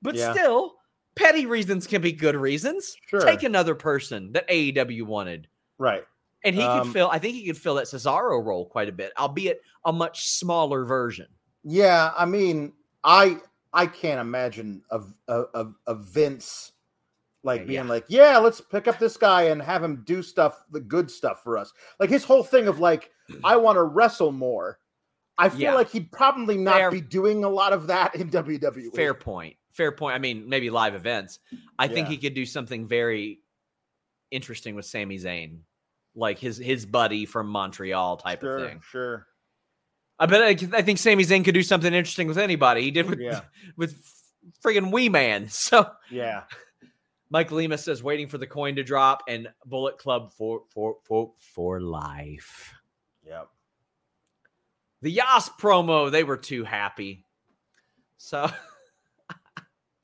But 0.00 0.14
Yeah. 0.16 0.32
still, 0.32 0.74
petty 1.14 1.46
reasons 1.46 1.86
can 1.86 2.02
be 2.02 2.12
good 2.12 2.34
reasons. 2.34 2.96
Sure. 3.06 3.20
Take 3.20 3.42
another 3.42 3.74
person 3.74 4.32
that 4.32 4.48
AEW 4.48 5.02
wanted. 5.06 5.48
right. 5.78 6.04
And 6.44 6.56
he 6.56 6.62
Um, 6.62 6.82
could 6.82 6.92
fill, 6.92 7.08
I 7.08 7.20
think 7.20 7.36
he 7.36 7.46
could 7.46 7.56
fill 7.56 7.76
that 7.76 7.84
Cesaro 7.84 8.44
role 8.44 8.66
quite 8.66 8.88
a 8.88 8.92
bit, 8.92 9.12
albeit 9.16 9.62
a 9.84 9.92
much 9.92 10.26
smaller 10.28 10.84
version. 10.84 11.28
Yeah, 11.62 12.12
I 12.16 12.24
mean, 12.24 12.72
I 13.04 13.38
I 13.72 13.86
can't 13.86 14.20
imagine 14.20 14.82
a, 14.90 15.02
a, 15.28 15.66
of 15.86 16.00
Vince 16.06 16.71
like 17.44 17.60
Yeah, 17.62 17.66
being 17.66 17.84
yeah. 17.84 17.90
like, 17.90 18.04
yeah, 18.08 18.38
let's 18.38 18.60
pick 18.60 18.86
up 18.88 18.98
this 18.98 19.16
guy 19.16 19.42
and 19.44 19.60
have 19.62 19.82
him 19.82 20.02
do 20.04 20.22
stuff, 20.22 20.62
the 20.70 20.80
good 20.80 21.10
stuff 21.10 21.42
for 21.42 21.58
us. 21.58 21.72
Like 21.98 22.10
his 22.10 22.24
whole 22.24 22.44
thing 22.44 22.68
of 22.68 22.78
like, 22.78 23.10
I 23.44 23.56
want 23.56 23.76
to 23.76 23.82
wrestle 23.82 24.32
more. 24.32 24.78
I 25.38 25.48
feel 25.48 25.60
Yeah. 25.60 25.74
like 25.74 25.90
he'd 25.90 26.12
probably 26.12 26.56
not 26.58 26.74
Fair- 26.76 26.90
be 26.90 27.00
doing 27.00 27.42
a 27.44 27.48
lot 27.48 27.72
of 27.72 27.86
that 27.88 28.14
in 28.14 28.30
WWE. 28.30 28.94
Fair 28.94 29.14
point. 29.14 29.56
Fair 29.70 29.90
point. 29.90 30.14
I 30.14 30.18
mean, 30.18 30.48
maybe 30.48 30.68
live 30.70 30.94
events. 30.94 31.38
I 31.78 31.88
think 31.88 32.06
he 32.08 32.18
could 32.18 32.34
do 32.34 32.44
something 32.44 32.86
very 32.86 33.40
interesting 34.30 34.74
with 34.74 34.84
Sami 34.84 35.18
Zayn. 35.18 35.60
like 36.14 36.38
his 36.38 36.58
his 36.58 36.84
buddy 36.84 37.24
from 37.24 37.46
Montreal 37.48 38.18
type 38.18 38.40
sure, 38.42 38.58
of 38.58 38.68
thing. 38.68 38.80
Sure. 38.90 39.26
I 40.18 40.26
bet 40.26 40.42
I, 40.42 40.76
I 40.78 40.82
think 40.82 40.98
Sami 40.98 41.24
Zayn 41.24 41.42
could 41.44 41.54
do 41.54 41.62
something 41.62 41.92
interesting 41.92 42.28
with 42.28 42.36
anybody. 42.38 42.82
He 42.82 42.90
did 42.90 43.08
with 43.08 43.18
Yeah. 43.18 43.40
with 43.76 43.96
friggin' 44.62 44.92
Wee 44.92 45.08
Man. 45.08 45.48
So 45.50 45.90
Yeah. 46.10 46.42
Mike 47.32 47.50
Lima 47.50 47.78
says 47.78 48.02
waiting 48.02 48.28
for 48.28 48.36
the 48.36 48.46
coin 48.46 48.76
to 48.76 48.84
drop 48.84 49.22
and 49.26 49.48
Bullet 49.64 49.96
Club 49.96 50.30
for 50.34 50.64
for 50.68 50.96
for 51.04 51.32
for 51.38 51.80
life. 51.80 52.74
Yep. 53.26 53.48
The 55.00 55.16
JAS 55.16 55.48
promo, 55.58 56.10
they 56.10 56.24
were 56.24 56.36
too 56.36 56.62
happy. 56.62 57.24
So 58.18 58.50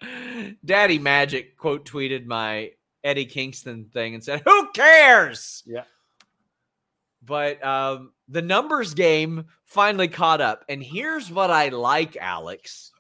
Daddy 0.65 0.99
Magic 0.99 1.59
quote 1.59 1.85
tweeted 1.85 2.25
my 2.25 2.71
Eddie 3.05 3.27
Kingston 3.27 3.91
thing 3.93 4.15
and 4.15 4.25
said, 4.25 4.41
Who 4.47 4.71
cares? 4.73 5.63
Yeah. 5.67 5.85
But 7.23 7.63
um, 7.63 8.13
the 8.29 8.41
numbers 8.41 8.95
game 8.95 9.45
finally 9.67 10.09
caught 10.09 10.41
up. 10.41 10.65
And 10.71 10.83
here's 10.83 11.31
what 11.31 11.51
I 11.51 11.69
like, 11.69 12.17
Alex. 12.17 12.91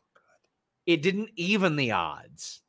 It 0.84 1.00
didn't 1.00 1.30
even 1.36 1.76
the 1.76 1.92
odds. 1.92 2.60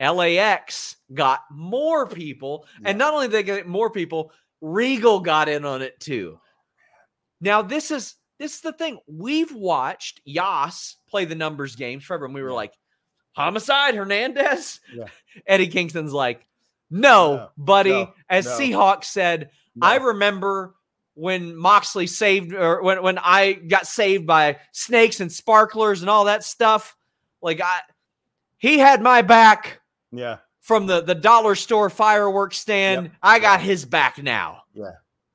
LAX 0.00 0.96
got 1.12 1.40
more 1.50 2.06
people. 2.06 2.66
And 2.84 2.98
not 2.98 3.12
only 3.14 3.26
did 3.28 3.32
they 3.32 3.42
get 3.42 3.66
more 3.66 3.90
people, 3.90 4.32
Regal 4.60 5.20
got 5.20 5.48
in 5.48 5.64
on 5.64 5.82
it 5.82 5.98
too. 6.00 6.38
Now, 7.40 7.62
this 7.62 7.90
is 7.90 8.14
this 8.38 8.54
is 8.54 8.60
the 8.62 8.72
thing. 8.72 8.98
We've 9.06 9.52
watched 9.54 10.20
JAS 10.26 10.96
play 11.08 11.26
the 11.26 11.34
numbers 11.34 11.76
games 11.76 12.04
forever, 12.04 12.24
and 12.24 12.34
we 12.34 12.42
were 12.42 12.52
like, 12.52 12.72
Homicide 13.32 13.94
Hernandez? 13.94 14.80
Yeah. 14.94 15.04
Eddie 15.46 15.68
Kingston's 15.68 16.12
like, 16.12 16.46
no, 16.90 17.36
No, 17.36 17.50
buddy. 17.58 17.90
no, 17.90 18.12
As 18.28 18.46
no. 18.46 18.52
Seahawk 18.58 19.04
said. 19.04 19.50
I 19.80 19.96
remember 19.96 20.74
when 21.14 21.54
Moxley 21.54 22.06
saved 22.06 22.52
or 22.52 22.82
when, 22.82 23.02
when 23.02 23.18
I 23.18 23.52
got 23.52 23.86
saved 23.86 24.26
by 24.26 24.58
snakes 24.72 25.20
and 25.20 25.30
sparklers 25.30 26.00
and 26.00 26.10
all 26.10 26.24
that 26.24 26.42
stuff. 26.44 26.96
Like 27.40 27.60
I 27.60 27.80
he 28.58 28.78
had 28.78 29.00
my 29.00 29.22
back 29.22 29.79
yeah. 30.12 30.38
from 30.60 30.86
the, 30.86 31.00
the 31.00 31.14
dollar 31.14 31.54
store 31.54 31.90
fireworks 31.90 32.58
stand. 32.58 33.04
Yep. 33.06 33.12
I 33.22 33.38
got 33.38 33.60
Yeah. 33.60 33.66
his 33.66 33.84
back 33.84 34.22
now. 34.22 34.62
Yeah. 34.74 34.92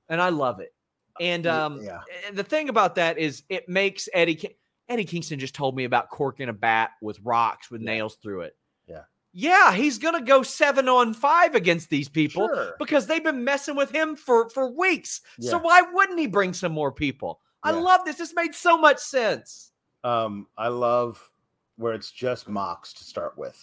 And 0.09 0.21
I 0.21 0.29
love 0.29 0.59
it. 0.59 0.73
And 1.19 1.47
um 1.47 1.81
yeah. 1.81 2.01
the 2.33 2.43
thing 2.43 2.67
about 2.69 2.95
that 2.95 3.17
is 3.17 3.43
it 3.49 3.69
makes 3.69 4.09
Eddie 4.13 4.57
Eddie 4.89 5.05
Kingston 5.05 5.39
just 5.39 5.55
told 5.55 5.75
me 5.75 5.85
about 5.85 6.09
corking 6.09 6.49
a 6.49 6.53
bat 6.53 6.91
with 7.01 7.19
rocks 7.23 7.71
with 7.71 7.81
Yeah. 7.81 7.91
nails 7.91 8.15
through 8.15 8.41
it. 8.41 8.55
Yeah. 8.87 9.03
Yeah, 9.31 9.73
he's 9.73 9.97
gonna 9.97 10.21
go 10.21 10.43
seven 10.43 10.87
on 10.89 11.13
five 11.13 11.55
against 11.55 11.89
these 11.89 12.09
people 12.09 12.47
Sure. 12.47 12.75
because 12.79 13.07
they've 13.07 13.23
been 13.23 13.43
messing 13.43 13.75
with 13.75 13.91
him 13.91 14.15
for 14.15 14.49
for 14.49 14.69
weeks. 14.69 15.21
So 15.39 15.57
why 15.57 15.81
wouldn't 15.81 16.19
he 16.19 16.27
bring 16.27 16.53
some 16.53 16.71
more 16.73 16.91
people? 16.91 17.39
I 17.63 17.71
Yeah. 17.71 17.77
love 17.79 18.05
this. 18.05 18.17
This 18.17 18.33
made 18.35 18.53
so 18.53 18.77
much 18.77 18.99
sense. 18.99 19.71
Um, 20.03 20.47
I 20.57 20.67
love 20.67 21.31
where 21.77 21.93
it's 21.93 22.11
just 22.11 22.47
Mox 22.47 22.93
to 22.93 23.03
start 23.03 23.37
with, 23.39 23.57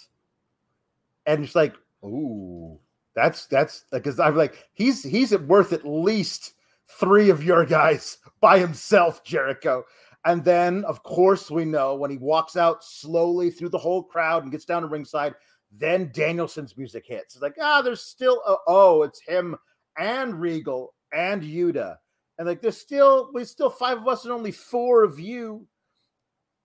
and 1.27 1.45
it's 1.45 1.55
like, 1.55 1.75
ooh, 2.05 2.79
that's 3.15 3.47
that's 3.47 3.85
because 3.93 4.19
I'm 4.19 4.37
like, 4.37 4.69
he's 4.73 5.03
he's 5.03 5.37
worth 5.37 5.73
at 5.73 5.87
least 5.87 6.55
three 6.99 7.31
of 7.31 7.43
your 7.45 7.65
guys 7.65 8.19
by 8.41 8.59
himself, 8.59 9.25
Jericho. 9.25 9.85
And 10.25 10.45
then, 10.45 10.85
of 10.85 11.03
course, 11.03 11.51
we 11.51 11.65
know 11.65 11.97
when 11.97 12.11
he 12.11 12.17
walks 12.17 12.57
out 12.57 12.85
slowly 12.85 13.51
through 13.51 13.71
the 13.71 13.79
whole 13.79 14.05
crowd 14.05 14.45
and 14.45 14.53
gets 14.53 14.65
down 14.65 14.83
to 14.83 14.89
ringside, 14.89 15.35
then 15.73 16.11
Danielson's 16.13 16.77
music 16.77 17.05
hits. 17.07 17.35
It's 17.35 17.43
like, 17.43 17.57
ah, 17.61 17.83
there's 17.83 18.03
still, 18.03 18.41
a, 18.47 18.55
oh, 18.69 19.03
it's 19.03 19.21
him 19.21 19.57
and 19.99 20.41
Regal 20.41 20.95
and 21.13 21.43
Yuta. 21.43 21.97
And 22.39 22.47
like, 22.47 22.63
there's 22.63 22.77
still, 22.77 23.31
we 23.35 23.45
still 23.45 23.71
five 23.71 23.99
of 23.99 24.07
us 24.07 24.25
and 24.25 24.33
only 24.33 24.53
four 24.53 25.03
of 25.03 25.19
you. 25.19 25.67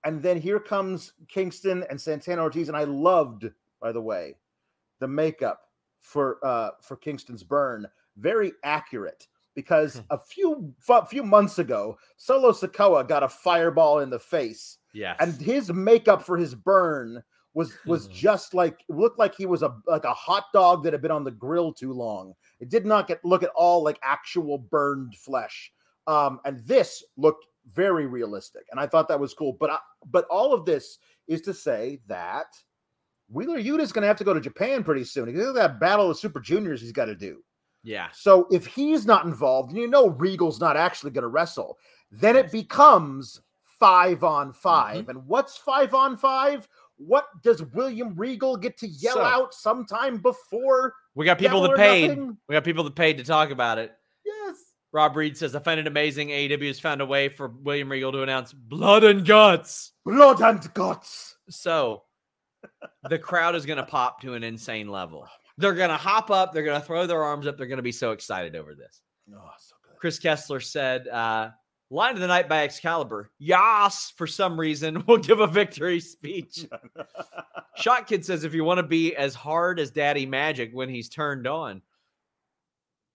And 0.04 0.22
then 0.22 0.40
here 0.40 0.60
comes 0.60 1.14
Kingston 1.28 1.84
and 1.90 2.00
Santana 2.00 2.44
Ortiz. 2.44 2.68
And 2.68 2.78
I 2.78 2.84
loved, 2.84 3.50
by 3.82 3.92
the 3.92 4.02
way, 4.02 4.36
the 5.00 5.08
makeup 5.08 5.62
for 6.00 6.38
uh 6.46 6.72
for 6.82 6.96
Kingston's 6.96 7.44
burn. 7.44 7.88
Very 8.18 8.54
accurate 8.64 9.28
because 9.56 10.02
a 10.12 10.18
few 10.18 10.74
a 10.90 11.06
few 11.06 11.24
months 11.24 11.60
ago, 11.60 11.98
Solo 12.18 12.52
Sikoa 12.52 13.08
got 13.08 13.24
a 13.24 13.28
fireball 13.28 14.00
in 14.00 14.10
the 14.10 14.20
face, 14.20 14.78
Yes. 14.94 15.18
and 15.20 15.34
his 15.42 15.72
makeup 15.74 16.22
for 16.24 16.38
his 16.38 16.54
burn 16.56 17.24
was 17.54 17.76
was 17.88 18.08
just 18.08 18.54
like 18.54 18.84
looked 18.88 19.18
like 19.18 19.34
he 19.34 19.48
was 19.48 19.64
a 19.64 19.76
like 19.88 20.04
a 20.04 20.14
hot 20.14 20.46
dog 20.54 20.84
that 20.84 20.94
had 20.94 21.02
been 21.02 21.10
on 21.12 21.24
the 21.24 21.32
grill 21.32 21.74
too 21.74 21.92
long. 21.92 22.34
It 22.60 22.70
did 22.70 22.86
not 22.86 23.08
get 23.08 23.24
look 23.26 23.42
at 23.42 23.50
all 23.56 23.84
like 23.84 24.00
actual 24.04 24.60
burned 24.60 25.16
flesh. 25.16 25.72
Um, 26.06 26.40
and 26.46 26.60
this 26.60 27.04
looked 27.18 27.46
very 27.74 28.06
realistic, 28.06 28.66
and 28.72 28.80
I 28.80 28.86
thought 28.88 29.08
that 29.10 29.20
was 29.20 29.34
cool. 29.34 29.54
But 29.60 29.72
I, 29.72 29.78
but 30.06 30.26
all 30.30 30.54
of 30.54 30.66
this 30.66 31.00
is 31.28 31.42
to 31.42 31.54
say 31.54 32.00
that 32.08 32.46
Wheeler 33.30 33.60
Yuta's 33.60 33.92
going 33.92 34.02
to 34.04 34.08
have 34.08 34.18
to 34.18 34.24
go 34.24 34.34
to 34.34 34.40
Japan 34.40 34.84
pretty 34.84 35.04
soon. 35.04 35.26
Because 35.26 35.48
of 35.48 35.56
that 35.56 35.80
battle 35.80 36.10
of 36.10 36.18
Super 36.18 36.40
Juniors 36.40 36.82
he's 36.82 36.92
got 36.92 37.06
to 37.06 37.16
do. 37.16 37.44
yeah. 37.84 38.08
So 38.14 38.48
if 38.52 38.66
he's 38.66 39.06
not 39.06 39.26
involved, 39.26 39.72
and 39.72 39.80
you 39.80 39.88
know 39.88 40.10
Regal's 40.10 40.60
not 40.62 40.78
actually 40.78 41.12
going 41.12 41.24
to 41.24 41.28
wrestle, 41.30 41.78
then 42.12 42.36
it 42.36 42.52
becomes 42.52 43.42
five 43.80 44.24
on 44.24 44.54
5 44.54 44.98
Mm-hmm. 45.02 45.10
And 45.10 45.28
what's 45.28 45.58
five 45.58 45.94
on 45.94 46.18
five? 46.18 46.68
What 46.98 47.26
does 47.44 47.62
William 47.62 48.16
Regal 48.16 48.58
get 48.58 48.78
to 48.80 48.88
yell 48.88 49.16
So- 49.16 49.22
out 49.24 49.54
sometime 49.54 50.18
before? 50.18 50.94
We 51.14 51.26
got 51.26 51.38
people 51.38 51.62
that 51.62 51.76
paid. 51.76 52.08
nothing? 52.10 52.38
We 52.48 52.54
got 52.54 52.64
people 52.64 52.84
that 52.86 52.96
paid 52.96 53.18
to 53.18 53.24
talk 53.24 53.50
about 53.52 53.78
it. 53.78 53.92
Yes. 54.26 54.56
Rob 54.94 55.16
Reed 55.16 55.38
says, 55.38 55.54
I 55.56 55.60
find 55.60 55.80
it 55.80 55.86
amazing 55.88 56.30
AEW 56.30 56.68
has 56.68 56.80
found 56.80 57.02
a 57.02 57.06
way 57.06 57.28
for 57.30 57.50
William 57.50 57.90
Regal 57.92 58.12
to 58.14 58.24
announce 58.24 58.54
blood 58.54 59.04
and 59.04 59.26
guts. 59.26 59.92
Blood 60.06 60.42
and 60.42 60.74
guts. 60.74 61.36
So 61.50 62.04
the 63.10 63.20
crowd 63.20 63.56
is 63.56 63.66
going 63.66 63.78
to 63.78 63.84
pop 63.84 64.22
to 64.22 64.34
an 64.34 64.44
insane 64.44 64.88
level. 64.88 65.28
They're 65.58 65.74
going 65.74 65.90
to 65.90 65.98
hop 65.98 66.30
up. 66.30 66.54
They're 66.54 66.64
going 66.64 66.80
to 66.80 66.86
throw 66.86 67.08
their 67.08 67.24
arms 67.24 67.48
up. 67.48 67.58
They're 67.58 67.68
going 67.68 67.78
to 67.78 67.84
be 67.84 67.92
so 67.92 68.12
excited 68.12 68.56
over 68.56 68.76
this. 68.76 69.02
Oh, 69.34 69.50
so 69.60 69.76
good. 69.84 69.98
Chris 69.98 70.20
Kessler 70.20 70.60
said, 70.60 71.08
uh, 71.08 71.50
Line 71.90 72.16
of 72.16 72.20
the 72.20 72.28
night 72.28 72.50
by 72.50 72.64
Excalibur. 72.64 73.32
JAS, 73.40 74.12
for 74.18 74.28
some 74.28 74.60
reason, 74.60 75.04
will 75.08 75.18
give 75.18 75.40
a 75.40 75.48
victory 75.48 76.02
speech. 76.02 76.66
Shot 77.78 78.08
Kid 78.08 78.26
says, 78.26 78.44
if 78.44 78.54
you 78.54 78.66
want 78.66 78.80
to 78.80 78.84
be 78.84 79.16
as 79.16 79.34
hard 79.34 79.80
as 79.80 79.90
Daddy 79.90 80.26
Magic 80.26 80.72
when 80.74 80.90
he's 80.90 81.08
turned 81.08 81.48
on, 81.48 81.82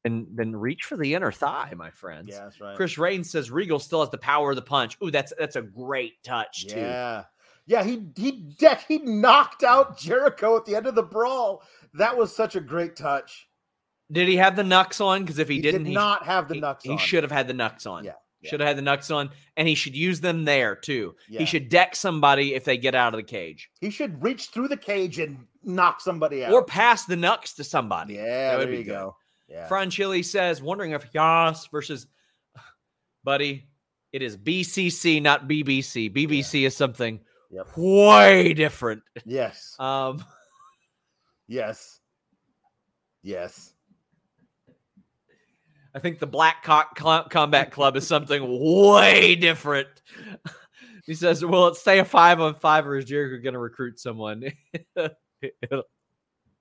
and 0.05 0.27
then 0.35 0.57
reach 0.57 0.85
for 0.85 0.97
the 0.97 1.15
inner 1.15 1.31
thigh, 1.31 1.73
my 1.77 1.91
friends. 1.91 2.31
yeah, 2.31 2.45
that's 2.45 2.61
right. 2.61 2.75
Chris 2.77 2.99
Rain 2.99 3.23
says 3.23 3.51
Regal 3.51 3.79
still 3.79 4.01
has 4.01 4.11
the 4.11 4.19
power 4.19 4.51
of 4.51 4.57
the 4.57 4.63
punch. 4.63 4.97
Ooh, 5.03 5.13
that's 5.13 5.33
that's 5.39 5.55
a 5.55 5.63
great 5.63 6.15
touch 6.25 6.67
too. 6.67 6.81
Yeah. 6.81 7.25
Yeah, 7.73 7.83
he 7.83 8.03
he 8.17 8.33
deck 8.59 8.85
he 8.87 8.99
knocked 8.99 9.63
out 9.65 9.97
Jericho 9.99 10.59
at 10.59 10.67
the 10.67 10.77
end 10.77 10.87
of 10.87 10.95
the 10.95 11.03
brawl. 11.03 11.63
That 11.95 12.15
was 12.15 12.35
such 12.37 12.55
a 12.55 12.61
great 12.61 12.97
touch. 12.97 13.49
Did 14.11 14.29
he 14.29 14.37
have 14.37 14.57
the 14.57 14.63
knucks 14.65 15.01
on? 15.01 15.23
Because 15.23 15.39
if 15.39 15.49
he, 15.49 15.55
He, 15.57 15.63
didn't, 15.63 15.85
did 15.85 15.89
he, 15.89 15.95
not 15.95 16.27
have 16.27 16.49
the 16.49 16.55
he, 16.57 16.61
knucks 16.61 16.85
he 16.85 16.91
on. 16.91 16.99
should 16.99 17.23
have 17.23 17.33
had 17.33 17.49
the 17.49 17.55
knucks 17.55 17.87
on. 17.87 18.05
Yeah, 18.05 18.13
yeah. 18.43 18.51
Should 18.51 18.61
have 18.61 18.67
had 18.67 18.77
the 18.77 18.83
knucks 18.83 19.11
on, 19.11 19.31
and 19.57 19.67
he 19.67 19.75
should 19.75 19.97
use 19.97 20.21
them 20.21 20.45
there 20.45 20.77
too. 20.77 21.15
Yeah. 21.31 21.39
He 21.41 21.47
should 21.47 21.71
deck 21.71 21.97
somebody 21.97 22.55
if 22.55 22.65
they 22.65 22.77
get 22.77 22.95
out 22.95 23.15
of 23.15 23.19
the 23.19 23.23
cage, 23.23 23.71
He 23.81 23.89
should 23.89 24.23
reach 24.23 24.49
through 24.49 24.69
the 24.69 24.77
cage 24.77 25.19
and 25.19 25.47
knock 25.65 26.03
somebody 26.03 26.45
out. 26.45 26.53
or 26.53 26.63
pass 26.63 27.07
the 27.07 27.17
knucks 27.17 27.55
to 27.55 27.65
somebody. 27.65 28.15
yeah, 28.15 28.51
that 28.51 28.59
would 28.59 28.67
there 28.69 28.73
be 28.73 28.79
you 28.81 28.85
good. 28.85 28.91
go. 28.91 29.17
Yeah. 29.49 29.67
Fran 29.67 29.89
Chili 29.89 30.23
says, 30.23 30.61
wondering 30.61 30.91
if 30.93 31.11
JAS 31.11 31.69
versus 31.73 32.07
Buddy, 33.25 33.67
it 34.13 34.21
is 34.21 34.37
BCC, 34.37 35.23
not 35.23 35.49
BBC. 35.49 36.15
BBC 36.15 36.67
is 36.67 36.77
something 36.77 37.21
Yep. 37.53 37.69
way 37.77 38.55
different. 38.55 39.03
Yes. 39.25 39.77
Um, 39.79 40.25
Yes. 41.49 42.01
Yes. 43.23 43.75
I 45.95 45.99
think 45.99 46.19
the 46.19 46.27
Black 46.27 46.63
Cock 46.63 46.99
Cl- 46.99 47.29
Combat 47.29 47.71
Club 47.71 47.97
is 47.97 48.07
something 48.07 48.43
way 48.49 49.35
different. 49.35 49.89
he 51.05 51.15
says, 51.15 51.45
"Will 51.45 51.69
it 51.69 51.77
stay 51.77 51.99
a 51.99 52.05
five 52.07 52.41
on 52.41 52.55
five, 52.55 52.87
or 52.87 52.97
is 52.97 53.05
Jericho 53.05 53.43
going 53.43 53.53
to 53.53 53.59
recruit 53.59 54.01
someone?" 54.01 54.45
it'll, 54.97 55.83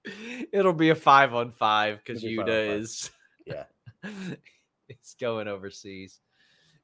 it'll 0.52 0.74
be 0.74 0.90
a 0.90 0.96
five 0.96 1.34
on 1.34 1.52
five 1.54 2.00
because 2.04 2.22
It'll 2.24 2.44
five 2.44 2.50
on 2.50 2.54
five. 2.68 2.80
is 2.82 3.12
Yeah. 3.46 3.64
it's 4.90 5.14
going 5.16 5.48
overseas. 5.48 6.20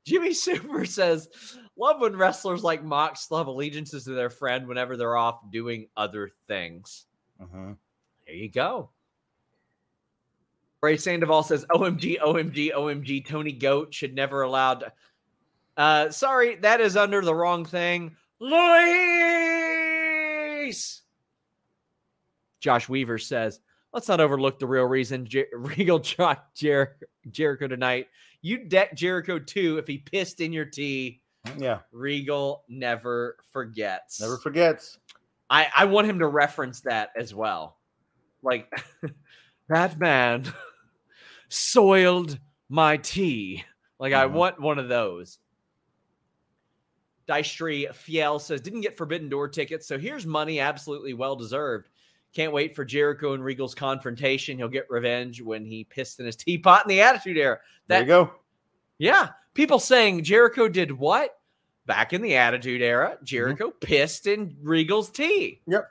Jimmy 0.07 0.33
Super 0.33 0.85
says, 0.85 1.27
"Love 1.75 1.99
when 1.99 2.15
wrestlers 2.15 2.63
like 2.63 2.83
Mox 2.83 3.29
love 3.29 3.47
allegiances 3.47 4.05
to 4.05 4.11
their 4.11 4.29
friend 4.29 4.67
whenever 4.67 4.95
they're 4.95 5.17
off 5.17 5.51
doing 5.51 5.87
other 5.97 6.31
things." 6.47 7.05
Mhm. 7.41 7.75
There 8.25 8.35
you 8.35 8.49
go. 8.49 8.89
Ray 10.81 10.95
Sandoval 10.97 11.43
says, 11.43 11.65
OMG, 11.71 12.19
OMG, 12.21 12.71
OMG, 12.71 13.25
Tony 13.25 13.51
Goat 13.51 13.93
should 13.93 14.13
never 14.13 14.43
allowed. 14.43 14.91
Uh, 15.75 16.09
sorry, 16.11 16.55
that 16.57 16.79
is 16.81 16.95
under 16.95 17.21
the 17.21 17.33
wrong 17.35 17.65
thing. 17.65 18.15
Luis! 19.57 21.01
Josh 22.59 22.87
Weaver 22.87 23.17
says, 23.17 23.59
let's 23.91 24.07
not 24.07 24.21
overlook 24.21 24.59
the 24.59 24.67
real 24.67 24.85
reason 24.85 25.25
Jer- 25.25 25.47
Regal 25.53 25.99
dropped 25.99 26.55
Jer- 26.55 26.97
Jericho 27.31 27.67
tonight. 27.67 28.07
You 28.41 28.65
deck 28.65 28.95
Jericho 28.95 29.39
too 29.39 29.77
if 29.77 29.87
he 29.87 29.97
pissed 29.97 30.41
in 30.41 30.53
your 30.53 30.65
tea. 30.65 31.21
Yeah, 31.57 31.79
Regal 31.91 32.63
never 32.67 33.37
forgets. 33.51 34.19
never 34.21 34.37
forgets. 34.37 34.99
I, 35.49 35.67
I 35.75 35.85
want 35.85 36.07
him 36.07 36.19
to 36.19 36.27
reference 36.27 36.81
that 36.81 37.11
as 37.15 37.33
well. 37.33 37.77
Like 38.43 38.71
that 39.69 39.97
man 39.97 40.45
soiled 41.49 42.37
my 42.69 42.97
tea. 42.97 43.63
Like 43.99 44.13
I 44.13 44.25
Mhm. 44.27 44.31
want 44.33 44.61
one 44.61 44.77
of 44.79 44.89
those. 44.89 45.39
Dystri 47.27 47.93
Fiel 47.93 48.39
says 48.39 48.61
didn't 48.61 48.81
get 48.81 48.95
Forbidden 48.97 49.29
Door 49.29 49.49
tickets, 49.49 49.87
so 49.87 49.97
here's 49.97 50.25
money 50.25 50.59
absolutely 50.59 51.13
well 51.13 51.35
deserved. 51.35 51.89
Can't 52.37 52.53
wait 52.53 52.75
for 52.75 52.85
Jericho 52.85 53.33
and 53.33 53.43
Regal's 53.43 53.73
confrontation. 53.73 54.59
He'll 54.59 54.67
get 54.67 54.85
revenge 54.91 55.41
when 55.41 55.65
he 55.65 55.83
pissed 55.85 56.19
in 56.19 56.27
his 56.27 56.35
teapot 56.35 56.85
in 56.85 56.89
the 56.89 57.01
Attitude 57.01 57.35
Era. 57.35 57.57
There 57.87 58.01
you 58.01 58.05
go. 58.05 58.31
yeah, 58.99 59.29
people 59.55 59.79
saying 59.79 60.23
Jericho 60.23 60.67
did 60.69 60.91
what? 60.91 61.39
Back 61.87 62.13
in 62.13 62.21
the 62.21 62.35
Attitude 62.35 62.83
Era, 62.83 63.15
mm-hmm. 63.15 63.25
Jericho 63.25 63.71
pissed 63.71 64.27
in 64.27 64.55
Regal's 64.61 65.09
tea. 65.09 65.61
Yep. 65.65 65.89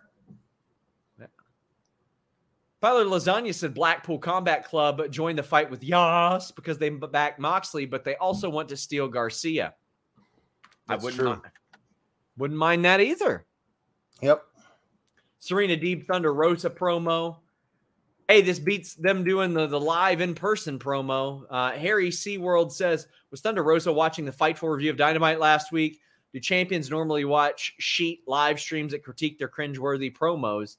Tyler 2.81 3.05
Lasagna 3.07 3.53
said 3.53 3.75
Blackpool 3.75 4.21
Combat 4.21 4.65
Club 4.65 5.11
joined 5.11 5.41
the 5.41 5.43
fight 5.43 5.69
with 5.69 5.81
JAS 5.83 6.53
because 6.53 6.79
they 6.79 6.91
back 6.91 7.41
Moxley, 7.41 7.87
but 7.87 8.05
they 8.05 8.15
also 8.15 8.49
want 8.49 8.69
to 8.69 8.77
steal 8.77 9.09
Garcia. 9.09 9.75
That's 10.87 11.03
I 11.03 11.05
wouldn't 11.05 11.25
mind, 11.25 11.41
wouldn't 12.39 12.61
mind 12.61 12.85
that 12.85 13.01
either. 13.01 13.45
Yep. 14.23 14.45
Serena 15.39 15.77
Deep 15.77 16.07
Thunder 16.07 16.33
Rosa 16.33 16.71
promo. 16.71 17.39
Hey, 18.29 18.41
this 18.41 18.59
beats 18.59 18.95
them 18.95 19.23
doing 19.23 19.53
the, 19.55 19.67
the 19.69 19.79
live 19.79 20.21
in 20.21 20.35
person 20.35 20.79
promo. 20.79 21.45
Uh, 21.49 21.73
Harry 21.73 22.09
SeaWorld 22.11 22.73
says, 22.73 23.07
Was 23.31 23.41
Thunder 23.41 23.63
Rosa 23.63 23.93
watching 23.93 24.25
the 24.25 24.33
Fightful 24.33 24.69
review 24.73 24.91
of 24.91 24.97
Dynamite 24.97 25.39
last 25.39 25.71
week? 25.71 26.01
Do 26.33 26.41
champions 26.41 26.91
normally 26.91 27.25
watch 27.25 27.75
sheet 27.79 28.23
live 28.27 28.59
streams 28.59 28.93
that 28.93 29.05
critique 29.05 29.39
their 29.39 29.49
cringeworthy 29.49 30.13
promos? 30.13 30.77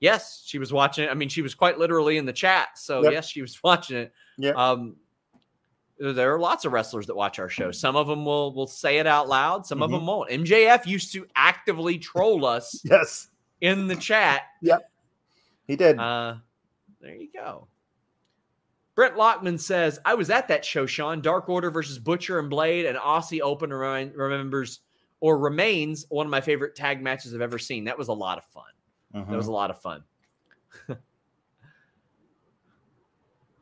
Yes, 0.00 0.42
she 0.44 0.58
was 0.58 0.72
watching 0.72 1.04
it. 1.04 1.10
I 1.10 1.14
mean, 1.14 1.28
she 1.30 1.42
was 1.42 1.54
quite 1.54 1.78
literally 1.78 2.18
in 2.18 2.26
the 2.26 2.32
chat. 2.32 2.68
So, 2.76 3.02
Yep. 3.02 3.12
yes, 3.12 3.28
she 3.30 3.40
was 3.40 3.58
watching 3.64 3.96
it. 3.96 4.12
Yeah. 4.36 4.50
Um, 4.50 4.96
there 5.98 6.32
are 6.32 6.38
lots 6.38 6.64
of 6.64 6.72
wrestlers 6.72 7.06
that 7.06 7.16
watch 7.16 7.38
our 7.40 7.48
show. 7.48 7.72
Some 7.72 7.96
of 7.96 8.06
them 8.06 8.24
will 8.24 8.54
will 8.54 8.68
say 8.68 8.98
it 8.98 9.06
out 9.08 9.26
loud. 9.28 9.66
Some 9.66 9.82
of 9.82 9.90
Mhm. 9.90 9.94
them 9.94 10.06
won't. 10.06 10.30
MJF 10.30 10.86
used 10.86 11.12
to 11.14 11.26
actively 11.34 11.98
troll 11.98 12.44
us 12.44 12.80
Yes, 12.84 13.28
in 13.60 13.86
the 13.86 13.96
chat. 13.96 14.42
Yep. 14.62 14.90
He 15.66 15.76
did. 15.76 15.98
Uh, 15.98 16.36
there 17.00 17.14
you 17.14 17.28
go. 17.32 17.68
Brent 18.94 19.14
Lockman 19.16 19.58
says, 19.60 20.00
I 20.04 20.14
was 20.14 20.28
at 20.30 20.48
that 20.48 20.64
show, 20.64 20.84
Sean. 20.86 21.20
Dark 21.20 21.48
Order 21.48 21.70
versus 21.70 21.98
Butcher 21.98 22.38
and 22.40 22.50
Blade, 22.50 22.84
and 22.86 22.98
Aussie 22.98 23.40
Open 23.40 23.72
remembers 23.72 24.80
or 25.20 25.38
remains 25.38 26.06
one 26.08 26.26
of 26.26 26.30
my 26.30 26.40
favorite 26.40 26.74
tag 26.74 27.00
matches 27.02 27.34
I've 27.34 27.40
ever 27.40 27.58
seen. 27.58 27.84
That 27.84 27.96
was 27.98 28.08
a 28.08 28.12
lot 28.12 28.38
of 28.38 28.44
fun. 28.46 28.64
That 29.12 29.36
was 29.36 29.46
Mhm. 29.46 29.50
a 29.50 29.52
lot 29.52 29.70
of 29.70 29.80
fun. 29.80 30.02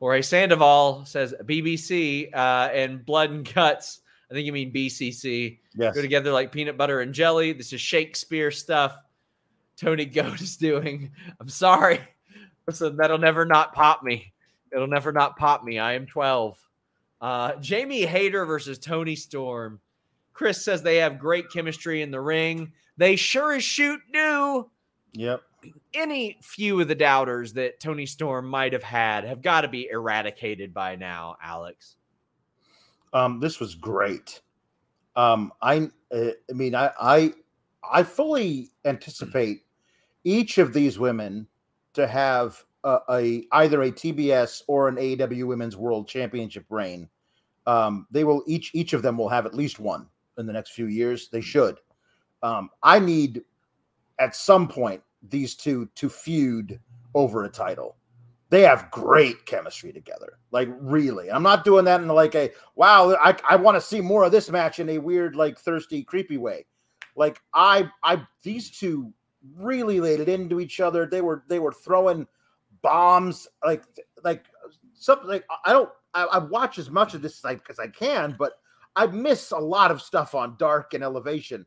Jorge 0.00 0.22
Sandoval 0.22 1.04
says 1.06 1.34
BBC 1.44 2.28
uh, 2.34 2.68
and 2.72 3.04
Blood 3.04 3.30
and 3.30 3.54
Guts. 3.54 4.00
I 4.30 4.34
think 4.34 4.44
you 4.46 4.52
mean 4.52 4.72
BCC 4.72 5.58
yes. 5.74 5.94
go 5.94 6.02
together 6.02 6.32
like 6.32 6.52
peanut 6.52 6.76
butter 6.76 7.00
and 7.00 7.14
jelly. 7.14 7.52
This 7.52 7.72
is 7.72 7.80
Shakespeare 7.80 8.50
stuff. 8.50 8.96
Tony 9.76 10.04
Goat 10.06 10.40
is 10.40 10.56
doing. 10.56 11.10
I'm 11.40 11.48
sorry. 11.48 12.00
Listen, 12.66 12.96
that'll 12.96 13.18
never 13.18 13.44
not 13.44 13.74
pop 13.74 14.02
me. 14.02 14.32
It'll 14.72 14.86
never 14.86 15.12
not 15.12 15.36
pop 15.36 15.64
me. 15.64 15.78
I 15.78 15.94
am 15.94 16.06
12. 16.06 16.58
Uh, 17.20 17.56
Jamie 17.56 18.04
Hayter 18.04 18.44
versus 18.44 18.78
Toni 18.78 19.16
Storm. 19.16 19.80
Chris 20.32 20.62
says 20.62 20.82
they 20.82 20.96
have 20.96 21.18
great 21.18 21.50
chemistry 21.50 22.02
in 22.02 22.10
the 22.10 22.20
ring. 22.20 22.72
They 22.96 23.16
sure 23.16 23.54
as 23.54 23.64
shoot 23.64 24.00
do. 24.12 24.70
Yep. 25.12 25.42
Any 25.94 26.38
few 26.42 26.80
of 26.80 26.88
the 26.88 26.94
doubters 26.94 27.54
that 27.54 27.80
Toni 27.80 28.06
Storm 28.06 28.46
might 28.46 28.72
have 28.72 28.82
had 28.82 29.24
have 29.24 29.40
got 29.40 29.62
to 29.62 29.68
be 29.68 29.88
eradicated 29.90 30.74
by 30.74 30.96
now, 30.96 31.36
Alex. 31.42 31.96
Um, 33.12 33.40
this 33.40 33.58
was 33.58 33.74
great. 33.74 34.42
Um, 35.16 35.52
I, 35.62 35.88
uh, 36.12 36.30
I 36.50 36.52
mean, 36.52 36.74
I, 36.74 36.90
I, 37.00 37.32
I 37.90 38.02
fully 38.02 38.70
anticipate 38.84 39.62
each 40.26 40.58
of 40.58 40.72
these 40.72 40.98
women 40.98 41.46
to 41.94 42.06
have 42.06 42.62
a, 42.84 42.98
a 43.08 43.46
either 43.52 43.82
a 43.82 43.92
TBS 43.92 44.62
or 44.66 44.88
an 44.88 44.96
AEW 44.96 45.46
Women's 45.46 45.76
World 45.76 46.08
Championship 46.08 46.66
reign. 46.68 47.08
Um, 47.66 48.06
they 48.10 48.24
will 48.24 48.42
each 48.46 48.72
each 48.74 48.92
of 48.92 49.02
them 49.02 49.16
will 49.16 49.28
have 49.28 49.46
at 49.46 49.54
least 49.54 49.78
one 49.78 50.06
in 50.36 50.46
the 50.46 50.52
next 50.52 50.72
few 50.72 50.86
years. 50.86 51.28
They 51.28 51.40
should. 51.40 51.78
Um, 52.42 52.70
I 52.82 52.98
need 52.98 53.42
at 54.18 54.34
some 54.34 54.68
point 54.68 55.00
these 55.30 55.54
two 55.54 55.88
to 55.94 56.08
feud 56.08 56.78
over 57.14 57.44
a 57.44 57.48
title. 57.48 57.96
They 58.50 58.62
have 58.62 58.90
great 58.90 59.46
chemistry 59.46 59.92
together. 59.92 60.38
Like 60.50 60.68
really. 60.80 61.30
I'm 61.30 61.42
not 61.42 61.64
doing 61.64 61.84
that 61.84 62.00
in 62.00 62.08
like 62.08 62.34
a 62.34 62.50
wow, 62.74 63.16
I, 63.22 63.36
I 63.48 63.56
want 63.56 63.76
to 63.76 63.80
see 63.80 64.00
more 64.00 64.24
of 64.24 64.32
this 64.32 64.50
match 64.50 64.80
in 64.80 64.88
a 64.90 64.98
weird, 64.98 65.36
like 65.36 65.58
thirsty, 65.58 66.02
creepy 66.02 66.36
way. 66.36 66.66
Like 67.16 67.40
I 67.54 67.88
I 68.02 68.26
these 68.42 68.70
two 68.70 69.12
really 69.54 70.00
laid 70.00 70.20
it 70.20 70.28
into 70.28 70.60
each 70.60 70.80
other. 70.80 71.06
They 71.06 71.20
were 71.20 71.44
they 71.48 71.58
were 71.58 71.72
throwing 71.72 72.26
bombs 72.82 73.48
like 73.64 73.84
like 74.22 74.44
something 74.94 75.28
like 75.28 75.44
I 75.64 75.72
don't 75.72 75.90
I, 76.14 76.24
I 76.24 76.38
watch 76.38 76.78
as 76.78 76.90
much 76.90 77.14
of 77.14 77.22
this 77.22 77.44
like 77.44 77.68
as 77.68 77.78
I 77.78 77.88
can, 77.88 78.36
but 78.38 78.58
I 78.96 79.06
miss 79.06 79.50
a 79.50 79.58
lot 79.58 79.90
of 79.90 80.00
stuff 80.00 80.34
on 80.34 80.56
Dark 80.58 80.94
and 80.94 81.04
Elevation. 81.04 81.66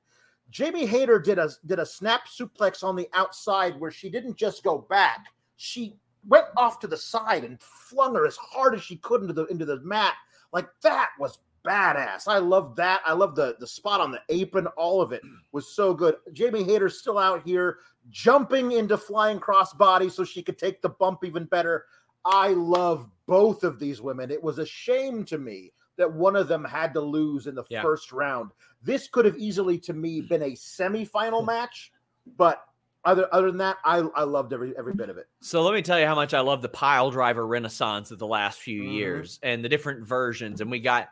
Jamie 0.49 0.85
Hayter 0.85 1.19
did 1.19 1.37
a 1.37 1.49
did 1.65 1.79
a 1.79 1.85
snap 1.85 2.21
suplex 2.27 2.83
on 2.83 2.95
the 2.95 3.07
outside 3.13 3.79
where 3.79 3.91
she 3.91 4.09
didn't 4.09 4.35
just 4.35 4.63
go 4.63 4.79
back; 4.89 5.27
she 5.57 5.95
went 6.27 6.47
off 6.57 6.79
to 6.79 6.87
the 6.87 6.97
side 6.97 7.43
and 7.43 7.61
flung 7.61 8.15
her 8.15 8.25
as 8.25 8.35
hard 8.35 8.73
as 8.73 8.81
she 8.81 8.97
could 8.97 9.21
into 9.21 9.33
the 9.33 9.45
into 9.45 9.65
the 9.65 9.79
mat. 9.81 10.15
Like 10.51 10.67
that 10.81 11.09
was 11.19 11.37
badass. 11.65 12.27
I 12.27 12.37
love 12.39 12.75
that. 12.77 13.01
I 13.05 13.13
love 13.13 13.35
the 13.35 13.55
the 13.59 13.67
spot 13.67 14.01
on 14.01 14.11
the 14.11 14.21
apron. 14.29 14.67
All 14.77 15.01
of 15.01 15.11
it 15.11 15.21
was 15.51 15.75
so 15.75 15.93
good. 15.93 16.15
Jamie 16.33 16.63
Hayter's 16.63 16.99
still 16.99 17.17
out 17.17 17.43
here 17.45 17.79
jumping 18.09 18.71
into 18.73 18.97
flying 18.97 19.39
crossbody 19.39 20.11
so 20.11 20.23
she 20.23 20.41
could 20.41 20.57
take 20.57 20.81
the 20.81 20.89
bump 20.89 21.23
even 21.23 21.45
better. 21.45 21.85
I 22.25 22.49
love 22.49 23.07
both 23.27 23.63
of 23.63 23.79
these 23.79 24.01
women. 24.01 24.31
It 24.31 24.41
was 24.41 24.59
a 24.59 24.65
shame 24.65 25.23
to 25.25 25.37
me 25.37 25.71
that 25.97 26.11
one 26.11 26.35
of 26.35 26.47
them 26.47 26.63
had 26.63 26.93
to 26.93 27.01
lose 27.01 27.47
in 27.47 27.55
the 27.55 27.63
Yeah. 27.69 27.81
first 27.81 28.11
round. 28.11 28.51
This 28.81 29.07
could 29.07 29.25
have 29.25 29.37
easily, 29.37 29.77
to 29.79 29.93
me, 29.93 30.21
been 30.21 30.41
a 30.43 30.51
semifinal 30.51 31.45
match, 31.45 31.91
but 32.37 32.63
other 33.05 33.33
other 33.33 33.47
than 33.47 33.57
that, 33.57 33.77
I 33.85 33.99
I 34.15 34.23
loved 34.23 34.51
every 34.51 34.77
every 34.77 34.93
bit 34.93 35.09
of 35.09 35.17
it. 35.17 35.27
So 35.41 35.61
let 35.61 35.73
me 35.73 35.81
tell 35.81 35.97
you 35.99 36.05
how 36.05 36.15
much 36.15 36.33
I 36.33 36.41
love 36.41 36.61
the 36.61 36.67
pile 36.69 37.11
driver 37.11 37.47
renaissance 37.47 38.11
of 38.11 38.19
the 38.19 38.27
last 38.27 38.59
few 38.59 38.81
Mhm. 38.83 38.93
years 38.93 39.39
and 39.41 39.63
the 39.63 39.69
different 39.69 40.05
versions. 40.05 40.59
And 40.59 40.69
we 40.69 40.79
got 40.81 41.09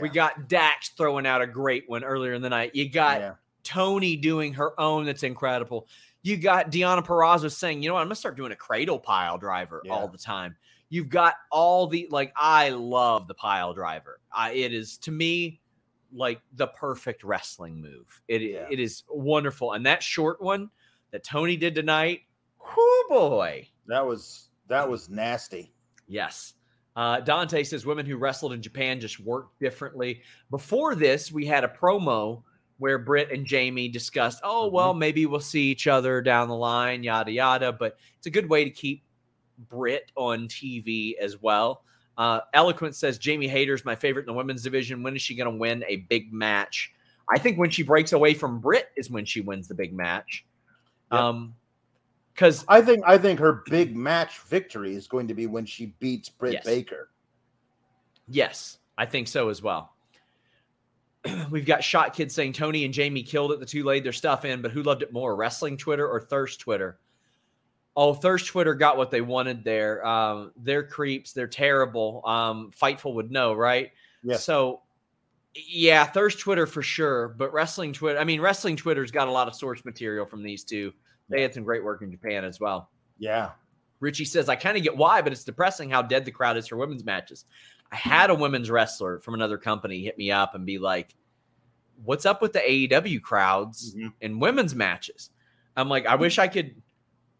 we 0.00 0.08
got 0.08 0.48
Dax 0.48 0.90
throwing 0.90 1.26
out 1.26 1.42
a 1.42 1.46
great 1.46 1.84
one 1.88 2.04
earlier 2.04 2.32
in 2.32 2.42
the 2.42 2.48
night. 2.50 2.74
You 2.74 2.88
got 2.88 3.20
Yeah. 3.20 3.34
Toni 3.64 4.16
doing 4.16 4.52
her 4.54 4.78
own 4.80 5.04
that's 5.06 5.22
incredible. 5.22 5.86
You 6.22 6.36
got 6.36 6.70
Deonna 6.70 7.04
Purrazzo 7.04 7.50
saying, 7.50 7.82
you 7.82 7.88
know 7.88 7.94
what, 7.94 8.00
I'm 8.00 8.06
gonna 8.06 8.14
start 8.16 8.36
doing 8.36 8.52
a 8.52 8.56
cradle 8.56 8.98
pile 8.98 9.38
driver 9.38 9.82
Yeah. 9.84 9.92
all 9.92 10.08
the 10.08 10.18
time. 10.18 10.56
You've 10.88 11.08
got 11.08 11.34
all 11.50 11.86
the 11.86 12.06
like 12.10 12.32
I 12.36 12.70
love 12.70 13.26
the 13.28 13.34
pile 13.34 13.72
driver. 13.74 14.20
I, 14.32 14.52
it 14.52 14.72
is 14.72 14.98
to 14.98 15.10
me 15.10 15.60
like 16.12 16.40
the 16.54 16.66
perfect 16.68 17.24
wrestling 17.24 17.80
move. 17.80 18.20
It 18.28 18.42
it 18.42 18.78
is 18.80 19.02
wonderful. 19.08 19.72
And 19.72 19.86
that 19.86 20.02
short 20.02 20.40
one 20.42 20.70
that 21.10 21.24
Toni 21.24 21.56
did 21.56 21.74
tonight, 21.74 22.20
whoo 22.60 23.04
boy. 23.08 23.68
That 23.86 24.06
was 24.06 24.50
that 24.68 24.88
was 24.88 25.08
nasty. 25.08 25.72
Yes. 26.06 26.54
Uh, 26.94 27.20
Dante 27.20 27.62
says 27.64 27.86
women 27.86 28.04
who 28.04 28.16
wrestled 28.16 28.52
in 28.52 28.60
Japan 28.60 29.00
just 29.00 29.18
work 29.18 29.48
differently. 29.58 30.22
Before 30.50 30.94
this, 30.94 31.32
we 31.32 31.46
had 31.46 31.64
a 31.64 31.68
promo 31.68 32.42
where 32.78 32.98
Britt 32.98 33.30
and 33.30 33.46
Jamie 33.46 33.88
discussed, 33.88 34.40
oh, 34.42 34.68
well, 34.68 34.92
maybe 34.92 35.24
we'll 35.24 35.40
see 35.40 35.70
each 35.70 35.86
other 35.86 36.20
down 36.20 36.48
the 36.48 36.54
line, 36.54 37.02
yada, 37.02 37.30
yada. 37.30 37.72
But 37.72 37.96
it's 38.18 38.26
a 38.26 38.30
good 38.30 38.48
way 38.48 38.64
to 38.64 38.70
keep 38.70 39.04
Britt 39.70 40.10
on 40.16 40.48
TV 40.48 41.16
as 41.18 41.40
well. 41.40 41.84
Uh, 42.18 42.40
Eloquent 42.52 42.94
says 42.94 43.18
Jamie 43.18 43.48
Hayter's 43.48 43.84
my 43.84 43.94
favorite 43.94 44.22
in 44.22 44.26
the 44.26 44.32
women's 44.32 44.62
division. 44.62 45.02
When 45.02 45.16
is 45.16 45.22
she 45.22 45.34
going 45.34 45.50
to 45.50 45.56
win 45.56 45.84
a 45.88 45.96
big 45.96 46.32
match? 46.32 46.92
I 47.32 47.38
think 47.38 47.56
when 47.56 47.70
she 47.70 47.82
breaks 47.82 48.12
away 48.12 48.34
from 48.34 48.60
Britt 48.60 48.90
is 48.96 49.10
when 49.10 49.24
she 49.24 49.40
wins 49.40 49.68
the 49.68 49.74
big 49.74 49.94
match. 49.94 50.44
Yep. 51.10 51.20
Um, 51.20 51.54
because 52.34 52.64
I 52.68 52.80
think 52.80 53.02
I 53.06 53.18
think 53.18 53.38
her 53.40 53.62
big 53.66 53.96
match 53.96 54.38
victory 54.40 54.94
is 54.94 55.06
going 55.06 55.28
to 55.28 55.34
be 55.34 55.46
when 55.46 55.66
she 55.66 55.86
beats 55.98 56.28
Britt 56.28 56.54
Yes. 56.54 56.64
Baker. 56.64 57.10
Yes, 58.28 58.78
I 58.96 59.06
think 59.06 59.28
so 59.28 59.48
as 59.48 59.62
well. 59.62 59.92
We've 61.50 61.66
got 61.66 61.84
Shot 61.84 62.14
Kid 62.14 62.32
saying 62.32 62.54
Toni 62.54 62.84
and 62.84 62.94
Jamie 62.94 63.22
killed 63.22 63.52
it. 63.52 63.60
The 63.60 63.66
two 63.66 63.84
laid 63.84 64.04
their 64.04 64.12
stuff 64.12 64.44
in, 64.44 64.62
but 64.62 64.70
who 64.70 64.82
loved 64.82 65.02
it 65.02 65.12
more, 65.12 65.36
wrestling 65.36 65.76
Twitter 65.76 66.08
or 66.08 66.20
thirst 66.20 66.60
Twitter? 66.60 66.98
Oh, 67.94 68.14
Thirst 68.14 68.46
Twitter 68.46 68.74
got 68.74 68.96
what 68.96 69.10
they 69.10 69.20
wanted 69.20 69.64
there. 69.64 70.04
Um, 70.06 70.52
they're 70.56 70.82
creeps. 70.82 71.32
They're 71.34 71.46
terrible. 71.46 72.22
Um, 72.24 72.70
Fightful 72.80 73.12
would 73.14 73.30
know, 73.30 73.52
right? 73.52 73.92
Yeah. 74.22 74.38
So, 74.38 74.80
yeah, 75.54 76.06
Thirst 76.06 76.38
Twitter 76.40 76.66
for 76.66 76.80
sure. 76.80 77.28
But 77.28 77.52
Wrestling 77.52 77.92
Twitter, 77.92 78.18
I 78.18 78.24
mean, 78.24 78.40
Wrestling 78.40 78.76
Twitter's 78.76 79.10
got 79.10 79.28
a 79.28 79.30
lot 79.30 79.46
of 79.46 79.54
source 79.54 79.84
material 79.84 80.24
from 80.24 80.42
these 80.42 80.64
two. 80.64 80.94
They 81.28 81.42
had 81.42 81.54
some 81.54 81.64
great 81.64 81.82
work 81.84 82.02
in 82.02 82.10
Japan 82.10 82.44
as 82.44 82.60
well. 82.60 82.90
Yeah. 83.18 83.50
Richie 84.00 84.24
says, 84.24 84.48
I 84.48 84.56
kind 84.56 84.76
of 84.76 84.82
get 84.82 84.96
why, 84.96 85.22
but 85.22 85.32
it's 85.32 85.44
depressing 85.44 85.88
how 85.90 86.02
dead 86.02 86.24
the 86.24 86.30
crowd 86.32 86.56
is 86.56 86.66
for 86.66 86.76
women's 86.76 87.04
matches. 87.04 87.44
I 87.90 87.96
had 87.96 88.30
a 88.30 88.34
women's 88.34 88.70
wrestler 88.70 89.20
from 89.20 89.34
another 89.34 89.58
company 89.58 90.02
hit 90.02 90.18
me 90.18 90.30
up 90.30 90.54
and 90.54 90.66
be 90.66 90.78
like, 90.78 91.14
What's 92.04 92.26
up 92.26 92.42
with 92.42 92.52
the 92.52 92.58
AEW 92.58 93.20
crowds 93.22 93.94
Mhm. 93.94 94.12
in 94.20 94.40
women's 94.40 94.74
matches? 94.74 95.30
I'm 95.76 95.88
like, 95.88 96.04
I 96.06 96.16
wish 96.16 96.38
I 96.38 96.48
could. 96.48 96.82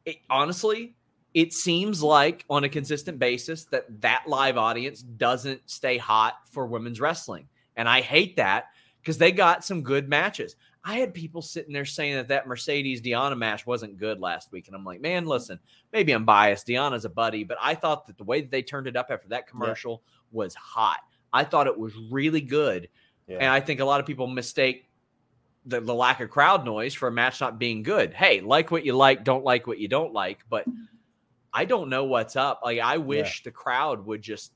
It, 0.04 0.18
honestly, 0.30 0.94
it 1.34 1.52
seems 1.52 2.00
like 2.00 2.44
on 2.48 2.62
a 2.62 2.68
consistent 2.68 3.18
basis 3.18 3.64
that 3.66 4.02
that 4.02 4.24
live 4.28 4.56
audience 4.56 5.02
doesn't 5.02 5.68
stay 5.68 5.98
hot 5.98 6.34
for 6.52 6.66
women's 6.66 7.00
wrestling. 7.00 7.48
And 7.76 7.88
I 7.88 8.02
hate 8.02 8.36
that 8.36 8.66
because 9.00 9.18
they 9.18 9.32
got 9.32 9.64
some 9.64 9.82
good 9.82 10.08
matches. 10.08 10.54
I 10.84 10.98
had 10.98 11.14
people 11.14 11.42
sitting 11.42 11.72
there 11.72 11.84
saying 11.84 12.14
that 12.16 12.28
that 12.28 12.48
Mercedes 12.48 13.00
Diana 13.00 13.36
match 13.36 13.66
wasn't 13.66 13.98
good 13.98 14.20
last 14.20 14.50
week. 14.50 14.66
And 14.66 14.74
I'm 14.74 14.84
like, 14.84 15.00
man, 15.00 15.26
listen, 15.26 15.60
maybe 15.92 16.12
I'm 16.12 16.24
biased. 16.24 16.66
Diana's 16.66 17.04
a 17.04 17.08
buddy, 17.08 17.44
but 17.44 17.56
I 17.60 17.74
thought 17.74 18.06
that 18.06 18.18
the 18.18 18.24
way 18.24 18.40
that 18.40 18.50
they 18.50 18.62
turned 18.62 18.88
it 18.88 18.96
up 18.96 19.06
after 19.10 19.28
that 19.28 19.46
commercial 19.46 20.02
was 20.32 20.54
hot. 20.54 20.98
I 21.32 21.44
thought 21.44 21.68
it 21.68 21.78
was 21.78 21.94
really 22.10 22.40
good. 22.40 22.88
Yeah. 23.28 23.36
And 23.36 23.46
I 23.46 23.60
think 23.60 23.78
a 23.78 23.84
lot 23.84 24.00
of 24.00 24.06
people 24.06 24.26
mistake 24.26 24.88
the, 25.66 25.80
the 25.80 25.94
lack 25.94 26.20
of 26.20 26.30
crowd 26.30 26.64
noise 26.64 26.94
for 26.94 27.06
a 27.06 27.12
match 27.12 27.40
not 27.40 27.60
being 27.60 27.84
good. 27.84 28.12
Hey, 28.12 28.40
like 28.40 28.72
what 28.72 28.84
you 28.84 28.94
like, 28.94 29.22
don't 29.22 29.44
like 29.44 29.68
what 29.68 29.78
you 29.78 29.86
don't 29.86 30.12
like. 30.12 30.40
But 30.50 30.66
I 31.52 31.64
don't 31.64 31.90
know 31.90 32.04
what's 32.04 32.34
up. 32.34 32.60
Like 32.64 32.80
I 32.80 32.96
wish 32.96 33.44
the 33.44 33.52
crowd 33.52 34.04
would 34.06 34.20
just 34.20 34.52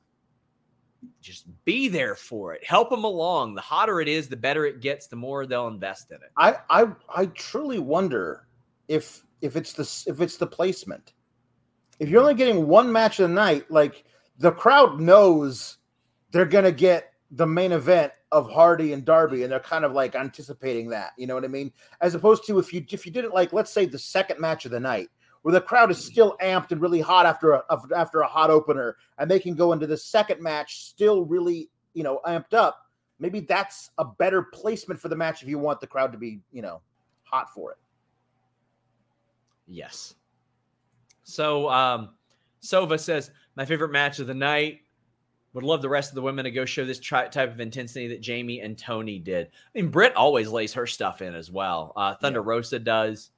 just 1.20 1.46
be 1.64 1.88
there 1.88 2.14
for 2.14 2.54
it. 2.54 2.64
Help 2.64 2.90
them 2.90 3.04
along. 3.04 3.54
The 3.54 3.60
hotter 3.60 4.00
it 4.00 4.08
is, 4.08 4.28
the 4.28 4.36
better 4.36 4.64
it 4.64 4.80
gets, 4.80 5.06
the 5.06 5.16
more 5.16 5.46
they'll 5.46 5.68
invest 5.68 6.10
in 6.10 6.16
it. 6.16 6.30
I, 6.36 6.56
I 6.70 6.86
I 7.14 7.26
truly 7.26 7.78
wonder 7.78 8.46
if 8.88 9.24
if 9.40 9.56
it's 9.56 9.72
the 9.72 10.10
if 10.10 10.20
it's 10.20 10.36
the 10.36 10.46
placement. 10.46 11.12
If 11.98 12.08
you're 12.08 12.20
only 12.20 12.34
getting 12.34 12.66
one 12.66 12.90
match 12.92 13.20
of 13.20 13.28
the 13.28 13.34
night, 13.34 13.70
like 13.70 14.04
the 14.38 14.52
crowd 14.52 15.00
knows 15.00 15.78
they're 16.30 16.44
gonna 16.44 16.72
get 16.72 17.12
the 17.30 17.46
main 17.46 17.72
event 17.72 18.12
of 18.32 18.50
Hardy 18.50 18.92
and 18.92 19.04
Darby, 19.04 19.42
and 19.42 19.52
they're 19.52 19.60
kind 19.60 19.84
of 19.84 19.92
like 19.92 20.14
anticipating 20.14 20.88
that. 20.90 21.12
You 21.16 21.26
know 21.26 21.34
what 21.34 21.44
I 21.44 21.48
mean? 21.48 21.72
As 22.00 22.14
opposed 22.14 22.46
to 22.46 22.58
if 22.58 22.72
you 22.72 22.84
if 22.90 23.06
you 23.06 23.12
did 23.12 23.24
it 23.24 23.32
like 23.32 23.52
let's 23.52 23.72
say 23.72 23.86
the 23.86 23.98
second 23.98 24.40
match 24.40 24.64
of 24.64 24.72
the 24.72 24.80
night, 24.80 25.08
where 25.46 25.52
the 25.52 25.60
crowd 25.60 25.92
is 25.92 26.04
still 26.04 26.36
amped 26.42 26.72
and 26.72 26.80
really 26.80 27.00
hot 27.00 27.24
after 27.24 27.52
a 27.52 27.62
after 27.94 28.22
a 28.22 28.26
hot 28.26 28.50
opener, 28.50 28.96
and 29.18 29.30
they 29.30 29.38
can 29.38 29.54
go 29.54 29.72
into 29.72 29.86
the 29.86 29.96
second 29.96 30.42
match 30.42 30.82
still 30.86 31.24
really 31.24 31.70
you 31.94 32.02
know 32.02 32.20
amped 32.26 32.52
up. 32.52 32.80
Maybe 33.20 33.38
that's 33.38 33.90
a 33.98 34.04
better 34.04 34.42
placement 34.42 34.98
for 34.98 35.06
the 35.06 35.14
match 35.14 35.44
if 35.44 35.48
you 35.48 35.60
want 35.60 35.80
the 35.80 35.86
crowd 35.86 36.10
to 36.10 36.18
be 36.18 36.40
you 36.50 36.62
know 36.62 36.80
hot 37.22 37.54
for 37.54 37.70
it. 37.70 37.76
Yes. 39.68 40.16
So 41.22 41.70
um 41.70 42.16
Sova 42.60 42.98
says, 42.98 43.30
my 43.54 43.64
favorite 43.64 43.92
match 43.92 44.18
of 44.18 44.26
the 44.26 44.34
night. 44.34 44.80
Would 45.52 45.62
love 45.62 45.80
the 45.80 45.88
rest 45.88 46.10
of 46.10 46.16
the 46.16 46.22
women 46.22 46.44
to 46.44 46.50
go 46.50 46.64
show 46.64 46.84
this 46.84 46.98
tri- 46.98 47.28
type 47.28 47.52
of 47.52 47.60
intensity 47.60 48.08
that 48.08 48.20
Jamie 48.20 48.60
and 48.60 48.76
Toni 48.76 49.20
did. 49.20 49.46
I 49.46 49.80
mean, 49.80 49.90
Britt 49.90 50.16
always 50.16 50.50
lays 50.50 50.74
her 50.74 50.88
stuff 50.88 51.22
in 51.22 51.36
as 51.36 51.52
well. 51.52 51.92
Uh, 51.96 52.14
Thunder 52.16 52.42
Rosa 52.42 52.80
does. 52.80 53.30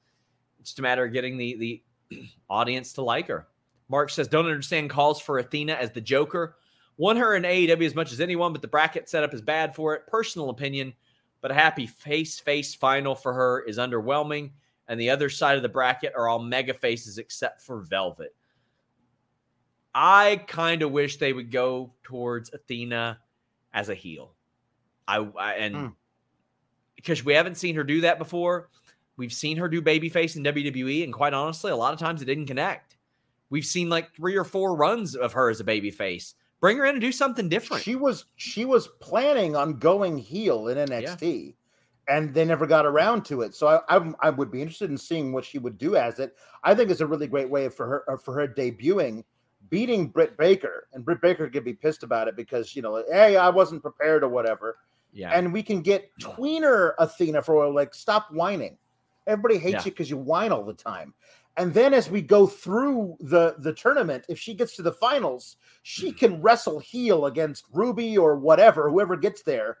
It's 0.59 0.71
just 0.71 0.79
a 0.79 0.81
matter 0.81 1.05
of 1.05 1.13
getting 1.13 1.37
the 1.37 1.55
the 1.55 1.83
audience 2.49 2.93
to 2.93 3.01
like 3.01 3.27
her. 3.27 3.47
Mark 3.89 4.09
says, 4.09 4.27
don't 4.27 4.45
understand 4.45 4.89
calls 4.89 5.19
for 5.19 5.39
Athena 5.39 5.73
as 5.73 5.91
the 5.91 6.01
Joker. 6.01 6.57
Won 6.97 7.17
her 7.17 7.35
in 7.35 7.43
AEW 7.43 7.85
as 7.85 7.95
much 7.95 8.11
as 8.11 8.19
anyone, 8.21 8.51
but 8.51 8.61
the 8.61 8.67
bracket 8.67 9.09
setup 9.09 9.33
is 9.33 9.41
bad 9.41 9.73
for 9.73 9.95
it. 9.95 10.05
Personal 10.07 10.49
opinion, 10.49 10.93
but 11.41 11.49
a 11.49 11.55
happy 11.55 11.87
face 11.87 12.39
face 12.39 12.75
final 12.75 13.15
for 13.15 13.33
her 13.33 13.61
is 13.61 13.77
underwhelming. 13.77 14.51
And 14.87 14.99
the 14.99 15.09
other 15.09 15.29
side 15.29 15.55
of 15.55 15.63
the 15.63 15.69
bracket 15.69 16.13
are 16.15 16.27
all 16.27 16.39
mega 16.39 16.73
faces 16.73 17.17
except 17.17 17.61
for 17.61 17.81
Velvet. 17.81 18.35
I 19.93 20.43
kind 20.47 20.81
of 20.81 20.91
wish 20.91 21.17
they 21.17 21.33
would 21.33 21.51
go 21.51 21.93
towards 22.03 22.53
Athena 22.53 23.19
as 23.73 23.89
a 23.89 23.95
heel. 23.95 24.33
I, 25.07 25.17
I 25.17 25.53
and 25.53 25.75
Mm. 25.75 25.95
because 26.95 27.23
we 27.23 27.33
haven't 27.33 27.55
seen 27.55 27.75
her 27.75 27.83
do 27.83 28.01
that 28.01 28.19
before. 28.19 28.69
We've 29.19 29.33
seen 29.33 29.57
her 29.57 29.67
do 29.67 29.81
babyface 29.81 30.37
in 30.37 30.43
WWE, 30.45 31.03
and 31.03 31.13
quite 31.13 31.33
honestly, 31.33 31.71
a 31.71 31.75
lot 31.75 31.91
of 31.91 31.99
times 31.99 32.21
it 32.21 32.25
didn't 32.25 32.45
connect. 32.45 32.95
We've 33.49 33.65
seen 33.65 33.89
like 33.89 34.15
three 34.15 34.37
or 34.37 34.45
four 34.45 34.77
runs 34.77 35.13
of 35.13 35.33
her 35.33 35.49
as 35.49 35.59
a 35.59 35.65
babyface. 35.65 36.35
Bring 36.61 36.77
her 36.77 36.85
in 36.85 36.95
and 36.95 37.01
do 37.01 37.11
something 37.11 37.49
different. 37.49 37.83
She 37.83 37.95
was 37.95 38.25
she 38.37 38.63
was 38.63 38.87
planning 39.01 39.57
on 39.57 39.77
going 39.77 40.17
heel 40.17 40.69
in 40.69 40.77
NXT, 40.77 41.55
and 42.07 42.33
they 42.33 42.45
never 42.45 42.65
got 42.65 42.85
around 42.85 43.25
to 43.25 43.41
it. 43.41 43.55
So 43.55 43.67
I, 43.67 43.97
I 43.97 44.11
I 44.21 44.29
would 44.29 44.51
be 44.51 44.61
interested 44.61 44.89
in 44.89 44.97
seeing 44.97 45.33
what 45.33 45.43
she 45.43 45.59
would 45.59 45.77
do 45.77 45.97
as 45.97 46.19
it. 46.19 46.35
I 46.63 46.73
think 46.73 46.89
it's 46.89 47.01
a 47.01 47.07
really 47.07 47.27
great 47.27 47.49
way 47.49 47.67
for 47.67 48.03
her 48.07 48.17
for 48.17 48.33
her 48.33 48.47
debuting, 48.47 49.25
beating 49.69 50.07
Britt 50.07 50.37
Baker, 50.37 50.87
and 50.93 51.03
Britt 51.03 51.21
Baker 51.21 51.49
could 51.49 51.65
be 51.65 51.73
pissed 51.73 52.03
about 52.03 52.29
it 52.29 52.37
because 52.37 52.73
you 52.73 52.81
know, 52.81 53.03
hey, 53.11 53.35
I 53.35 53.49
wasn't 53.49 53.81
prepared 53.81 54.23
or 54.23 54.29
whatever. 54.29 54.77
yeah, 55.11 55.31
And 55.33 55.51
we 55.51 55.63
can 55.63 55.81
get 55.81 56.09
tweener 56.21 56.93
Athena 56.99 57.41
for 57.41 57.69
like 57.69 57.93
stop 57.93 58.31
whining. 58.31 58.77
Everybody 59.29 59.57
hates 59.57 59.73
Yeah. 59.73 59.85
you 59.85 59.91
because 59.91 60.09
you 60.09 60.17
whine 60.17 60.51
all 60.51 60.63
the 60.65 60.73
time. 60.73 61.13
And 61.57 61.73
then 61.73 61.93
as 61.93 62.09
we 62.09 62.21
go 62.21 62.47
through 62.47 63.17
the 63.19 63.55
the 63.59 63.73
tournament, 63.73 64.25
if 64.29 64.39
she 64.39 64.53
gets 64.53 64.75
to 64.77 64.81
the 64.81 64.91
finals, 64.91 65.57
she 65.83 66.11
can 66.11 66.41
wrestle 66.41 66.79
heel 66.79 67.25
against 67.25 67.65
Ruby 67.71 68.17
or 68.17 68.35
whatever, 68.35 68.89
whoever 68.89 69.15
gets 69.15 69.41
there. 69.43 69.77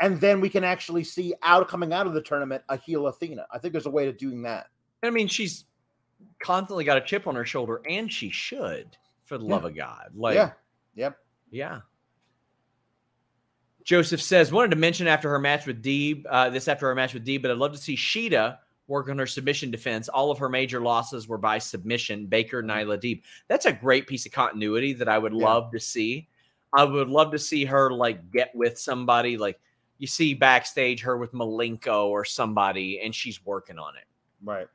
And 0.00 0.20
then 0.20 0.40
we 0.40 0.48
can 0.48 0.64
actually 0.64 1.04
see 1.04 1.32
out 1.42 1.68
coming 1.68 1.92
out 1.92 2.06
of 2.06 2.14
the 2.14 2.22
tournament 2.22 2.64
a 2.68 2.76
heel 2.76 3.06
Athena. 3.06 3.46
I 3.52 3.58
think 3.58 3.72
there's 3.72 3.86
a 3.86 3.90
way 3.90 4.04
to 4.04 4.12
doing 4.12 4.42
that. 4.42 4.66
I 5.02 5.10
mean, 5.10 5.28
she's 5.28 5.64
constantly 6.40 6.84
got 6.84 6.98
a 6.98 7.00
chip 7.00 7.26
on 7.26 7.36
her 7.36 7.44
shoulder, 7.44 7.80
and 7.88 8.12
she 8.12 8.30
should, 8.30 8.96
for 9.24 9.38
the 9.38 9.44
love 9.44 9.64
of 9.64 9.76
God. 9.76 10.10
Like, 10.14 10.34
yeah. 10.34 10.52
Yep. 10.94 11.18
Yeah. 11.50 11.80
Joseph 13.84 14.22
says, 14.22 14.52
wanted 14.52 14.70
to 14.70 14.76
mention 14.76 15.06
after 15.06 15.28
her 15.30 15.38
match 15.38 15.66
with 15.66 15.82
Deeb, 15.82 16.24
uh, 16.28 16.50
this 16.50 16.68
after 16.68 16.86
her 16.86 16.94
match 16.94 17.14
with 17.14 17.26
Deeb, 17.26 17.42
but 17.42 17.50
I'd 17.50 17.58
love 17.58 17.72
to 17.72 17.78
see 17.78 17.96
Shida 17.96 18.58
work 18.92 19.08
on 19.08 19.18
her 19.18 19.26
submission 19.26 19.70
defense. 19.70 20.08
All 20.08 20.30
of 20.30 20.38
her 20.38 20.48
major 20.50 20.78
losses 20.80 21.26
were 21.26 21.38
by 21.38 21.58
submission. 21.58 22.26
Baker, 22.26 22.62
Nyla, 22.62 22.98
Deeb. 23.00 23.22
That's 23.48 23.64
a 23.66 23.72
great 23.72 24.06
piece 24.06 24.26
of 24.26 24.32
continuity 24.32 24.92
that 24.92 25.08
I 25.08 25.18
would 25.18 25.32
Yeah. 25.32 25.44
love 25.44 25.72
to 25.72 25.80
see. 25.80 26.28
I 26.74 26.84
would 26.84 27.08
love 27.08 27.32
to 27.32 27.38
see 27.38 27.64
her 27.64 27.90
like 27.90 28.30
get 28.30 28.54
with 28.54 28.78
somebody 28.78 29.36
like 29.36 29.58
you 29.98 30.06
see 30.06 30.34
backstage 30.34 31.00
her 31.02 31.16
with 31.16 31.32
Malenko 31.32 32.06
or 32.06 32.24
somebody, 32.24 33.00
and 33.00 33.14
she's 33.14 33.44
working 33.44 33.78
on 33.78 33.94
it. 33.96 34.04
Right. 34.42 34.68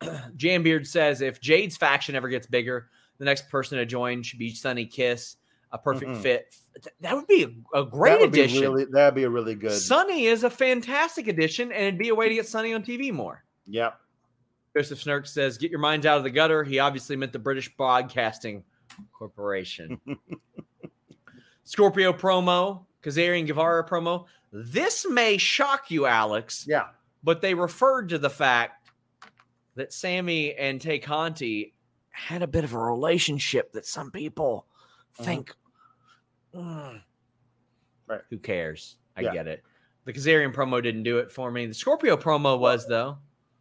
Jambeard 0.36 0.86
says 0.86 1.20
if 1.20 1.40
Jade's 1.40 1.76
faction 1.76 2.14
ever 2.14 2.28
gets 2.28 2.46
bigger, 2.46 2.88
the 3.18 3.24
next 3.24 3.48
person 3.48 3.78
to 3.78 3.86
join 3.86 4.22
should 4.22 4.38
be 4.38 4.54
Sunny 4.54 4.84
Kiss, 4.86 5.36
a 5.72 5.78
perfect 5.78 6.10
Mhm. 6.12 6.22
fit. 6.22 6.54
That 7.00 7.14
would 7.16 7.26
be 7.26 7.44
a, 7.74 7.84
great 7.84 8.10
that 8.12 8.20
would 8.20 8.32
be 8.32 8.40
addition. 8.42 8.60
really 8.60 8.84
that'd 8.84 9.14
be 9.14 9.22
a 9.22 9.30
really 9.30 9.54
good. 9.54 9.72
Sunny 9.72 10.26
is 10.26 10.44
a 10.44 10.50
fantastic 10.50 11.26
addition, 11.26 11.72
and 11.72 11.82
it'd 11.86 11.98
be 11.98 12.10
a 12.10 12.14
way 12.14 12.28
to 12.28 12.34
get 12.34 12.46
Sunny 12.46 12.74
on 12.74 12.82
TV 12.82 13.10
more. 13.10 13.42
Yep. 13.68 13.98
Joseph 14.76 15.02
Snurk 15.02 15.26
says, 15.26 15.56
"Get 15.58 15.70
your 15.70 15.80
minds 15.80 16.04
out 16.06 16.18
of 16.18 16.24
the 16.24 16.30
gutter." 16.30 16.62
He 16.64 16.78
obviously 16.78 17.16
meant 17.16 17.32
the 17.32 17.38
British 17.38 17.74
Broadcasting 17.76 18.62
Corporation. 19.12 20.00
Scorpio 21.64 22.12
promo, 22.12 22.84
Kazarian 23.02 23.46
Guevara 23.46 23.86
promo. 23.88 24.26
This 24.52 25.06
may 25.08 25.36
shock 25.38 25.90
you, 25.90 26.06
Alex. 26.06 26.64
Yeah. 26.68 26.88
but 27.24 27.40
they 27.40 27.54
referred 27.54 28.08
to 28.10 28.18
the 28.18 28.30
fact 28.30 28.88
that 29.74 29.92
Sammy 29.92 30.54
and 30.54 30.80
Tay 30.80 31.00
Conti 31.00 31.74
had 32.10 32.40
a 32.40 32.46
bit 32.46 32.62
of 32.62 32.72
a 32.72 32.78
relationship 32.78 33.72
that 33.72 33.84
some 33.84 34.12
people 34.12 34.64
Mhm. 35.18 35.24
think, 35.24 35.54
"Mm, 36.54 37.02
Right. 38.06 38.20
who 38.30 38.38
cares? 38.38 38.96
I 39.16 39.22
Yeah. 39.22 39.32
get 39.32 39.48
it. 39.48 39.64
The 40.04 40.12
Kazarian 40.12 40.54
promo 40.54 40.80
didn't 40.80 41.02
do 41.02 41.18
it 41.18 41.32
for 41.32 41.50
me. 41.50 41.66
The 41.66 41.74
Scorpio 41.74 42.16
promo 42.16 42.56
was 42.60 42.86
though. 42.86 43.18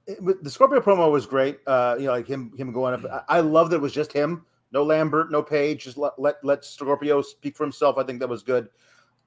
It- 0.07 0.44
the 0.44 0.49
Scorpio 0.49 0.80
promo 0.80 1.11
was 1.11 1.26
great. 1.26 1.60
Uh, 1.65 1.95
you 1.98 2.06
know, 2.06 2.11
like 2.11 2.27
him 2.27 2.52
him 2.57 2.72
going 2.72 2.94
up. 2.94 3.26
I, 3.30 3.38
I 3.38 3.40
love 3.40 3.69
that 3.69 3.77
it 3.77 3.82
was 3.82 3.94
just 3.94 4.14
him. 4.14 4.45
No 4.72 4.84
Lambert, 4.84 5.32
no 5.32 5.41
Page. 5.41 5.84
Just 5.84 5.98
let, 5.98 6.14
let 6.19 6.44
let 6.44 6.65
Scorpio 6.65 7.22
speak 7.22 7.56
for 7.56 7.64
himself. 7.64 7.98
I 7.98 8.03
think 8.03 8.19
that 8.19 8.30
was 8.30 8.44
good. 8.44 8.69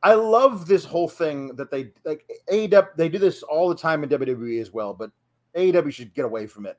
I 0.03 0.15
love 0.15 0.67
this 0.67 0.85
whole 0.85 1.09
thing 1.09 1.57
that 1.57 1.71
they 1.71 1.91
like 2.05 2.25
AEW. 2.53 2.89
They 2.97 3.09
do 3.09 3.19
this 3.19 3.43
all 3.43 3.69
the 3.69 3.75
time 3.75 4.05
in 4.05 4.11
WWE 4.11 4.61
as 4.61 4.73
well, 4.73 4.95
but 4.95 5.11
AEW 5.57 5.93
should 5.93 6.15
get 6.15 6.25
away 6.25 6.47
from 6.47 6.67
it. 6.67 6.79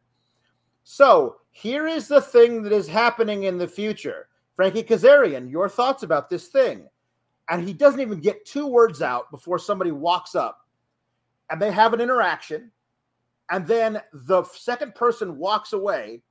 So 0.83 1.37
here 1.51 1.87
is 1.87 2.07
the 2.07 2.21
thing 2.21 2.63
that 2.63 2.71
is 2.71 2.87
happening 2.87 3.43
in 3.43 3.57
the 3.57 3.67
future. 3.67 4.27
Frankie 4.55 4.83
Kazarian, 4.83 5.49
your 5.49 5.69
thoughts 5.69 6.03
about 6.03 6.29
this 6.29 6.47
thing? 6.47 6.87
And 7.49 7.67
he 7.67 7.73
doesn't 7.73 7.99
even 7.99 8.19
get 8.19 8.45
two 8.45 8.67
words 8.67 9.01
out 9.01 9.31
before 9.31 9.59
somebody 9.59 9.91
walks 9.91 10.35
up, 10.35 10.67
and 11.49 11.61
they 11.61 11.71
have 11.71 11.93
an 11.93 12.01
interaction 12.01 12.71
and 13.51 13.65
then 13.67 14.01
the 14.13 14.43
second 14.43 14.95
person 14.95 15.37
walks 15.37 15.73
away 15.73 16.21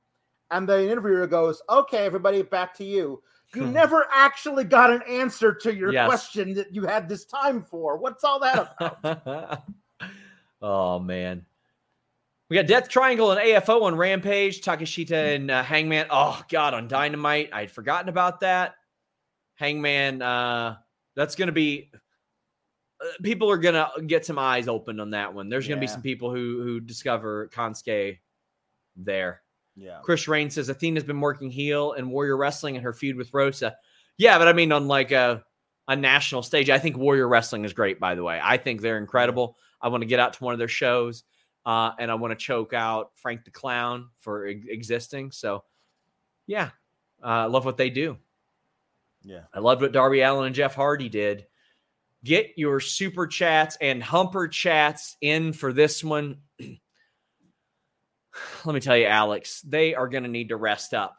and 0.51 0.67
the 0.67 0.89
interviewer 0.89 1.27
goes, 1.27 1.61
"Okay, 1.69 2.05
everybody, 2.05 2.41
back 2.41 2.73
to 2.75 2.83
you." 2.83 3.21
You 3.55 3.65
never 3.65 4.05
actually 4.13 4.63
got 4.63 4.91
an 4.91 5.01
answer 5.09 5.53
to 5.55 5.73
your 5.73 5.91
Yes. 5.91 6.07
question 6.07 6.53
that 6.53 6.71
you 6.73 6.85
had 6.85 7.09
this 7.09 7.25
time 7.25 7.63
for. 7.63 7.97
What's 7.97 8.23
all 8.23 8.39
that 8.41 8.75
about? 8.79 9.63
oh 10.61 10.99
man. 10.99 11.45
We 12.49 12.55
got 12.55 12.67
Death 12.67 12.89
Triangle 12.89 13.31
and 13.31 13.39
AFO 13.39 13.83
on 13.83 13.95
Rampage, 13.95 14.61
Takeshita 14.61 15.35
and 15.35 15.51
uh, 15.51 15.63
Hangman. 15.63 16.07
Oh 16.09 16.41
god, 16.49 16.73
on 16.73 16.87
Dynamite. 16.87 17.49
I'd 17.53 17.71
forgotten 17.71 18.09
about 18.09 18.39
that. 18.41 18.75
Hangman 19.55 20.21
uh 20.21 20.77
that's 21.15 21.35
going 21.35 21.47
to 21.47 21.51
be 21.53 21.91
people 23.23 23.49
are 23.49 23.57
going 23.57 23.75
to 23.75 24.01
get 24.03 24.25
some 24.25 24.37
eyes 24.39 24.67
open 24.67 24.99
on 24.99 25.11
that 25.11 25.33
one. 25.33 25.49
There's 25.49 25.67
going 25.67 25.77
to 25.77 25.81
be 25.81 25.87
some 25.87 26.01
people 26.01 26.29
who 26.33 26.61
who 26.63 26.79
discover 26.79 27.49
Konosuke 27.53 28.19
there. 28.95 29.41
yeah, 29.75 29.99
Chris 30.03 30.27
Rain 30.27 30.49
says 30.49 30.69
Athena's 30.69 31.03
been 31.03 31.21
working 31.21 31.49
heel 31.49 31.93
and 31.93 32.09
Warrior 32.11 32.37
Wrestling 32.37 32.75
in 32.75 32.81
her 32.81 32.93
feud 32.93 33.15
with 33.15 33.33
Rosa. 33.33 33.75
Yeah, 34.17 34.37
but 34.37 34.47
I 34.47 34.53
mean 34.53 34.71
on 34.71 34.87
like 34.87 35.11
a 35.11 35.43
a 35.87 35.95
national 35.95 36.43
stage. 36.43 36.69
I 36.69 36.77
think 36.77 36.97
Warrior 36.97 37.27
Wrestling 37.27 37.65
is 37.65 37.73
great. 37.73 37.99
By 37.99 38.15
the 38.15 38.23
way, 38.23 38.39
I 38.43 38.57
think 38.57 38.81
they're 38.81 38.97
incredible. 38.97 39.57
I 39.81 39.87
want 39.87 40.01
to 40.01 40.07
get 40.07 40.19
out 40.19 40.33
to 40.33 40.43
one 40.43 40.53
of 40.53 40.59
their 40.59 40.67
shows, 40.67 41.23
uh, 41.65 41.91
and 41.97 42.11
I 42.11 42.15
want 42.15 42.31
to 42.31 42.35
choke 42.35 42.73
out 42.73 43.11
Frank 43.15 43.45
the 43.45 43.51
Clown 43.51 44.09
for 44.19 44.45
e- 44.45 44.61
existing. 44.67 45.31
So, 45.31 45.63
yeah, 46.47 46.71
uh, 47.23 47.27
I 47.27 47.45
love 47.45 47.63
what 47.65 47.77
they 47.77 47.89
do. 47.89 48.17
yeah. 49.23 49.43
I 49.53 49.59
loved 49.59 49.81
what 49.81 49.93
Darby 49.93 50.21
Allin 50.21 50.47
and 50.47 50.55
Jeff 50.55 50.75
Hardy 50.75 51.09
did. 51.09 51.45
Get 52.23 52.51
your 52.57 52.79
super 52.79 53.27
chats 53.27 53.77
and 53.79 54.03
humper 54.03 54.47
chats 54.47 55.15
in 55.21 55.53
for 55.53 55.71
this 55.71 56.03
one. 56.03 56.37
Let 58.65 58.73
me 58.73 58.79
tell 58.79 58.97
you, 58.97 59.05
Alex, 59.05 59.61
they 59.61 59.95
are 59.95 60.07
going 60.07 60.23
to 60.23 60.29
need 60.29 60.49
to 60.49 60.55
rest 60.57 60.93
up 60.93 61.17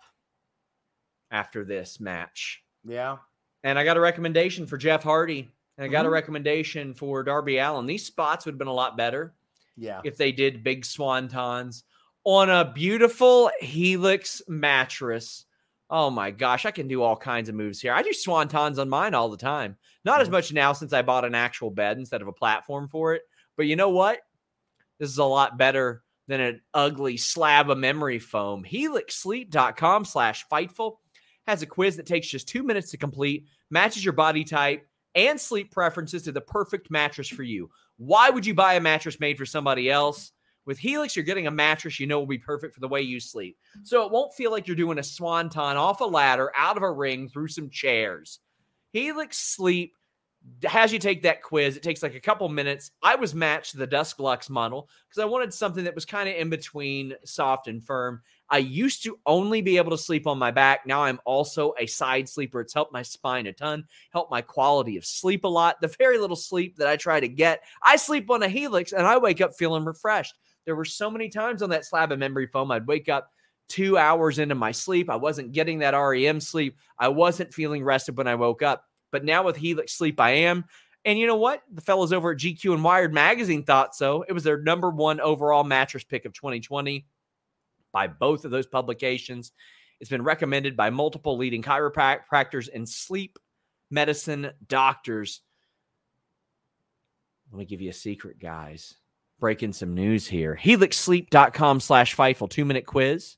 after 1.31 1.64
this 1.64 2.01
match. 2.01 2.62
Yeah. 2.85 3.18
And 3.62 3.78
I 3.78 3.85
got 3.85 3.97
a 3.97 4.01
recommendation 4.01 4.66
for 4.66 4.77
Jeff 4.77 5.02
Hardy, 5.02 5.48
and 5.77 5.85
I 5.85 5.89
got 5.89 6.06
a 6.06 6.09
Mhm. 6.09 6.12
recommendation 6.12 6.94
for 6.94 7.22
Darby 7.22 7.59
Allin. 7.59 7.86
These 7.86 8.06
spots 8.06 8.44
would 8.44 8.52
have 8.52 8.59
been 8.59 8.68
a 8.68 8.72
lot 8.72 8.97
better 8.97 9.35
Yeah. 9.77 10.01
if 10.05 10.16
they 10.16 10.32
did 10.32 10.62
big 10.64 10.82
swantons 10.85 11.82
on 12.24 12.51
a 12.51 12.70
beautiful 12.72 13.51
helix 13.60 14.43
mattress. 14.48 15.47
Oh 15.92 16.08
my 16.08 16.30
gosh, 16.30 16.64
I 16.66 16.70
can 16.70 16.86
do 16.86 17.02
all 17.02 17.16
kinds 17.16 17.48
of 17.48 17.56
moves 17.56 17.80
here. 17.80 17.92
I 17.92 18.02
do 18.02 18.10
swantons 18.10 18.78
on 18.78 18.88
mine 18.88 19.12
all 19.12 19.28
the 19.28 19.36
time. 19.36 19.76
Not 20.04 20.20
as 20.20 20.28
Mhm. 20.28 20.32
much 20.32 20.52
now 20.52 20.72
since 20.72 20.92
I 20.92 21.02
bought 21.02 21.24
an 21.24 21.34
actual 21.34 21.70
bed 21.70 21.98
instead 21.98 22.22
of 22.22 22.28
a 22.28 22.32
platform 22.32 22.86
for 22.88 23.14
it. 23.14 23.22
But 23.56 23.66
you 23.66 23.74
know 23.74 23.88
what? 23.90 24.20
This 24.98 25.10
is 25.10 25.18
a 25.18 25.24
lot 25.24 25.58
better 25.58 26.04
than 26.28 26.40
an 26.40 26.62
ugly 26.74 27.16
slab 27.16 27.70
of 27.70 27.78
memory 27.78 28.20
foam. 28.20 28.64
HelixSleep.com 28.64 30.04
slash 30.04 30.46
Fightful 30.48 30.98
has 31.48 31.62
a 31.62 31.66
quiz 31.66 31.96
that 31.96 32.06
takes 32.06 32.28
just 32.28 32.46
two 32.48 32.62
minutes 32.62 32.92
to 32.92 32.96
complete, 32.96 33.46
matches 33.70 34.04
your 34.04 34.12
body 34.12 34.44
type 34.44 34.86
and 35.16 35.40
sleep 35.40 35.72
preferences 35.72 36.22
to 36.22 36.30
the 36.32 36.40
perfect 36.40 36.88
mattress 36.88 37.26
for 37.26 37.42
you. 37.42 37.68
Why 37.96 38.30
would 38.30 38.46
you 38.46 38.54
buy 38.54 38.74
a 38.74 38.80
mattress 38.80 39.18
made 39.18 39.36
for 39.38 39.46
somebody 39.46 39.90
else? 39.90 40.30
With 40.70 40.78
Helix, 40.78 41.16
you're 41.16 41.24
getting 41.24 41.48
a 41.48 41.51
mattress 41.51 41.98
you 41.98 42.06
know 42.06 42.20
will 42.20 42.26
be 42.26 42.38
perfect 42.38 42.74
for 42.74 42.80
the 42.80 42.86
way 42.86 43.02
you 43.02 43.18
sleep. 43.18 43.59
Mm. 43.76 43.84
So 43.84 44.06
it 44.06 44.12
won't 44.12 44.32
feel 44.32 44.52
like 44.52 44.68
you're 44.68 44.76
doing 44.76 45.01
a 45.01 45.02
swanton 45.02 45.76
off 45.76 46.01
a 46.01 46.05
ladder, 46.05 46.52
out 46.55 46.76
of 46.76 46.84
a 46.84 46.92
ring, 46.92 47.28
through 47.28 47.48
some 47.48 47.70
chairs. 47.70 48.38
Helix 48.92 49.36
Sleep 49.36 49.94
has 50.62 50.92
you 50.92 51.01
take 51.01 51.24
that 51.24 51.42
quiz. 51.42 51.76
It 51.76 51.82
takes 51.82 52.05
like 52.05 52.14
a 52.14 52.20
couple 52.20 52.48
minutes. 52.48 52.92
I 53.02 53.16
was 53.16 53.34
matched 53.34 53.72
to 53.72 53.78
the 53.78 53.86
Dusk 53.88 54.20
Luxe 54.20 54.48
model 54.48 54.88
because 55.09 55.20
I 55.20 55.24
wanted 55.24 55.52
something 55.52 55.82
that 55.82 55.94
was 55.97 56.05
kind 56.05 56.28
of 56.28 56.36
in 56.36 56.51
between 56.51 57.16
soft 57.24 57.66
and 57.66 57.84
firm. 57.84 58.22
I 58.48 58.59
used 58.59 59.02
to 59.02 59.18
only 59.26 59.62
be 59.62 59.76
able 59.76 59.90
to 59.90 59.98
sleep 59.98 60.28
on 60.28 60.38
my 60.38 60.52
back. 60.52 60.86
Now 60.86 61.02
I'm 61.02 61.18
also 61.24 61.74
a 61.80 61.86
side 61.86 62.28
sleeper. 62.28 62.60
It's 62.60 62.74
helped 62.74 62.92
my 62.92 63.02
spine 63.02 63.48
a 63.48 63.52
ton, 63.52 63.86
helped 64.12 64.30
my 64.30 64.40
quality 64.40 64.97
of 64.97 65.05
sleep 65.05 65.42
a 65.42 65.48
lot. 65.48 65.80
The 65.80 65.94
very 65.98 66.18
little 66.18 66.36
sleep 66.36 66.76
that 66.76 66.86
I 66.86 66.97
try 66.97 67.18
to 67.18 67.28
get, 67.28 67.64
I 67.82 67.97
sleep 67.97 68.30
on 68.30 68.44
a 68.44 68.48
Helix 68.48 68.92
and 68.92 69.05
I 69.05 69.18
wake 69.18 69.40
up 69.40 69.56
feeling 69.56 69.84
refreshed. 69.84 70.36
There 70.64 70.76
were 70.76 70.84
so 70.84 71.10
many 71.10 71.28
times 71.28 71.62
on 71.62 71.70
that 71.70 71.84
slab 71.84 72.12
of 72.12 72.18
memory 72.18 72.46
foam, 72.46 72.70
I'd 72.70 72.86
wake 72.86 73.08
up 73.08 73.30
two 73.68 73.96
hours 73.96 74.38
into 74.38 74.54
my 74.54 74.72
sleep. 74.72 75.08
I 75.08 75.16
wasn't 75.16 75.52
getting 75.52 75.78
that 75.78 75.94
REM 75.94 76.40
sleep. 76.40 76.76
I 76.98 77.08
wasn't 77.08 77.54
feeling 77.54 77.84
rested 77.84 78.16
when 78.16 78.26
I 78.26 78.34
woke 78.34 78.62
up. 78.62 78.84
But 79.12 79.24
now 79.24 79.44
with 79.44 79.56
Helix 79.56 79.92
Sleep, 79.92 80.20
I 80.20 80.30
am. 80.30 80.64
And 81.04 81.18
you 81.18 81.26
know 81.26 81.36
what? 81.36 81.62
The 81.72 81.80
fellows 81.80 82.12
over 82.12 82.32
at 82.32 82.38
GQ 82.38 82.74
and 82.74 82.84
Wired 82.84 83.14
Magazine 83.14 83.62
thought 83.62 83.94
so. 83.94 84.22
It 84.28 84.32
was 84.32 84.44
their 84.44 84.60
number 84.60 84.90
one 84.90 85.20
overall 85.20 85.64
mattress 85.64 86.04
pick 86.04 86.24
of 86.24 86.34
2020 86.34 87.06
by 87.92 88.06
both 88.06 88.44
of 88.44 88.50
those 88.50 88.66
publications. 88.66 89.52
It's 90.00 90.10
been 90.10 90.22
recommended 90.22 90.76
by 90.76 90.90
multiple 90.90 91.36
leading 91.36 91.62
chiropractors 91.62 92.68
and 92.72 92.88
sleep 92.88 93.38
medicine 93.90 94.50
doctors. 94.66 95.40
Let 97.50 97.58
me 97.58 97.64
give 97.64 97.80
you 97.80 97.90
a 97.90 97.94
secret, 97.94 98.38
guys. 98.38 98.94
Breaking 99.40 99.72
some 99.72 99.94
news 99.94 100.26
here. 100.26 100.58
HelixSleep.com 100.62 101.80
slash 101.80 102.14
Fightful 102.14 102.50
two 102.50 102.66
minute 102.66 102.84
quiz. 102.84 103.36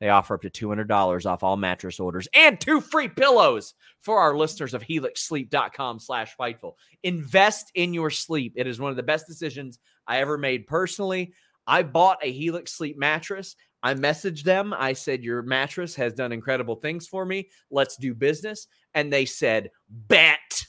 They 0.00 0.10
offer 0.10 0.34
up 0.34 0.42
to 0.42 0.50
$200 0.50 1.26
off 1.26 1.42
all 1.42 1.56
mattress 1.56 1.98
orders 1.98 2.28
and 2.34 2.60
two 2.60 2.80
free 2.80 3.08
pillows 3.08 3.74
for 4.00 4.18
our 4.18 4.36
listeners 4.36 4.74
of 4.74 4.82
helixsleep.com 4.82 5.98
slash 6.00 6.36
fightful. 6.36 6.74
Invest 7.02 7.70
in 7.74 7.94
your 7.94 8.10
sleep. 8.10 8.52
It 8.56 8.66
is 8.66 8.80
one 8.80 8.90
of 8.90 8.96
the 8.96 9.02
best 9.02 9.26
decisions 9.26 9.78
I 10.06 10.18
ever 10.18 10.38
made 10.38 10.66
personally. 10.66 11.32
I 11.66 11.82
bought 11.82 12.18
a 12.22 12.32
Helix 12.32 12.72
Sleep 12.72 12.96
mattress. 12.96 13.54
I 13.82 13.94
messaged 13.94 14.42
them. 14.42 14.74
I 14.76 14.92
said, 14.92 15.22
Your 15.22 15.42
mattress 15.42 15.94
has 15.96 16.14
done 16.14 16.32
incredible 16.32 16.76
things 16.76 17.06
for 17.06 17.24
me. 17.24 17.48
Let's 17.70 17.96
do 17.96 18.14
business. 18.14 18.66
And 18.94 19.12
they 19.12 19.24
said, 19.24 19.70
Bet. 19.88 20.64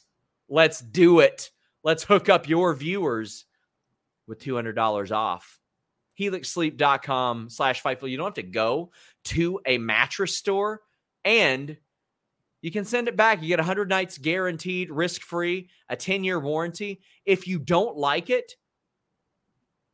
Let's 0.47 0.81
do 0.81 1.19
it. 1.19 1.51
Let's 1.83 2.03
hook 2.03 2.29
up 2.29 2.49
your 2.49 2.73
viewers 2.73 3.45
with 4.30 4.39
$200 4.39 5.11
off. 5.11 5.60
HelixSleep.com 6.19 7.49
slash 7.49 7.81
Fightful. 7.81 8.10
You 8.10 8.18
don't 8.18 8.27
have 8.27 8.34
to 8.35 8.43
go 8.43 8.91
to 9.26 9.60
a 9.65 9.77
mattress 9.77 10.35
store 10.35 10.81
and 11.26 11.77
you 12.61 12.72
can 12.72 12.85
send 12.85 13.07
it 13.07 13.15
back. 13.15 13.41
You 13.41 13.47
get 13.47 13.60
100 13.60 13.89
nights 13.89 14.18
guaranteed, 14.18 14.91
risk 14.91 15.22
free, 15.22 15.69
a 15.88 15.95
10 15.95 16.23
year 16.23 16.39
warranty. 16.39 17.01
If 17.26 17.47
you 17.47 17.57
don't 17.60 17.97
like 17.97 18.30
it, 18.30 18.56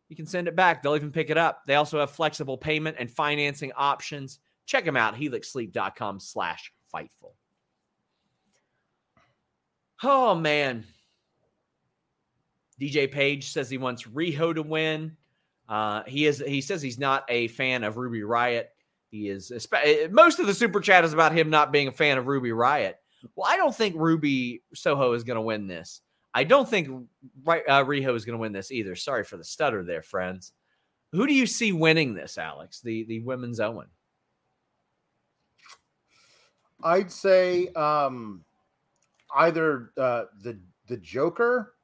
you 0.09 0.15
can 0.15 0.25
send 0.25 0.47
it 0.47 0.55
back. 0.55 0.81
They'll 0.81 0.95
even 0.95 1.11
pick 1.11 1.29
it 1.29 1.37
up. 1.37 1.61
They 1.65 1.75
also 1.75 1.99
have 1.99 2.11
flexible 2.11 2.57
payment 2.57 2.97
and 2.99 3.09
financing 3.09 3.71
options. 3.75 4.39
Check 4.65 4.85
them 4.85 4.97
out, 4.97 5.15
helixsleep.com 5.15 6.19
slash 6.19 6.71
fightful. 6.93 7.33
Oh, 10.03 10.35
man. 10.35 10.85
DJ 12.79 13.11
Page 13.11 13.51
says 13.51 13.69
he 13.69 13.77
wants 13.77 14.03
Riho 14.03 14.53
to 14.53 14.61
win. 14.61 15.15
Uh, 15.67 16.03
he 16.05 16.25
is. 16.25 16.43
He 16.45 16.61
says 16.61 16.81
he's 16.81 16.99
not 16.99 17.25
a 17.29 17.47
fan 17.49 17.83
of 17.83 17.97
Ruby 17.97 18.23
Riot. 18.23 18.71
He 19.09 19.29
is. 19.29 19.51
Most 20.11 20.39
of 20.39 20.47
the 20.47 20.53
super 20.53 20.79
chat 20.79 21.05
is 21.05 21.13
about 21.13 21.31
him 21.31 21.49
not 21.49 21.71
being 21.71 21.87
a 21.87 21.91
fan 21.91 22.17
of 22.17 22.27
Ruby 22.27 22.51
Riot. 22.51 22.97
Well, 23.35 23.47
I 23.49 23.57
don't 23.57 23.73
think 23.73 23.95
Ruby 23.97 24.61
Soho 24.73 25.13
is 25.13 25.23
going 25.23 25.35
to 25.35 25.41
win 25.41 25.67
this. 25.67 26.01
I 26.33 26.43
don't 26.43 26.67
think 26.67 26.89
uh, 27.47 27.83
Riho 27.83 28.13
is 28.13 28.25
going 28.25 28.37
to 28.37 28.41
win 28.41 28.51
this 28.51 28.71
either. 28.71 28.95
Sorry 28.95 29.23
for 29.23 29.37
the 29.37 29.43
stutter 29.43 29.83
there, 29.83 30.01
friends. 30.01 30.51
Who 31.13 31.25
do 31.25 31.33
you 31.33 31.45
see 31.45 31.71
winning 31.71 32.13
this, 32.13 32.37
Alex? 32.37 32.81
The 32.81 33.05
the 33.05 33.21
women's 33.21 33.61
Owen. 33.61 33.87
I'd 36.83 37.11
say 37.11 37.69
um, 37.69 38.43
either 39.33 39.91
uh, 39.97 40.25
the 40.43 40.59
the 40.87 40.97
Joker. 40.97 41.74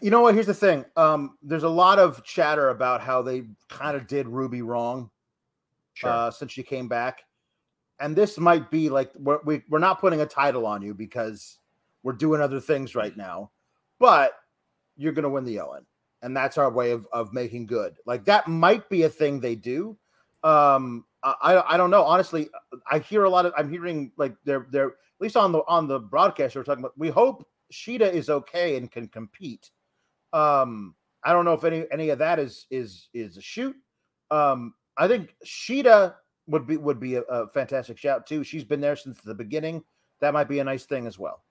You 0.00 0.10
know 0.10 0.22
what? 0.22 0.34
Here's 0.34 0.46
the 0.46 0.54
thing. 0.54 0.84
Um, 0.96 1.36
there's 1.42 1.62
a 1.62 1.68
lot 1.68 1.98
of 1.98 2.24
chatter 2.24 2.70
about 2.70 3.00
how 3.02 3.20
they 3.20 3.44
kind 3.68 3.96
of 3.96 4.06
did 4.06 4.26
Ruby 4.26 4.62
wrong 4.62 5.10
uh, 6.02 6.30
since 6.30 6.52
she 6.52 6.62
came 6.62 6.88
back, 6.88 7.22
and 8.00 8.16
this 8.16 8.38
might 8.38 8.70
be 8.70 8.88
like 8.88 9.10
we're, 9.14 9.40
we, 9.44 9.62
we're 9.68 9.78
not 9.78 10.00
putting 10.00 10.22
a 10.22 10.26
title 10.26 10.66
on 10.66 10.80
you 10.80 10.94
because 10.94 11.58
we're 12.02 12.14
doing 12.14 12.40
other 12.40 12.60
things 12.60 12.94
right 12.94 13.16
now, 13.16 13.50
but 13.98 14.32
you're 14.96 15.12
going 15.12 15.24
to 15.24 15.28
win 15.28 15.44
the 15.44 15.60
Owen, 15.60 15.84
and 16.22 16.34
that's 16.34 16.56
our 16.56 16.70
way 16.70 16.90
of 16.90 17.06
of 17.12 17.34
making 17.34 17.66
good. 17.66 17.96
Like 18.06 18.24
that 18.24 18.48
might 18.48 18.88
be 18.88 19.02
a 19.02 19.08
thing 19.10 19.38
they 19.38 19.54
do. 19.54 19.98
Um, 20.42 21.04
I 21.22 21.62
I- 21.66 21.76
don't 21.76 21.90
know. 21.90 22.04
Honestly, 22.04 22.48
I 22.90 23.00
hear 23.00 23.24
a 23.24 23.30
lot 23.30 23.44
of. 23.44 23.52
I'm 23.56 23.70
hearing 23.70 24.12
like 24.16 24.34
they're 24.44 24.66
they're 24.70 24.88
at 24.88 25.20
least 25.20 25.36
on 25.36 25.52
the 25.52 25.60
on 25.68 25.88
the 25.88 26.00
broadcast. 26.00 26.54
They're 26.54 26.64
talking 26.64 26.82
about. 26.82 26.96
We 26.98 27.10
hope 27.10 27.46
Shida 27.72 28.12
is 28.12 28.30
okay 28.30 28.76
and 28.76 28.90
can 28.90 29.08
compete. 29.08 29.70
Um, 30.32 30.94
I 31.24 31.32
don't 31.32 31.44
know 31.44 31.54
if 31.54 31.64
any 31.64 31.86
any 31.90 32.10
of 32.10 32.18
that 32.18 32.38
is 32.38 32.66
is 32.70 33.08
is 33.14 33.36
a 33.36 33.42
shoot. 33.42 33.76
Um, 34.30 34.74
I 34.96 35.08
think 35.08 35.34
Shida 35.44 36.14
would 36.46 36.66
be 36.66 36.76
would 36.76 37.00
be 37.00 37.16
a, 37.16 37.22
a 37.22 37.48
fantastic 37.48 37.98
shout 37.98 38.26
too. 38.26 38.44
She's 38.44 38.64
been 38.64 38.80
there 38.80 38.96
since 38.96 39.20
the 39.20 39.34
beginning. 39.34 39.82
That 40.20 40.34
might 40.34 40.48
be 40.48 40.58
a 40.58 40.64
nice 40.64 40.84
thing 40.84 41.06
as 41.06 41.18
well. 41.18 41.42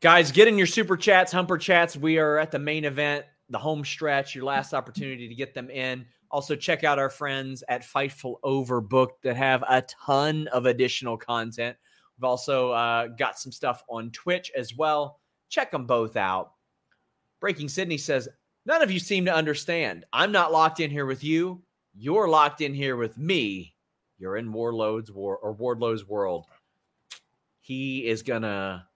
Guys, 0.00 0.32
get 0.32 0.48
in 0.48 0.56
your 0.56 0.66
super 0.66 0.96
chats, 0.96 1.30
humper 1.30 1.58
chats. 1.58 1.96
We 1.96 2.18
are 2.18 2.38
at 2.38 2.50
the 2.50 2.58
main 2.58 2.86
event, 2.86 3.26
the 3.50 3.58
home 3.58 3.84
stretch, 3.84 4.34
your 4.34 4.44
last 4.44 4.72
opportunity 4.72 5.28
to 5.28 5.34
get 5.34 5.52
them 5.54 5.68
in. 5.68 6.06
Also, 6.30 6.56
check 6.56 6.84
out 6.84 6.98
our 6.98 7.10
friends 7.10 7.62
at 7.68 7.82
Fightful 7.82 8.36
Overbooked 8.42 9.20
that 9.24 9.36
have 9.36 9.62
a 9.68 9.82
ton 9.82 10.46
of 10.48 10.64
additional 10.66 11.18
content. 11.18 11.76
We've 12.20 12.28
also 12.28 12.72
uh, 12.72 13.06
got 13.06 13.38
some 13.38 13.50
stuff 13.50 13.82
on 13.88 14.10
Twitch 14.10 14.52
as 14.54 14.76
well. 14.76 15.20
Check 15.48 15.70
them 15.70 15.86
both 15.86 16.18
out. 16.18 16.52
Breaking 17.40 17.66
Sydney 17.66 17.96
says, 17.96 18.28
None 18.66 18.82
of 18.82 18.90
you 18.90 18.98
seem 18.98 19.24
to 19.24 19.34
understand. 19.34 20.04
I'm 20.12 20.30
not 20.30 20.52
locked 20.52 20.80
in 20.80 20.90
here 20.90 21.06
with 21.06 21.24
you. 21.24 21.62
You're 21.94 22.28
locked 22.28 22.60
in 22.60 22.74
here 22.74 22.96
with 22.96 23.16
me. 23.16 23.74
You're 24.18 24.36
in 24.36 24.52
Warlord's 24.52 25.10
war 25.10 25.38
or 25.38 25.54
Wardlow's 25.54 26.06
world. 26.06 26.44
He 27.60 28.06
is 28.06 28.22
gonna 28.22 28.86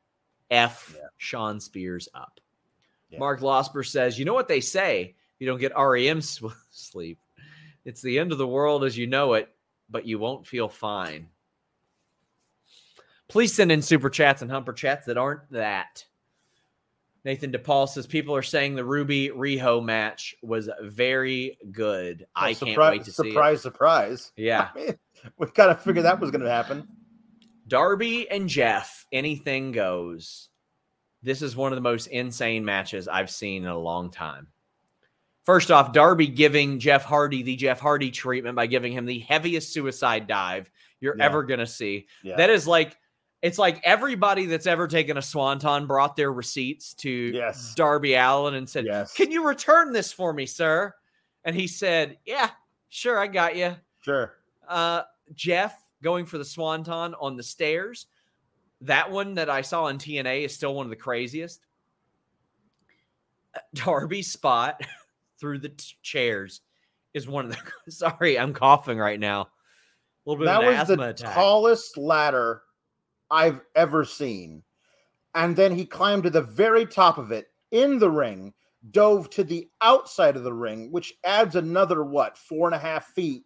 F 0.50 0.94
Yeah. 0.94 1.06
Shawn 1.16 1.60
Spears 1.60 2.10
up. 2.14 2.40
Yeah. 3.08 3.20
Mark 3.20 3.40
Losper 3.40 3.86
says, 3.86 4.18
You 4.18 4.26
know 4.26 4.34
what 4.34 4.48
they 4.48 4.60
say? 4.60 5.14
You 5.38 5.46
don't 5.46 5.60
get 5.60 5.72
REM 5.74 6.20
sleep, 6.70 7.18
it's 7.86 8.02
the 8.02 8.18
end 8.18 8.32
of 8.32 8.38
the 8.38 8.46
world 8.46 8.84
as 8.84 8.98
you 8.98 9.06
know 9.06 9.32
it, 9.32 9.48
but 9.88 10.06
you 10.06 10.18
won't 10.18 10.46
feel 10.46 10.68
fine. 10.68 11.30
Please 13.28 13.52
send 13.54 13.72
in 13.72 13.82
super 13.82 14.10
chats 14.10 14.42
and 14.42 14.50
humper 14.50 14.72
chats 14.72 15.06
that 15.06 15.16
aren't 15.18 15.50
that. 15.50 16.04
Nathan 17.24 17.52
DePaul 17.52 17.88
says 17.88 18.06
people 18.06 18.36
are 18.36 18.42
saying 18.42 18.74
the 18.74 18.84
Ruby 18.84 19.30
Riho 19.30 19.82
match 19.82 20.34
was 20.42 20.68
very 20.82 21.56
good. 21.72 22.26
Oh, 22.36 22.40
I 22.40 22.48
Well, 22.48 22.54
can't 22.54 22.68
surprise, 22.70 22.90
wait 22.92 23.04
to 23.04 23.12
see 23.12 23.28
surprise, 23.30 23.62
surprise. 23.62 24.32
Yeah. 24.36 24.68
I 24.74 24.78
mean, 24.78 24.94
we 25.38 25.46
kind 25.46 25.70
of 25.70 25.80
figured 25.80 26.04
that 26.04 26.20
was 26.20 26.30
going 26.30 26.42
to 26.42 26.50
happen. 26.50 26.86
Darby 27.66 28.30
and 28.30 28.46
Jeff, 28.46 29.06
anything 29.10 29.72
goes. 29.72 30.50
This 31.22 31.40
is 31.40 31.56
one 31.56 31.72
of 31.72 31.76
the 31.76 31.82
most 31.82 32.08
insane 32.08 32.62
matches 32.62 33.08
I've 33.08 33.30
seen 33.30 33.62
in 33.64 33.70
a 33.70 33.78
long 33.78 34.10
time. 34.10 34.48
First 35.44 35.70
off, 35.70 35.94
Darby 35.94 36.26
giving 36.26 36.78
Jeff 36.78 37.04
Hardy 37.04 37.42
the 37.42 37.56
Jeff 37.56 37.80
Hardy 37.80 38.10
treatment 38.10 38.54
by 38.56 38.66
giving 38.66 38.92
him 38.92 39.06
the 39.06 39.20
heaviest 39.20 39.72
suicide 39.72 40.26
dive 40.26 40.70
you're 41.00 41.16
Yeah. 41.16 41.24
ever 41.24 41.42
going 41.42 41.60
to 41.60 41.66
see. 41.66 42.06
Yeah. 42.22 42.36
That 42.36 42.50
is 42.50 42.66
like, 42.66 42.98
it's 43.44 43.58
like 43.58 43.78
everybody 43.84 44.46
that's 44.46 44.66
ever 44.66 44.88
taken 44.88 45.18
a 45.18 45.22
swanton 45.22 45.86
brought 45.86 46.16
their 46.16 46.32
receipts 46.32 46.94
to 46.94 47.10
Yes. 47.34 47.74
Darby 47.74 48.14
Allin 48.14 48.54
and 48.54 48.68
said, 48.68 48.86
Yes. 48.86 49.12
Can 49.14 49.30
you 49.30 49.46
return 49.46 49.92
this 49.92 50.10
for 50.12 50.32
me, 50.32 50.46
sir? 50.46 50.94
And 51.44 51.54
he 51.54 51.66
said, 51.66 52.16
Yeah, 52.24 52.48
sure, 52.88 53.18
I 53.18 53.26
got 53.26 53.54
you 53.54 53.76
Sure. 54.00 54.32
uh, 54.66 55.02
Jeff 55.34 55.78
going 56.02 56.24
for 56.24 56.38
the 56.38 56.44
swanton 56.44 57.14
on 57.20 57.36
the 57.36 57.42
stairs. 57.42 58.06
That 58.80 59.10
one 59.10 59.34
that 59.34 59.50
I 59.50 59.60
saw 59.60 59.84
on 59.84 59.98
TNA 59.98 60.44
is 60.46 60.54
still 60.54 60.74
one 60.74 60.86
of 60.86 60.90
the 60.90 60.96
craziest. 60.96 61.60
Darby's 63.74 64.30
spot 64.30 64.80
through 65.38 65.58
the 65.58 65.68
t- 65.70 65.94
chairs 66.02 66.62
is 67.12 67.28
one 67.28 67.44
of 67.46 67.50
the. 67.52 67.58
Sorry, 67.90 68.38
I'm 68.38 68.54
coughing 68.54 68.96
right 68.98 69.20
now. 69.20 69.42
A 69.42 70.30
little 70.30 70.42
bit 70.42 70.46
That 70.46 70.62
of 70.62 70.62
an 70.62 70.68
was 70.70 70.78
asthma 70.90 70.96
the 70.96 71.08
attack. 71.10 71.34
tallest 71.34 71.98
ladder 71.98 72.62
I've 73.30 73.60
ever 73.74 74.04
seen. 74.04 74.62
And 75.34 75.56
then 75.56 75.72
he 75.72 75.84
climbed 75.86 76.22
to 76.24 76.30
the 76.30 76.42
very 76.42 76.86
top 76.86 77.18
of 77.18 77.32
it 77.32 77.48
in 77.70 77.98
the 77.98 78.10
ring, 78.10 78.54
dove 78.90 79.30
to 79.30 79.44
the 79.44 79.68
outside 79.80 80.36
of 80.36 80.44
the 80.44 80.52
ring, 80.52 80.92
which 80.92 81.14
adds 81.24 81.56
another 81.56 82.04
what 82.04 82.38
four 82.38 82.68
and 82.68 82.74
a 82.74 82.78
half 82.78 83.06
feet. 83.06 83.44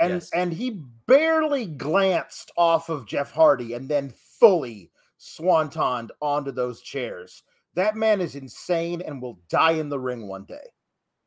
And 0.00 0.14
Yes. 0.14 0.30
and 0.32 0.52
he 0.52 0.82
barely 1.06 1.66
glanced 1.66 2.50
off 2.56 2.88
of 2.88 3.06
Jeff 3.06 3.30
Hardy 3.32 3.74
and 3.74 3.88
then 3.88 4.10
fully 4.10 4.90
swantoned 5.18 6.12
onto 6.20 6.52
those 6.52 6.80
chairs. 6.80 7.42
That 7.74 7.96
man 7.96 8.20
is 8.20 8.34
insane 8.34 9.02
and 9.02 9.20
will 9.20 9.38
die 9.48 9.72
in 9.72 9.88
the 9.88 9.98
ring 9.98 10.26
one 10.28 10.44
day. 10.44 10.66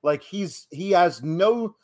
Like 0.03 0.23
he's 0.23 0.67
he 0.71 0.91
has 0.91 1.21
no 1.23 1.75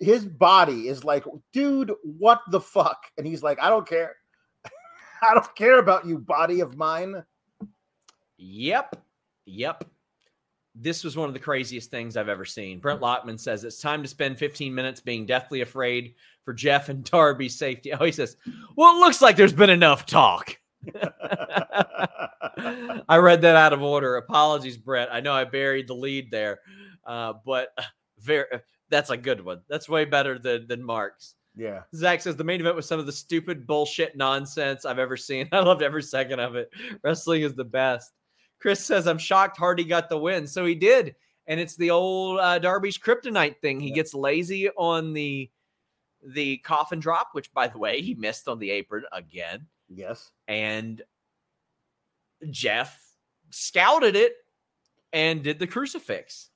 his 0.00 0.24
body 0.24 0.88
is 0.88 1.04
like, 1.04 1.24
dude, 1.52 1.92
what 2.04 2.40
the 2.50 2.60
fuck? 2.60 3.06
And 3.18 3.26
he's 3.26 3.42
like, 3.42 3.60
I 3.60 3.68
don't 3.68 3.88
care. 3.88 4.14
I 5.28 5.34
don't 5.34 5.54
care 5.54 5.78
about 5.78 6.06
you, 6.06 6.18
body 6.18 6.60
of 6.60 6.76
mine. 6.76 7.22
Yep. 8.38 8.96
Yep. 9.46 9.84
This 10.74 11.04
was 11.04 11.16
one 11.16 11.28
of 11.28 11.34
the 11.34 11.40
craziest 11.40 11.90
things 11.90 12.16
I've 12.16 12.30
ever 12.30 12.44
seen. 12.44 12.80
Brent 12.80 13.00
Lockman 13.00 13.38
says 13.38 13.62
it's 13.62 13.78
time 13.78 14.02
to 14.02 14.08
spend 14.08 14.38
15 14.38 14.74
minutes 14.74 15.00
being 15.00 15.26
deathly 15.26 15.60
afraid 15.60 16.14
for 16.44 16.54
Jeff 16.54 16.88
and 16.88 17.04
Darby's 17.04 17.58
safety. 17.58 17.92
Oh, 17.92 18.04
he 18.04 18.12
says, 18.12 18.36
Well, 18.76 18.96
it 18.96 19.00
looks 19.00 19.20
like 19.20 19.36
there's 19.36 19.52
been 19.52 19.70
enough 19.70 20.06
talk. 20.06 20.58
I 23.08 23.16
read 23.18 23.42
that 23.42 23.54
out 23.56 23.72
of 23.72 23.82
order. 23.82 24.16
Apologies, 24.16 24.76
Brett. 24.76 25.08
I 25.12 25.20
know 25.20 25.32
I 25.32 25.44
buried 25.44 25.86
the 25.86 25.94
lead 25.94 26.30
there, 26.30 26.60
uh, 27.06 27.34
but 27.44 27.68
very 28.18 28.46
that's 28.88 29.10
a 29.10 29.16
good 29.16 29.44
one. 29.44 29.60
That's 29.68 29.88
way 29.88 30.04
better 30.04 30.38
than 30.38 30.66
than 30.66 30.82
Mark's. 30.82 31.34
Yeah. 31.56 31.82
Zach 31.94 32.20
says 32.22 32.36
the 32.36 32.44
main 32.44 32.60
event 32.60 32.76
was 32.76 32.86
some 32.86 32.98
of 33.00 33.06
the 33.06 33.12
stupid 33.12 33.66
bullshit 33.66 34.16
nonsense 34.16 34.84
I've 34.84 34.98
ever 34.98 35.16
seen. 35.16 35.48
I 35.52 35.60
loved 35.60 35.82
every 35.82 36.02
second 36.02 36.40
of 36.40 36.56
it. 36.56 36.70
Wrestling 37.02 37.42
is 37.42 37.54
the 37.54 37.64
best. 37.64 38.12
Chris 38.60 38.84
says 38.84 39.06
I'm 39.06 39.18
shocked 39.18 39.56
Hardy 39.58 39.84
got 39.84 40.08
the 40.08 40.16
win. 40.18 40.46
So 40.46 40.64
he 40.64 40.74
did, 40.74 41.14
and 41.46 41.58
it's 41.60 41.76
the 41.76 41.90
old 41.90 42.38
uh, 42.40 42.58
Darby's 42.58 42.96
kryptonite 42.98 43.58
thing. 43.60 43.80
He 43.80 43.90
gets 43.90 44.14
lazy 44.14 44.70
on 44.70 45.12
the 45.12 45.50
the 46.24 46.58
coffin 46.58 47.00
drop, 47.00 47.30
which 47.32 47.52
by 47.52 47.66
the 47.66 47.78
way 47.78 48.00
he 48.00 48.14
missed 48.14 48.46
on 48.46 48.58
the 48.60 48.70
apron 48.70 49.04
again, 49.12 49.66
Yes. 49.88 50.30
and 50.46 51.02
Jeff 52.50 52.98
scouted 53.50 54.16
it 54.16 54.34
and 55.12 55.42
did 55.42 55.58
the 55.58 55.66
crucifix. 55.66 56.50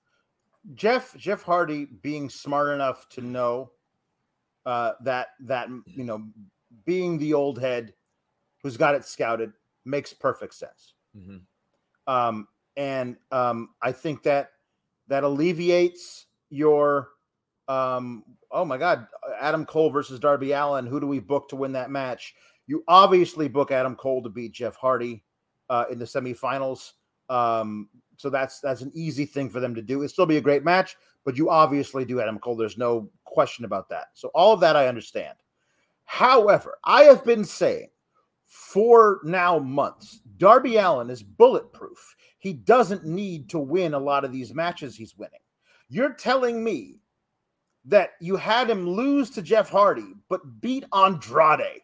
Jeff 0.74 1.16
Jeff 1.16 1.42
Hardy 1.42 1.84
being 1.84 2.28
smart 2.28 2.68
enough 2.68 3.08
to 3.10 3.20
know 3.20 3.70
uh, 4.66 4.92
that 5.00 5.28
that 5.40 5.68
you 5.86 6.04
know 6.04 6.26
being 6.84 7.18
the 7.18 7.32
old 7.32 7.58
head 7.58 7.94
who's 8.62 8.76
got 8.76 8.94
it 8.94 9.04
scouted 9.04 9.52
makes 9.84 10.12
perfect 10.12 10.54
sense. 10.54 10.94
Mhm. 11.16 11.42
Um, 12.06 12.48
and 12.76 13.16
um, 13.32 13.70
I 13.80 13.92
think 13.92 14.22
that 14.24 14.50
that 15.08 15.24
alleviates 15.24 16.26
your 16.50 17.10
um, 17.68 18.24
oh 18.50 18.64
my 18.64 18.76
god, 18.76 19.06
Adam 19.40 19.64
Cole 19.64 19.90
versus 19.90 20.20
Darby 20.20 20.52
Allin. 20.52 20.86
Who 20.86 21.00
do 21.00 21.06
we 21.06 21.20
book 21.20 21.48
to 21.50 21.56
win 21.56 21.72
that 21.72 21.90
match? 21.90 22.34
You 22.66 22.82
obviously 22.88 23.48
book 23.48 23.70
Adam 23.70 23.96
Cole 23.96 24.22
to 24.22 24.28
beat 24.28 24.52
Jeff 24.52 24.76
Hardy 24.76 25.24
uh, 25.70 25.84
in 25.90 25.98
the 25.98 26.04
semifinals. 26.04 26.92
Um, 27.28 27.88
so 28.16 28.30
that's 28.30 28.60
that's 28.60 28.82
an 28.82 28.92
easy 28.94 29.24
thing 29.26 29.50
for 29.50 29.60
them 29.60 29.74
to 29.74 29.82
do. 29.82 30.02
It'll 30.02 30.08
still 30.08 30.26
be 30.26 30.36
a 30.36 30.42
great 30.42 30.64
match, 30.64 30.96
but 31.24 31.36
you 31.36 31.50
obviously 31.50 32.04
do 32.04 32.20
Adam 32.20 32.38
Cole. 32.38 32.56
There's 32.56 32.78
no 32.78 33.10
question 33.36 33.66
about 33.66 33.86
that. 33.90 34.06
So 34.14 34.28
all 34.34 34.54
of 34.54 34.60
that 34.60 34.76
I 34.76 34.88
understand. 34.88 35.36
However, 36.06 36.78
I 36.84 37.02
have 37.02 37.22
been 37.22 37.44
saying 37.44 37.88
for 38.46 39.20
now 39.24 39.58
months, 39.58 40.20
Darby 40.38 40.76
Allin 40.78 41.10
is 41.10 41.22
bulletproof. 41.22 42.16
He 42.38 42.54
doesn't 42.54 43.04
need 43.04 43.50
to 43.50 43.58
win 43.58 43.92
a 43.92 43.98
lot 43.98 44.24
of 44.24 44.32
these 44.32 44.54
matches 44.54 44.96
he's 44.96 45.18
winning. 45.18 45.40
You're 45.90 46.14
telling 46.14 46.64
me 46.64 47.00
that 47.84 48.12
you 48.20 48.36
had 48.36 48.70
him 48.70 48.88
lose 48.88 49.28
to 49.30 49.42
Jeff 49.42 49.68
Hardy, 49.68 50.14
but 50.30 50.40
beat 50.62 50.84
Andrade. 50.94 51.82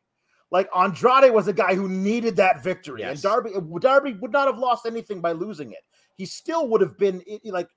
Like 0.50 0.70
Andrade 0.74 1.30
was 1.34 1.48
a 1.48 1.52
guy 1.52 1.74
who 1.74 1.86
needed 1.88 2.34
that 2.36 2.64
victory, 2.64 3.00
Yes. 3.02 3.10
and 3.12 3.22
Darby 3.22 3.50
Darby 3.80 4.14
would 4.14 4.32
not 4.32 4.46
have 4.46 4.58
lost 4.58 4.86
anything 4.86 5.20
by 5.20 5.32
losing 5.32 5.72
it. 5.72 5.84
He 6.16 6.24
still 6.24 6.66
would 6.68 6.80
have 6.80 6.96
been 6.96 7.22
like. 7.44 7.68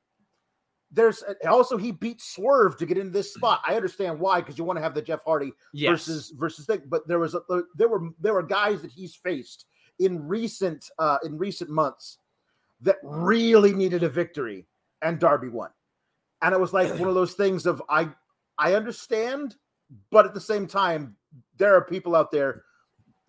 There's 0.96 1.24
also 1.48 1.78
he 1.78 1.92
beat 1.92 2.22
Swerve 2.22 2.78
to 2.78 2.86
get 2.86 2.98
into 2.98 3.12
this 3.12 3.34
spot. 3.34 3.62
I 3.68 3.76
understand 3.76 4.18
why 4.18 4.40
because 4.40 4.58
you 4.58 4.64
want 4.64 4.78
to 4.78 4.84
have 4.84 4.94
the 4.96 5.02
Jeff 5.02 5.24
Hardy 5.26 5.52
Yes. 5.74 5.90
versus 5.92 6.34
versus 6.36 6.66
thing. 6.66 6.84
But 6.88 7.06
there 7.08 7.20
was 7.20 7.36
a, 7.36 7.42
there 7.76 7.90
were 7.90 8.10
there 8.20 8.34
were 8.34 8.44
guys 8.44 8.82
that 8.82 8.92
he's 8.92 9.14
faced 9.14 9.66
in 10.00 10.26
recent 10.26 10.90
uh 10.98 11.18
in 11.26 11.38
recent 11.38 11.70
months 11.70 12.20
that 12.82 12.98
really 13.04 13.74
needed 13.74 14.04
a 14.04 14.10
victory, 14.10 14.66
and 15.02 15.20
Darby 15.20 15.50
won. 15.50 15.70
And 16.42 16.54
it 16.54 16.60
was 16.60 16.72
like 16.74 16.90
one 16.98 17.10
of 17.10 17.16
those 17.16 17.34
things 17.42 17.66
of 17.66 17.82
I 17.90 18.10
I 18.58 18.76
understand, 18.76 19.58
but 20.12 20.26
at 20.26 20.34
the 20.34 20.42
same 20.42 20.66
time, 20.66 21.18
there 21.58 21.76
are 21.76 21.84
people 21.84 22.16
out 22.16 22.32
there 22.32 22.64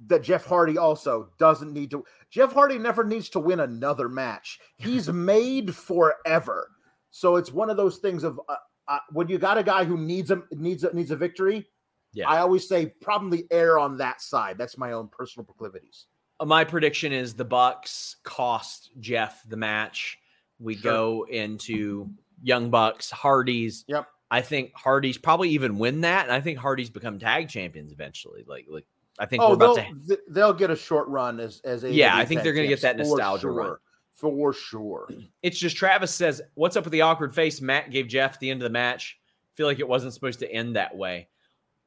that 0.07 0.23
Jeff 0.23 0.45
Hardy 0.45 0.79
also 0.79 1.31
doesn't 1.39 1.73
need 1.73 1.91
to. 1.91 2.05
Jeff 2.31 2.53
Hardy 2.53 2.79
never 2.79 3.03
needs 3.03 3.29
to 3.31 3.41
win 3.41 3.61
another 3.61 4.09
match. 4.09 4.61
He's 4.77 5.09
made 5.09 5.75
forever. 5.75 6.71
So 7.17 7.37
it's 7.37 7.51
one 7.51 7.71
of 7.71 7.79
those 7.79 7.97
things 7.97 8.25
of 8.25 8.39
uh, 8.47 8.57
uh, 8.89 8.99
when 9.11 9.27
you 9.29 9.39
got 9.39 9.57
a 9.57 9.63
guy 9.63 9.85
who 9.85 9.97
needs 9.97 10.31
a 10.31 10.43
needs 10.53 10.85
a, 10.85 10.93
needs 10.95 11.11
a 11.11 11.17
victory. 11.17 11.67
Yeah. 12.13 12.29
I 12.29 12.41
always 12.41 12.69
say 12.69 12.93
probably 13.01 13.47
err 13.51 13.79
on 13.79 13.97
that 13.97 14.21
side. 14.21 14.59
That's 14.59 14.77
my 14.77 14.93
own 14.93 15.09
personal 15.09 15.47
proclivities. 15.47 16.09
Uh, 16.39 16.45
my 16.45 16.63
prediction 16.63 17.13
is 17.15 17.33
the 17.33 17.45
Bucks 17.45 18.17
cost 18.23 18.91
Jeff 19.01 19.43
the 19.49 19.57
match. 19.57 20.19
We 20.59 20.75
Sure. 20.77 20.93
go 20.93 21.27
into 21.31 22.11
Young 22.43 22.69
Bucks, 22.69 23.11
Hardys. 23.11 23.87
Yep. 23.89 24.07
I 24.31 24.43
think 24.43 24.75
Hardys 24.75 25.17
probably 25.17 25.49
even 25.51 25.79
win 25.79 26.03
that, 26.03 26.25
and 26.27 26.33
I 26.33 26.43
think 26.43 26.59
Hardys 26.59 26.91
become 26.91 27.19
tag 27.19 27.49
champions 27.49 27.93
eventually. 27.93 28.45
Like, 28.47 28.67
like 28.69 28.85
I 29.19 29.25
think 29.25 29.41
we're 29.43 29.49
Oh, 29.49 29.53
about 29.55 29.77
they'll, 29.77 29.85
to. 29.95 30.07
th- 30.07 30.21
they'll 30.29 30.53
get 30.53 30.71
a 30.71 30.77
short 30.77 31.09
run 31.09 31.41
as 31.41 31.63
as 31.65 31.83
a 31.85 31.91
Yeah, 31.91 32.15
I 32.15 32.27
think 32.27 32.43
they're 32.43 32.53
gonna 32.53 32.67
get 32.67 32.83
that 32.83 32.99
nostalgia 32.99 33.49
run. 33.49 33.77
For 34.17 34.53
sure. 34.53 35.09
It's 35.43 35.59
just 35.59 35.77
Travis 35.77 36.15
says, 36.15 36.43
"What's 36.55 36.77
up 36.77 36.85
with 36.85 36.93
the 36.93 37.03
awkward 37.03 37.35
face?" 37.35 37.61
Matt 37.61 37.91
gave 37.91 38.09
Jeff 38.09 38.35
at 38.35 38.41
the 38.41 38.51
end 38.51 38.63
of 38.63 38.65
the 38.65 38.71
match. 38.71 39.19
feel 39.55 39.67
like 39.67 39.79
it 39.79 39.89
wasn't 39.89 40.13
supposed 40.13 40.41
to 40.41 40.51
end 40.51 40.77
that 40.77 40.97
way. 40.97 41.29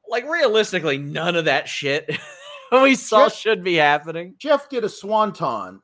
Like 0.08 0.24
realistically, 0.28 0.98
none 0.98 1.36
of 1.36 1.44
that 1.44 1.68
shit 1.68 2.10
we 2.72 2.94
saw 2.94 3.26
Jeff- 3.26 3.36
should 3.36 3.64
be 3.64 3.74
happening. 3.74 4.34
Jeff 4.38 4.68
did 4.68 4.84
a 4.84 4.88
swanton 4.88 5.80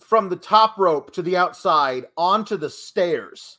from 0.00 0.28
the 0.28 0.36
top 0.36 0.78
rope 0.78 1.12
to 1.12 1.22
the 1.22 1.36
outside 1.36 2.06
onto 2.16 2.56
the 2.56 2.70
stairs. 2.70 3.58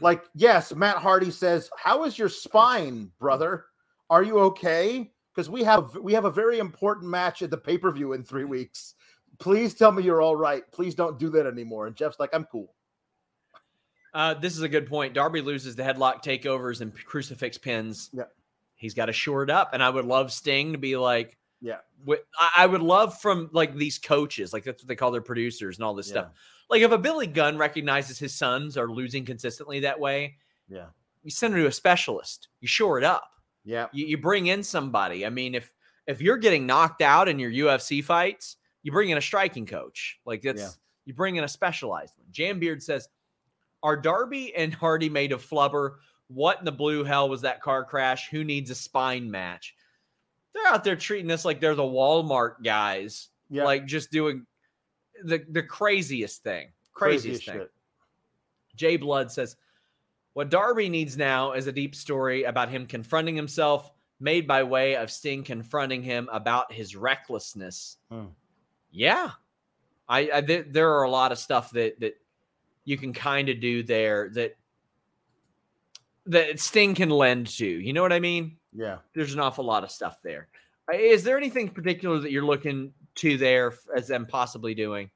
Like, 0.00 0.24
yes, 0.34 0.72
Matt 0.74 0.98
Hardy 0.98 1.32
says, 1.32 1.68
"How 1.76 2.04
is 2.04 2.16
your 2.18 2.28
spine, 2.28 3.10
brother? 3.18 3.66
Are 4.08 4.22
you 4.22 4.38
okay? 4.40 5.10
Because 5.34 5.50
we 5.50 5.64
have 5.64 5.96
we 5.96 6.12
have 6.12 6.24
a 6.24 6.30
very 6.30 6.58
important 6.58 7.08
match 7.08 7.42
at 7.42 7.50
the 7.50 7.56
pay 7.56 7.76
per 7.76 7.90
view 7.90 8.12
in 8.12 8.22
three 8.22 8.44
weeks. 8.44 8.94
Please 9.40 9.74
tell 9.74 9.90
me 9.90 10.02
you're 10.04 10.22
all 10.22 10.36
right. 10.36 10.62
Please 10.70 10.94
don't 10.94 11.18
do 11.18 11.28
that 11.30 11.46
anymore." 11.46 11.86
And 11.88 11.96
Jeff's 11.96 12.20
like, 12.20 12.30
"I'm 12.32 12.44
cool." 12.44 12.72
Uh, 14.12 14.34
this 14.34 14.56
is 14.56 14.62
a 14.62 14.68
good 14.68 14.86
point. 14.88 15.14
Darby 15.14 15.40
loses 15.40 15.76
the 15.76 15.82
headlock 15.82 16.22
takeovers 16.22 16.80
and 16.80 16.92
crucifix 17.04 17.56
pins. 17.58 18.10
Yeah. 18.12 18.24
He's 18.74 18.94
got 18.94 19.06
to 19.06 19.12
shore 19.12 19.42
it 19.44 19.50
up. 19.50 19.70
And 19.72 19.82
I 19.82 19.90
would 19.90 20.04
love 20.04 20.32
Sting 20.32 20.72
to 20.72 20.78
be 20.78 20.96
like, 20.96 21.36
Yeah. 21.60 21.76
I 22.08 22.50
I 22.56 22.66
would 22.66 22.82
love 22.82 23.20
from 23.20 23.50
like 23.52 23.76
these 23.76 23.98
coaches, 23.98 24.52
like 24.52 24.64
that's 24.64 24.82
what 24.82 24.88
they 24.88 24.96
call 24.96 25.12
their 25.12 25.20
producers 25.20 25.76
and 25.78 25.84
all 25.84 25.94
this 25.94 26.08
stuff. 26.08 26.30
Like 26.68 26.82
if 26.82 26.90
a 26.90 26.98
Billy 26.98 27.26
Gunn 27.28 27.56
recognizes 27.58 28.18
his 28.18 28.34
sons 28.34 28.76
are 28.76 28.88
losing 28.90 29.24
consistently 29.24 29.80
that 29.80 30.00
way, 30.00 30.36
Yeah. 30.68 30.86
you 31.22 31.30
send 31.30 31.54
him 31.54 31.60
to 31.60 31.66
a 31.68 31.72
specialist. 31.72 32.48
You 32.60 32.66
shore 32.68 32.98
it 32.98 33.04
up. 33.04 33.30
Yeah. 33.64 33.86
You, 33.92 34.06
you 34.06 34.18
bring 34.18 34.46
in 34.48 34.62
somebody. 34.64 35.24
I 35.26 35.30
mean, 35.30 35.54
if 35.54 35.70
if 36.08 36.20
you're 36.20 36.36
getting 36.38 36.66
knocked 36.66 37.02
out 37.02 37.28
in 37.28 37.38
your 37.38 37.50
UFC 37.52 38.02
fights, 38.02 38.56
you 38.82 38.92
bring 38.92 39.10
in 39.10 39.18
a 39.18 39.22
striking 39.22 39.66
coach. 39.66 40.18
Like 40.24 40.42
that's 40.42 40.60
Yeah. 40.60 40.68
you 41.04 41.14
bring 41.14 41.36
in 41.36 41.44
a 41.44 41.48
specialized 41.48 42.16
one. 42.16 42.26
Jam 42.30 42.58
Beard 42.60 42.82
says, 42.82 43.08
"Are 43.82 43.96
Darby 43.96 44.54
and 44.54 44.72
Hardy 44.74 45.08
made 45.08 45.32
of 45.32 45.44
flubber? 45.44 45.98
What 46.28 46.58
in 46.60 46.64
the 46.64 46.72
blue 46.72 47.04
hell 47.04 47.28
was 47.28 47.42
that 47.42 47.60
car 47.62 47.84
crash? 47.84 48.28
Who 48.30 48.44
needs 48.44 48.70
a 48.70 48.74
spine 48.74 49.30
match?" 49.30 49.74
They're 50.52 50.66
out 50.66 50.82
there 50.84 50.96
treating 50.96 51.26
this 51.28 51.44
like 51.44 51.60
they're 51.60 51.74
the 51.74 51.82
Walmart 51.82 52.62
guys, 52.64 53.28
Yeah. 53.50 53.64
like 53.64 53.86
just 53.86 54.10
doing 54.10 54.46
the 55.22 55.44
the 55.48 55.62
craziest 55.62 56.42
thing, 56.42 56.72
Crazy 56.92 57.28
craziest 57.28 57.44
thing. 57.46 57.54
shit. 57.60 57.72
Jay 58.76 58.96
Blood 58.96 59.30
says, 59.30 59.56
What 60.32 60.48
Darby 60.48 60.88
needs 60.88 61.16
now 61.16 61.52
is 61.52 61.66
a 61.66 61.72
deep 61.72 61.94
story 61.94 62.44
about 62.44 62.68
him 62.70 62.86
confronting 62.86 63.34
himself, 63.36 63.90
made 64.20 64.46
by 64.46 64.62
way 64.62 64.94
of 64.96 65.10
Sting 65.10 65.42
confronting 65.44 66.02
him 66.04 66.28
about 66.32 66.72
his 66.72 66.94
recklessness. 66.96 67.98
Hmm. 68.10 68.26
Yeah. 68.90 69.30
I, 70.08 70.30
I 70.34 70.40
th- 70.40 70.66
there 70.70 70.92
are 70.94 71.04
a 71.04 71.10
lot 71.10 71.32
of 71.32 71.38
stuff 71.38 71.70
that 71.72 72.00
that 72.00 72.14
you 72.84 72.96
can 72.96 73.12
kind 73.12 73.48
of 73.48 73.60
do 73.60 73.82
there 73.82 74.30
that 74.30 74.56
that 76.26 76.60
Sting 76.60 76.94
can 76.94 77.10
lend 77.10 77.46
to. 77.58 77.66
You 77.66 77.92
know 77.92 78.02
what 78.02 78.12
I 78.12 78.20
mean? 78.20 78.56
Yeah. 78.72 78.98
There's 79.14 79.34
an 79.34 79.40
awful 79.40 79.64
lot 79.64 79.84
of 79.84 79.90
stuff 79.90 80.18
there. 80.22 80.48
Uh, 80.92 80.96
there 81.22 81.36
anything 81.36 81.68
particular 81.68 82.18
that 82.18 82.30
you're 82.30 82.44
looking 82.44 82.92
to 83.16 83.36
there 83.36 83.72
f- 83.72 83.78
as 83.94 84.08
them 84.08 84.26
possibly 84.26 84.74
doing? 84.74 85.10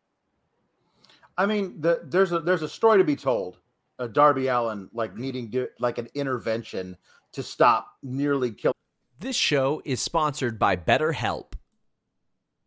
I 1.36 1.46
mean, 1.46 1.80
the, 1.80 2.02
there's 2.04 2.32
a 2.32 2.40
there's 2.40 2.62
a 2.62 2.68
story 2.68 2.98
to 2.98 3.04
be 3.04 3.16
told. 3.16 3.58
Uh, 3.98 4.08
Darby 4.08 4.48
Allin 4.48 4.88
like 4.92 5.16
needing 5.16 5.50
to, 5.52 5.68
like 5.78 5.98
an 5.98 6.08
intervention 6.14 6.96
to 7.32 7.42
stop 7.42 7.96
nearly 8.02 8.50
killing. 8.50 8.74
This 9.20 9.36
show 9.36 9.82
is 9.84 10.00
sponsored 10.00 10.58
by 10.58 10.76
BetterHelp. 10.76 11.53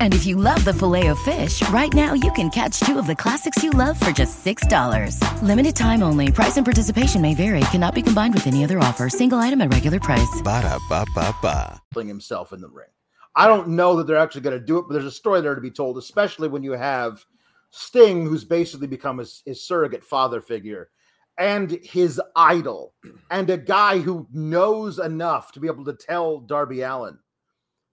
And 0.00 0.12
if 0.12 0.26
you 0.26 0.36
love 0.36 0.62
the 0.64 0.74
filet 0.74 1.06
of 1.06 1.18
fish, 1.20 1.66
right 1.70 1.92
now 1.94 2.12
you 2.12 2.30
can 2.32 2.50
catch 2.50 2.80
two 2.80 2.98
of 2.98 3.06
the 3.06 3.16
classics 3.16 3.62
you 3.62 3.70
love 3.70 3.98
for 3.98 4.10
just 4.10 4.44
$6. 4.44 5.42
Limited 5.42 5.74
time 5.74 6.02
only. 6.02 6.30
Price 6.30 6.58
and 6.58 6.66
participation 6.66 7.22
may 7.22 7.34
vary. 7.34 7.60
Cannot 7.70 7.94
be 7.94 8.02
combined 8.02 8.34
with 8.34 8.46
any 8.46 8.64
other 8.64 8.78
offer. 8.78 9.08
Single 9.08 9.38
item 9.38 9.62
at 9.62 9.72
regular 9.72 9.98
price. 9.98 10.42
Ba-da-ba-ba-ba. 10.44 11.80
himself 12.08 12.52
in 12.52 12.60
the 12.60 12.68
ring. 12.68 12.88
I 13.34 13.46
don't 13.46 13.68
know 13.68 13.96
that 13.96 14.06
they're 14.06 14.16
actually 14.18 14.42
going 14.42 14.58
to 14.58 14.64
do 14.64 14.78
it, 14.78 14.84
but 14.86 14.94
there's 14.94 15.06
a 15.06 15.10
story 15.10 15.40
there 15.40 15.54
to 15.54 15.60
be 15.60 15.70
told, 15.70 15.96
especially 15.96 16.48
when 16.48 16.62
you 16.62 16.72
have 16.72 17.24
Sting, 17.70 18.26
who's 18.26 18.44
basically 18.44 18.86
become 18.86 19.18
his, 19.18 19.42
his 19.46 19.66
surrogate 19.66 20.04
father 20.04 20.42
figure, 20.42 20.90
and 21.38 21.70
his 21.70 22.20
idol, 22.36 22.92
and 23.30 23.48
a 23.48 23.56
guy 23.56 23.98
who 23.98 24.28
knows 24.30 24.98
enough 24.98 25.52
to 25.52 25.60
be 25.60 25.66
able 25.66 25.86
to 25.86 25.94
tell 25.94 26.40
Darby 26.40 26.82
Allin, 26.82 27.18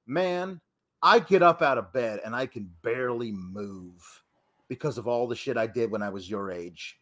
man, 0.06 0.60
I 1.02 1.20
get 1.20 1.42
up 1.42 1.62
out 1.62 1.78
of 1.78 1.94
bed 1.94 2.22
and 2.26 2.36
I 2.36 2.46
can 2.46 2.70
barely 2.82 3.32
move 3.32 4.24
because 4.68 4.98
of 4.98 5.08
all 5.08 5.28
the 5.28 5.36
shit 5.36 5.58
I 5.58 5.68
did 5.68 5.92
when 5.92 6.02
I 6.02 6.10
was 6.10 6.30
your 6.30 6.52
age. 6.52 7.00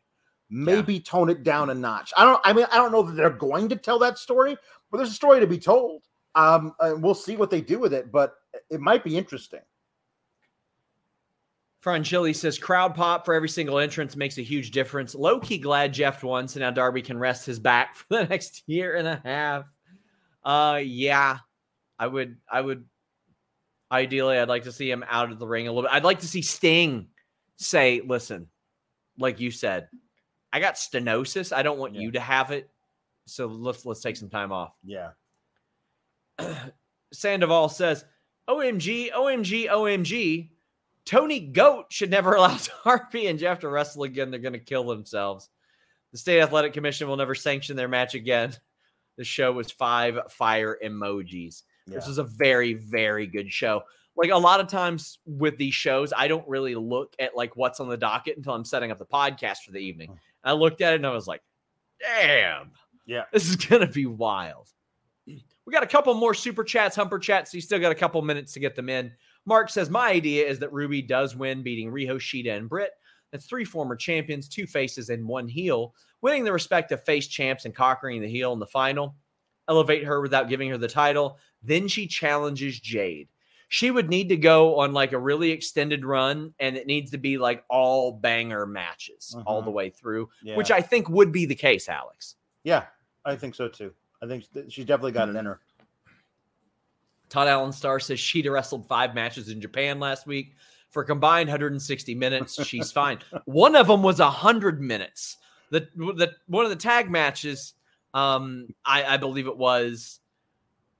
Maybe 0.50 1.00
tone 1.00 1.30
it 1.30 1.44
down 1.44 1.70
a 1.70 1.74
notch. 1.74 2.14
I 2.16 2.24
don't. 2.24 2.40
I 2.46 2.54
mean, 2.54 2.68
I 2.72 2.78
don't 2.78 2.94
know 2.94 3.02
that 3.02 3.16
they're 3.16 3.30
going 3.30 3.68
to 3.68 3.76
tell 3.76 4.00
that 4.00 4.18
story, 4.18 4.56
but 4.90 4.98
there's 4.98 5.10
a 5.10 5.14
story 5.14 5.42
to 5.42 5.48
be 5.48 5.58
told. 5.58 6.04
Um, 6.36 6.74
and 6.80 7.04
we'll 7.04 7.16
see 7.16 7.36
what 7.36 7.50
they 7.50 7.60
do 7.60 7.80
with 7.80 7.94
it, 7.94 8.12
but 8.12 8.36
it 8.70 8.80
might 8.80 9.04
be 9.04 9.18
interesting. 9.18 9.60
Franchilli 11.84 12.36
says 12.36 12.58
crowd 12.58 12.96
pop 12.96 13.26
for 13.26 13.34
every 13.34 13.50
single 13.50 13.80
entrance 13.80 14.16
makes 14.16 14.38
a 14.38 14.42
huge 14.42 14.72
difference. 14.72 15.16
Low 15.16 15.40
key 15.40 15.58
glad 15.58 15.94
Jeff 15.94 16.24
won, 16.24 16.48
so 16.48 16.60
now 16.60 16.72
Darby 16.72 17.02
can 17.02 17.18
rest 17.18 17.46
his 17.46 17.60
back 17.60 17.96
for 17.96 18.06
the 18.10 18.26
next 18.26 18.64
year 18.68 18.96
and 18.96 19.08
a 19.08 19.22
half. 19.24 19.66
Uh, 20.44 20.80
yeah, 20.84 21.40
I 22.00 22.08
would, 22.08 22.38
I 22.50 22.62
would. 22.62 22.86
Ideally, 23.92 24.38
I'd 24.38 24.50
like 24.50 24.64
to 24.64 24.72
see 24.72 24.90
him 24.92 25.04
out 25.10 25.32
of 25.32 25.40
the 25.40 25.48
ring 25.48 25.68
a 25.68 25.72
little 25.72 25.84
bit. 25.90 25.94
I'd 25.94 26.04
like 26.04 26.20
to 26.20 26.28
see 26.28 26.42
Sting 26.42 27.08
say, 27.56 28.02
"Listen, 28.06 28.48
like 29.18 29.40
you 29.40 29.50
said, 29.52 29.88
I 30.52 30.60
got 30.60 30.76
stenosis. 30.76 31.56
I 31.56 31.64
don't 31.64 31.80
want 31.80 31.96
Yeah. 31.96 32.02
you 32.02 32.12
to 32.12 32.20
have 32.20 32.52
it. 32.52 32.70
So 33.26 33.48
let's 33.48 33.86
let's 33.86 34.02
take 34.02 34.18
some 34.18 34.30
time 34.30 34.52
off." 34.52 34.74
Yeah. 34.84 35.12
Sandoval 37.14 37.70
says, 37.70 38.06
OMG, 38.50 39.12
OMG, 39.12 39.68
OMG. 39.70 40.50
Tony 41.06 41.40
Goat 41.40 41.86
should 41.90 42.12
never 42.12 42.34
allow 42.36 42.58
Darby 42.84 43.28
and 43.28 43.40
Jeff 43.40 43.60
to 43.60 43.70
wrestle 43.70 44.04
again. 44.04 44.30
They're 44.30 44.40
going 44.40 44.54
to 44.54 44.60
kill 44.60 44.84
themselves. 44.84 45.50
The 46.12 46.18
state 46.18 46.42
athletic 46.42 46.74
commission 46.74 47.08
will 47.08 47.18
never 47.18 47.36
sanction 47.36 47.76
their 47.76 47.88
match 47.88 48.14
again. 48.14 48.54
The 49.18 49.24
show 49.24 49.52
was 49.52 49.72
five 49.72 50.20
fire 50.30 50.78
emojis. 50.84 51.64
Yeah. 51.88 51.96
This 51.96 52.08
was 52.08 52.18
a 52.18 52.24
very, 52.24 52.74
very 52.74 53.28
good 53.28 53.52
show. 53.52 53.84
Like 54.16 54.32
a 54.32 54.38
lot 54.38 54.60
of 54.60 54.68
times 54.68 55.20
with 55.26 55.58
these 55.58 55.74
shows, 55.76 56.12
I 56.16 56.28
don't 56.28 56.48
really 56.48 56.76
look 56.76 57.14
at 57.20 57.36
like 57.36 57.56
what's 57.56 57.80
on 57.80 57.88
the 57.88 57.98
docket 57.98 58.38
until 58.38 58.54
I'm 58.54 58.66
setting 58.66 58.92
up 58.92 58.98
the 58.98 59.06
podcast 59.06 59.60
for 59.66 59.72
the 59.72 59.80
evening. 59.80 60.10
And 60.10 60.20
I 60.44 60.54
looked 60.54 60.82
at 60.82 60.94
it 60.94 60.98
and 60.98 61.06
I 61.06 61.12
was 61.12 61.28
like, 61.28 61.42
damn, 62.00 62.72
Yeah. 63.06 63.24
this 63.32 63.48
is 63.48 63.56
gonna 63.56 63.88
be 63.88 64.06
wild. 64.06 64.70
We 65.26 65.74
got 65.74 65.84
a 65.84 65.88
couple 65.88 66.14
more 66.14 66.34
super 66.34 66.64
chats, 66.64 66.96
humper 66.96 67.20
chats. 67.20 67.52
So 67.52 67.58
you 67.58 67.62
still 67.62 67.80
got 67.80 67.92
a 67.92 67.96
couple 67.96 68.22
minutes 68.22 68.54
to 68.54 68.60
get 68.60 68.76
them 68.76 68.90
in. 68.90 69.12
Mark 69.46 69.70
says, 69.70 69.90
My 69.90 70.10
idea 70.10 70.48
is 70.48 70.60
that 70.60 70.72
Ruby 70.74 71.02
does 71.02 71.36
win, 71.36 71.62
beating 71.62 71.92
Riho, 71.92 72.16
Shida, 72.16 72.56
and 72.56 72.70
Britt. 72.70 72.92
That's 73.32 73.46
three 73.46 73.66
former 73.66 73.96
champions, 73.96 74.48
two 74.48 74.66
faces, 74.66 75.10
and 75.10 75.28
one 75.28 75.48
heel, 75.48 75.94
winning 76.22 76.44
the 76.44 76.54
respective 76.54 77.04
face 77.04 77.28
champs 77.28 77.66
and 77.66 77.76
conquering 77.76 78.22
the 78.22 78.30
heel 78.30 78.54
in 78.54 78.60
the 78.60 78.66
final. 78.66 79.16
Elevate 79.68 80.04
her 80.06 80.22
without 80.22 80.50
giving 80.50 80.70
her 80.70 80.78
the 80.78 80.88
title. 80.88 81.38
Then 81.64 81.88
she 81.88 82.08
challenges 82.08 82.80
Jade. 82.80 83.28
She 83.70 83.92
would 83.92 84.10
need 84.10 84.30
to 84.30 84.38
go 84.38 84.80
on 84.80 84.94
like 84.94 85.12
a 85.12 85.20
really 85.20 85.52
extended 85.52 86.06
run, 86.06 86.54
and 86.60 86.78
it 86.78 86.88
needs 86.88 87.12
to 87.12 87.18
be 87.18 87.38
like 87.38 87.66
all 87.70 88.14
banger 88.14 88.66
matches 88.66 89.36
all 89.46 89.62
Mhm. 89.62 89.66
the 89.66 89.72
way 89.72 89.90
through, 89.90 90.30
Yeah. 90.42 90.56
which 90.56 90.72
I 90.72 90.82
think 90.82 91.10
would 91.10 91.34
be 91.34 91.46
the 91.46 91.56
case, 91.56 91.90
Alex. 91.90 92.36
Yeah, 92.64 92.86
I 93.26 93.36
think 93.36 93.56
so 93.56 93.68
too. 93.68 93.94
I 94.22 94.28
think 94.28 94.46
she's 94.70 94.86
definitely 94.86 95.12
got 95.12 95.28
it 95.28 95.36
in 95.36 95.46
her. 95.46 95.60
Todd 97.30 97.48
Allen 97.50 97.74
Star 97.74 98.00
says 98.00 98.20
Shida 98.20 98.52
wrestled 98.52 98.88
five 98.88 99.14
matches 99.14 99.50
in 99.50 99.60
Japan 99.60 100.00
last 100.00 100.26
week 100.26 100.56
for 100.90 101.04
combined 101.04 101.50
160 101.50 102.16
minutes. 102.16 102.64
She's 102.66 102.92
fine. 102.92 103.20
One 103.46 103.76
of 103.76 103.88
them 103.88 104.02
was 104.02 104.20
100 104.20 104.82
minutes. 104.82 105.38
The, 105.70 105.82
the 105.96 106.34
one 106.48 106.64
of 106.64 106.70
the 106.70 106.78
tag 106.78 107.12
matches, 107.12 107.74
um, 108.18 108.68
I, 108.86 109.04
I 109.04 109.18
believe 109.18 109.48
it 109.48 109.58
was, 109.58 110.20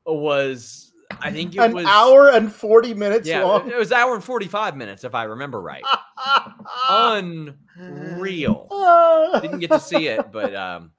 was 0.06 0.94
I 1.22 1.32
think 1.32 1.56
it 1.56 1.60
An 1.60 1.74
was 1.74 1.86
hour 1.86 2.30
and 2.30 2.52
40 2.52 2.94
minutes 2.94 3.28
Yeah, 3.28 3.44
long. 3.44 3.70
it 3.72 3.78
was 3.78 3.92
hour 3.92 4.14
and 4.14 4.24
45 4.24 4.76
minutes 4.78 5.04
if 5.04 5.16
I 5.16 5.24
remember 5.24 5.60
right. 5.62 5.84
Unreal. 7.76 8.68
Didn't 9.42 9.60
get 9.60 9.72
to 9.72 9.80
see 9.80 10.08
it, 10.08 10.32
but 10.32 10.54
um, 10.56 10.92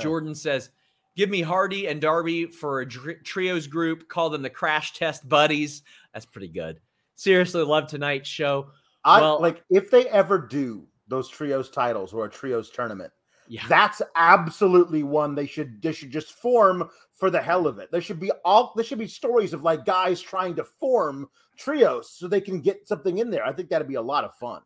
Jordan 0.00 0.34
says, 0.34 0.70
"Give 1.16 1.28
me 1.30 1.40
Hardy 1.42 1.88
and 1.88 2.00
Darby 2.00 2.46
for 2.46 2.80
a 2.80 2.88
dr- 2.88 3.22
trios 3.24 3.66
group. 3.66 4.08
Call 4.08 4.30
them 4.30 4.42
the 4.42 4.50
Crash 4.50 4.92
Test 4.94 5.28
Buddies. 5.28 5.82
That's 6.12 6.26
pretty 6.26 6.48
good. 6.48 6.80
Seriously, 7.16 7.62
love 7.62 7.86
tonight's 7.86 8.28
show. 8.28 8.70
I 9.04 9.20
Well- 9.20 9.40
like 9.40 9.62
if 9.70 9.90
they 9.90 10.08
ever 10.08 10.38
do 10.38 10.86
those 11.08 11.28
trios 11.28 11.70
titles 11.70 12.12
or 12.12 12.26
a 12.26 12.30
trios 12.30 12.70
tournament. 12.70 13.12
Yeah, 13.50 13.66
That's 13.68 14.00
absolutely 14.14 15.02
one 15.02 15.34
they 15.34 15.44
should 15.44 15.82
they 15.82 15.90
should 15.90 16.12
just 16.12 16.34
form 16.34 16.88
for 17.14 17.30
the 17.30 17.42
hell 17.42 17.66
of 17.66 17.80
it. 17.80 17.90
There 17.90 18.00
should 18.00 18.20
be 18.20 18.30
all 18.44 18.72
there 18.76 18.84
should 18.84 19.00
be 19.00 19.08
stories 19.08 19.52
of 19.52 19.64
like 19.64 19.84
guys 19.84 20.20
trying 20.20 20.54
to 20.54 20.62
form 20.62 21.28
trios 21.56 22.08
so 22.08 22.28
they 22.28 22.40
can 22.40 22.60
get 22.60 22.86
something 22.86 23.18
in 23.18 23.28
there. 23.28 23.44
I 23.44 23.52
think 23.52 23.68
that'd 23.68 23.88
be 23.88 23.96
a 23.96 24.02
lot 24.02 24.22
of 24.22 24.36
fun. 24.36 24.62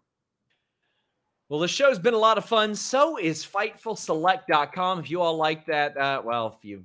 Well, 1.48 1.61
the 1.61 1.69
show's 1.69 1.98
been 1.98 2.12
a 2.12 2.19
lot 2.19 2.36
of 2.36 2.44
fun. 2.44 2.74
So 2.74 3.16
is 3.16 3.43
FightfulSelect.com. 3.47 4.98
If 4.98 5.11
you 5.11 5.23
all 5.23 5.39
like 5.39 5.65
that, 5.65 5.97
uh, 5.97 6.20
well, 6.23 6.55
if 6.55 6.62
you 6.62 6.85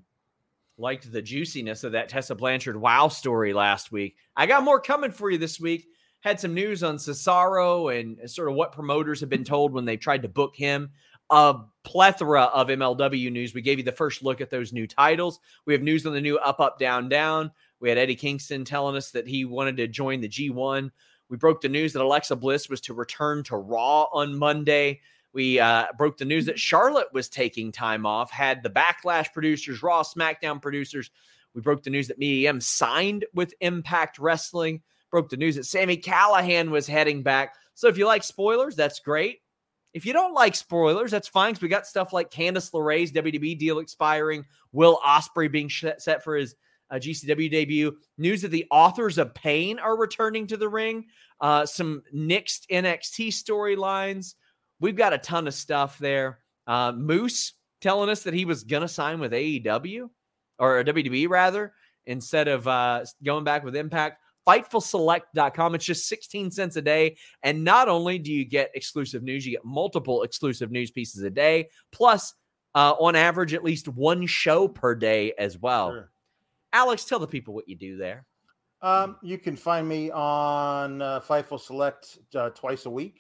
liked 0.78 1.12
the 1.12 1.22
juiciness 1.22 1.84
of 1.84 1.92
that 1.92 2.08
Tessa 2.08 2.34
Blanchard 2.34 2.78
wow 2.78 3.10
story 3.10 3.52
last 3.52 3.92
week, 3.92 4.16
I 4.38 4.46
got 4.46 4.64
more 4.64 4.80
coming 4.80 5.12
for 5.12 5.30
you 5.30 5.38
this 5.38 5.60
week. 5.60 5.88
Had 6.22 6.40
some 6.40 6.54
news 6.54 6.82
on 6.82 6.96
Cesaro 6.96 8.00
and 8.00 8.30
sort 8.30 8.48
of 8.48 8.56
what 8.56 8.72
promoters 8.72 9.20
have 9.20 9.30
been 9.30 9.44
told 9.44 9.74
when 9.74 9.84
they've 9.84 10.00
tried 10.00 10.22
to 10.22 10.30
book 10.30 10.56
him. 10.56 10.92
A 11.32 11.56
plethora 11.84 12.44
of 12.44 12.68
MLW 12.68 13.32
news. 13.32 13.54
We 13.54 13.62
gave 13.62 13.78
you 13.78 13.84
the 13.84 13.92
first 13.92 14.24
look 14.24 14.42
at 14.42 14.50
those 14.50 14.74
new 14.74 14.88
titles. 14.88 15.40
We 15.66 15.74
have 15.74 15.82
news 15.82 16.06
on 16.06 16.14
the 16.14 16.22
new 16.22 16.38
Up, 16.38 16.60
Up, 16.60 16.80
Down, 16.80 17.10
Down. 17.10 17.52
We 17.80 17.90
had 17.90 17.98
Eddie 17.98 18.16
Kingston 18.16 18.66
telling 18.66 18.96
us 18.96 19.12
that 19.12 19.28
he 19.28 19.46
wanted 19.46 19.78
to 19.78 19.88
join 19.88 20.22
the 20.22 20.30
G1. 20.30 20.92
We 21.30 21.38
broke 21.38 21.62
the 21.62 21.70
news 21.70 21.94
that 21.94 22.02
Alexa 22.02 22.36
Bliss 22.36 22.70
was 22.70 22.82
to 22.82 22.94
return 22.94 23.44
to 23.46 23.58
Raw 23.58 24.08
on 24.12 24.38
Monday. 24.38 25.02
We 25.32 25.60
uh, 25.60 25.86
broke 25.98 26.18
the 26.18 26.26
news 26.26 26.46
that 26.48 26.60
Charlotte 26.60 27.14
was 27.14 27.30
taking 27.30 27.72
time 27.72 28.06
off, 28.06 28.32
had 28.32 28.64
the 28.64 28.70
Backlash 28.70 29.32
producers, 29.32 29.84
Raw, 29.84 30.02
SmackDown 30.02 30.62
producers. 30.62 31.12
We 31.54 31.62
broke 31.62 31.84
the 31.84 31.92
news 31.92 32.08
that 32.08 32.22
Yim 32.22 32.60
signed 32.62 33.26
with 33.34 33.54
Impact 33.62 34.18
Wrestling. 34.18 34.82
Broke 35.12 35.30
the 35.30 35.38
news 35.38 35.56
that 35.56 35.66
Sami 35.66 35.98
Callihan 35.98 36.70
was 36.70 36.88
heading 36.88 37.24
back. 37.24 37.54
So 37.74 37.88
if 37.88 37.98
you 37.98 38.06
like 38.06 38.24
spoilers, 38.24 38.76
that's 38.76 39.00
great. 39.00 39.40
If 39.94 40.06
you 40.06 40.14
don't 40.14 40.34
like 40.34 40.56
spoilers, 40.56 41.12
that's 41.12 41.28
fine 41.28 41.52
because 41.52 41.64
we 41.64 41.68
got 41.70 41.88
stuff 41.88 42.14
like 42.14 42.30
Candice 42.30 42.72
LeRae's 42.72 43.12
WWE 43.12 43.58
deal 43.58 43.80
expiring, 43.80 44.46
Will 44.72 45.00
Ospreay 45.06 45.52
being 45.52 45.70
set 45.70 46.24
for 46.24 46.36
his 46.36 46.56
uh, 46.92 46.96
GCW 46.96 47.50
debut, 47.50 47.98
news 48.18 48.42
that 48.42 48.50
the 48.50 48.66
authors 48.72 49.18
of 49.18 49.34
Pain 49.34 49.80
are 49.80 49.98
returning 49.98 50.48
to 50.48 50.58
the 50.58 50.70
ring, 50.70 51.06
uh, 51.42 51.66
some 51.66 52.04
nixed 52.14 52.68
NXT 52.72 53.30
storylines. 53.30 54.36
We've 54.80 54.96
got 54.96 55.14
a 55.14 55.18
ton 55.18 55.48
of 55.48 55.54
stuff 55.54 55.98
there. 56.00 56.40
Uh, 56.68 56.92
Moose 56.92 57.54
telling 57.82 58.10
us 58.10 58.24
that 58.24 58.34
he 58.34 58.46
was 58.46 58.64
to 58.82 58.88
sign 58.88 59.20
with 59.20 59.32
AEW 59.32 60.10
or 60.58 60.84
WWE 60.84 61.30
rather, 61.30 61.74
instead 62.06 62.48
of 62.48 62.68
uh, 62.68 63.06
going 63.24 63.44
back 63.44 63.64
with 63.64 63.76
Impact. 63.76 64.22
FightfulSelect.com. 64.50 65.76
It's 65.76 65.86
just 65.86 66.08
16 66.08 66.52
cents 66.52 66.76
a 66.76 66.82
day. 66.82 67.18
And 67.44 67.64
not 67.64 67.88
only 67.88 68.18
do 68.18 68.32
you 68.32 68.46
get 68.46 68.72
exclusive 68.74 69.24
news, 69.24 69.46
you 69.46 69.52
get 69.52 69.66
multiple 69.66 70.24
exclusive 70.24 70.72
news 70.72 70.92
pieces 70.92 71.22
a 71.24 71.30
day, 71.30 71.70
plus, 71.92 72.34
uh, 72.76 72.94
on 73.00 73.16
average, 73.16 73.54
at 73.54 73.64
least 73.64 73.88
one 73.88 74.26
show 74.26 74.68
per 74.68 74.96
day 74.96 75.34
as 75.38 75.58
well. 75.58 75.92
Sure. 75.92 76.12
Alex, 76.74 77.06
tell 77.06 77.20
the 77.20 77.28
people 77.28 77.54
what 77.54 77.68
you 77.68 77.76
do 77.76 77.98
there. 77.98 78.26
Um, 78.82 79.18
you 79.22 79.38
can 79.38 79.56
find 79.56 79.88
me 79.88 80.10
on 80.12 81.02
uh, 81.02 81.20
Fightful 81.20 81.60
Select 81.60 82.18
uh, 82.36 82.50
twice 82.52 82.86
a 82.86 82.90
week, 82.90 83.20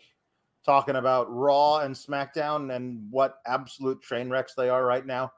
talking 0.65 0.95
about 0.95 1.27
Raw 1.29 1.79
and 1.79 1.93
SmackDown 1.93 2.73
and 2.73 3.05
what 3.11 3.39
absolute 3.45 4.01
train 4.01 4.29
wrecks 4.29 4.53
they 4.55 4.69
are 4.69 4.85
right 4.85 5.05
now. 5.05 5.31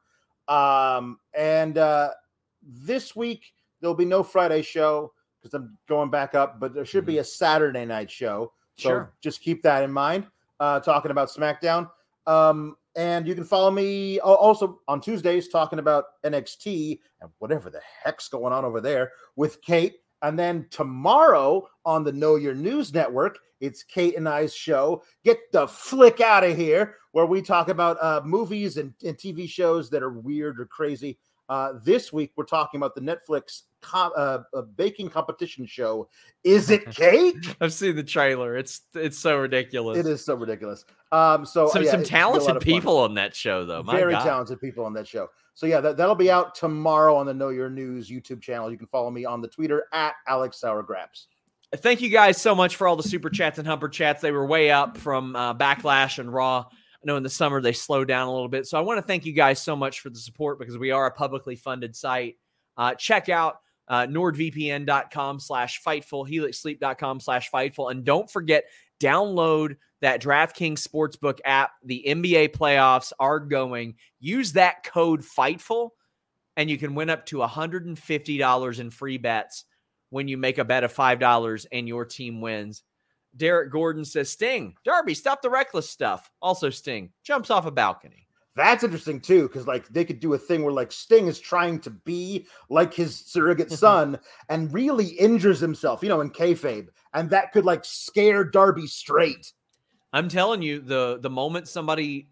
Um, 0.47 1.17
and 1.33 1.77
uh, 1.77 2.11
this 2.61 3.15
week 3.15 3.53
there'll 3.79 3.95
be 3.95 4.05
no 4.05 4.21
Friday 4.21 4.61
show 4.61 5.11
because 5.41 5.53
I'm 5.53 5.77
going 5.87 6.09
back 6.09 6.35
up, 6.35 6.59
but 6.59 6.73
there 6.73 6.85
should 6.85 7.05
be 7.05 7.17
a 7.17 7.23
Saturday 7.23 7.85
night 7.85 8.11
show. 8.11 8.53
So 8.77 8.89
Sure. 8.89 9.13
just 9.21 9.41
keep 9.41 9.63
that 9.63 9.83
in 9.83 9.91
mind. 9.91 10.27
Uh, 10.59 10.79
talking 10.79 11.11
about 11.11 11.29
SmackDown. 11.29 11.89
Um, 12.27 12.75
and 12.95 13.25
you 13.27 13.33
can 13.33 13.43
follow 13.43 13.71
me 13.71 14.19
also 14.19 14.79
on 14.87 15.01
Tuesdays 15.01 15.47
talking 15.47 15.79
about 15.79 16.05
NXT 16.23 16.99
and 17.21 17.29
whatever 17.39 17.69
the 17.69 17.81
heck's 18.03 18.27
going 18.27 18.53
on 18.53 18.65
over 18.65 18.81
there 18.81 19.11
with 19.35 19.61
Kate. 19.61 19.95
And 20.21 20.37
then 20.37 20.67
tomorrow 20.69 21.67
on 21.85 22.03
the 22.03 22.11
Know 22.11 22.35
Your 22.35 22.53
News 22.53 22.93
Network, 22.93 23.39
it's 23.59 23.83
Kate 23.83 24.15
and 24.17 24.29
I's 24.29 24.53
show. 24.53 25.03
Get 25.23 25.39
the 25.51 25.67
flick 25.67 26.21
out 26.21 26.43
of 26.43 26.55
here, 26.55 26.95
where 27.11 27.25
we 27.25 27.41
talk 27.41 27.69
about 27.69 27.97
uh, 28.01 28.21
movies 28.23 28.77
and, 28.77 28.93
and 29.03 29.17
TV 29.17 29.49
shows 29.49 29.89
that 29.89 30.03
are 30.03 30.11
weird 30.11 30.59
or 30.59 30.65
crazy. 30.65 31.17
Uh, 31.51 31.73
this 31.83 32.13
week, 32.13 32.31
we're 32.37 32.45
talking 32.45 32.79
about 32.79 32.95
the 32.95 33.01
Netflix 33.01 33.63
co- 33.81 34.13
uh, 34.15 34.41
uh, 34.55 34.61
baking 34.61 35.09
competition 35.09 35.65
show. 35.65 36.07
Is 36.45 36.69
it 36.69 36.89
cake? 36.95 37.57
I've 37.59 37.73
seen 37.73 37.97
the 37.97 38.03
trailer. 38.03 38.55
It's 38.55 38.83
it's 38.95 39.19
so 39.19 39.37
ridiculous. 39.37 39.97
it 39.97 40.05
is 40.05 40.23
so 40.23 40.35
ridiculous. 40.35 40.85
Um, 41.11 41.45
so 41.45 41.67
Some, 41.67 41.83
yeah, 41.83 41.91
some 41.91 41.99
it's 41.99 42.09
gonna 42.09 42.23
be 42.23 42.23
a 42.23 42.29
lot 42.29 42.41
talented 42.45 42.61
people 42.61 42.97
on 42.99 43.15
that 43.15 43.35
show, 43.35 43.65
though. 43.65 43.83
My 43.83 43.97
very 43.97 44.13
God. 44.13 44.23
talented 44.23 44.61
people 44.61 44.85
on 44.85 44.93
that 44.93 45.05
show. 45.05 45.27
So 45.53 45.65
yeah, 45.65 45.81
that, 45.81 45.97
that'll 45.97 46.15
be 46.15 46.31
out 46.31 46.55
tomorrow 46.55 47.17
on 47.17 47.25
the 47.25 47.33
Know 47.33 47.49
Your 47.49 47.69
News 47.69 48.09
YouTube 48.09 48.41
channel. 48.41 48.71
You 48.71 48.77
can 48.77 48.87
follow 48.87 49.11
me 49.11 49.25
on 49.25 49.41
the 49.41 49.49
Twitter 49.49 49.87
at 49.91 50.13
Alex 50.29 50.57
Sourgraps. 50.63 51.25
Thank 51.75 51.99
you 51.99 52.09
guys 52.09 52.41
so 52.41 52.55
much 52.55 52.77
for 52.77 52.87
all 52.87 52.95
the 52.95 53.03
super 53.03 53.29
chats 53.29 53.59
and 53.59 53.67
humper 53.67 53.89
chats. 53.89 54.21
They 54.21 54.31
were 54.31 54.45
way 54.45 54.71
up 54.71 54.97
from 54.97 55.35
uh, 55.35 55.53
Backlash 55.53 56.17
and 56.17 56.33
Raw. 56.33 56.67
I 57.03 57.07
know 57.07 57.17
in 57.17 57.23
the 57.23 57.29
summer 57.29 57.61
they 57.61 57.73
slow 57.73 58.05
down 58.05 58.27
a 58.27 58.31
little 58.31 58.47
bit. 58.47 58.67
So 58.67 58.77
I 58.77 58.81
want 58.81 58.99
to 58.99 59.01
thank 59.01 59.25
you 59.25 59.33
guys 59.33 59.61
so 59.61 59.75
much 59.75 60.01
for 60.01 60.09
the 60.09 60.19
support 60.19 60.59
because 60.59 60.77
we 60.77 60.91
are 60.91 61.07
a 61.07 61.11
publicly 61.11 61.55
funded 61.55 61.95
site. 61.95 62.37
Uh, 62.77 62.93
check 62.93 63.29
out 63.29 63.57
uh, 63.87 64.05
nordvpn.com 64.07 65.39
slash 65.39 65.81
fightful, 65.83 66.29
helixsleep.com 66.29 67.19
slash 67.19 67.49
fightful. 67.51 67.91
And 67.91 68.05
don't 68.05 68.29
forget, 68.29 68.65
download 69.01 69.75
that 70.01 70.21
DraftKings 70.21 70.87
Sportsbook 70.87 71.39
app. 71.45 71.71
The 71.83 72.03
NBA 72.07 72.55
playoffs 72.55 73.11
are 73.19 73.39
going. 73.39 73.95
Use 74.19 74.53
that 74.53 74.83
code 74.83 75.21
FIGHTFUL, 75.21 75.89
and 76.57 76.69
you 76.69 76.77
can 76.77 76.95
win 76.95 77.09
up 77.09 77.25
to 77.27 77.37
$150 77.37 78.79
in 78.79 78.89
free 78.89 79.17
bets 79.17 79.65
when 80.09 80.27
you 80.27 80.37
make 80.37 80.57
a 80.57 80.65
bet 80.65 80.83
of 80.83 80.93
$5 80.93 81.65
and 81.71 81.87
your 81.87 82.05
team 82.05 82.41
wins. 82.41 82.83
Derek 83.37 83.71
Gordon 83.71 84.05
says, 84.05 84.29
Sting, 84.29 84.75
Darby, 84.83 85.13
stop 85.13 85.41
the 85.41 85.49
reckless 85.49 85.89
stuff. 85.89 86.29
Also, 86.41 86.69
Sting 86.69 87.11
jumps 87.23 87.49
off 87.49 87.65
a 87.65 87.71
balcony. 87.71 88.27
That's 88.55 88.83
interesting 88.83 89.21
too, 89.21 89.43
because 89.43 89.65
like 89.65 89.87
they 89.87 90.03
could 90.03 90.19
do 90.19 90.33
a 90.33 90.37
thing 90.37 90.63
where 90.63 90.73
like 90.73 90.91
Sting 90.91 91.27
is 91.27 91.39
trying 91.39 91.79
to 91.81 91.89
be 91.89 92.47
like 92.69 92.93
his 92.93 93.15
surrogate 93.15 93.71
son 93.71 94.19
and 94.49 94.73
really 94.73 95.05
injures 95.05 95.59
himself, 95.59 96.03
you 96.03 96.09
know, 96.09 96.21
in 96.21 96.29
kayfabe, 96.29 96.87
and 97.13 97.29
that 97.29 97.53
could 97.53 97.63
like 97.63 97.85
scare 97.85 98.43
Darby 98.43 98.87
straight. 98.87 99.53
I'm 100.11 100.27
telling 100.27 100.61
you, 100.61 100.79
the 100.81 101.19
the 101.21 101.29
moment 101.29 101.69
somebody 101.69 102.27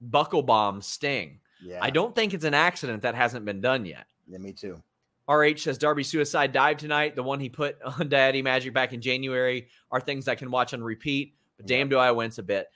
buckle 0.00 0.42
bomb 0.42 0.80
sting. 0.80 1.40
Yeah. 1.62 1.80
I 1.82 1.90
don't 1.90 2.14
think 2.14 2.32
it's 2.32 2.44
an 2.44 2.54
accident 2.54 3.02
that 3.02 3.14
hasn't 3.14 3.44
been 3.44 3.60
done 3.60 3.84
yet. 3.84 4.06
Yeah, 4.26 4.38
me 4.38 4.52
too. 4.52 4.82
RH 5.28 5.58
says 5.58 5.78
Darby 5.78 6.02
suicide 6.04 6.52
dive 6.52 6.78
tonight. 6.78 7.14
The 7.14 7.22
one 7.22 7.40
he 7.40 7.48
put 7.48 7.76
on 8.00 8.08
Daddy 8.08 8.42
Magic 8.42 8.72
back 8.72 8.92
in 8.92 9.00
January 9.00 9.68
are 9.90 10.00
things 10.00 10.28
I 10.28 10.34
can 10.34 10.50
watch 10.50 10.74
on 10.74 10.82
repeat. 10.82 11.34
But 11.56 11.66
damn, 11.66 11.88
do 11.88 11.98
I 11.98 12.12
wince 12.12 12.38
a 12.38 12.42
bit. 12.42 12.68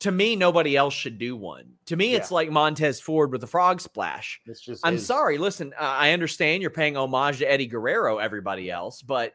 To 0.00 0.12
me, 0.12 0.36
nobody 0.36 0.76
else 0.76 0.94
should 0.94 1.18
do 1.18 1.34
one. 1.36 1.72
To 1.86 1.96
me, 1.96 2.14
it's 2.14 2.30
like 2.30 2.50
Montez 2.52 3.00
Ford 3.00 3.32
with 3.32 3.40
the 3.40 3.48
frog 3.48 3.80
splash. 3.80 4.40
It's 4.46 4.60
just. 4.60 4.86
I'm 4.86 4.94
his- 4.94 5.06
sorry. 5.06 5.38
Listen, 5.38 5.74
I 5.78 6.12
understand 6.12 6.62
you're 6.62 6.70
paying 6.70 6.96
homage 6.96 7.38
to 7.38 7.50
Eddie 7.50 7.66
Guerrero, 7.66 8.18
everybody 8.18 8.70
else, 8.70 9.02
but 9.02 9.34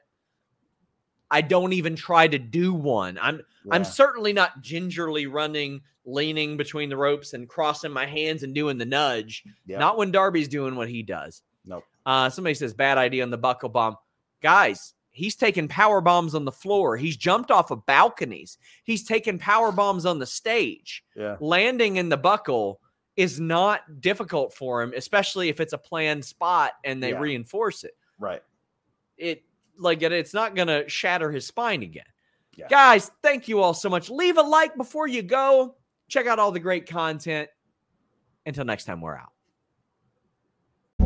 I 1.30 1.42
don't 1.42 1.74
even 1.74 1.98
try 1.98 2.28
to 2.28 2.40
do 2.40 2.74
one. 2.74 3.20
I'm 3.22 3.42
I'm 3.72 3.84
certainly 3.84 4.32
not 4.32 4.62
gingerly 4.62 5.26
running, 5.26 5.82
leaning 6.06 6.56
between 6.56 6.88
the 6.88 6.98
ropes 6.98 7.34
and 7.34 7.50
crossing 7.50 7.92
my 7.92 8.06
hands 8.06 8.44
and 8.44 8.54
doing 8.54 8.78
the 8.78 8.86
nudge. 8.86 9.44
Yeah. 9.66 9.80
Not 9.80 9.98
when 9.98 10.12
Darby's 10.12 10.48
doing 10.48 10.76
what 10.76 10.90
he 10.90 11.04
does. 11.04 11.42
Uh, 12.06 12.30
somebody 12.30 12.54
says 12.54 12.74
bad 12.74 12.98
idea 12.98 13.24
on 13.24 13.30
the 13.30 13.38
buckle 13.38 13.70
bomb. 13.70 13.96
Guys, 14.42 14.94
he's 15.12 15.36
taken 15.36 15.68
power 15.68 16.02
bombs 16.02 16.36
on 16.36 16.44
the 16.46 16.52
floor. 16.52 16.98
He's 16.98 17.16
jumped 17.18 17.50
off 17.52 17.72
of 17.72 17.86
balconies. 17.86 18.58
He's 18.84 19.04
taken 19.06 19.40
power 19.40 19.72
bombs 19.72 20.06
on 20.06 20.20
the 20.20 20.26
stage. 20.26 21.04
Yeah. 21.16 21.38
Landing 21.40 21.96
in 21.98 22.10
the 22.10 22.18
buckle 22.18 22.82
is 23.16 23.40
not 23.40 24.02
difficult 24.02 24.54
for 24.54 24.82
him, 24.82 24.92
especially 24.96 25.48
if 25.50 25.60
it's 25.60 25.74
a 25.74 25.78
planned 25.78 26.26
spot 26.26 26.72
and 26.84 27.02
they 27.02 27.12
Yeah. 27.12 27.20
reinforce 27.20 27.84
it. 27.84 27.96
Right. 28.20 28.42
It 29.18 29.44
like 29.78 30.02
it- 30.02 30.12
it's 30.12 30.34
not 30.34 30.56
gonna 30.56 30.88
shatter 30.90 31.32
his 31.32 31.46
spine 31.48 31.84
again. 31.84 32.06
Yeah. 32.56 32.68
Guys, 32.68 33.10
thank 33.22 33.48
you 33.48 33.62
all 33.62 33.74
so 33.74 33.90
much. 33.90 34.10
Leave 34.10 34.38
a 34.38 34.42
like 34.42 34.76
before 34.78 35.08
you 35.08 35.24
go. 35.24 35.76
Check 36.08 36.28
out 36.28 36.38
all 36.40 36.52
the 36.52 36.60
great 36.60 36.88
content. 36.88 37.50
Until 38.46 38.66
next 38.66 38.86
time, 38.86 39.02
we're 39.02 39.16
out. 39.18 39.33